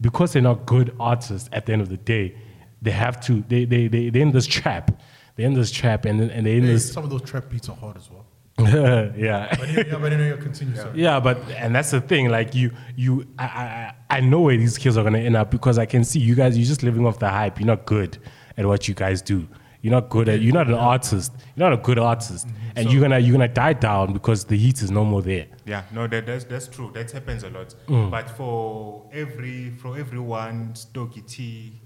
because 0.00 0.32
they're 0.32 0.42
not 0.42 0.66
good 0.66 0.94
artists 1.00 1.48
at 1.52 1.66
the 1.66 1.72
end 1.72 1.82
of 1.82 1.88
the 1.88 1.96
day, 1.96 2.34
they 2.82 2.90
have 2.90 3.20
to 3.22 3.42
they 3.48 3.64
they 3.64 3.88
they 3.88 4.10
they're 4.10 4.22
in 4.22 4.32
this 4.32 4.46
trap. 4.46 4.90
They're 5.36 5.46
in 5.46 5.54
this 5.54 5.70
trap, 5.70 6.04
and 6.04 6.20
and 6.20 6.46
they're 6.46 6.56
in 6.56 6.64
Hey, 6.64 6.72
this 6.72 6.92
some 6.92 7.04
of 7.04 7.10
those 7.10 7.22
trap 7.22 7.48
beats 7.48 7.68
are 7.68 7.76
hard 7.76 7.96
as 7.96 8.10
well. 8.10 8.19
yeah. 9.16 9.56
But 9.58 9.68
yeah, 9.70 9.98
but 9.98 10.12
anyway, 10.12 10.36
continue. 10.40 10.76
sorry. 10.76 11.00
Yeah, 11.00 11.20
but 11.20 11.38
and 11.50 11.74
that's 11.74 11.90
the 11.90 12.00
thing. 12.00 12.28
Like 12.28 12.54
you, 12.54 12.72
you, 12.96 13.26
I, 13.38 13.44
I, 13.44 13.94
I 14.10 14.20
know 14.20 14.40
where 14.40 14.56
these 14.56 14.78
kids 14.78 14.96
are 14.96 15.04
gonna 15.04 15.18
end 15.18 15.36
up 15.36 15.50
because 15.50 15.78
I 15.78 15.86
can 15.86 16.04
see 16.04 16.20
you 16.20 16.34
guys. 16.34 16.56
You're 16.56 16.66
just 16.66 16.82
living 16.82 17.06
off 17.06 17.18
the 17.18 17.28
hype. 17.28 17.58
You're 17.58 17.66
not 17.66 17.86
good 17.86 18.18
at 18.56 18.66
what 18.66 18.88
you 18.88 18.94
guys 18.94 19.22
do. 19.22 19.46
You're 19.82 19.92
not 19.92 20.10
good 20.10 20.28
at. 20.28 20.40
You're 20.40 20.54
not 20.54 20.66
an 20.66 20.74
artist. 20.74 21.32
You're 21.56 21.70
not 21.70 21.78
a 21.78 21.82
good 21.82 21.98
artist, 21.98 22.46
and 22.76 22.92
you're 22.92 23.00
gonna 23.00 23.18
you're 23.18 23.32
gonna 23.32 23.48
die 23.48 23.72
down 23.72 24.12
because 24.12 24.44
the 24.44 24.56
heat 24.56 24.82
is 24.82 24.90
no 24.90 25.04
more 25.04 25.22
there. 25.22 25.46
Yeah, 25.64 25.84
no, 25.92 26.06
that, 26.06 26.26
that's 26.26 26.44
that's 26.44 26.68
true. 26.68 26.90
That 26.92 27.10
happens 27.10 27.44
a 27.44 27.50
lot. 27.50 27.74
Mm. 27.88 28.10
But 28.10 28.28
for 28.30 29.08
every 29.12 29.70
for 29.70 29.98
everyone, 29.98 30.74
Stogie 30.74 31.22
T, 31.22 31.80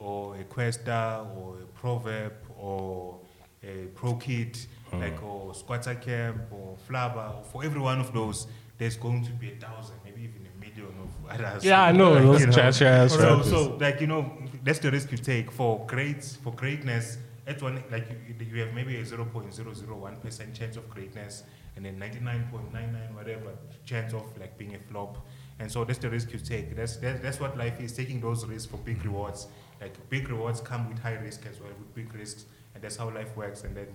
or 0.00 0.36
a 0.36 0.44
Kwesta, 0.44 1.24
or 1.36 1.58
a 1.60 1.66
Proverb, 1.78 2.32
or 2.58 3.20
a 3.62 3.86
Pro 3.94 4.14
Kid, 4.14 4.58
Mm. 4.96 5.00
like 5.00 5.22
or 5.22 5.52
Skwatta 5.52 6.00
Kamp, 6.00 6.42
or 6.50 6.76
Flabba, 6.88 7.44
for 7.46 7.64
every 7.64 7.80
one 7.80 8.00
of 8.00 8.12
those, 8.12 8.46
there's 8.78 8.96
going 8.96 9.24
to 9.24 9.32
be 9.32 9.52
a 9.52 9.56
thousand, 9.56 9.96
maybe 10.04 10.22
even 10.22 10.46
a 10.46 10.60
million 10.60 10.94
of 11.02 11.30
others. 11.40 11.64
Yeah, 11.64 11.82
I 11.84 11.92
know, 11.92 12.14
those 12.22 12.40
You 12.40 12.46
know. 12.46 12.52
trash 12.52 12.82
ass 12.82 13.12
So, 13.14 13.42
so 13.42 13.76
like 13.80 14.00
you 14.00 14.06
know, 14.06 14.32
that's 14.64 14.78
the 14.80 14.90
risk 14.90 15.10
you 15.12 15.18
take 15.18 15.50
for 15.50 15.84
greats 15.86 16.36
for 16.36 16.52
greatness. 16.52 17.18
At 17.46 17.62
one, 17.62 17.82
like 17.92 18.08
you, 18.28 18.34
you 18.44 18.60
have 18.64 18.74
maybe 18.74 18.96
a 18.96 19.04
0.001 19.04 20.20
percent 20.20 20.52
chance 20.54 20.76
of 20.76 20.90
greatness, 20.90 21.44
and 21.76 21.84
then 21.84 21.96
99.99 21.98 23.14
whatever 23.14 23.52
chance 23.84 24.12
of 24.14 24.24
like 24.40 24.58
being 24.58 24.74
a 24.74 24.78
flop. 24.90 25.24
And 25.58 25.70
so 25.70 25.84
that's 25.84 25.98
the 26.00 26.10
risk 26.10 26.32
you 26.32 26.38
take. 26.40 26.74
That's 26.76 26.96
that's, 26.96 27.20
that's 27.20 27.40
what 27.40 27.56
life 27.56 27.80
is: 27.80 27.92
taking 27.92 28.20
those 28.20 28.44
risks 28.44 28.70
for 28.70 28.78
big 28.78 29.04
rewards. 29.04 29.46
Like 29.80 29.94
big 30.10 30.28
rewards 30.28 30.60
come 30.60 30.88
with 30.88 30.98
high 30.98 31.14
risk 31.14 31.46
as 31.48 31.60
well, 31.60 31.70
with 31.78 31.94
big 31.94 32.12
risks, 32.14 32.46
and 32.74 32.82
that's 32.82 32.96
how 32.96 33.10
life 33.10 33.34
works. 33.36 33.62
And 33.62 33.76
then 33.76 33.86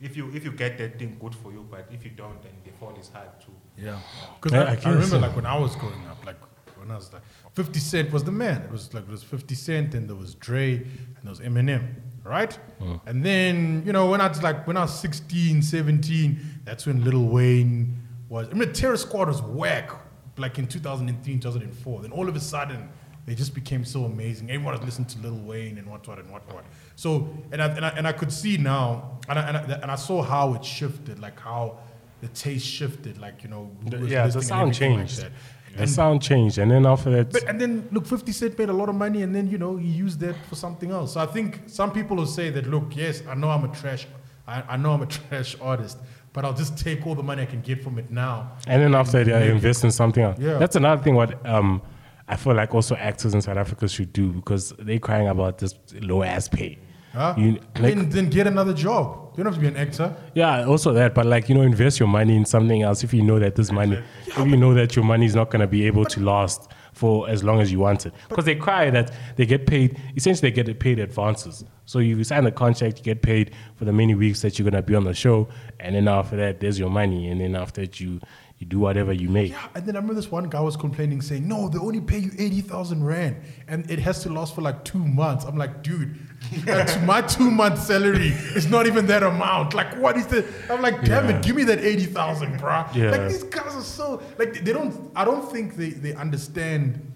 if 0.00 0.16
you 0.16 0.30
if 0.34 0.44
you 0.44 0.52
get 0.52 0.78
that 0.78 0.98
thing, 0.98 1.16
good 1.20 1.34
for 1.34 1.52
you. 1.52 1.66
But 1.70 1.88
if 1.90 2.04
you 2.04 2.10
don't, 2.10 2.40
then 2.42 2.52
the 2.64 2.70
fall 2.72 2.94
is 3.00 3.08
hard 3.08 3.28
too. 3.40 3.52
Yeah, 3.76 3.98
because 4.40 4.52
Yeah, 4.52 4.64
I, 4.64 4.72
I 4.72 4.90
I, 4.90 4.94
remember 4.94 5.06
so. 5.06 5.18
like 5.18 5.34
when 5.36 5.46
I 5.46 5.58
was 5.58 5.74
growing 5.76 6.06
up, 6.06 6.24
like 6.24 6.36
when 6.76 6.90
I 6.90 6.96
was 6.96 7.12
like, 7.12 7.22
Fifty 7.54 7.78
Cent 7.80 8.12
was 8.12 8.22
the 8.24 8.32
man. 8.32 8.62
It 8.62 8.70
was 8.70 8.92
like 8.92 9.04
it 9.04 9.10
was 9.10 9.22
Fifty 9.22 9.54
Cent, 9.54 9.94
and 9.94 10.08
there 10.08 10.16
was 10.16 10.34
Dre, 10.34 10.74
and 10.76 11.16
there 11.22 11.30
was 11.30 11.40
Eminem, 11.40 11.94
right? 12.24 12.58
And 13.06 13.24
then 13.24 13.82
you 13.86 13.92
know 13.92 14.10
when 14.10 14.20
I 14.20 14.28
was 14.28 14.42
like 14.42 14.66
when 14.66 14.76
I 14.76 14.82
was 14.82 14.98
16, 15.00 15.62
17, 15.62 16.40
that's 16.64 16.86
when 16.86 17.02
Lil 17.02 17.24
Wayne 17.24 17.98
was. 18.28 18.48
I 18.50 18.52
mean, 18.52 18.72
Terror 18.72 18.96
Squad 18.98 19.28
was 19.28 19.40
whack, 19.42 19.90
like 20.36 20.58
in 20.58 20.66
2003, 20.66 21.38
2004. 21.38 22.02
Then 22.02 22.12
all 22.12 22.28
of 22.28 22.36
a 22.36 22.40
sudden. 22.40 22.88
They 23.24 23.34
just 23.34 23.54
became 23.54 23.84
so 23.84 24.04
amazing. 24.04 24.52
Everyone 24.52 24.74
was 24.74 24.84
listening 24.84 25.08
to 25.08 25.18
Lil 25.18 25.40
Wayne 25.44 25.78
and 25.78 25.88
what 25.90 26.06
what 26.06 26.20
and 26.20 26.30
what 26.30 26.46
what. 26.54 26.64
So 26.96 27.28
and 27.52 27.62
I, 27.62 27.66
and 27.68 27.84
I, 27.84 27.88
and 27.90 28.08
I 28.08 28.12
could 28.12 28.32
see 28.32 28.56
now, 28.56 29.18
and 29.28 29.38
I, 29.38 29.42
and, 29.48 29.56
I, 29.56 29.60
and 29.82 29.90
I 29.90 29.94
saw 29.96 30.22
how 30.22 30.54
it 30.54 30.64
shifted, 30.64 31.18
like 31.20 31.38
how 31.38 31.78
the 32.22 32.28
taste 32.28 32.66
shifted, 32.66 33.18
like 33.18 33.42
you 33.44 33.50
know, 33.50 33.70
yeah, 34.06 34.26
the 34.26 34.42
sound 34.42 34.68
like 34.68 34.76
changed. 34.76 35.20
that. 35.20 35.32
the 35.76 35.86
sound 35.86 36.22
changed, 36.22 36.56
and 36.56 36.70
then 36.70 36.86
after 36.86 37.10
that, 37.10 37.32
but 37.32 37.44
and 37.44 37.60
then 37.60 37.86
look, 37.92 38.06
Fifty 38.06 38.32
Cent 38.32 38.58
made 38.58 38.70
a 38.70 38.72
lot 38.72 38.88
of 38.88 38.94
money, 38.94 39.20
and 39.22 39.34
then 39.34 39.46
you 39.46 39.58
know 39.58 39.76
he 39.76 39.88
used 39.88 40.20
that 40.20 40.36
for 40.48 40.54
something 40.54 40.90
else. 40.90 41.12
So 41.12 41.20
I 41.20 41.26
think 41.26 41.64
some 41.66 41.92
people 41.92 42.16
will 42.16 42.26
say 42.26 42.48
that, 42.48 42.66
look, 42.66 42.96
yes, 42.96 43.22
I 43.28 43.34
know 43.34 43.50
I'm 43.50 43.64
a 43.64 43.74
trash, 43.74 44.06
I, 44.48 44.62
I 44.62 44.76
know 44.78 44.92
I'm 44.92 45.02
a 45.02 45.06
trash 45.06 45.54
artist, 45.60 45.98
but 46.32 46.46
I'll 46.46 46.54
just 46.54 46.78
take 46.78 47.06
all 47.06 47.14
the 47.14 47.22
money 47.22 47.42
I 47.42 47.46
can 47.46 47.60
get 47.60 47.82
from 47.84 47.98
it 47.98 48.10
now. 48.10 48.52
And 48.66 48.80
then 48.80 48.94
after 48.94 49.22
that, 49.22 49.42
I 49.42 49.46
invest 49.48 49.84
in 49.84 49.90
something 49.90 50.22
else. 50.22 50.38
Yeah. 50.38 50.56
That's 50.56 50.76
another 50.76 51.02
thing 51.02 51.14
what 51.14 51.44
um, 51.44 51.82
I 52.28 52.36
feel 52.36 52.54
like 52.54 52.74
also 52.74 52.96
actors 52.96 53.34
in 53.34 53.42
South 53.42 53.56
Africa 53.56 53.88
should 53.88 54.12
do 54.12 54.32
because 54.32 54.72
they're 54.78 54.98
crying 54.98 55.28
about 55.28 55.58
this 55.58 55.74
low 56.00 56.22
ass 56.22 56.48
pay. 56.48 56.78
Huh? 57.12 57.34
You, 57.38 57.52
like, 57.78 57.94
then, 57.94 58.08
then 58.10 58.28
get 58.28 58.46
another 58.46 58.74
job. 58.74 59.32
You 59.36 59.44
don't 59.44 59.52
have 59.52 59.54
to 59.54 59.60
be 59.60 59.68
an 59.68 59.76
actor. 59.76 60.14
yeah, 60.34 60.66
also 60.66 60.92
that, 60.92 61.14
but 61.14 61.24
like 61.24 61.48
you 61.48 61.54
know, 61.54 61.62
invest 61.62 61.98
your 61.98 62.08
money 62.08 62.36
in 62.36 62.44
something 62.44 62.82
else 62.82 63.04
if 63.04 63.14
you 63.14 63.22
know 63.22 63.38
that 63.38 63.54
this 63.54 63.72
money, 63.72 64.02
if 64.26 64.38
you 64.38 64.56
know 64.56 64.74
that 64.74 64.96
your 64.96 65.04
money 65.04 65.24
is 65.24 65.34
not 65.34 65.50
gonna 65.50 65.66
be 65.66 65.86
able 65.86 66.04
to 66.06 66.20
last 66.20 66.70
for 66.92 67.28
as 67.28 67.44
long 67.44 67.60
as 67.60 67.70
you 67.70 67.78
want 67.78 68.06
it, 68.06 68.14
because 68.28 68.46
they 68.46 68.54
cry 68.54 68.90
that 68.90 69.12
they 69.36 69.46
get 69.46 69.66
paid. 69.66 70.00
Essentially, 70.16 70.50
they 70.50 70.62
get 70.62 70.78
paid 70.80 70.98
advances. 70.98 71.64
So 71.84 72.00
you 72.00 72.22
sign 72.24 72.46
a 72.46 72.50
contract, 72.50 72.98
you 72.98 73.04
get 73.04 73.22
paid 73.22 73.52
for 73.76 73.84
the 73.84 73.92
many 73.92 74.14
weeks 74.14 74.42
that 74.42 74.58
you're 74.58 74.68
gonna 74.68 74.82
be 74.82 74.94
on 74.94 75.04
the 75.04 75.14
show, 75.14 75.48
and 75.80 75.94
then 75.94 76.08
after 76.08 76.36
that, 76.36 76.60
there's 76.60 76.78
your 76.78 76.90
money, 76.90 77.28
and 77.28 77.40
then 77.40 77.56
after 77.56 77.82
that, 77.82 78.00
you 78.00 78.20
you 78.58 78.66
do 78.66 78.78
whatever 78.78 79.12
you 79.12 79.28
make. 79.28 79.50
Yeah, 79.52 79.66
and 79.74 79.84
then 79.84 79.96
I 79.96 79.98
remember 79.98 80.14
this 80.14 80.30
one 80.30 80.48
guy 80.48 80.60
was 80.60 80.76
complaining, 80.76 81.20
saying, 81.20 81.46
"No, 81.46 81.68
they 81.68 81.78
only 81.78 82.00
pay 82.00 82.18
you 82.20 82.30
eighty 82.38 82.62
thousand 82.62 83.04
rand, 83.04 83.36
and 83.68 83.90
it 83.90 83.98
has 83.98 84.22
to 84.22 84.30
last 84.32 84.54
for 84.54 84.62
like 84.62 84.82
two 84.84 84.98
months." 84.98 85.44
I'm 85.44 85.58
like, 85.58 85.82
"Dude, 85.82 86.18
that's 86.64 86.96
my 87.02 87.20
two 87.20 87.50
month 87.50 87.78
salary 87.82 88.28
is 88.54 88.66
not 88.70 88.86
even 88.86 89.06
that 89.08 89.22
amount. 89.22 89.74
Like, 89.74 89.94
what 89.98 90.16
is 90.16 90.26
the?" 90.26 90.46
I'm 90.70 90.80
like, 90.80 91.04
"Damn 91.04 91.28
Yeah. 91.28 91.36
it, 91.36 91.44
give 91.44 91.54
me 91.54 91.64
that 91.64 91.80
eighty 91.80 92.06
thousand, 92.06 92.58
bruh." 92.58 92.94
Yeah. 92.94 93.10
Like 93.10 93.28
these 93.28 93.42
guys 93.44 93.74
are 93.76 93.82
so 93.82 94.22
like 94.38 94.64
they 94.64 94.72
don't. 94.72 95.10
I 95.14 95.24
don't 95.26 95.50
think 95.52 95.76
they 95.76 95.90
they 95.90 96.14
understand 96.14 97.12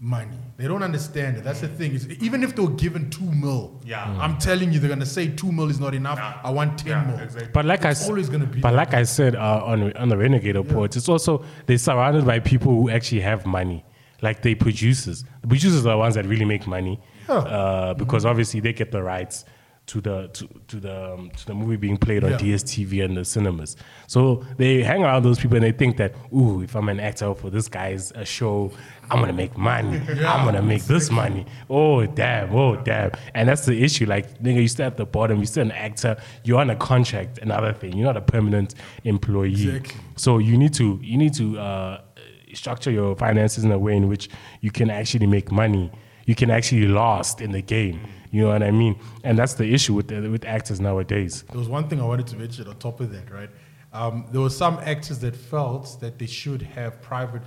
money. 0.00 0.38
They 0.56 0.68
don't 0.68 0.82
understand 0.82 1.36
it. 1.38 1.44
That's 1.44 1.60
the 1.60 1.68
thing. 1.68 1.92
Is 1.92 2.08
even 2.22 2.42
if 2.42 2.54
they 2.54 2.62
were 2.62 2.70
given 2.70 3.10
two 3.10 3.24
mil, 3.32 3.80
Yeah. 3.84 4.04
I'm 4.20 4.38
telling 4.38 4.72
you, 4.72 4.78
they're 4.78 4.88
gonna 4.88 5.04
say 5.06 5.28
two 5.28 5.50
mil 5.50 5.68
is 5.70 5.80
not 5.80 5.94
enough. 5.94 6.18
Nah. 6.18 6.34
I 6.44 6.50
want 6.50 6.78
ten 6.78 6.88
Yeah, 6.88 7.04
more. 7.04 7.20
exactly. 7.22 7.50
But 7.52 7.64
like 7.64 7.84
I 7.84 7.90
It's 7.90 8.02
s- 8.02 8.08
always 8.08 8.28
gonna 8.28 8.46
be 8.46 8.60
But 8.60 8.74
like 8.74 8.88
like 8.92 8.94
I 8.94 9.02
said 9.04 9.34
uh, 9.34 9.62
on 9.64 9.92
on 9.94 10.08
the 10.08 10.16
Renegade 10.16 10.54
Reports, 10.56 10.96
it's 10.96 11.08
also 11.08 11.44
they're 11.66 11.78
surrounded 11.78 12.24
by 12.24 12.38
people 12.38 12.72
who 12.72 12.90
actually 12.90 13.20
have 13.22 13.44
money, 13.44 13.84
like 14.22 14.42
they 14.42 14.54
producers. 14.54 15.24
The 15.42 15.48
producers 15.48 15.80
are 15.84 15.90
the 15.90 15.98
ones 15.98 16.14
that 16.14 16.26
really 16.26 16.44
make 16.44 16.66
money, 16.66 17.00
Yeah. 17.28 17.34
uh, 17.38 17.94
because 17.94 18.24
obviously 18.24 18.60
they 18.60 18.72
get 18.72 18.92
the 18.92 19.02
rights 19.02 19.44
to 19.88 20.00
the 20.00 20.28
to, 20.28 20.48
to 20.68 20.80
the 20.80 21.14
um, 21.14 21.30
to 21.30 21.46
the 21.46 21.54
movie 21.54 21.76
being 21.76 21.96
played 21.96 22.22
on 22.24 22.30
Yeah. 22.32 22.38
DSTV 22.38 23.04
and 23.04 23.16
the 23.16 23.24
cinemas. 23.24 23.76
So 24.06 24.44
they 24.56 24.82
hang 24.82 25.02
around 25.02 25.24
those 25.24 25.38
people 25.38 25.56
and 25.56 25.64
they 25.64 25.72
think 25.72 25.96
that, 25.96 26.14
ooh, 26.32 26.62
if 26.62 26.76
I'm 26.76 26.88
an 26.88 27.00
actor 27.00 27.34
for 27.34 27.50
this 27.50 27.68
guy's 27.68 28.12
uh, 28.12 28.22
show, 28.24 28.70
I'm 29.10 29.20
gonna 29.20 29.32
make 29.32 29.56
money. 29.56 30.00
I'm 30.24 30.44
gonna 30.44 30.62
make 30.62 30.84
this 30.84 31.10
money. 31.10 31.46
Oh 31.70 32.04
damn, 32.06 32.54
oh 32.54 32.76
damn. 32.76 33.10
And 33.34 33.48
that's 33.48 33.64
the 33.66 33.82
issue. 33.82 34.06
Like 34.06 34.40
nigga, 34.42 34.60
you 34.62 34.68
stay 34.68 34.84
at 34.84 34.96
the 34.96 35.06
bottom, 35.06 35.38
you're 35.38 35.46
still 35.46 35.62
an 35.64 35.72
actor, 35.72 36.16
you're 36.44 36.60
on 36.60 36.70
a 36.70 36.76
contract, 36.76 37.38
another 37.38 37.72
thing. 37.72 37.96
You're 37.96 38.06
not 38.06 38.16
a 38.16 38.20
permanent 38.22 38.74
employee. 39.04 39.52
Exactly. 39.52 40.00
So 40.16 40.38
you 40.38 40.56
need 40.58 40.74
to 40.74 40.98
you 41.02 41.16
need 41.16 41.34
to 41.34 41.58
uh, 41.58 42.00
structure 42.52 42.90
your 42.90 43.16
finances 43.16 43.64
in 43.64 43.72
a 43.72 43.78
way 43.78 43.96
in 43.96 44.08
which 44.08 44.28
you 44.60 44.70
can 44.70 44.90
actually 44.90 45.26
make 45.26 45.50
money. 45.50 45.90
You 46.26 46.34
can 46.34 46.50
actually 46.50 46.88
last 46.88 47.40
in 47.40 47.52
the 47.52 47.62
game. 47.62 48.00
You 48.30 48.42
know 48.42 48.48
what 48.48 48.62
I 48.62 48.70
mean? 48.70 48.98
And 49.24 49.38
that's 49.38 49.54
the 49.54 49.72
issue 49.72 49.94
with 49.94 50.08
the, 50.08 50.28
with 50.28 50.44
actors 50.44 50.80
nowadays. 50.80 51.44
There 51.50 51.58
was 51.58 51.68
one 51.68 51.88
thing 51.88 52.00
I 52.00 52.04
wanted 52.04 52.26
to 52.28 52.36
mention 52.36 52.68
on 52.68 52.76
top 52.76 53.00
of 53.00 53.10
that, 53.12 53.30
right? 53.32 53.50
Um, 53.92 54.26
there 54.30 54.40
were 54.40 54.50
some 54.50 54.78
actors 54.80 55.18
that 55.20 55.34
felt 55.34 55.98
that 56.00 56.18
they 56.18 56.26
should 56.26 56.62
have 56.62 57.00
private. 57.00 57.42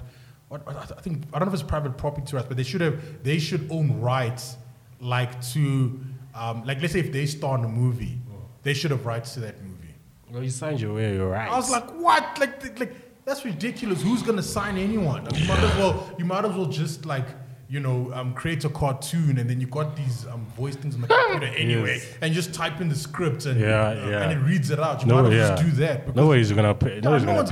I 0.51 0.83
think 1.01 1.23
I 1.33 1.39
don't 1.39 1.47
know 1.47 1.53
if 1.53 1.61
it's 1.61 1.69
private 1.69 1.97
property 1.97 2.35
rights, 2.35 2.47
but 2.47 2.57
they 2.57 2.63
should 2.63 2.81
have. 2.81 3.23
They 3.23 3.39
should 3.39 3.71
own 3.71 4.01
rights, 4.01 4.57
like 4.99 5.41
to, 5.53 5.99
um, 6.35 6.65
like 6.65 6.81
let's 6.81 6.93
say 6.93 6.99
if 6.99 7.11
they 7.11 7.25
star 7.25 7.57
in 7.57 7.63
a 7.63 7.69
movie, 7.69 8.19
they 8.63 8.73
should 8.73 8.91
have 8.91 9.05
rights 9.05 9.35
to 9.35 9.39
that 9.41 9.61
movie. 9.61 9.93
Well, 10.29 10.43
you 10.43 10.49
signed 10.49 10.81
your 10.81 10.95
way, 10.95 11.13
your 11.15 11.29
rights. 11.29 11.53
I 11.53 11.55
was 11.55 11.69
like, 11.69 11.89
what? 11.91 12.37
Like, 12.39 12.79
like 12.79 13.23
that's 13.23 13.45
ridiculous. 13.45 14.01
Who's 14.01 14.23
gonna 14.23 14.43
sign 14.43 14.77
anyone? 14.77 15.23
You 15.35 15.47
might 15.47 15.59
as 15.59 15.77
well. 15.77 16.15
You 16.17 16.25
might 16.25 16.43
as 16.43 16.55
well 16.55 16.65
just 16.65 17.05
like. 17.05 17.27
You 17.73 17.79
know, 17.79 18.11
um, 18.13 18.33
create 18.33 18.65
a 18.65 18.69
cartoon, 18.69 19.37
and 19.39 19.49
then 19.49 19.61
you 19.61 19.67
got 19.67 19.95
these 19.95 20.27
um, 20.27 20.45
voice 20.57 20.75
things 20.75 20.93
on 20.95 21.01
the 21.01 21.07
computer 21.07 21.45
anyway, 21.65 21.95
Yes. 21.99 22.17
and 22.21 22.33
just 22.33 22.53
type 22.53 22.81
in 22.81 22.89
the 22.89 22.95
script, 23.07 23.45
and 23.45 23.57
Yeah, 23.59 23.69
uh, 23.87 23.93
yeah. 24.09 24.21
and 24.23 24.29
it 24.33 24.43
reads 24.51 24.71
it 24.71 24.79
out. 24.87 25.01
You 25.01 25.07
no, 25.07 25.15
might 25.23 25.31
as 25.31 25.39
well 25.39 25.39
yeah. 25.39 25.55
just 25.55 25.63
do 25.69 25.71
that. 25.85 26.13
no 26.13 26.27
way 26.27 26.41
is 26.41 26.51
gonna 26.51 26.75
pay. 26.75 26.99
No, 26.99 27.15
yeah, 27.15 27.15
one's 27.15 27.23
no 27.23 27.27
gonna 27.27 27.37
one's 27.37 27.51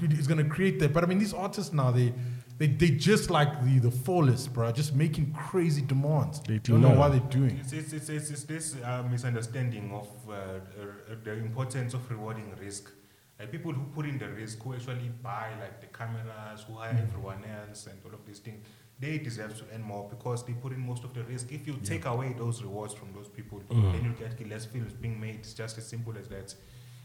gonna 0.00 0.14
is 0.22 0.26
gonna 0.26 0.48
create 0.56 0.76
that. 0.80 0.94
But 0.94 1.04
I 1.04 1.06
mean, 1.06 1.18
these 1.18 1.34
artists 1.34 1.72
now 1.74 1.90
they 1.90 2.14
they 2.56 2.66
they 2.68 2.90
just 3.10 3.28
like 3.38 3.50
the 3.62 3.78
the 3.78 3.90
fullest, 3.90 4.54
bro, 4.54 4.72
just 4.72 4.94
making 5.04 5.26
crazy 5.34 5.82
demands. 5.82 6.40
They 6.40 6.58
do 6.60 6.72
don't 6.72 6.80
know 6.80 6.88
not. 6.94 6.98
why 7.00 7.08
they're 7.10 7.30
doing. 7.40 7.58
It's, 7.60 7.74
it's, 7.74 7.92
it's, 7.92 8.08
it's, 8.08 8.30
it's 8.30 8.44
this 8.44 8.66
uh, 8.82 9.02
misunderstanding 9.10 9.92
of 9.92 10.08
uh, 10.30 10.32
uh, 10.32 11.14
the 11.24 11.32
importance 11.48 11.92
of 11.92 12.10
rewarding 12.10 12.50
risk. 12.58 12.84
Like 13.38 13.52
people 13.52 13.72
who 13.72 13.82
put 13.96 14.06
in 14.06 14.16
the 14.18 14.28
risk, 14.30 14.62
who 14.62 14.72
actually 14.74 15.10
buy 15.22 15.50
like 15.60 15.76
the 15.82 15.88
cameras, 15.88 16.64
who 16.66 16.72
hire 16.74 16.98
everyone 17.06 17.44
else, 17.44 17.86
and 17.86 17.98
all 18.04 18.14
of 18.14 18.24
these 18.26 18.40
things, 18.40 18.64
they 19.00 19.18
deserve 19.18 19.56
to 19.58 19.64
earn 19.74 19.82
more 19.82 20.08
because 20.10 20.44
they 20.44 20.52
put 20.54 20.72
in 20.72 20.80
most 20.80 21.04
of 21.04 21.14
the 21.14 21.22
risk. 21.24 21.52
If 21.52 21.66
you 21.66 21.74
take 21.84 22.04
away 22.04 22.34
those 22.36 22.62
rewards 22.62 22.94
from 22.94 23.12
those 23.12 23.28
people, 23.28 23.60
then 23.68 24.04
you 24.04 24.12
get 24.18 24.48
less 24.48 24.64
films 24.64 24.92
being 24.92 25.20
made. 25.20 25.36
It's 25.36 25.54
just 25.54 25.78
as 25.78 25.86
simple 25.86 26.14
as 26.18 26.26
that. 26.28 26.54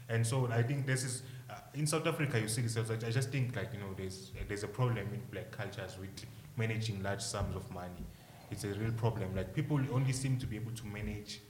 And 0.08 0.26
so 0.26 0.48
I 0.50 0.62
think 0.62 0.86
this 0.86 1.04
is 1.04 1.22
uh, 1.50 1.54
in 1.74 1.86
South 1.86 2.06
Africa. 2.06 2.38
You 2.40 2.48
see 2.48 2.62
this. 2.62 2.76
I 2.76 2.94
I 3.06 3.10
just 3.10 3.30
think 3.30 3.56
like 3.56 3.72
you 3.72 3.80
know, 3.80 3.94
there's 3.96 4.32
there's 4.48 4.64
a 4.64 4.68
problem 4.68 5.06
in 5.12 5.22
black 5.30 5.50
cultures 5.50 5.96
with 5.98 6.24
managing 6.56 7.02
large 7.02 7.22
sums 7.22 7.56
of 7.56 7.70
money. 7.70 8.04
It's 8.50 8.64
a 8.64 8.68
real 8.68 8.92
problem. 8.92 9.34
Like 9.34 9.54
people 9.54 9.80
only 9.92 10.12
seem 10.12 10.36
to 10.38 10.46
be 10.46 10.56
able 10.56 10.72
to 10.72 10.86
manage 10.86 11.40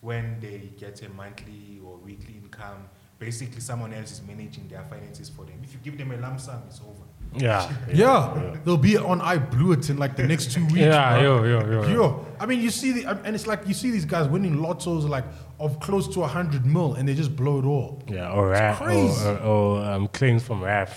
when 0.00 0.38
they 0.40 0.70
get 0.78 1.02
a 1.02 1.08
monthly 1.08 1.80
or 1.84 1.96
weekly 1.96 2.34
income. 2.42 2.88
Basically, 3.18 3.60
someone 3.60 3.94
else 3.94 4.12
is 4.12 4.22
managing 4.22 4.68
their 4.68 4.84
finances 4.84 5.28
for 5.30 5.44
them. 5.44 5.58
If 5.62 5.72
you 5.72 5.80
give 5.82 5.96
them 5.96 6.12
a 6.12 6.16
lump 6.16 6.40
sum, 6.40 6.62
it's 6.68 6.80
over. 6.80 7.03
Yeah. 7.36 7.72
Yeah, 7.92 8.56
they'll 8.64 8.76
be 8.76 8.96
on 8.96 9.20
I 9.20 9.38
Blew 9.38 9.72
It 9.72 9.90
in 9.90 9.96
like 9.96 10.16
the 10.16 10.26
next 10.26 10.52
two 10.52 10.64
weeks. 10.66 10.78
Yeah, 10.78 11.18
bro. 11.18 11.22
yo, 11.22 11.44
yo, 11.44 11.70
yo, 11.70 11.82
yo. 11.82 11.88
Yo, 11.88 12.26
I 12.40 12.46
mean, 12.46 12.60
you 12.60 12.70
see 12.70 12.92
the, 12.92 13.10
and 13.24 13.34
it's 13.34 13.46
like 13.46 13.66
you 13.66 13.74
see 13.74 13.90
these 13.90 14.04
guys 14.04 14.28
winning 14.28 14.56
lottos 14.56 15.08
like 15.08 15.24
of 15.58 15.80
close 15.80 16.12
to 16.14 16.22
hundred 16.22 16.64
mil, 16.66 16.94
and 16.94 17.08
they 17.08 17.14
just 17.14 17.34
blow 17.34 17.58
it 17.58 17.64
all. 17.64 18.02
Yeah, 18.08 18.32
or 18.32 18.48
rap, 18.48 18.80
or, 18.80 18.84
crazy. 18.84 19.26
or, 19.26 19.38
or 19.38 19.84
um, 19.84 20.08
claims 20.08 20.42
from 20.42 20.62
rap, 20.62 20.90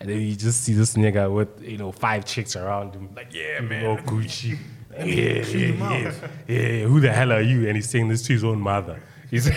and 0.00 0.08
then 0.08 0.20
you 0.20 0.34
just 0.34 0.62
see 0.62 0.72
this 0.72 0.94
nigga 0.94 1.32
with 1.32 1.62
you 1.62 1.78
know 1.78 1.92
five 1.92 2.24
chicks 2.24 2.56
around 2.56 2.94
him, 2.94 3.10
like 3.14 3.34
yeah, 3.34 3.60
man, 3.60 3.86
all 3.86 3.96
Gucci, 3.98 4.58
Yeah, 4.98 5.04
yeah, 5.04 5.44
yeah, 5.46 6.12
yeah. 6.46 6.84
Who 6.86 7.00
the 7.00 7.12
hell 7.12 7.32
are 7.32 7.40
you? 7.40 7.66
And 7.66 7.76
he's 7.76 7.88
saying 7.88 8.08
this 8.08 8.22
to 8.22 8.32
his 8.32 8.44
own 8.44 8.60
mother. 8.60 9.02
He's 9.30 9.48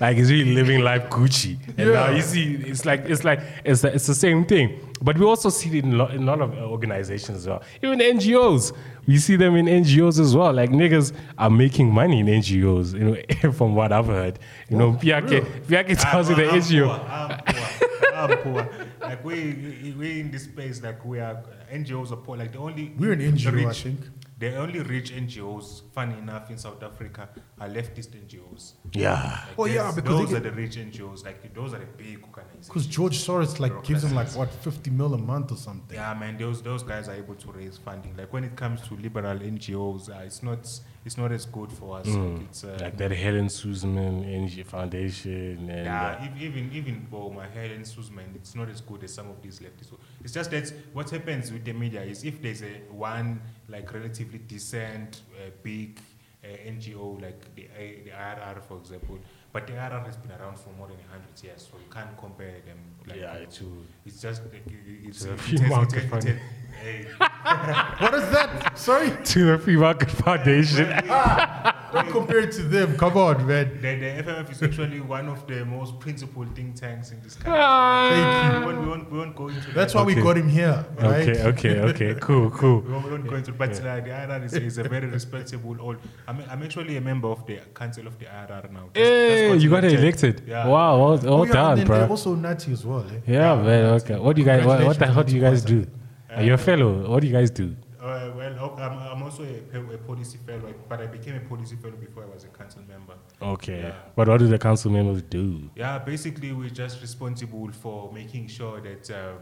like 0.00 0.16
he's 0.16 0.30
really 0.30 0.54
living 0.54 0.80
life 0.80 1.08
Gucci. 1.10 1.58
And 1.76 1.92
now 1.92 2.10
you 2.10 2.22
see, 2.22 2.54
it's 2.54 2.84
like 2.84 3.04
it's 3.06 3.24
like 3.24 3.40
it's 3.64 3.82
the, 3.82 3.94
it's 3.94 4.06
the 4.06 4.14
same 4.14 4.44
thing. 4.44 4.80
But 5.00 5.16
we 5.16 5.24
also 5.24 5.48
see 5.48 5.78
it 5.78 5.84
in, 5.84 5.96
lo- 5.96 6.08
in 6.08 6.22
a 6.22 6.26
lot 6.26 6.40
of 6.40 6.54
organizations 6.58 7.38
as 7.38 7.46
well. 7.46 7.62
Even 7.82 8.00
NGOs, 8.00 8.72
we 9.06 9.18
see 9.18 9.36
them 9.36 9.54
in 9.56 9.66
NGOs 9.66 10.18
as 10.18 10.34
well. 10.36 10.52
Like 10.52 10.70
niggas 10.70 11.12
are 11.38 11.50
making 11.50 11.92
money 11.92 12.20
in 12.20 12.26
NGOs. 12.26 12.94
You 12.94 13.44
know, 13.44 13.52
from 13.52 13.74
what 13.74 13.92
I've 13.92 14.06
heard. 14.06 14.38
You 14.68 14.76
know, 14.76 14.92
Piake, 14.92 15.44
Piake 15.66 15.96
tells 16.00 16.28
you 16.28 16.36
the 16.36 16.48
I'm 16.50 16.60
NGO. 16.60 16.88
Poor, 16.88 17.08
I'm 17.08 17.38
poor. 17.46 18.14
I'm 18.14 18.38
poor. 18.38 18.68
Like 19.00 19.24
we 19.24 19.94
we 19.96 20.20
in 20.20 20.30
this 20.30 20.44
space, 20.44 20.82
like 20.82 21.04
we 21.04 21.20
are 21.20 21.42
NGOs 21.72 22.10
are 22.12 22.16
poor. 22.16 22.36
Like 22.36 22.52
the 22.52 22.58
only 22.58 22.92
We're 22.98 23.12
an 23.12 23.20
NGO, 23.20 23.68
I 23.68 23.72
think. 23.72 24.00
The 24.38 24.54
only 24.56 24.78
rich 24.80 25.12
NGOs, 25.12 25.82
funny 25.92 26.16
enough, 26.16 26.48
in 26.48 26.58
South 26.58 26.80
Africa 26.80 27.28
are 27.60 27.68
leftist 27.68 28.10
NGOs. 28.10 28.74
Yeah. 28.92 29.14
Like 29.48 29.58
Oh, 29.58 29.64
yeah, 29.64 29.90
because 29.92 30.04
those 30.20 30.30
they 30.30 30.36
are 30.36 30.40
the 30.40 30.52
rich 30.52 30.76
NGOs. 30.76 31.24
Like 31.24 31.52
those 31.52 31.74
are 31.74 31.78
the 31.80 31.86
big 31.86 32.22
organizations. 32.22 32.68
Because 32.68 32.86
George 32.86 33.18
Soros 33.18 33.58
like 33.58 33.82
gives 33.82 34.04
him 34.04 34.14
like 34.14 34.28
what 34.36 34.52
fifty 34.52 34.90
mil 34.90 35.12
a 35.14 35.18
month 35.18 35.50
or 35.50 35.56
something. 35.56 35.96
Yeah, 35.96 36.14
man, 36.14 36.38
those 36.38 36.62
those 36.62 36.84
guys 36.84 37.08
are 37.08 37.14
able 37.14 37.34
to 37.34 37.50
raise 37.52 37.78
funding. 37.78 38.16
Like 38.16 38.32
when 38.32 38.44
it 38.44 38.54
comes 38.54 38.80
to 38.82 38.94
liberal 38.94 39.38
NGOs, 39.38 40.08
uh, 40.08 40.20
it's 40.24 40.42
not 40.44 40.60
it's 41.04 41.16
not 41.18 41.32
as 41.32 41.44
good 41.46 41.72
for 41.72 41.98
us. 41.98 42.06
Like 42.06 42.42
it's 42.42 42.62
uh, 42.62 42.78
Like 42.80 42.96
that 42.98 43.10
Helen 43.10 43.48
Suzman 43.48 44.22
NG 44.24 44.62
Foundation 44.64 45.68
and 45.68 45.84
Yeah, 45.86 46.18
uh, 46.20 46.38
even 46.40 46.70
even 46.72 47.06
for 47.10 47.32
my 47.32 47.48
Helen 47.48 47.72
and 47.72 47.86
Suzman, 47.86 48.32
it's 48.36 48.54
not 48.54 48.68
as 48.68 48.80
good 48.82 49.02
as 49.02 49.12
some 49.14 49.28
of 49.30 49.42
these 49.42 49.58
leftists. 49.58 49.92
It's 50.22 50.32
just 50.32 50.50
that 50.52 50.72
what 50.92 51.10
happens 51.10 51.50
with 51.50 51.64
the 51.64 51.72
media 51.72 52.02
is 52.02 52.22
if 52.22 52.40
there's 52.40 52.62
a 52.62 52.82
one 52.90 53.40
like 53.68 53.92
relatively 53.92 54.38
decent 54.38 55.22
uh, 55.36 55.50
big 55.62 56.00
uh, 56.44 56.46
NGO 56.48 57.20
like 57.20 57.54
the 57.54 57.64
uh, 57.66 58.04
the 58.04 58.10
IRR 58.10 58.62
for 58.62 58.78
example, 58.78 59.18
but 59.52 59.66
the 59.66 59.72
IRR 59.74 60.04
has 60.06 60.16
been 60.16 60.32
around 60.32 60.58
for 60.58 60.70
more 60.78 60.86
than 60.88 60.96
hundred 61.10 61.42
years, 61.42 61.68
so 61.70 61.76
you 61.78 61.92
can't 61.92 62.16
compare 62.16 62.60
them. 62.66 62.78
Like, 63.06 63.20
Yeah, 63.20 63.44
to- 63.44 63.86
it's 64.06 64.20
just 64.22 64.42
like, 64.44 64.66
it- 64.66 65.06
it's 65.08 65.24
a 65.24 65.28
the 65.28 65.32
it 65.34 65.60
has- 65.60 65.70
it 65.94 66.10
has- 66.10 66.24
it 66.24 66.34
has- 66.36 66.40
What 68.00 68.14
is 68.14 68.30
that? 68.30 68.78
Sorry, 68.78 69.10
to 69.24 69.44
the 69.44 69.58
Free 69.58 69.76
Market 69.76 70.10
Foundation. 70.10 70.88
don't 71.92 72.10
compare 72.10 72.40
it 72.40 72.52
to 72.52 72.62
them. 72.62 72.96
Come 72.96 73.16
on, 73.16 73.46
man. 73.46 73.78
The, 73.80 73.96
the 73.96 74.22
FMF 74.22 74.50
is 74.50 74.62
actually 74.62 75.00
one 75.00 75.28
of 75.28 75.46
the 75.46 75.64
most 75.64 75.98
principled 75.98 76.54
think 76.54 76.76
tanks 76.76 77.10
in 77.10 77.20
this 77.22 77.34
country. 77.34 77.60
Thank 77.60 78.58
we, 78.60 78.64
won't, 78.66 78.80
we, 78.82 78.88
won't, 78.88 79.12
we 79.12 79.18
won't 79.18 79.36
go 79.36 79.48
into 79.48 79.70
That's 79.72 79.92
that. 79.92 79.98
why 79.98 80.04
we 80.04 80.14
got 80.14 80.36
him 80.36 80.48
here, 80.48 80.84
right? 80.98 81.28
Okay, 81.28 81.42
okay, 81.44 81.80
okay, 81.80 82.14
cool, 82.20 82.50
cool. 82.50 82.80
We 82.80 82.92
won't, 82.92 83.04
we 83.04 83.10
won't 83.12 83.28
go 83.28 83.36
into 83.36 83.52
but 83.52 83.70
uh, 83.80 83.96
the 83.96 84.10
IRR 84.10 84.44
is, 84.44 84.52
is 84.54 84.78
a 84.78 84.84
very 84.84 85.06
respectable 85.06 85.76
old. 85.80 85.96
I'm, 86.26 86.40
I'm 86.50 86.62
actually 86.62 86.96
a 86.96 87.00
member 87.00 87.28
of 87.28 87.46
the 87.46 87.60
council 87.74 88.06
of 88.06 88.18
the 88.18 88.26
IRR 88.26 88.70
now. 88.72 88.88
Just- 88.94 89.08
Hey, 89.08 89.48
just 89.52 89.64
you 89.64 89.70
got 89.70 89.84
elected. 89.84 90.00
elected. 90.00 90.42
Yeah. 90.46 90.66
Wow, 90.66 90.98
well, 90.98 91.18
well 91.18 91.34
Oh, 91.34 91.36
yeah, 91.38 91.42
and 91.42 91.52
done, 91.52 91.76
then 91.78 91.86
bro. 91.86 92.06
also 92.08 92.34
nutty 92.34 92.72
as 92.72 92.84
well. 92.84 93.00
Eh? 93.00 93.20
Yeah, 93.26 93.54
man. 93.56 93.84
Okay. 93.96 94.16
What 94.16 94.36
do 94.36 94.42
you 94.42 94.46
guys? 94.46 94.64
What, 94.64 94.84
what 94.84 94.98
the 94.98 95.06
hell 95.06 95.24
do 95.24 95.34
you 95.34 95.40
guys 95.40 95.62
do? 95.62 95.86
Are 96.34 96.42
you 96.42 96.54
a 96.54 96.58
fellow? 96.58 97.08
What 97.10 97.20
do 97.20 97.26
you 97.26 97.32
guys 97.32 97.50
do? 97.50 97.74
Uh, 98.00 98.30
well, 98.36 98.76
I'm, 98.78 98.98
I'm 98.98 99.22
also 99.22 99.42
a, 99.44 99.94
a 99.94 99.98
policy 99.98 100.38
fellow, 100.46 100.72
but 100.88 101.00
I 101.00 101.06
became 101.06 101.34
a 101.34 101.40
policy 101.40 101.76
fellow 101.76 101.96
before 101.96 102.22
I 102.24 102.26
was 102.26 102.44
a 102.44 102.48
council 102.48 102.82
member. 102.88 103.14
Okay. 103.42 103.80
Yeah. 103.82 103.94
But 104.14 104.28
what 104.28 104.38
do 104.38 104.46
the 104.46 104.58
council 104.58 104.90
members 104.92 105.22
do? 105.22 105.68
Yeah, 105.74 105.98
basically, 105.98 106.52
we're 106.52 106.70
just 106.70 107.00
responsible 107.00 107.70
for 107.72 108.12
making 108.12 108.48
sure 108.48 108.80
that 108.80 109.10
um, 109.10 109.38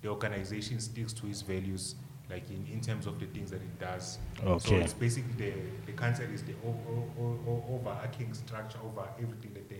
the 0.00 0.08
organization 0.08 0.80
sticks 0.80 1.12
to 1.14 1.28
its 1.28 1.42
values, 1.42 1.94
like 2.28 2.50
in, 2.50 2.66
in 2.72 2.80
terms 2.80 3.06
of 3.06 3.20
the 3.20 3.26
things 3.26 3.50
that 3.52 3.62
it 3.62 3.78
does. 3.78 4.18
Okay. 4.44 4.68
So 4.68 4.74
it's 4.76 4.94
basically 4.94 5.34
the, 5.36 5.52
the 5.86 5.92
council 5.92 6.24
is 6.34 6.42
the 6.42 6.54
overarching 6.66 8.34
structure 8.34 8.78
over 8.84 9.06
everything 9.20 9.52
that 9.54 9.68
the, 9.68 9.76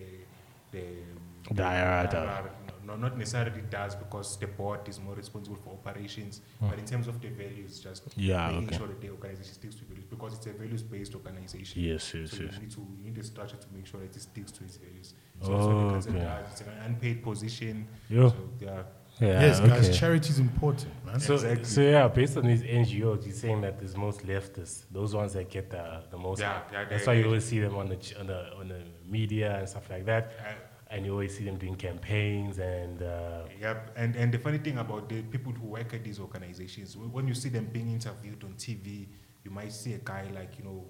the, 0.70 1.54
The 1.54 1.62
IRR 1.62 2.10
does. 2.10 2.28
IRR 2.28 2.50
no, 2.86 2.96
not 2.96 3.16
necessarily 3.16 3.62
does 3.70 3.94
because 3.94 4.36
the 4.38 4.46
board 4.46 4.88
is 4.88 4.98
more 5.00 5.14
responsible 5.14 5.56
for 5.64 5.70
operations, 5.74 6.40
but 6.60 6.78
in 6.78 6.84
terms 6.84 7.06
of 7.08 7.20
the 7.20 7.28
values, 7.28 7.80
just 7.80 8.02
Yeah, 8.16 8.48
making 8.50 8.68
okay. 8.68 8.78
sure 8.78 8.86
that 8.88 9.00
the 9.00 9.10
organization 9.10 9.54
sticks 9.54 9.74
to 9.76 9.84
values 9.84 10.04
because 10.08 10.34
it's 10.34 10.46
a 10.46 10.52
values-based 10.52 11.14
organization. 11.14 11.82
Yes, 11.82 12.12
yes, 12.14 12.30
So 12.30 12.42
yes. 12.42 12.54
you 12.54 12.60
need 12.60 12.70
to 12.72 12.80
you 12.98 13.04
need 13.10 13.18
a 13.18 13.24
structure 13.24 13.56
to 13.56 13.66
make 13.74 13.86
sure 13.86 14.00
that 14.00 14.14
it 14.16 14.20
sticks 14.22 14.52
to 14.52 14.64
its 14.64 14.76
values. 14.76 15.14
So 15.42 15.52
Oh, 15.52 15.92
that's 15.92 16.06
what 16.06 16.16
okay. 16.16 16.24
does. 16.24 16.52
It's 16.52 16.60
an 16.62 16.68
unpaid 16.86 17.22
position. 17.22 17.86
Yo. 18.08 18.28
So 18.28 18.36
yeah. 18.60 18.82
Yeah. 19.20 19.42
yes, 19.42 19.60
guys, 19.60 19.96
charity 19.98 20.30
is 20.30 20.38
important, 20.38 20.90
man. 21.04 21.20
So, 21.20 21.34
Exactly. 21.34 21.64
so 21.64 21.80
yeah, 21.82 22.08
based 22.08 22.34
on 22.38 22.46
these 22.46 22.62
NGOs, 22.62 23.26
you're 23.26 23.34
saying 23.34 23.60
that 23.60 23.78
there's 23.78 23.94
most 23.96 24.20
leftists, 24.26 24.84
those 24.90 25.14
ones 25.14 25.34
that 25.34 25.50
get 25.50 25.68
the, 25.70 26.02
the 26.10 26.16
most. 26.16 26.40
Yeah, 26.40 26.62
yeah, 26.72 26.84
That's 26.86 27.04
they- 27.04 27.06
why 27.10 27.12
you 27.16 27.22
they- 27.22 27.28
always 27.28 27.44
see 27.44 27.60
them 27.60 27.76
on 27.76 27.88
the 27.90 27.98
on 28.18 28.26
the 28.26 28.54
on 28.56 28.68
the 28.68 28.80
media 29.06 29.58
and 29.58 29.68
stuff 29.68 29.90
like 29.90 30.06
that, 30.06 30.32
Uh, 30.40 30.54
and 30.92 31.06
you 31.06 31.12
always 31.12 31.36
see 31.36 31.44
them 31.44 31.56
doing 31.56 31.74
campaigns 31.74 32.58
and. 32.58 33.02
Uh, 33.02 33.42
Yep. 33.60 33.92
And 33.96 34.16
and 34.16 34.32
the 34.32 34.38
funny 34.38 34.58
thing 34.58 34.78
about 34.78 35.08
the 35.08 35.22
people 35.22 35.52
who 35.52 35.66
work 35.68 35.94
at 35.94 36.02
these 36.04 36.18
organizations, 36.18 36.96
when 36.96 37.26
you 37.28 37.34
see 37.34 37.48
them 37.48 37.66
being 37.72 37.90
interviewed 37.90 38.42
on 38.44 38.52
TV, 38.54 39.06
you 39.44 39.50
might 39.50 39.72
see 39.72 39.94
a 39.94 39.98
guy 39.98 40.24
like 40.34 40.58
you 40.58 40.64
know. 40.64 40.84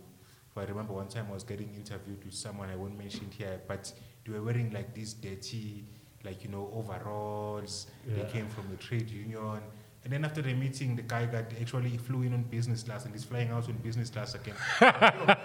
I 0.56 0.64
remember 0.64 0.92
one 0.92 1.08
time 1.08 1.26
I 1.30 1.34
was 1.34 1.44
getting 1.44 1.74
interviewed 1.74 2.22
with 2.24 2.34
someone 2.34 2.68
I 2.68 2.76
won't 2.76 2.98
mention 2.98 3.30
here, 3.30 3.60
but 3.66 3.90
they 4.24 4.32
were 4.32 4.42
wearing 4.42 4.70
like 4.70 4.92
these 4.92 5.14
dirty, 5.14 5.84
like 6.24 6.44
you 6.44 6.50
know, 6.50 6.70
overalls. 6.74 7.86
Yeah. 8.06 8.16
They 8.16 8.30
came 8.30 8.48
from 8.48 8.64
a 8.72 8.76
trade 8.76 9.08
union. 9.08 9.60
And 10.04 10.12
then 10.12 10.24
after 10.24 10.42
the 10.42 10.52
meeting, 10.52 10.96
the 10.96 11.02
guy 11.02 11.26
got 11.26 11.44
actually 11.60 11.96
flew 11.96 12.22
in 12.22 12.34
on 12.34 12.42
business 12.42 12.82
class 12.82 13.04
and 13.04 13.14
he's 13.14 13.22
flying 13.22 13.50
out 13.50 13.68
on 13.68 13.74
business 13.74 14.10
class 14.10 14.34
again. 14.34 14.54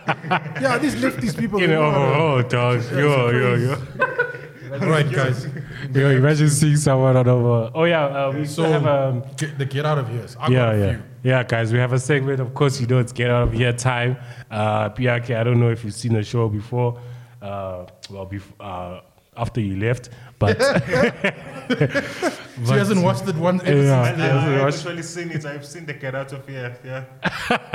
Yeah, 0.61 0.77
this 0.79 0.95
lifts 0.95 1.21
these 1.21 1.35
people. 1.35 1.59
you 1.61 1.67
they 1.67 1.73
know, 1.73 1.91
know 1.91 1.91
how 1.91 2.07
to- 2.07 2.15
oh, 2.15 2.41
dog, 2.41 2.91
yo, 2.91 3.29
yo, 3.29 3.55
yo. 3.55 3.75
All 4.81 4.89
right, 4.89 5.09
guys. 5.09 5.47
Yo, 5.93 6.09
imagine 6.09 6.49
seeing 6.49 6.75
someone 6.75 7.15
on 7.15 7.27
over. 7.27 7.71
Oh 7.73 7.83
yeah, 7.85 8.05
uh, 8.05 8.31
we 8.31 8.45
So 8.45 8.63
have 8.63 8.85
um, 8.85 9.23
get, 9.37 9.57
the 9.57 9.65
get 9.65 9.85
out 9.85 9.97
of 9.99 10.09
here. 10.09 10.25
I 10.39 10.49
yeah, 10.49 10.73
yeah, 10.75 10.91
few. 10.93 11.03
yeah, 11.23 11.43
guys. 11.43 11.71
We 11.71 11.79
have 11.79 11.93
a 11.93 11.99
segment. 11.99 12.39
Of 12.41 12.53
course, 12.53 12.81
you 12.81 12.87
know 12.87 12.99
it's 12.99 13.13
get 13.13 13.29
out 13.29 13.43
of 13.43 13.53
here 13.53 13.71
time. 13.71 14.17
Uh, 14.51 14.89
PRK, 14.89 15.37
I 15.37 15.43
don't 15.43 15.59
know 15.59 15.69
if 15.69 15.85
you've 15.85 15.93
seen 15.93 16.13
the 16.13 16.23
show 16.23 16.49
before. 16.49 16.99
Uh, 17.41 17.85
well, 18.09 18.25
bef- 18.25 18.41
uh, 18.59 19.01
after 19.37 19.61
you 19.61 19.77
left, 19.77 20.09
but 20.39 20.57
She 22.65 22.73
hasn't 22.73 23.03
watched 23.03 23.27
it 23.27 23.35
one 23.35 23.57
episode. 23.61 23.83
Yeah. 23.85 24.01
I, 24.01 24.15
Yeah, 24.15 24.35
I, 24.35 24.55
I've 24.55 24.61
watch- 24.63 24.73
actually 24.75 25.03
seen 25.03 25.31
it. 25.31 25.45
I've 25.45 25.65
seen 25.65 25.85
the 25.85 25.93
get 25.93 26.15
out 26.15 26.33
of 26.33 26.47
here. 26.47 26.77
Yeah. 26.83 27.05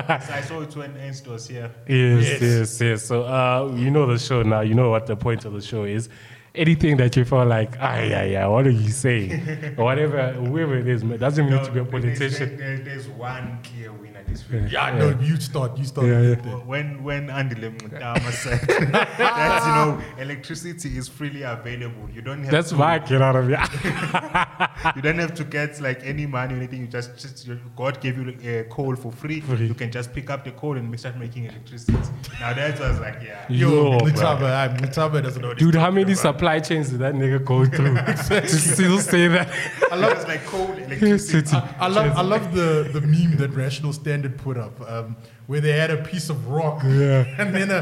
I 0.08 0.40
saw 0.42 0.60
it 0.62 0.74
when 0.76 0.96
Ernst 0.96 1.26
was 1.28 1.46
here. 1.48 1.70
Yes, 1.88 2.40
yes, 2.40 2.80
yes. 2.80 3.04
So 3.04 3.22
uh, 3.24 3.72
you 3.76 3.90
know 3.90 4.06
the 4.06 4.18
show 4.18 4.42
now. 4.42 4.60
You 4.62 4.74
know 4.74 4.90
what 4.90 5.06
the 5.06 5.16
point 5.16 5.44
of 5.44 5.52
the 5.52 5.60
show 5.60 5.84
is. 5.84 6.08
Anything 6.54 6.98
that 6.98 7.16
you 7.16 7.24
feel 7.24 7.46
like, 7.46 7.76
ah, 7.80 7.98
yeah, 8.00 8.24
yeah, 8.24 8.46
what 8.46 8.66
are 8.66 8.70
you 8.70 8.90
saying? 8.90 9.74
or 9.78 9.84
whatever, 9.84 10.32
whoever 10.34 10.76
it 10.76 10.86
is, 10.86 11.02
man, 11.02 11.18
doesn't 11.18 11.46
mean 11.46 11.54
No, 11.54 11.64
to 11.64 11.70
be 11.70 11.80
a 11.80 11.84
politician. 11.84 12.58
There, 12.58 12.76
there's 12.78 13.08
one 13.08 13.58
clear 13.64 13.90
winner 13.90 14.01
this 14.32 14.48
week. 14.50 14.72
Yeah, 14.72 14.98
no, 14.98 15.10
you 15.20 15.36
start. 15.40 15.76
You 15.78 15.84
start. 15.84 16.06
Yeah, 16.06 16.20
yeah. 16.20 16.36
When 16.72 17.02
when 17.04 17.28
Andile 17.28 17.70
Mngxitama 17.76 18.32
said 18.32 18.60
that 18.92 19.62
you 19.66 19.72
know 19.78 20.00
electricity 20.18 20.96
is 20.98 21.08
freely 21.08 21.42
available, 21.42 22.08
you 22.10 22.22
don't 22.22 22.42
have 22.42 22.50
That's 22.50 22.70
to, 22.70 22.76
why 22.76 22.94
I 22.94 22.98
get 22.98 23.22
out 23.22 23.36
of 23.36 23.46
here. 23.48 23.62
you 24.96 25.02
don't 25.02 25.18
have 25.18 25.34
to 25.34 25.44
get 25.44 25.80
like 25.80 26.00
any 26.04 26.26
money 26.26 26.54
or 26.54 26.56
anything. 26.58 26.80
You 26.82 26.86
just, 26.86 27.16
just 27.18 27.46
you- 27.46 27.60
God 27.76 28.00
gave 28.00 28.16
you 28.18 28.36
a 28.52 28.64
coal 28.64 28.96
for 28.96 29.12
free. 29.12 29.40
Free. 29.40 29.66
You 29.66 29.74
can 29.74 29.90
just 29.90 30.12
pick 30.12 30.30
up 30.30 30.44
the 30.44 30.52
coal 30.52 30.76
and 30.76 30.98
start 30.98 31.16
making 31.18 31.44
electricity. 31.46 31.92
now 32.40 32.52
that 32.54 32.78
was 32.78 32.98
like 33.00 33.22
yeah. 33.22 33.44
Yo, 33.48 33.70
Yo, 33.70 33.98
bro. 33.98 34.08
Mngxitama, 34.08 35.14
ah, 35.14 35.20
doesn't 35.20 35.42
know 35.42 35.54
Dude, 35.54 35.74
how 35.74 35.82
talking 35.82 35.94
many 35.96 36.12
about. 36.12 36.22
supply 36.22 36.58
chains 36.60 36.90
did 36.90 37.00
that 37.00 37.14
nigga 37.14 37.44
go 37.44 37.64
through 37.66 37.94
to 38.40 38.48
still 38.48 38.98
say 38.98 39.28
that? 39.28 39.48
I 39.90 39.96
love 39.96 40.12
it's 40.18 40.26
like 40.26 40.44
coal 40.46 40.70
electricity. 40.72 41.46
City. 41.48 41.56
I 41.78 41.88
love, 41.88 42.16
I 42.16 42.22
love 42.22 42.54
the, 42.54 42.88
the 42.92 43.00
meme 43.00 43.36
that 43.36 43.50
Rational 43.50 43.92
Standard 44.22 44.40
put 44.40 44.56
up, 44.56 44.80
um, 44.88 45.16
where 45.52 45.60
they 45.60 45.72
had 45.72 45.90
a 45.90 45.98
piece 45.98 46.30
of 46.30 46.48
rock 46.48 46.82
Yeah. 46.82 47.26
and 47.40 47.54
then 47.54 47.70
a, 47.70 47.80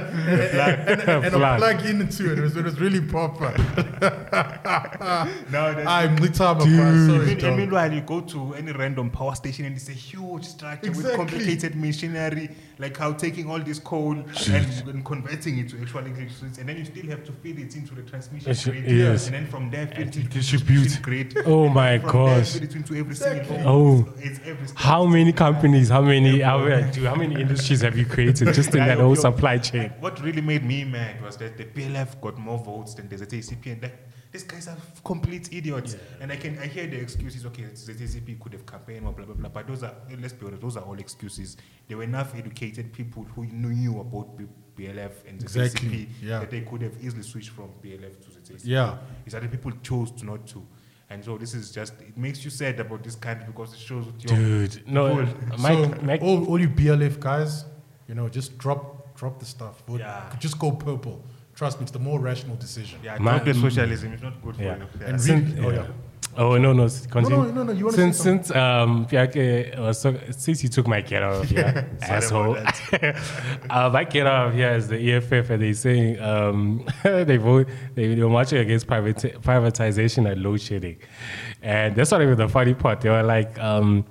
and, 0.91 1.01
a, 1.03 1.17
and 1.19 1.27
a 1.27 1.39
Plug. 1.39 1.59
plug 1.59 1.87
into 1.87 2.33
it. 2.33 2.39
It 2.39 2.43
was, 2.43 2.57
it 2.57 2.65
was 2.65 2.81
really 2.81 3.01
proper. 3.01 3.51
no, 5.51 5.73
that's 5.75 5.87
I'm 5.87 6.17
Litaba, 6.19 6.65
Dude. 6.65 6.77
sorry, 6.79 7.21
And, 7.21 7.29
and 7.31 7.41
dog. 7.41 7.57
meanwhile, 7.57 7.93
you 7.93 8.01
go 8.01 8.21
to 8.23 8.55
any 8.55 8.73
random 8.73 9.09
power 9.11 9.35
station 9.37 9.65
and 9.67 9.77
it's 9.77 9.89
a 9.89 9.93
huge 9.93 10.45
structure 10.45 10.91
with 10.91 11.15
complicated 11.15 11.77
machinery, 11.77 12.51
like 12.79 12.97
how 12.97 13.13
taking 13.13 13.49
all 13.51 13.61
this 13.61 13.79
coal 13.79 14.13
and, 14.13 14.27
and 14.89 15.05
converting 15.05 15.59
it 15.59 15.69
to 15.71 15.81
actual 15.81 16.01
electricity, 16.01 16.61
and 16.61 16.69
then 16.69 16.77
you 16.77 16.85
still 16.85 17.07
have 17.07 17.25
to 17.25 17.33
feed 17.33 17.59
it 17.61 17.75
into 17.77 17.95
the 17.95 18.03
transmission 18.03 18.49
Yes, 18.49 18.65
grid, 18.65 18.85
yes. 18.91 19.27
and 19.27 19.35
then 19.37 19.47
from 19.47 19.71
there 19.71 19.87
feed 19.87 19.93
it 19.93 19.99
And 19.99 20.17
into 20.17 20.29
the 20.29 20.35
distribute. 20.35 20.83
distribution 20.85 21.33
grid. 21.35 21.47
Oh 21.47 21.69
my 21.69 21.99
gosh. 21.99 22.53
feed 22.55 22.65
it 22.65 22.75
into 22.75 22.95
every 22.97 23.15
single 23.15 23.59
Oh. 23.65 24.09
it's 24.19 24.41
every. 24.45 24.67
How 24.75 25.05
many 25.07 25.33
companies, 25.33 25.89
how 25.89 26.03
many, 26.03 26.41
how, 26.41 26.59
dude, 26.65 27.05
how 27.05 27.15
many 27.15 27.35
industries 27.43 27.60
have 27.69 27.97
you 27.97 28.07
created 28.07 28.53
just 28.55 28.71
in 28.75 28.79
Yeah, 28.79 28.89
that 28.89 28.99
whole 28.99 29.17
supply 29.17 29.59
chain? 29.59 29.93
What 30.01 30.21
really 30.23 30.41
made 30.41 30.65
me 30.65 30.85
mad 30.85 31.23
was 31.23 31.37
that 31.39 31.57
the 31.57 31.65
BLF 31.65 32.21
got 32.21 32.39
more 32.39 32.59
votes 32.59 32.95
than 32.95 33.09
the 33.09 33.17
ZACP, 33.17 33.73
and 33.73 33.83
that, 33.83 33.93
these 34.33 34.45
guys 34.45 34.69
are 34.69 34.77
complete 35.05 35.53
idiots. 35.53 35.97
And 36.21 36.31
I 36.31 36.37
can 36.37 36.59
I 36.59 36.67
hear 36.67 36.87
the 36.87 37.01
excuses. 37.01 37.45
Okay, 37.47 37.65
the 37.65 37.93
ZCP 37.93 38.39
could 38.41 38.53
have 38.53 38.65
campaigned 38.65 39.07
or 39.07 39.13
blah 39.13 39.25
blah 39.27 39.35
blah. 39.35 39.49
But 39.49 39.67
those 39.67 39.83
are 39.83 39.95
let's 40.21 40.33
be 40.33 40.47
honest, 40.47 40.63
those 40.63 40.77
are 40.77 40.85
all 40.85 40.99
excuses. 40.99 41.57
There 41.89 41.97
were 41.97 42.05
enough 42.05 42.35
educated 42.37 42.93
people 42.93 43.25
who 43.35 43.47
knew 43.47 44.01
about 44.01 44.39
BLF 44.77 45.13
and 45.29 45.41
the 45.41 45.45
Exactly, 45.45 45.89
ZCP 45.89 46.09
yeah. 46.23 46.39
that 46.41 46.51
they 46.51 46.61
could 46.61 46.83
have 46.83 46.95
easily 47.03 47.23
switched 47.23 47.51
from 47.51 47.71
BLF 47.83 48.21
to 48.23 48.31
the 48.31 48.41
ZCP. 48.41 48.61
Yeah. 48.65 48.99
It's 49.25 49.35
that 49.35 49.43
the 49.43 49.49
people 49.49 49.73
chose 49.83 50.13
to 50.13 50.25
not 50.25 50.47
to. 50.49 50.65
And 51.11 51.25
so 51.25 51.37
this 51.37 51.55
is 51.55 51.73
just 51.73 51.93
it 52.01 52.17
makes 52.17 52.45
you 52.45 52.51
sad 52.51 52.79
about 52.79 53.03
this 53.03 53.17
country 53.17 53.45
because 53.47 53.73
it 53.75 53.81
shows 53.81 54.07
what 54.07 54.23
your 54.25 54.39
Dude, 54.39 54.87
no, 54.87 55.09
Cool. 55.09 55.23
Uh, 55.53 55.57
Mike, 55.59 55.79
so 55.97 56.03
Mike, 56.03 56.23
all, 56.23 56.47
all 56.47 56.61
you 56.61 56.69
BLF 56.69 57.19
guys, 57.19 57.65
you 58.09 58.15
know, 58.15 58.29
just 58.29 58.57
drop 58.59 59.17
drop 59.17 59.39
the 59.41 59.45
stuff. 59.45 59.83
Vote- 59.87 60.01
Yeah. 60.01 60.33
Just 60.39 60.59
go 60.59 60.71
purple. 60.73 61.25
Trust 61.55 61.79
me, 61.79 61.83
it's 61.83 61.91
the 61.93 61.99
more 61.99 62.19
rational 62.21 62.57
decision. 62.57 63.01
yeah, 63.03 63.19
My- 63.19 63.33
drop 63.33 63.45
the 63.45 63.53
mm. 63.53 63.61
socialism. 63.61 64.13
It's 64.13 64.23
not 64.23 64.41
good 64.43 64.57
Yeah. 64.57 64.75
for 64.77 64.81
you. 64.81 64.89
Yeah. 65.01 65.07
And 65.09 65.21
Since- 65.21 65.53
really, 65.55 65.67
oh 65.67 65.71
yeah. 65.71 65.87
Oh 66.37 66.57
no 66.57 66.73
no 66.73 66.89
continue. 67.11 67.53
no, 67.53 67.63
no, 67.65 67.73
you 67.73 67.85
wanna 67.87 67.97
since 67.97 68.19
since 68.19 68.51
um 68.53 69.07
Fiake 69.07 69.77
was 69.79 70.01
so, 70.01 70.17
since 70.31 70.63
you 70.63 70.69
took 70.69 70.87
my 70.87 71.01
get 71.01 71.23
out 71.23 71.35
of 71.43 71.49
here 71.51 71.91
asshole. 72.03 72.57
uh, 73.71 73.91
my 73.93 74.05
get 74.05 74.27
out 74.27 74.49
of 74.49 74.55
here 74.55 74.71
is 74.71 74.89
the 74.89 75.13
EFF 75.13 75.51
and 75.51 75.63
they 75.63 75.73
saying 75.73 76.21
um 76.21 76.85
they 77.03 77.37
vote 77.37 77.69
they 77.95 78.15
were 78.15 78.29
marching 78.29 78.59
against 78.59 78.87
private 78.87 79.17
privatization 79.43 80.31
and 80.31 80.43
load 80.43 80.61
shedding, 80.61 80.99
and 81.63 81.97
that's 81.97 82.11
not 82.13 82.23
even 82.23 82.37
the 82.39 82.49
funny 82.49 82.75
part. 82.75 83.01
They 83.01 83.11
were 83.11 83.23
like 83.25 83.59
um 83.59 84.05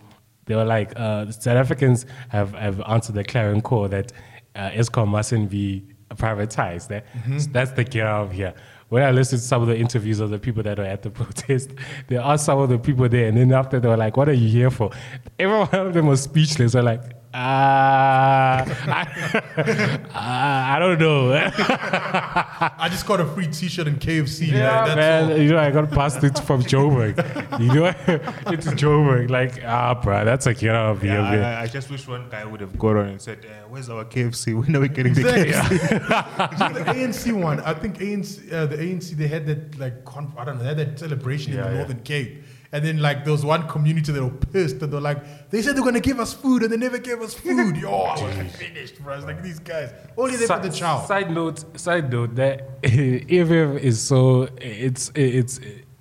they 0.45 0.55
were 0.55 0.65
like 0.65 0.91
uh 0.97 1.31
South 1.31 1.57
Africans 1.57 2.05
have 2.29 2.53
have 2.53 2.81
answered 2.81 3.15
the 3.15 3.23
clarion 3.23 3.61
call 3.61 3.87
that 3.87 4.11
uh, 4.55 4.71
Eskom 4.71 5.07
mustn't 5.07 5.49
be 5.49 5.83
privatized. 6.15 6.87
That, 6.89 7.05
Mm-hmm. 7.13 7.51
That's 7.51 7.71
the 7.71 7.83
get 7.83 8.05
out 8.05 8.25
of 8.25 8.31
here. 8.31 8.53
When 8.89 9.03
I 9.03 9.11
listened 9.11 9.41
to 9.41 9.47
some 9.47 9.61
of 9.61 9.67
the 9.67 9.77
interviews 9.77 10.19
of 10.19 10.31
the 10.31 10.39
people 10.39 10.63
that 10.63 10.77
were 10.77 10.83
at 10.83 11.03
the 11.03 11.09
protest, 11.19 11.71
they 12.07 12.17
asked 12.17 12.45
some 12.45 12.59
of 12.59 12.69
the 12.69 12.79
people 12.79 13.07
there, 13.07 13.27
and 13.27 13.37
then 13.37 13.51
after 13.53 13.79
they 13.79 13.87
were 13.87 13.97
like, 13.97 14.17
"What 14.17 14.27
are 14.27 14.33
you 14.33 14.49
here 14.49 14.71
for?" 14.71 14.91
Every 15.37 15.57
one 15.57 15.87
of 15.87 15.93
them 15.93 16.07
was 16.07 16.21
speechless. 16.23 16.73
They're 16.73 16.83
like, 16.83 17.01
"Ah, 17.33 18.65
I, 18.87 20.03
I, 20.13 20.75
I 20.75 20.79
don't 20.79 20.99
know." 20.99 21.31
I 21.33 22.87
just 22.89 23.05
got 23.05 23.19
a 23.19 23.25
free 23.25 23.47
T-shirt 23.47 23.87
in 23.87 23.97
KFC. 23.97 24.47
yeah, 24.47 24.79
like, 24.79 24.85
that's 24.87 24.95
man. 24.95 25.31
all. 25.31 25.37
You 25.37 25.49
know, 25.51 25.59
I 25.59 25.71
got 25.71 25.91
passed 25.91 26.23
it 26.23 26.39
from 26.39 26.63
Joburg. 26.63 27.15
You 27.59 27.73
know, 27.73 27.87
into 27.87 28.69
Joburg. 28.71 29.29
Like, 29.29 29.61
ah, 29.65 29.93
bro, 29.95 30.23
that's 30.23 30.45
a 30.47 30.53
get 30.53 30.73
out 30.75 30.91
of 30.91 31.01
here. 31.01 31.19
Yeah. 31.19 31.59
I, 31.59 31.63
I 31.63 31.67
just 31.67 31.89
wish 31.89 32.07
one 32.07 32.29
guy 32.29 32.45
would 32.45 32.61
have 32.61 32.77
got 32.79 32.95
on 32.95 33.07
and 33.07 33.21
said, 33.21 33.45
uh, 33.45 33.67
"Where's 33.67 33.89
our 33.89 34.05
KFC? 34.05 34.57
When 34.59 34.73
are 34.75 34.79
we 34.79 34.87
getting 34.87 35.13
the 35.13 35.21
Exactly. 35.21 35.77
KFC?" 35.77 36.73
the 36.73 36.83
ANC 36.93 37.33
one, 37.33 37.59
I 37.61 37.73
think 37.73 37.97
ANC, 37.99 38.51
uh, 38.53 38.65
the 38.67 38.77
ANC, 38.77 39.09
they 39.17 39.27
had 39.27 39.45
that 39.47 39.77
like, 39.77 40.05
conf- 40.05 40.37
I 40.37 40.45
don't 40.45 40.57
know, 40.57 40.63
they 40.63 40.69
had 40.69 40.77
that 40.77 40.99
celebration 40.99 41.53
in 41.53 41.59
the 41.61 41.65
yeah. 41.69 41.73
Northern 41.79 41.99
Cape. 42.01 42.43
And 42.71 42.85
then 42.85 42.99
like 43.01 43.23
there 43.23 43.31
was 43.31 43.43
one 43.43 43.67
community 43.67 44.11
that 44.11 44.23
were 44.23 44.29
pissed 44.29 44.81
and 44.83 44.93
they're 44.93 45.01
like, 45.01 45.49
they 45.49 45.61
said 45.63 45.75
they're 45.75 45.83
gonna 45.83 45.99
give 45.99 46.19
us 46.19 46.33
food 46.33 46.61
and 46.63 46.71
they 46.71 46.77
never 46.77 46.99
gave 46.99 47.19
us 47.19 47.33
food. 47.33 47.77
Yo, 47.77 47.89
I 47.91 48.21
was 48.43 48.55
finished, 48.55 48.99
bro. 49.01 49.13
I 49.13 49.15
was 49.17 49.25
like, 49.25 49.41
these 49.41 49.57
guys, 49.59 49.91
only 50.17 50.35
there 50.37 50.47
for 50.47 50.59
the 50.59 50.71
Si- 50.71 50.79
chow. 50.79 51.03
Side 51.05 51.31
note, 51.31 51.79
side 51.79 52.11
note 52.11 52.35
that 52.35 52.69
EFF 52.83 53.81
is 53.83 53.99
so 53.99 54.47
it's 54.61 55.11
it's 55.15 55.59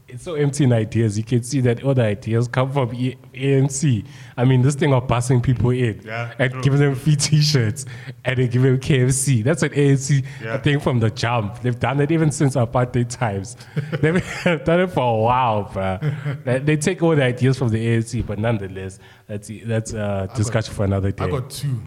it's 0.09 0.23
so 0.25 0.35
empty 0.35 0.65
in 0.65 0.73
ideas. 0.73 1.19
You 1.19 1.25
can 1.25 1.43
see 1.43 1.61
that 1.61 1.85
all 1.85 1.93
the 1.95 2.03
ideas 2.05 2.49
come 2.49 2.73
from 2.73 2.95
e- 2.95 3.17
ANC. 3.35 4.05
I 4.37 4.45
mean, 4.45 4.63
this 4.63 4.75
thing 4.75 4.93
of 4.95 5.07
passing 5.07 5.41
people 5.41 5.71
in 5.71 6.01
Yeah, 6.05 6.33
and 6.39 6.51
true. 6.53 6.63
giving 6.63 6.81
them 6.81 6.95
free 6.95 7.17
T-shirts 7.17 7.85
and 8.25 8.39
they 8.39 8.49
give 8.49 8.63
them 8.63 8.79
KFC. 8.79 9.43
That's 9.45 9.63
an 9.63 9.71
ANC 9.75 10.25
Yeah. 10.43 10.57
thing 10.59 10.81
from 10.81 11.01
the 11.01 11.11
jump. 11.11 11.61
They've 11.61 11.79
done 11.79 12.01
it 12.01 12.11
even 12.11 12.31
since 12.33 12.57
apartheid 12.57 13.09
times. 13.11 13.57
They've 14.01 14.25
done 14.65 14.81
it 14.81 14.91
for 14.91 15.03
a 15.19 15.23
while, 15.23 15.65
bro. 15.73 15.99
They, 16.45 16.77
take 16.77 17.03
all 17.03 17.15
the 17.15 17.25
ideas 17.25 17.59
from 17.59 17.69
the 17.69 17.79
ANC, 17.87 18.27
but 18.27 18.39
nonetheless, 18.39 18.99
that's 19.27 19.51
that's 19.67 19.93
a 19.93 20.31
discussion 20.35 20.73
for 20.75 20.85
another 20.85 21.11
day. 21.13 21.25
I 21.25 21.31
got 21.31 21.51
two. 21.51 21.83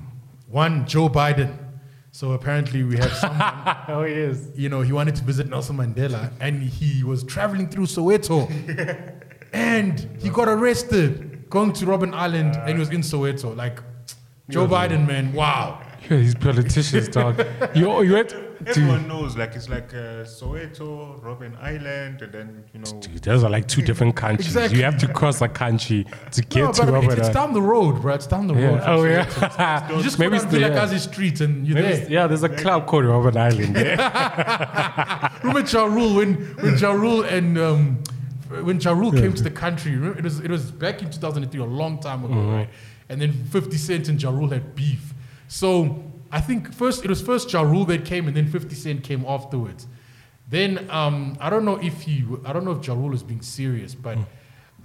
One, 0.48 0.85
Joe 0.85 1.10
Biden. 1.10 1.57
So 2.14 2.34
apparently 2.34 2.84
we 2.84 2.98
have 2.98 3.14
someone, 3.14 3.42
oh 3.88 4.04
yes. 4.04 4.48
you 4.54 4.68
know, 4.70 4.82
he 4.82 4.92
wanted 4.92 5.16
to 5.16 5.24
visit 5.24 5.48
Nelson 5.48 5.78
Mandela 5.78 6.32
and 6.42 6.62
he 6.62 7.04
was 7.04 7.24
traveling 7.24 7.70
through 7.70 7.86
Soweto 7.86 8.50
and 9.54 10.00
he 10.20 10.30
got 10.30 10.50
arrested 10.50 11.50
going 11.50 11.72
to 11.74 11.86
Robben 11.86 12.14
Island 12.14 12.56
and 12.56 12.70
he 12.70 12.80
was 12.80 12.90
in 12.90 13.02
Soweto. 13.02 13.56
Like, 13.56 13.80
Joe 14.50 14.68
Biden, 14.68 15.08
man, 15.08 15.32
wow. 15.32 15.82
Yeah, 16.12 16.18
these 16.26 16.36
politicians, 16.36 17.08
dog. 17.10 17.44
You, 17.74 18.02
you 18.04 18.24
to. 18.24 18.52
Everyone 18.68 19.08
knows, 19.08 19.36
like 19.36 19.56
it's 19.56 19.70
like 19.70 19.92
uh, 19.92 20.24
Soweto, 20.24 21.20
Robben 21.24 21.60
Island, 21.60 22.22
and 22.22 22.32
then 22.32 22.64
you 22.74 22.80
know. 22.82 23.00
Dude, 23.02 23.24
those 23.24 23.44
are 23.44 23.50
like 23.50 23.68
two 23.68 23.82
different 23.82 24.16
countries. 24.16 24.48
Exactly. 24.50 24.78
You 24.78 24.84
have 24.86 25.00
to 25.00 25.08
cross 25.12 25.42
a 25.42 25.48
country 25.48 26.06
to 26.32 26.42
get 26.44 26.62
No, 26.66 26.72
to 26.72 26.86
but 26.86 26.94
Robert 26.94 27.18
it's, 27.18 27.28
it's 27.28 27.30
down 27.30 27.54
the 27.54 27.62
road, 27.62 28.02
bro. 28.04 28.14
It's 28.14 28.28
down 28.28 28.46
the 28.46 28.54
road. 28.54 28.62
Yeah. 28.76 28.80
from 28.82 29.00
Oh 29.00 29.04
yeah. 29.06 29.90
You 29.98 30.04
just 30.04 30.20
maybe 30.20 30.38
go 30.38 30.38
down 30.38 30.44
it's 30.46 30.54
the, 30.54 30.60
like 30.60 30.74
yeah. 30.74 30.86
Gazi 30.86 31.00
Street 31.00 31.42
and 31.42 31.66
you're 31.68 31.76
Maybe 31.82 31.98
there. 32.02 32.12
yeah, 32.12 32.28
there's 32.28 32.44
a 32.44 32.50
club 32.50 32.86
called 32.86 33.06
Robert 33.06 33.36
Island. 33.36 33.76
Yeah. 33.76 35.30
Remember 35.44 35.68
Ja 35.68 35.86
Rule 35.86 36.16
when 36.18 36.36
when 36.62 36.78
Ja 36.78 36.92
Rule 36.92 37.24
and 37.24 37.58
um, 37.58 38.04
when 38.64 38.80
Ja 38.80 38.92
Rule 38.92 39.12
came 39.12 39.34
to 39.34 39.42
the 39.44 39.50
country? 39.50 39.94
Remember, 39.96 40.20
it 40.20 40.24
was 40.24 40.40
it 40.40 40.52
was 40.52 40.70
back 40.72 41.02
in 41.02 41.10
2003, 41.10 41.60
a 41.62 41.66
long 41.66 42.00
time 42.00 42.26
ago, 42.26 42.34
Mm-hmm. 42.36 42.52
right? 42.58 42.70
And 43.10 43.20
then 43.20 43.34
50 43.34 43.76
Cent 43.78 44.08
and 44.08 44.22
Ja 44.22 44.30
Rule 44.30 44.50
had 44.50 44.76
beef. 44.76 45.14
So 45.52 46.02
I 46.32 46.40
think 46.40 46.73
first 46.73 47.03
it 47.03 47.10
was 47.10 47.22
first 47.22 47.52
Ja 47.52 47.61
Rule 47.61 47.84
that 47.86 48.06
came, 48.06 48.28
and 48.28 48.36
then 48.36 48.48
50 48.48 48.73
Cent 48.73 49.03
came 49.03 49.26
afterwards. 49.28 49.86
Then 50.48 50.90
um, 50.90 51.38
I 51.41 51.49
don't 51.49 51.65
know 51.65 51.76
if 51.76 52.03
he 52.03 52.23
I 52.45 52.53
don't 52.53 52.64
know 52.64 52.72
if 52.72 52.88
Ja 52.88 52.94
Rule 52.94 53.14
is 53.14 53.22
being 53.22 53.41
serious, 53.41 53.94
but. 53.94 54.18
Mm. 54.18 54.26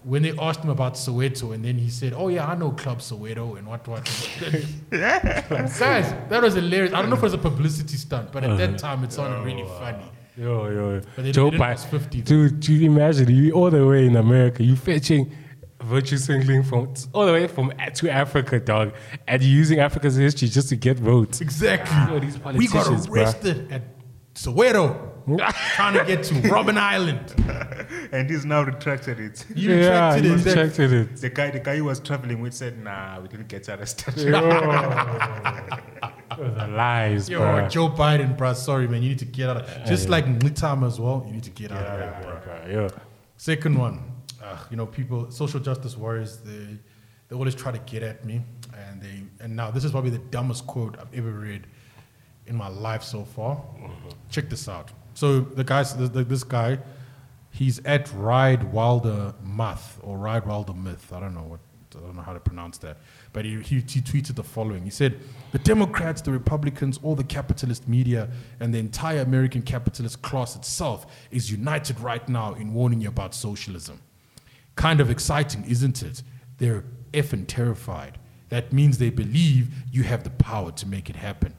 When 0.02 0.22
they 0.22 0.38
asked 0.38 0.62
him 0.62 0.70
about 0.70 0.94
Soweto, 0.94 1.52
and 1.52 1.64
then 1.64 1.78
he 1.78 1.90
said, 1.90 2.12
"Oh 2.12 2.28
yeah, 2.28 2.46
I 2.46 2.54
know 2.54 2.70
Club 2.70 3.00
Soweto 3.00 3.58
and 3.58 3.66
what 3.66 3.88
what." 3.88 4.04
Guys, 4.90 6.14
that 6.28 6.40
was 6.40 6.54
hilarious. 6.54 6.94
I 6.94 7.00
don't 7.00 7.10
know 7.10 7.16
if 7.16 7.22
it 7.22 7.30
was 7.30 7.34
a 7.34 7.38
publicity 7.38 7.96
stunt, 7.96 8.30
but 8.30 8.44
at 8.44 8.56
that 8.56 8.78
time 8.78 9.02
it 9.02 9.12
sounded 9.12 9.44
really 9.44 9.66
funny. 9.80 10.08
Yo, 10.36 10.68
yo. 10.68 11.00
But 11.16 11.24
they 11.24 11.32
Joe 11.32 11.50
did 11.50 11.60
Biden. 11.60 11.90
50. 11.90 12.22
Dude, 12.22 12.60
do 12.60 12.72
you 12.72 12.88
imagine 12.88 13.28
you 13.34 13.50
all 13.50 13.68
the 13.68 13.84
way 13.84 14.06
in 14.06 14.14
America, 14.14 14.62
you 14.62 14.76
fetching 14.76 15.32
virtue 15.86 16.16
signaling 16.16 16.62
from 16.62 16.92
all 17.12 17.26
the 17.26 17.32
way 17.32 17.46
from 17.46 17.72
to 17.94 18.10
Africa, 18.10 18.60
dog, 18.60 18.92
and 19.26 19.42
you're 19.42 19.50
using 19.58 19.78
Africa's 19.80 20.16
history 20.16 20.48
just 20.48 20.68
to 20.70 20.76
get 20.76 20.98
votes. 20.98 21.40
Exactly. 21.40 22.14
Yo, 22.14 22.20
these 22.20 22.34
we 22.34 22.66
got 22.66 22.84
politicians, 22.86 23.06
bruh. 23.06 23.16
arrested 23.16 23.72
at 23.72 23.82
Soweto, 24.34 25.12
trying 25.74 25.94
to 25.94 26.04
get 26.04 26.22
to 26.24 26.34
Robben 26.52 26.76
Island. 26.76 27.34
and 28.12 28.28
he's 28.28 28.44
now 28.44 28.62
retracted 28.62 29.18
it. 29.20 29.46
You 29.54 29.74
yeah, 29.76 30.14
retracted 30.14 30.24
it. 30.26 30.44
Retracted 30.44 30.92
it. 30.92 31.16
The 31.16 31.30
guy, 31.30 31.50
the 31.50 31.60
guy 31.60 31.76
who 31.76 31.84
was 31.84 32.00
traveling 32.00 32.40
with 32.42 32.52
said, 32.52 32.78
"Nah, 32.82 33.20
we 33.20 33.28
didn't 33.28 33.48
get 33.48 33.68
arrested." 33.68 34.16
Yo. 34.18 34.40
The 36.36 36.66
lies, 36.66 37.30
Yo, 37.30 37.38
bro. 37.38 37.68
Joe 37.68 37.88
Biden, 37.88 38.36
bro. 38.36 38.52
Sorry, 38.52 38.86
man. 38.86 39.02
You 39.02 39.10
need 39.10 39.20
to 39.20 39.24
get 39.24 39.48
out 39.48 39.56
of 39.58 39.86
Just 39.86 40.10
like 40.10 40.26
Nitam 40.26 40.86
as 40.86 41.00
well, 41.00 41.24
you 41.26 41.32
need 41.32 41.44
to 41.44 41.50
get 41.50 41.72
out 41.72 41.86
of 41.86 41.98
there, 41.98 42.42
bro. 42.44 42.70
Yo. 42.70 42.88
Second 43.38 43.78
one, 43.78 44.05
uh, 44.46 44.56
you 44.70 44.76
know, 44.76 44.86
people, 44.86 45.30
social 45.30 45.60
justice 45.60 45.96
warriors, 45.96 46.38
they 46.38 46.78
they 47.28 47.34
always 47.34 47.56
try 47.56 47.72
to 47.72 47.78
get 47.78 48.02
at 48.02 48.24
me, 48.24 48.40
and 48.74 49.02
they 49.02 49.22
and 49.40 49.56
now 49.56 49.70
this 49.70 49.84
is 49.84 49.90
probably 49.90 50.10
the 50.10 50.24
dumbest 50.30 50.66
quote 50.66 50.96
I've 50.98 51.12
ever 51.14 51.30
read 51.30 51.66
in 52.46 52.54
my 52.54 52.68
life 52.68 53.02
so 53.02 53.24
far. 53.24 53.60
Check 54.30 54.48
this 54.48 54.68
out. 54.68 54.90
So 55.14 55.40
the 55.40 55.64
guys, 55.64 55.96
the, 55.96 56.06
the, 56.06 56.24
this 56.24 56.44
guy, 56.44 56.78
he's 57.50 57.84
at 57.84 58.12
Ride 58.12 58.72
Wilder 58.72 59.34
Myth 59.42 59.98
or 60.02 60.18
Ride 60.18 60.46
Wilder 60.46 60.74
Myth. 60.74 61.12
I 61.12 61.20
don't 61.20 61.34
know 61.34 61.42
what 61.42 61.60
I 61.96 62.00
don't 62.00 62.14
know 62.14 62.22
how 62.22 62.34
to 62.34 62.40
pronounce 62.40 62.78
that, 62.78 62.98
but 63.32 63.44
he, 63.44 63.60
he, 63.62 63.76
he 63.76 64.00
tweeted 64.02 64.34
the 64.34 64.44
following. 64.44 64.84
He 64.84 64.90
said, 64.90 65.18
"The 65.52 65.58
Democrats, 65.58 66.20
the 66.20 66.30
Republicans, 66.30 67.00
all 67.02 67.14
the 67.14 67.24
capitalist 67.24 67.88
media, 67.88 68.28
and 68.60 68.72
the 68.72 68.78
entire 68.78 69.20
American 69.20 69.62
capitalist 69.62 70.20
class 70.22 70.54
itself 70.56 71.06
is 71.30 71.50
united 71.50 71.98
right 71.98 72.28
now 72.28 72.54
in 72.54 72.74
warning 72.74 73.00
you 73.00 73.08
about 73.08 73.34
socialism. 73.34 74.00
Kind 74.76 75.00
of 75.00 75.10
exciting, 75.10 75.64
isn't 75.64 76.02
it? 76.02 76.22
They're 76.58 76.84
effing 77.12 77.46
terrified. 77.46 78.18
That 78.48 78.72
means 78.72 78.98
they 78.98 79.10
believe 79.10 79.74
you 79.90 80.04
have 80.04 80.22
the 80.22 80.30
power 80.30 80.70
to 80.72 80.86
make 80.86 81.10
it 81.10 81.16
happen." 81.16 81.54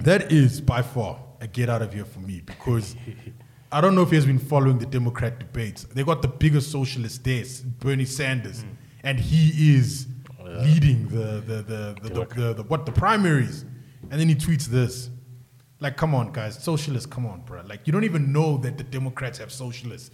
That 0.00 0.32
is 0.32 0.60
by 0.60 0.82
far 0.82 1.20
a 1.40 1.46
get 1.46 1.68
out 1.68 1.82
of 1.82 1.92
here 1.92 2.04
for 2.04 2.20
me 2.20 2.42
because 2.44 2.96
I 3.70 3.80
don't 3.80 3.94
know 3.94 4.02
if 4.02 4.10
he 4.10 4.16
has 4.16 4.26
been 4.26 4.38
following 4.38 4.78
the 4.78 4.86
Democrat 4.86 5.38
debates. 5.38 5.84
They 5.84 6.04
got 6.04 6.22
the 6.22 6.28
biggest 6.28 6.70
socialist 6.70 7.24
there, 7.24 7.44
Bernie 7.78 8.04
Sanders, 8.04 8.62
hmm. 8.62 8.68
and 9.02 9.18
he 9.18 9.74
is 9.76 10.06
oh, 10.40 10.44
leading 10.44 11.08
the 11.08 11.42
the 11.46 11.56
the, 11.62 11.96
the, 12.02 12.08
the, 12.08 12.24
the, 12.34 12.54
the 12.54 12.62
what 12.64 12.86
the 12.86 12.92
primaries. 12.92 13.64
And 14.10 14.20
then 14.20 14.28
he 14.28 14.34
tweets 14.34 14.66
this. 14.66 15.08
Like, 15.80 15.96
come 15.96 16.14
on, 16.14 16.32
guys, 16.32 16.62
socialists, 16.62 17.06
come 17.06 17.26
on, 17.26 17.40
bro. 17.40 17.62
Like, 17.66 17.86
you 17.86 17.92
don't 17.92 18.04
even 18.04 18.32
know 18.32 18.56
that 18.58 18.78
the 18.78 18.84
Democrats 18.84 19.38
have 19.38 19.50
socialists. 19.50 20.10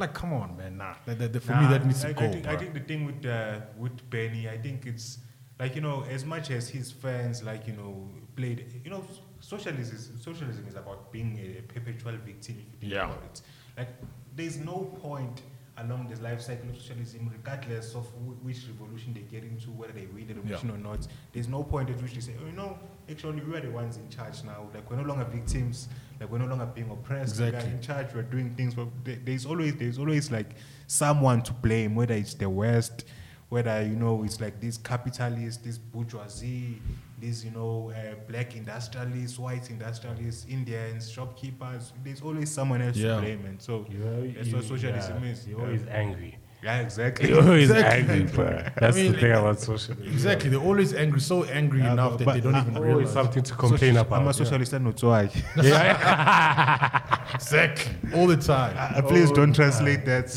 Like, 0.00 0.14
come 0.14 0.32
on, 0.32 0.56
man. 0.56 0.76
Nah, 0.78 0.94
that, 1.06 1.18
that- 1.18 1.32
that- 1.32 1.42
for 1.42 1.54
me, 1.56 1.66
that 1.68 1.84
needs 1.86 2.02
to 2.02 2.08
I, 2.08 2.12
go. 2.12 2.24
I, 2.26 2.28
think, 2.32 2.46
I 2.46 2.56
think 2.56 2.74
the 2.74 2.80
thing 2.80 3.04
with 3.06 3.24
uh, 3.26 3.60
with 3.78 4.08
Bernie, 4.10 4.48
I 4.48 4.58
think 4.58 4.86
it's 4.86 5.18
like 5.60 5.74
you 5.74 5.80
know, 5.80 6.04
as 6.10 6.24
much 6.24 6.50
as 6.50 6.68
his 6.68 6.90
fans 6.90 7.42
like 7.42 7.66
you 7.66 7.72
know 7.74 8.08
played, 8.34 8.80
you 8.84 8.90
know, 8.90 9.04
socialism 9.40 9.94
is, 9.96 10.10
socialism 10.20 10.66
is 10.68 10.74
about 10.74 11.10
being 11.12 11.38
a 11.38 11.62
perpetual 11.72 12.12
victim. 12.24 12.56
If 12.58 12.72
you 12.72 12.78
think 12.80 12.92
Yeah. 12.92 13.04
about 13.06 13.22
it, 13.24 13.40
like 13.78 13.88
there's 14.34 14.58
no 14.58 14.90
point 15.00 15.42
along 15.78 16.08
the 16.08 16.20
life 16.22 16.40
cycle 16.40 16.68
of 16.70 16.76
socialism, 16.76 17.30
regardless 17.32 17.94
of 17.94 18.06
wh- 18.06 18.44
which 18.44 18.66
revolution 18.68 19.12
they 19.14 19.20
get 19.20 19.44
into, 19.44 19.70
whether 19.70 19.92
they 19.92 20.06
win 20.06 20.26
the 20.26 20.34
revolution 20.34 20.70
or 20.70 20.78
not. 20.78 21.06
There's 21.32 21.48
no 21.48 21.62
point 21.62 21.90
at 21.90 22.00
which 22.02 22.14
they 22.14 22.20
say, 22.20 22.32
oh, 22.42 22.46
you 22.46 22.52
know, 22.52 22.78
actually 23.10 23.42
we 23.42 23.54
are 23.56 23.60
the 23.60 23.70
ones 23.70 23.98
in 23.98 24.08
charge 24.08 24.42
now. 24.42 24.68
Like 24.74 24.90
we're 24.90 24.96
no 24.96 25.02
longer 25.04 25.24
victims. 25.26 25.88
Like 26.20 26.30
we're 26.30 26.38
no 26.38 26.46
longer 26.46 26.66
being 26.66 26.90
oppressed. 26.90 27.32
Exactly. 27.34 27.68
We 27.70 27.76
Exactly. 27.76 27.96
are 27.96 28.00
in 28.00 28.06
charge. 28.08 28.14
We're 28.14 28.22
doing 28.22 28.54
things. 28.54 28.74
But 28.74 28.88
there's 29.24 29.46
always 29.46 29.74
there's 29.76 29.98
always 29.98 30.30
like 30.30 30.54
someone 30.86 31.42
to 31.42 31.52
blame, 31.52 31.94
whether 31.94 32.14
it's 32.14 32.34
the 32.34 32.48
West, 32.48 33.04
whether 33.48 33.82
you 33.82 33.96
know 33.96 34.24
it's 34.24 34.40
like 34.40 34.58
these 34.60 34.78
capitalists, 34.78 35.62
this 35.62 35.78
bourgeoisie, 35.78 36.80
these 37.20 37.44
you 37.44 37.50
know 37.50 37.92
uh, 37.94 38.14
black 38.28 38.56
industrialists, 38.56 39.38
white 39.38 39.68
industrialists, 39.70 40.46
Indians, 40.48 41.10
shopkeepers. 41.10 41.92
There's 42.02 42.22
always 42.22 42.50
someone 42.50 42.80
else 42.82 42.96
Yeah. 42.96 43.16
to 43.16 43.20
blame, 43.20 43.44
and 43.44 43.60
so 43.60 43.86
You- 43.90 44.32
that's 44.34 44.48
you- 44.48 44.56
what 44.56 44.64
socialism 44.64 45.22
yeah, 45.22 45.30
is. 45.30 45.46
You're 45.46 45.58
Yeah. 45.60 45.64
always 45.66 45.86
angry. 45.88 46.38
Yeah, 46.62 46.80
exactly. 46.80 47.28
You're 47.30 47.42
always 47.42 47.70
Exactly. 47.70 48.14
angry, 48.14 48.32
bro. 48.34 48.62
That's 48.80 48.96
mean, 48.96 49.12
the 49.12 49.18
thing 49.18 49.32
about 49.32 49.60
socialism. 49.60 50.04
Exactly. 50.12 50.50
They're 50.50 50.60
always 50.60 50.94
angry, 50.94 51.20
so 51.20 51.44
angry 51.44 51.80
Yeah, 51.80 51.92
enough 51.92 52.12
but- 52.12 52.18
that 52.18 52.24
but 52.24 52.34
they 52.34 52.40
don't 52.40 52.54
I- 52.54 52.60
even 52.62 52.76
Always 52.76 52.88
realize. 52.96 53.12
something 53.12 53.42
to 53.42 53.54
complain 53.54 53.94
Soci- 53.94 54.00
about. 54.00 54.20
I'm 54.22 54.28
a 54.28 54.34
socialist 54.34 54.72
and 54.72 54.84
not 54.86 55.02
why. 55.02 55.30
Exactly. 57.34 57.92
All 58.14 58.26
the 58.26 58.36
time. 58.36 58.74
Uh, 58.78 59.02
Please 59.02 59.30
don't 59.30 59.52
translate 59.54 60.04
that. 60.06 60.28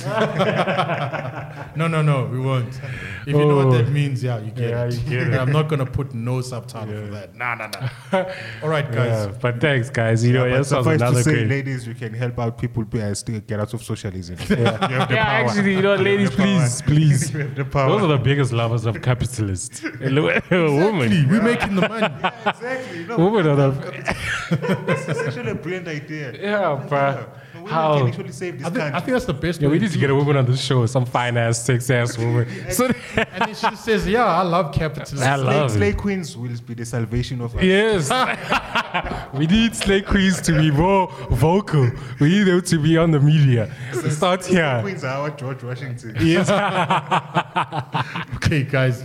No, 1.76 1.88
no, 1.88 2.02
no, 2.02 2.26
we 2.26 2.40
won't. 2.40 2.74
If 3.26 3.28
you 3.28 3.46
know 3.46 3.56
what 3.58 3.68
Oh. 3.68 3.72
that 3.78 3.90
means, 3.90 4.24
yeah, 4.24 4.40
you 4.40 4.52
get 4.52 4.70
Yeah, 4.70 4.86
it. 4.86 4.94
you 4.96 5.10
get 5.10 5.28
it. 5.28 5.34
I'm 5.36 5.52
not 5.52 5.68
gonna 5.70 5.86
put 5.86 6.14
no 6.14 6.42
subtitle 6.42 7.06
for 7.06 7.12
that. 7.12 7.36
Nah, 7.36 7.56
nah, 7.56 7.68
nah. 8.12 8.24
All 8.64 8.70
right, 8.70 8.90
guys. 8.92 9.28
Yeah, 9.28 9.38
but 9.40 9.62
thanks, 9.62 9.90
guys. 9.90 10.26
You 10.26 10.34
know, 10.34 10.46
Yeah, 10.46 10.64
but 10.70 10.98
that 10.98 11.14
was 11.14 11.18
to 11.20 11.24
say, 11.24 11.32
great. 11.34 11.48
ladies, 11.48 11.88
you 11.88 11.94
can 11.94 12.14
help 12.14 12.38
out 12.40 12.58
people 12.58 12.84
uh, 12.94 13.14
still 13.14 13.40
get 13.42 13.60
out 13.60 13.74
of 13.74 13.84
socialism. 13.84 14.38
Yeah, 14.50 14.58
You 14.58 14.66
have 14.66 15.10
the 15.10 15.16
yeah 15.16 15.26
power. 15.26 15.50
actually, 15.50 15.74
you 15.76 15.82
know, 15.82 15.96
ladies, 16.10 16.32
please, 16.32 16.82
please. 16.82 17.34
You 17.34 17.40
have 17.40 17.56
the 17.56 17.66
power. 17.66 17.90
Those 17.90 18.04
are 18.04 18.08
the 18.18 18.18
biggest 18.18 18.52
lovers 18.52 18.86
of 18.86 19.02
capitalists. 19.02 19.82
Women. 20.02 20.42
We're 21.30 21.42
making 21.42 21.76
the 21.76 21.88
money. 21.88 22.06
exactly. 22.46 23.06
No, 23.06 23.18
Women 23.18 23.48
are 23.48 23.56
the. 23.56 23.70
it's 24.88 25.20
actually 25.20 25.52
a 25.52 25.56
brilliant 25.56 25.88
idea. 25.88 26.34
Yeah, 26.34 26.86
bruh. 26.90 27.28
No, 27.70 27.76
women 27.76 27.98
How? 27.98 28.00
can 28.00 28.08
actually 28.08 28.32
save 28.32 28.58
this 28.58 28.68
I 28.68 28.70
think, 28.72 28.84
I 28.96 29.00
think 29.00 29.12
that's 29.14 29.26
the 29.26 29.34
best 29.34 29.62
Yeah, 29.62 29.68
way 29.68 29.74
we 29.74 29.80
need 29.80 29.92
to 29.92 29.98
get 29.98 30.10
a 30.10 30.16
woman 30.16 30.38
on 30.38 30.46
the 30.46 30.58
show, 30.58 30.86
some 30.86 31.06
fine 31.06 31.38
ass, 31.38 31.64
sex 31.64 31.90
ass 31.90 32.18
woman. 32.24 32.48
So, 32.72 32.86
And 33.16 33.42
then 33.46 33.56
she 33.56 33.76
says, 33.76 34.08
Yeah, 34.08 34.26
I 34.26 34.42
love 34.44 34.74
capitalism. 34.74 35.20
I 35.28 35.36
love 35.36 35.72
Slay 35.72 35.90
it. 35.90 35.98
queens 35.98 36.36
will 36.38 36.50
be 36.66 36.74
the 36.74 36.86
salvation 36.86 37.42
of 37.42 37.56
us. 37.56 37.64
Yes. 37.64 38.10
we 39.34 39.46
need 39.48 39.76
slay 39.76 40.02
queens 40.02 40.42
to 40.42 40.54
be 40.54 40.72
more 40.72 41.08
vocal. 41.30 41.90
We 42.20 42.30
need 42.30 42.44
them 42.44 42.62
to 42.62 42.80
be 42.80 42.98
on 42.98 43.12
the 43.12 43.20
media. 43.20 43.72
Start 44.10 44.44
Slay 44.44 44.56
here. 44.56 44.80
queens 44.82 45.04
are 45.04 45.22
our 45.22 45.30
George 45.32 45.64
Washington. 45.64 46.16
Yes. 46.20 46.50
Okay, 48.50 48.64
guys, 48.64 49.04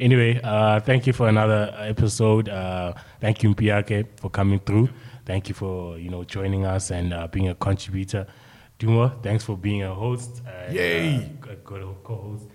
Anyway, 0.00 0.40
uh, 0.42 0.80
thank 0.80 1.06
you 1.06 1.12
for 1.12 1.28
another 1.28 1.74
episode. 1.78 2.48
Uh, 2.48 2.92
thank 3.20 3.42
you, 3.42 3.54
Mpiyakhe, 3.54 4.06
for 4.16 4.30
coming 4.30 4.58
through. 4.60 4.88
Thank 5.24 5.48
you 5.48 5.54
for 5.54 5.98
you 5.98 6.10
know 6.10 6.24
joining 6.24 6.66
us 6.66 6.90
and 6.90 7.12
uh, 7.14 7.26
being 7.28 7.48
a 7.48 7.54
contributor. 7.54 8.26
Dumo, 8.78 9.22
thanks 9.22 9.44
for 9.44 9.56
being 9.56 9.82
a 9.82 9.94
host. 9.94 10.42
And, 10.46 10.74
Yay. 10.74 11.16
Uh, 11.16 11.52
a 11.52 11.56
good 11.56 11.96
co-host. 12.02 12.46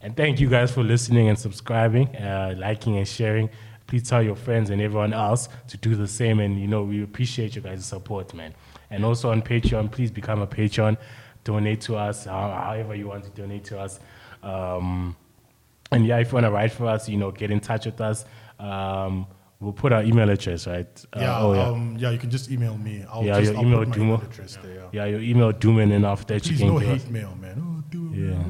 And 0.00 0.16
thank 0.16 0.40
you 0.40 0.48
guys 0.48 0.70
for 0.72 0.82
listening 0.82 1.28
and 1.28 1.38
subscribing, 1.38 2.14
uh, 2.16 2.54
liking 2.56 2.96
and 2.96 3.06
sharing. 3.06 3.50
Please 3.86 4.08
tell 4.08 4.22
your 4.22 4.36
friends 4.36 4.70
and 4.70 4.80
everyone 4.80 5.12
else 5.12 5.48
to 5.68 5.76
do 5.76 5.94
the 5.94 6.08
same. 6.08 6.40
And 6.40 6.58
you 6.60 6.66
know 6.66 6.82
we 6.82 7.02
appreciate 7.02 7.54
you 7.54 7.62
guys' 7.62 7.84
support, 7.86 8.34
man. 8.34 8.54
And 8.90 9.04
also 9.04 9.30
on 9.30 9.42
Patreon, 9.42 9.90
please 9.90 10.10
become 10.10 10.40
a 10.42 10.46
Patreon. 10.46 10.96
Donate 11.46 11.80
to 11.82 11.94
us, 11.96 12.24
however 12.24 12.96
you 12.96 13.06
want 13.06 13.22
to 13.22 13.30
donate 13.30 13.62
to 13.66 13.78
us. 13.78 14.00
Um, 14.42 15.14
and 15.92 16.04
yeah, 16.04 16.18
if 16.18 16.32
you 16.32 16.34
want 16.34 16.46
to 16.46 16.50
write 16.50 16.72
for 16.72 16.86
us, 16.86 17.08
you 17.08 17.16
know, 17.16 17.30
get 17.30 17.52
in 17.52 17.60
touch 17.60 17.86
with 17.86 18.00
us. 18.00 18.24
Um, 18.58 19.28
we'll 19.60 19.72
put 19.72 19.92
our 19.92 20.02
email 20.02 20.28
address, 20.28 20.66
right? 20.66 20.88
Uh, 21.12 21.20
yeah, 21.20 21.38
oh, 21.40 21.54
yeah. 21.54 21.68
Um, 21.68 21.96
yeah. 22.00 22.10
You 22.10 22.18
can 22.18 22.30
just 22.30 22.50
email 22.50 22.76
me. 22.76 23.04
I'll 23.08 23.22
Yeah, 23.22 23.38
just 23.38 23.52
your 23.52 23.60
I'll 23.60 23.64
email, 23.66 23.78
put 23.78 23.88
my 23.90 23.94
Dumo. 23.94 24.02
email 24.02 24.22
address 24.22 24.58
there. 24.60 24.74
Yeah. 24.74 24.88
yeah, 24.92 25.04
your 25.04 25.20
email, 25.20 25.52
Doom, 25.52 25.78
and 25.78 26.04
after 26.04 26.34
that, 26.34 26.42
Please 26.42 26.50
you 26.50 26.58
can 26.58 26.66
no 26.74 26.80
give 26.80 26.88
us- 26.90 27.02
hate 27.04 27.12
mail, 27.12 27.36
man. 27.40 27.84
Oh, 27.94 28.12
Yeah. 28.12 28.42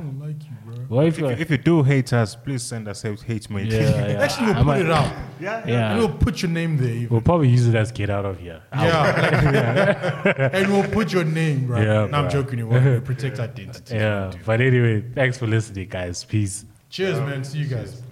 Well, 0.88 1.06
if 1.06 1.14
If, 1.14 1.18
you, 1.20 1.26
you- 1.28 1.36
if 1.36 1.50
you 1.50 1.58
do 1.58 1.82
hate 1.82 2.12
us, 2.12 2.36
please 2.36 2.62
send 2.62 2.86
us 2.88 3.04
a 3.04 3.14
hate 3.14 3.48
mail. 3.50 3.66
yeah, 3.66 3.80
yeah. 4.08 4.22
Actually, 4.24 4.46
we'll 4.46 4.54
I 4.54 4.58
put 4.58 4.66
might- 4.66 4.80
it 4.80 4.90
out. 4.90 5.12
yeah, 5.40 5.66
Yeah. 5.66 5.90
And 5.90 5.98
we'll 5.98 6.12
put 6.16 6.42
your 6.42 6.50
name 6.50 6.76
there. 6.76 6.88
Even. 6.90 7.08
We'll 7.10 7.20
probably 7.20 7.48
use 7.48 7.66
it 7.66 7.74
as 7.74 7.92
get 7.92 8.10
out 8.10 8.24
of 8.24 8.38
here. 8.38 8.62
Out. 8.72 8.86
Yeah. 9.54 10.50
and 10.52 10.72
we'll 10.72 10.88
put 10.88 11.12
your 11.12 11.24
name, 11.24 11.66
bro. 11.66 11.80
Yeah, 11.80 12.06
no, 12.06 12.18
I'm 12.18 12.30
joking. 12.30 12.58
You 12.58 12.66
want 12.68 12.84
to 12.84 13.00
protect 13.04 13.38
identity. 13.38 13.94
Yeah. 13.94 14.32
But 14.44 14.60
anyway, 14.60 15.02
thanks 15.14 15.38
for 15.38 15.46
listening, 15.46 15.88
guys. 15.88 16.24
Peace. 16.24 16.64
Cheers, 16.90 17.18
man. 17.20 17.42
See 17.44 17.58
you 17.58 17.66
guys. 17.66 17.90
Cool, 17.90 18.00
cool. 18.00 18.05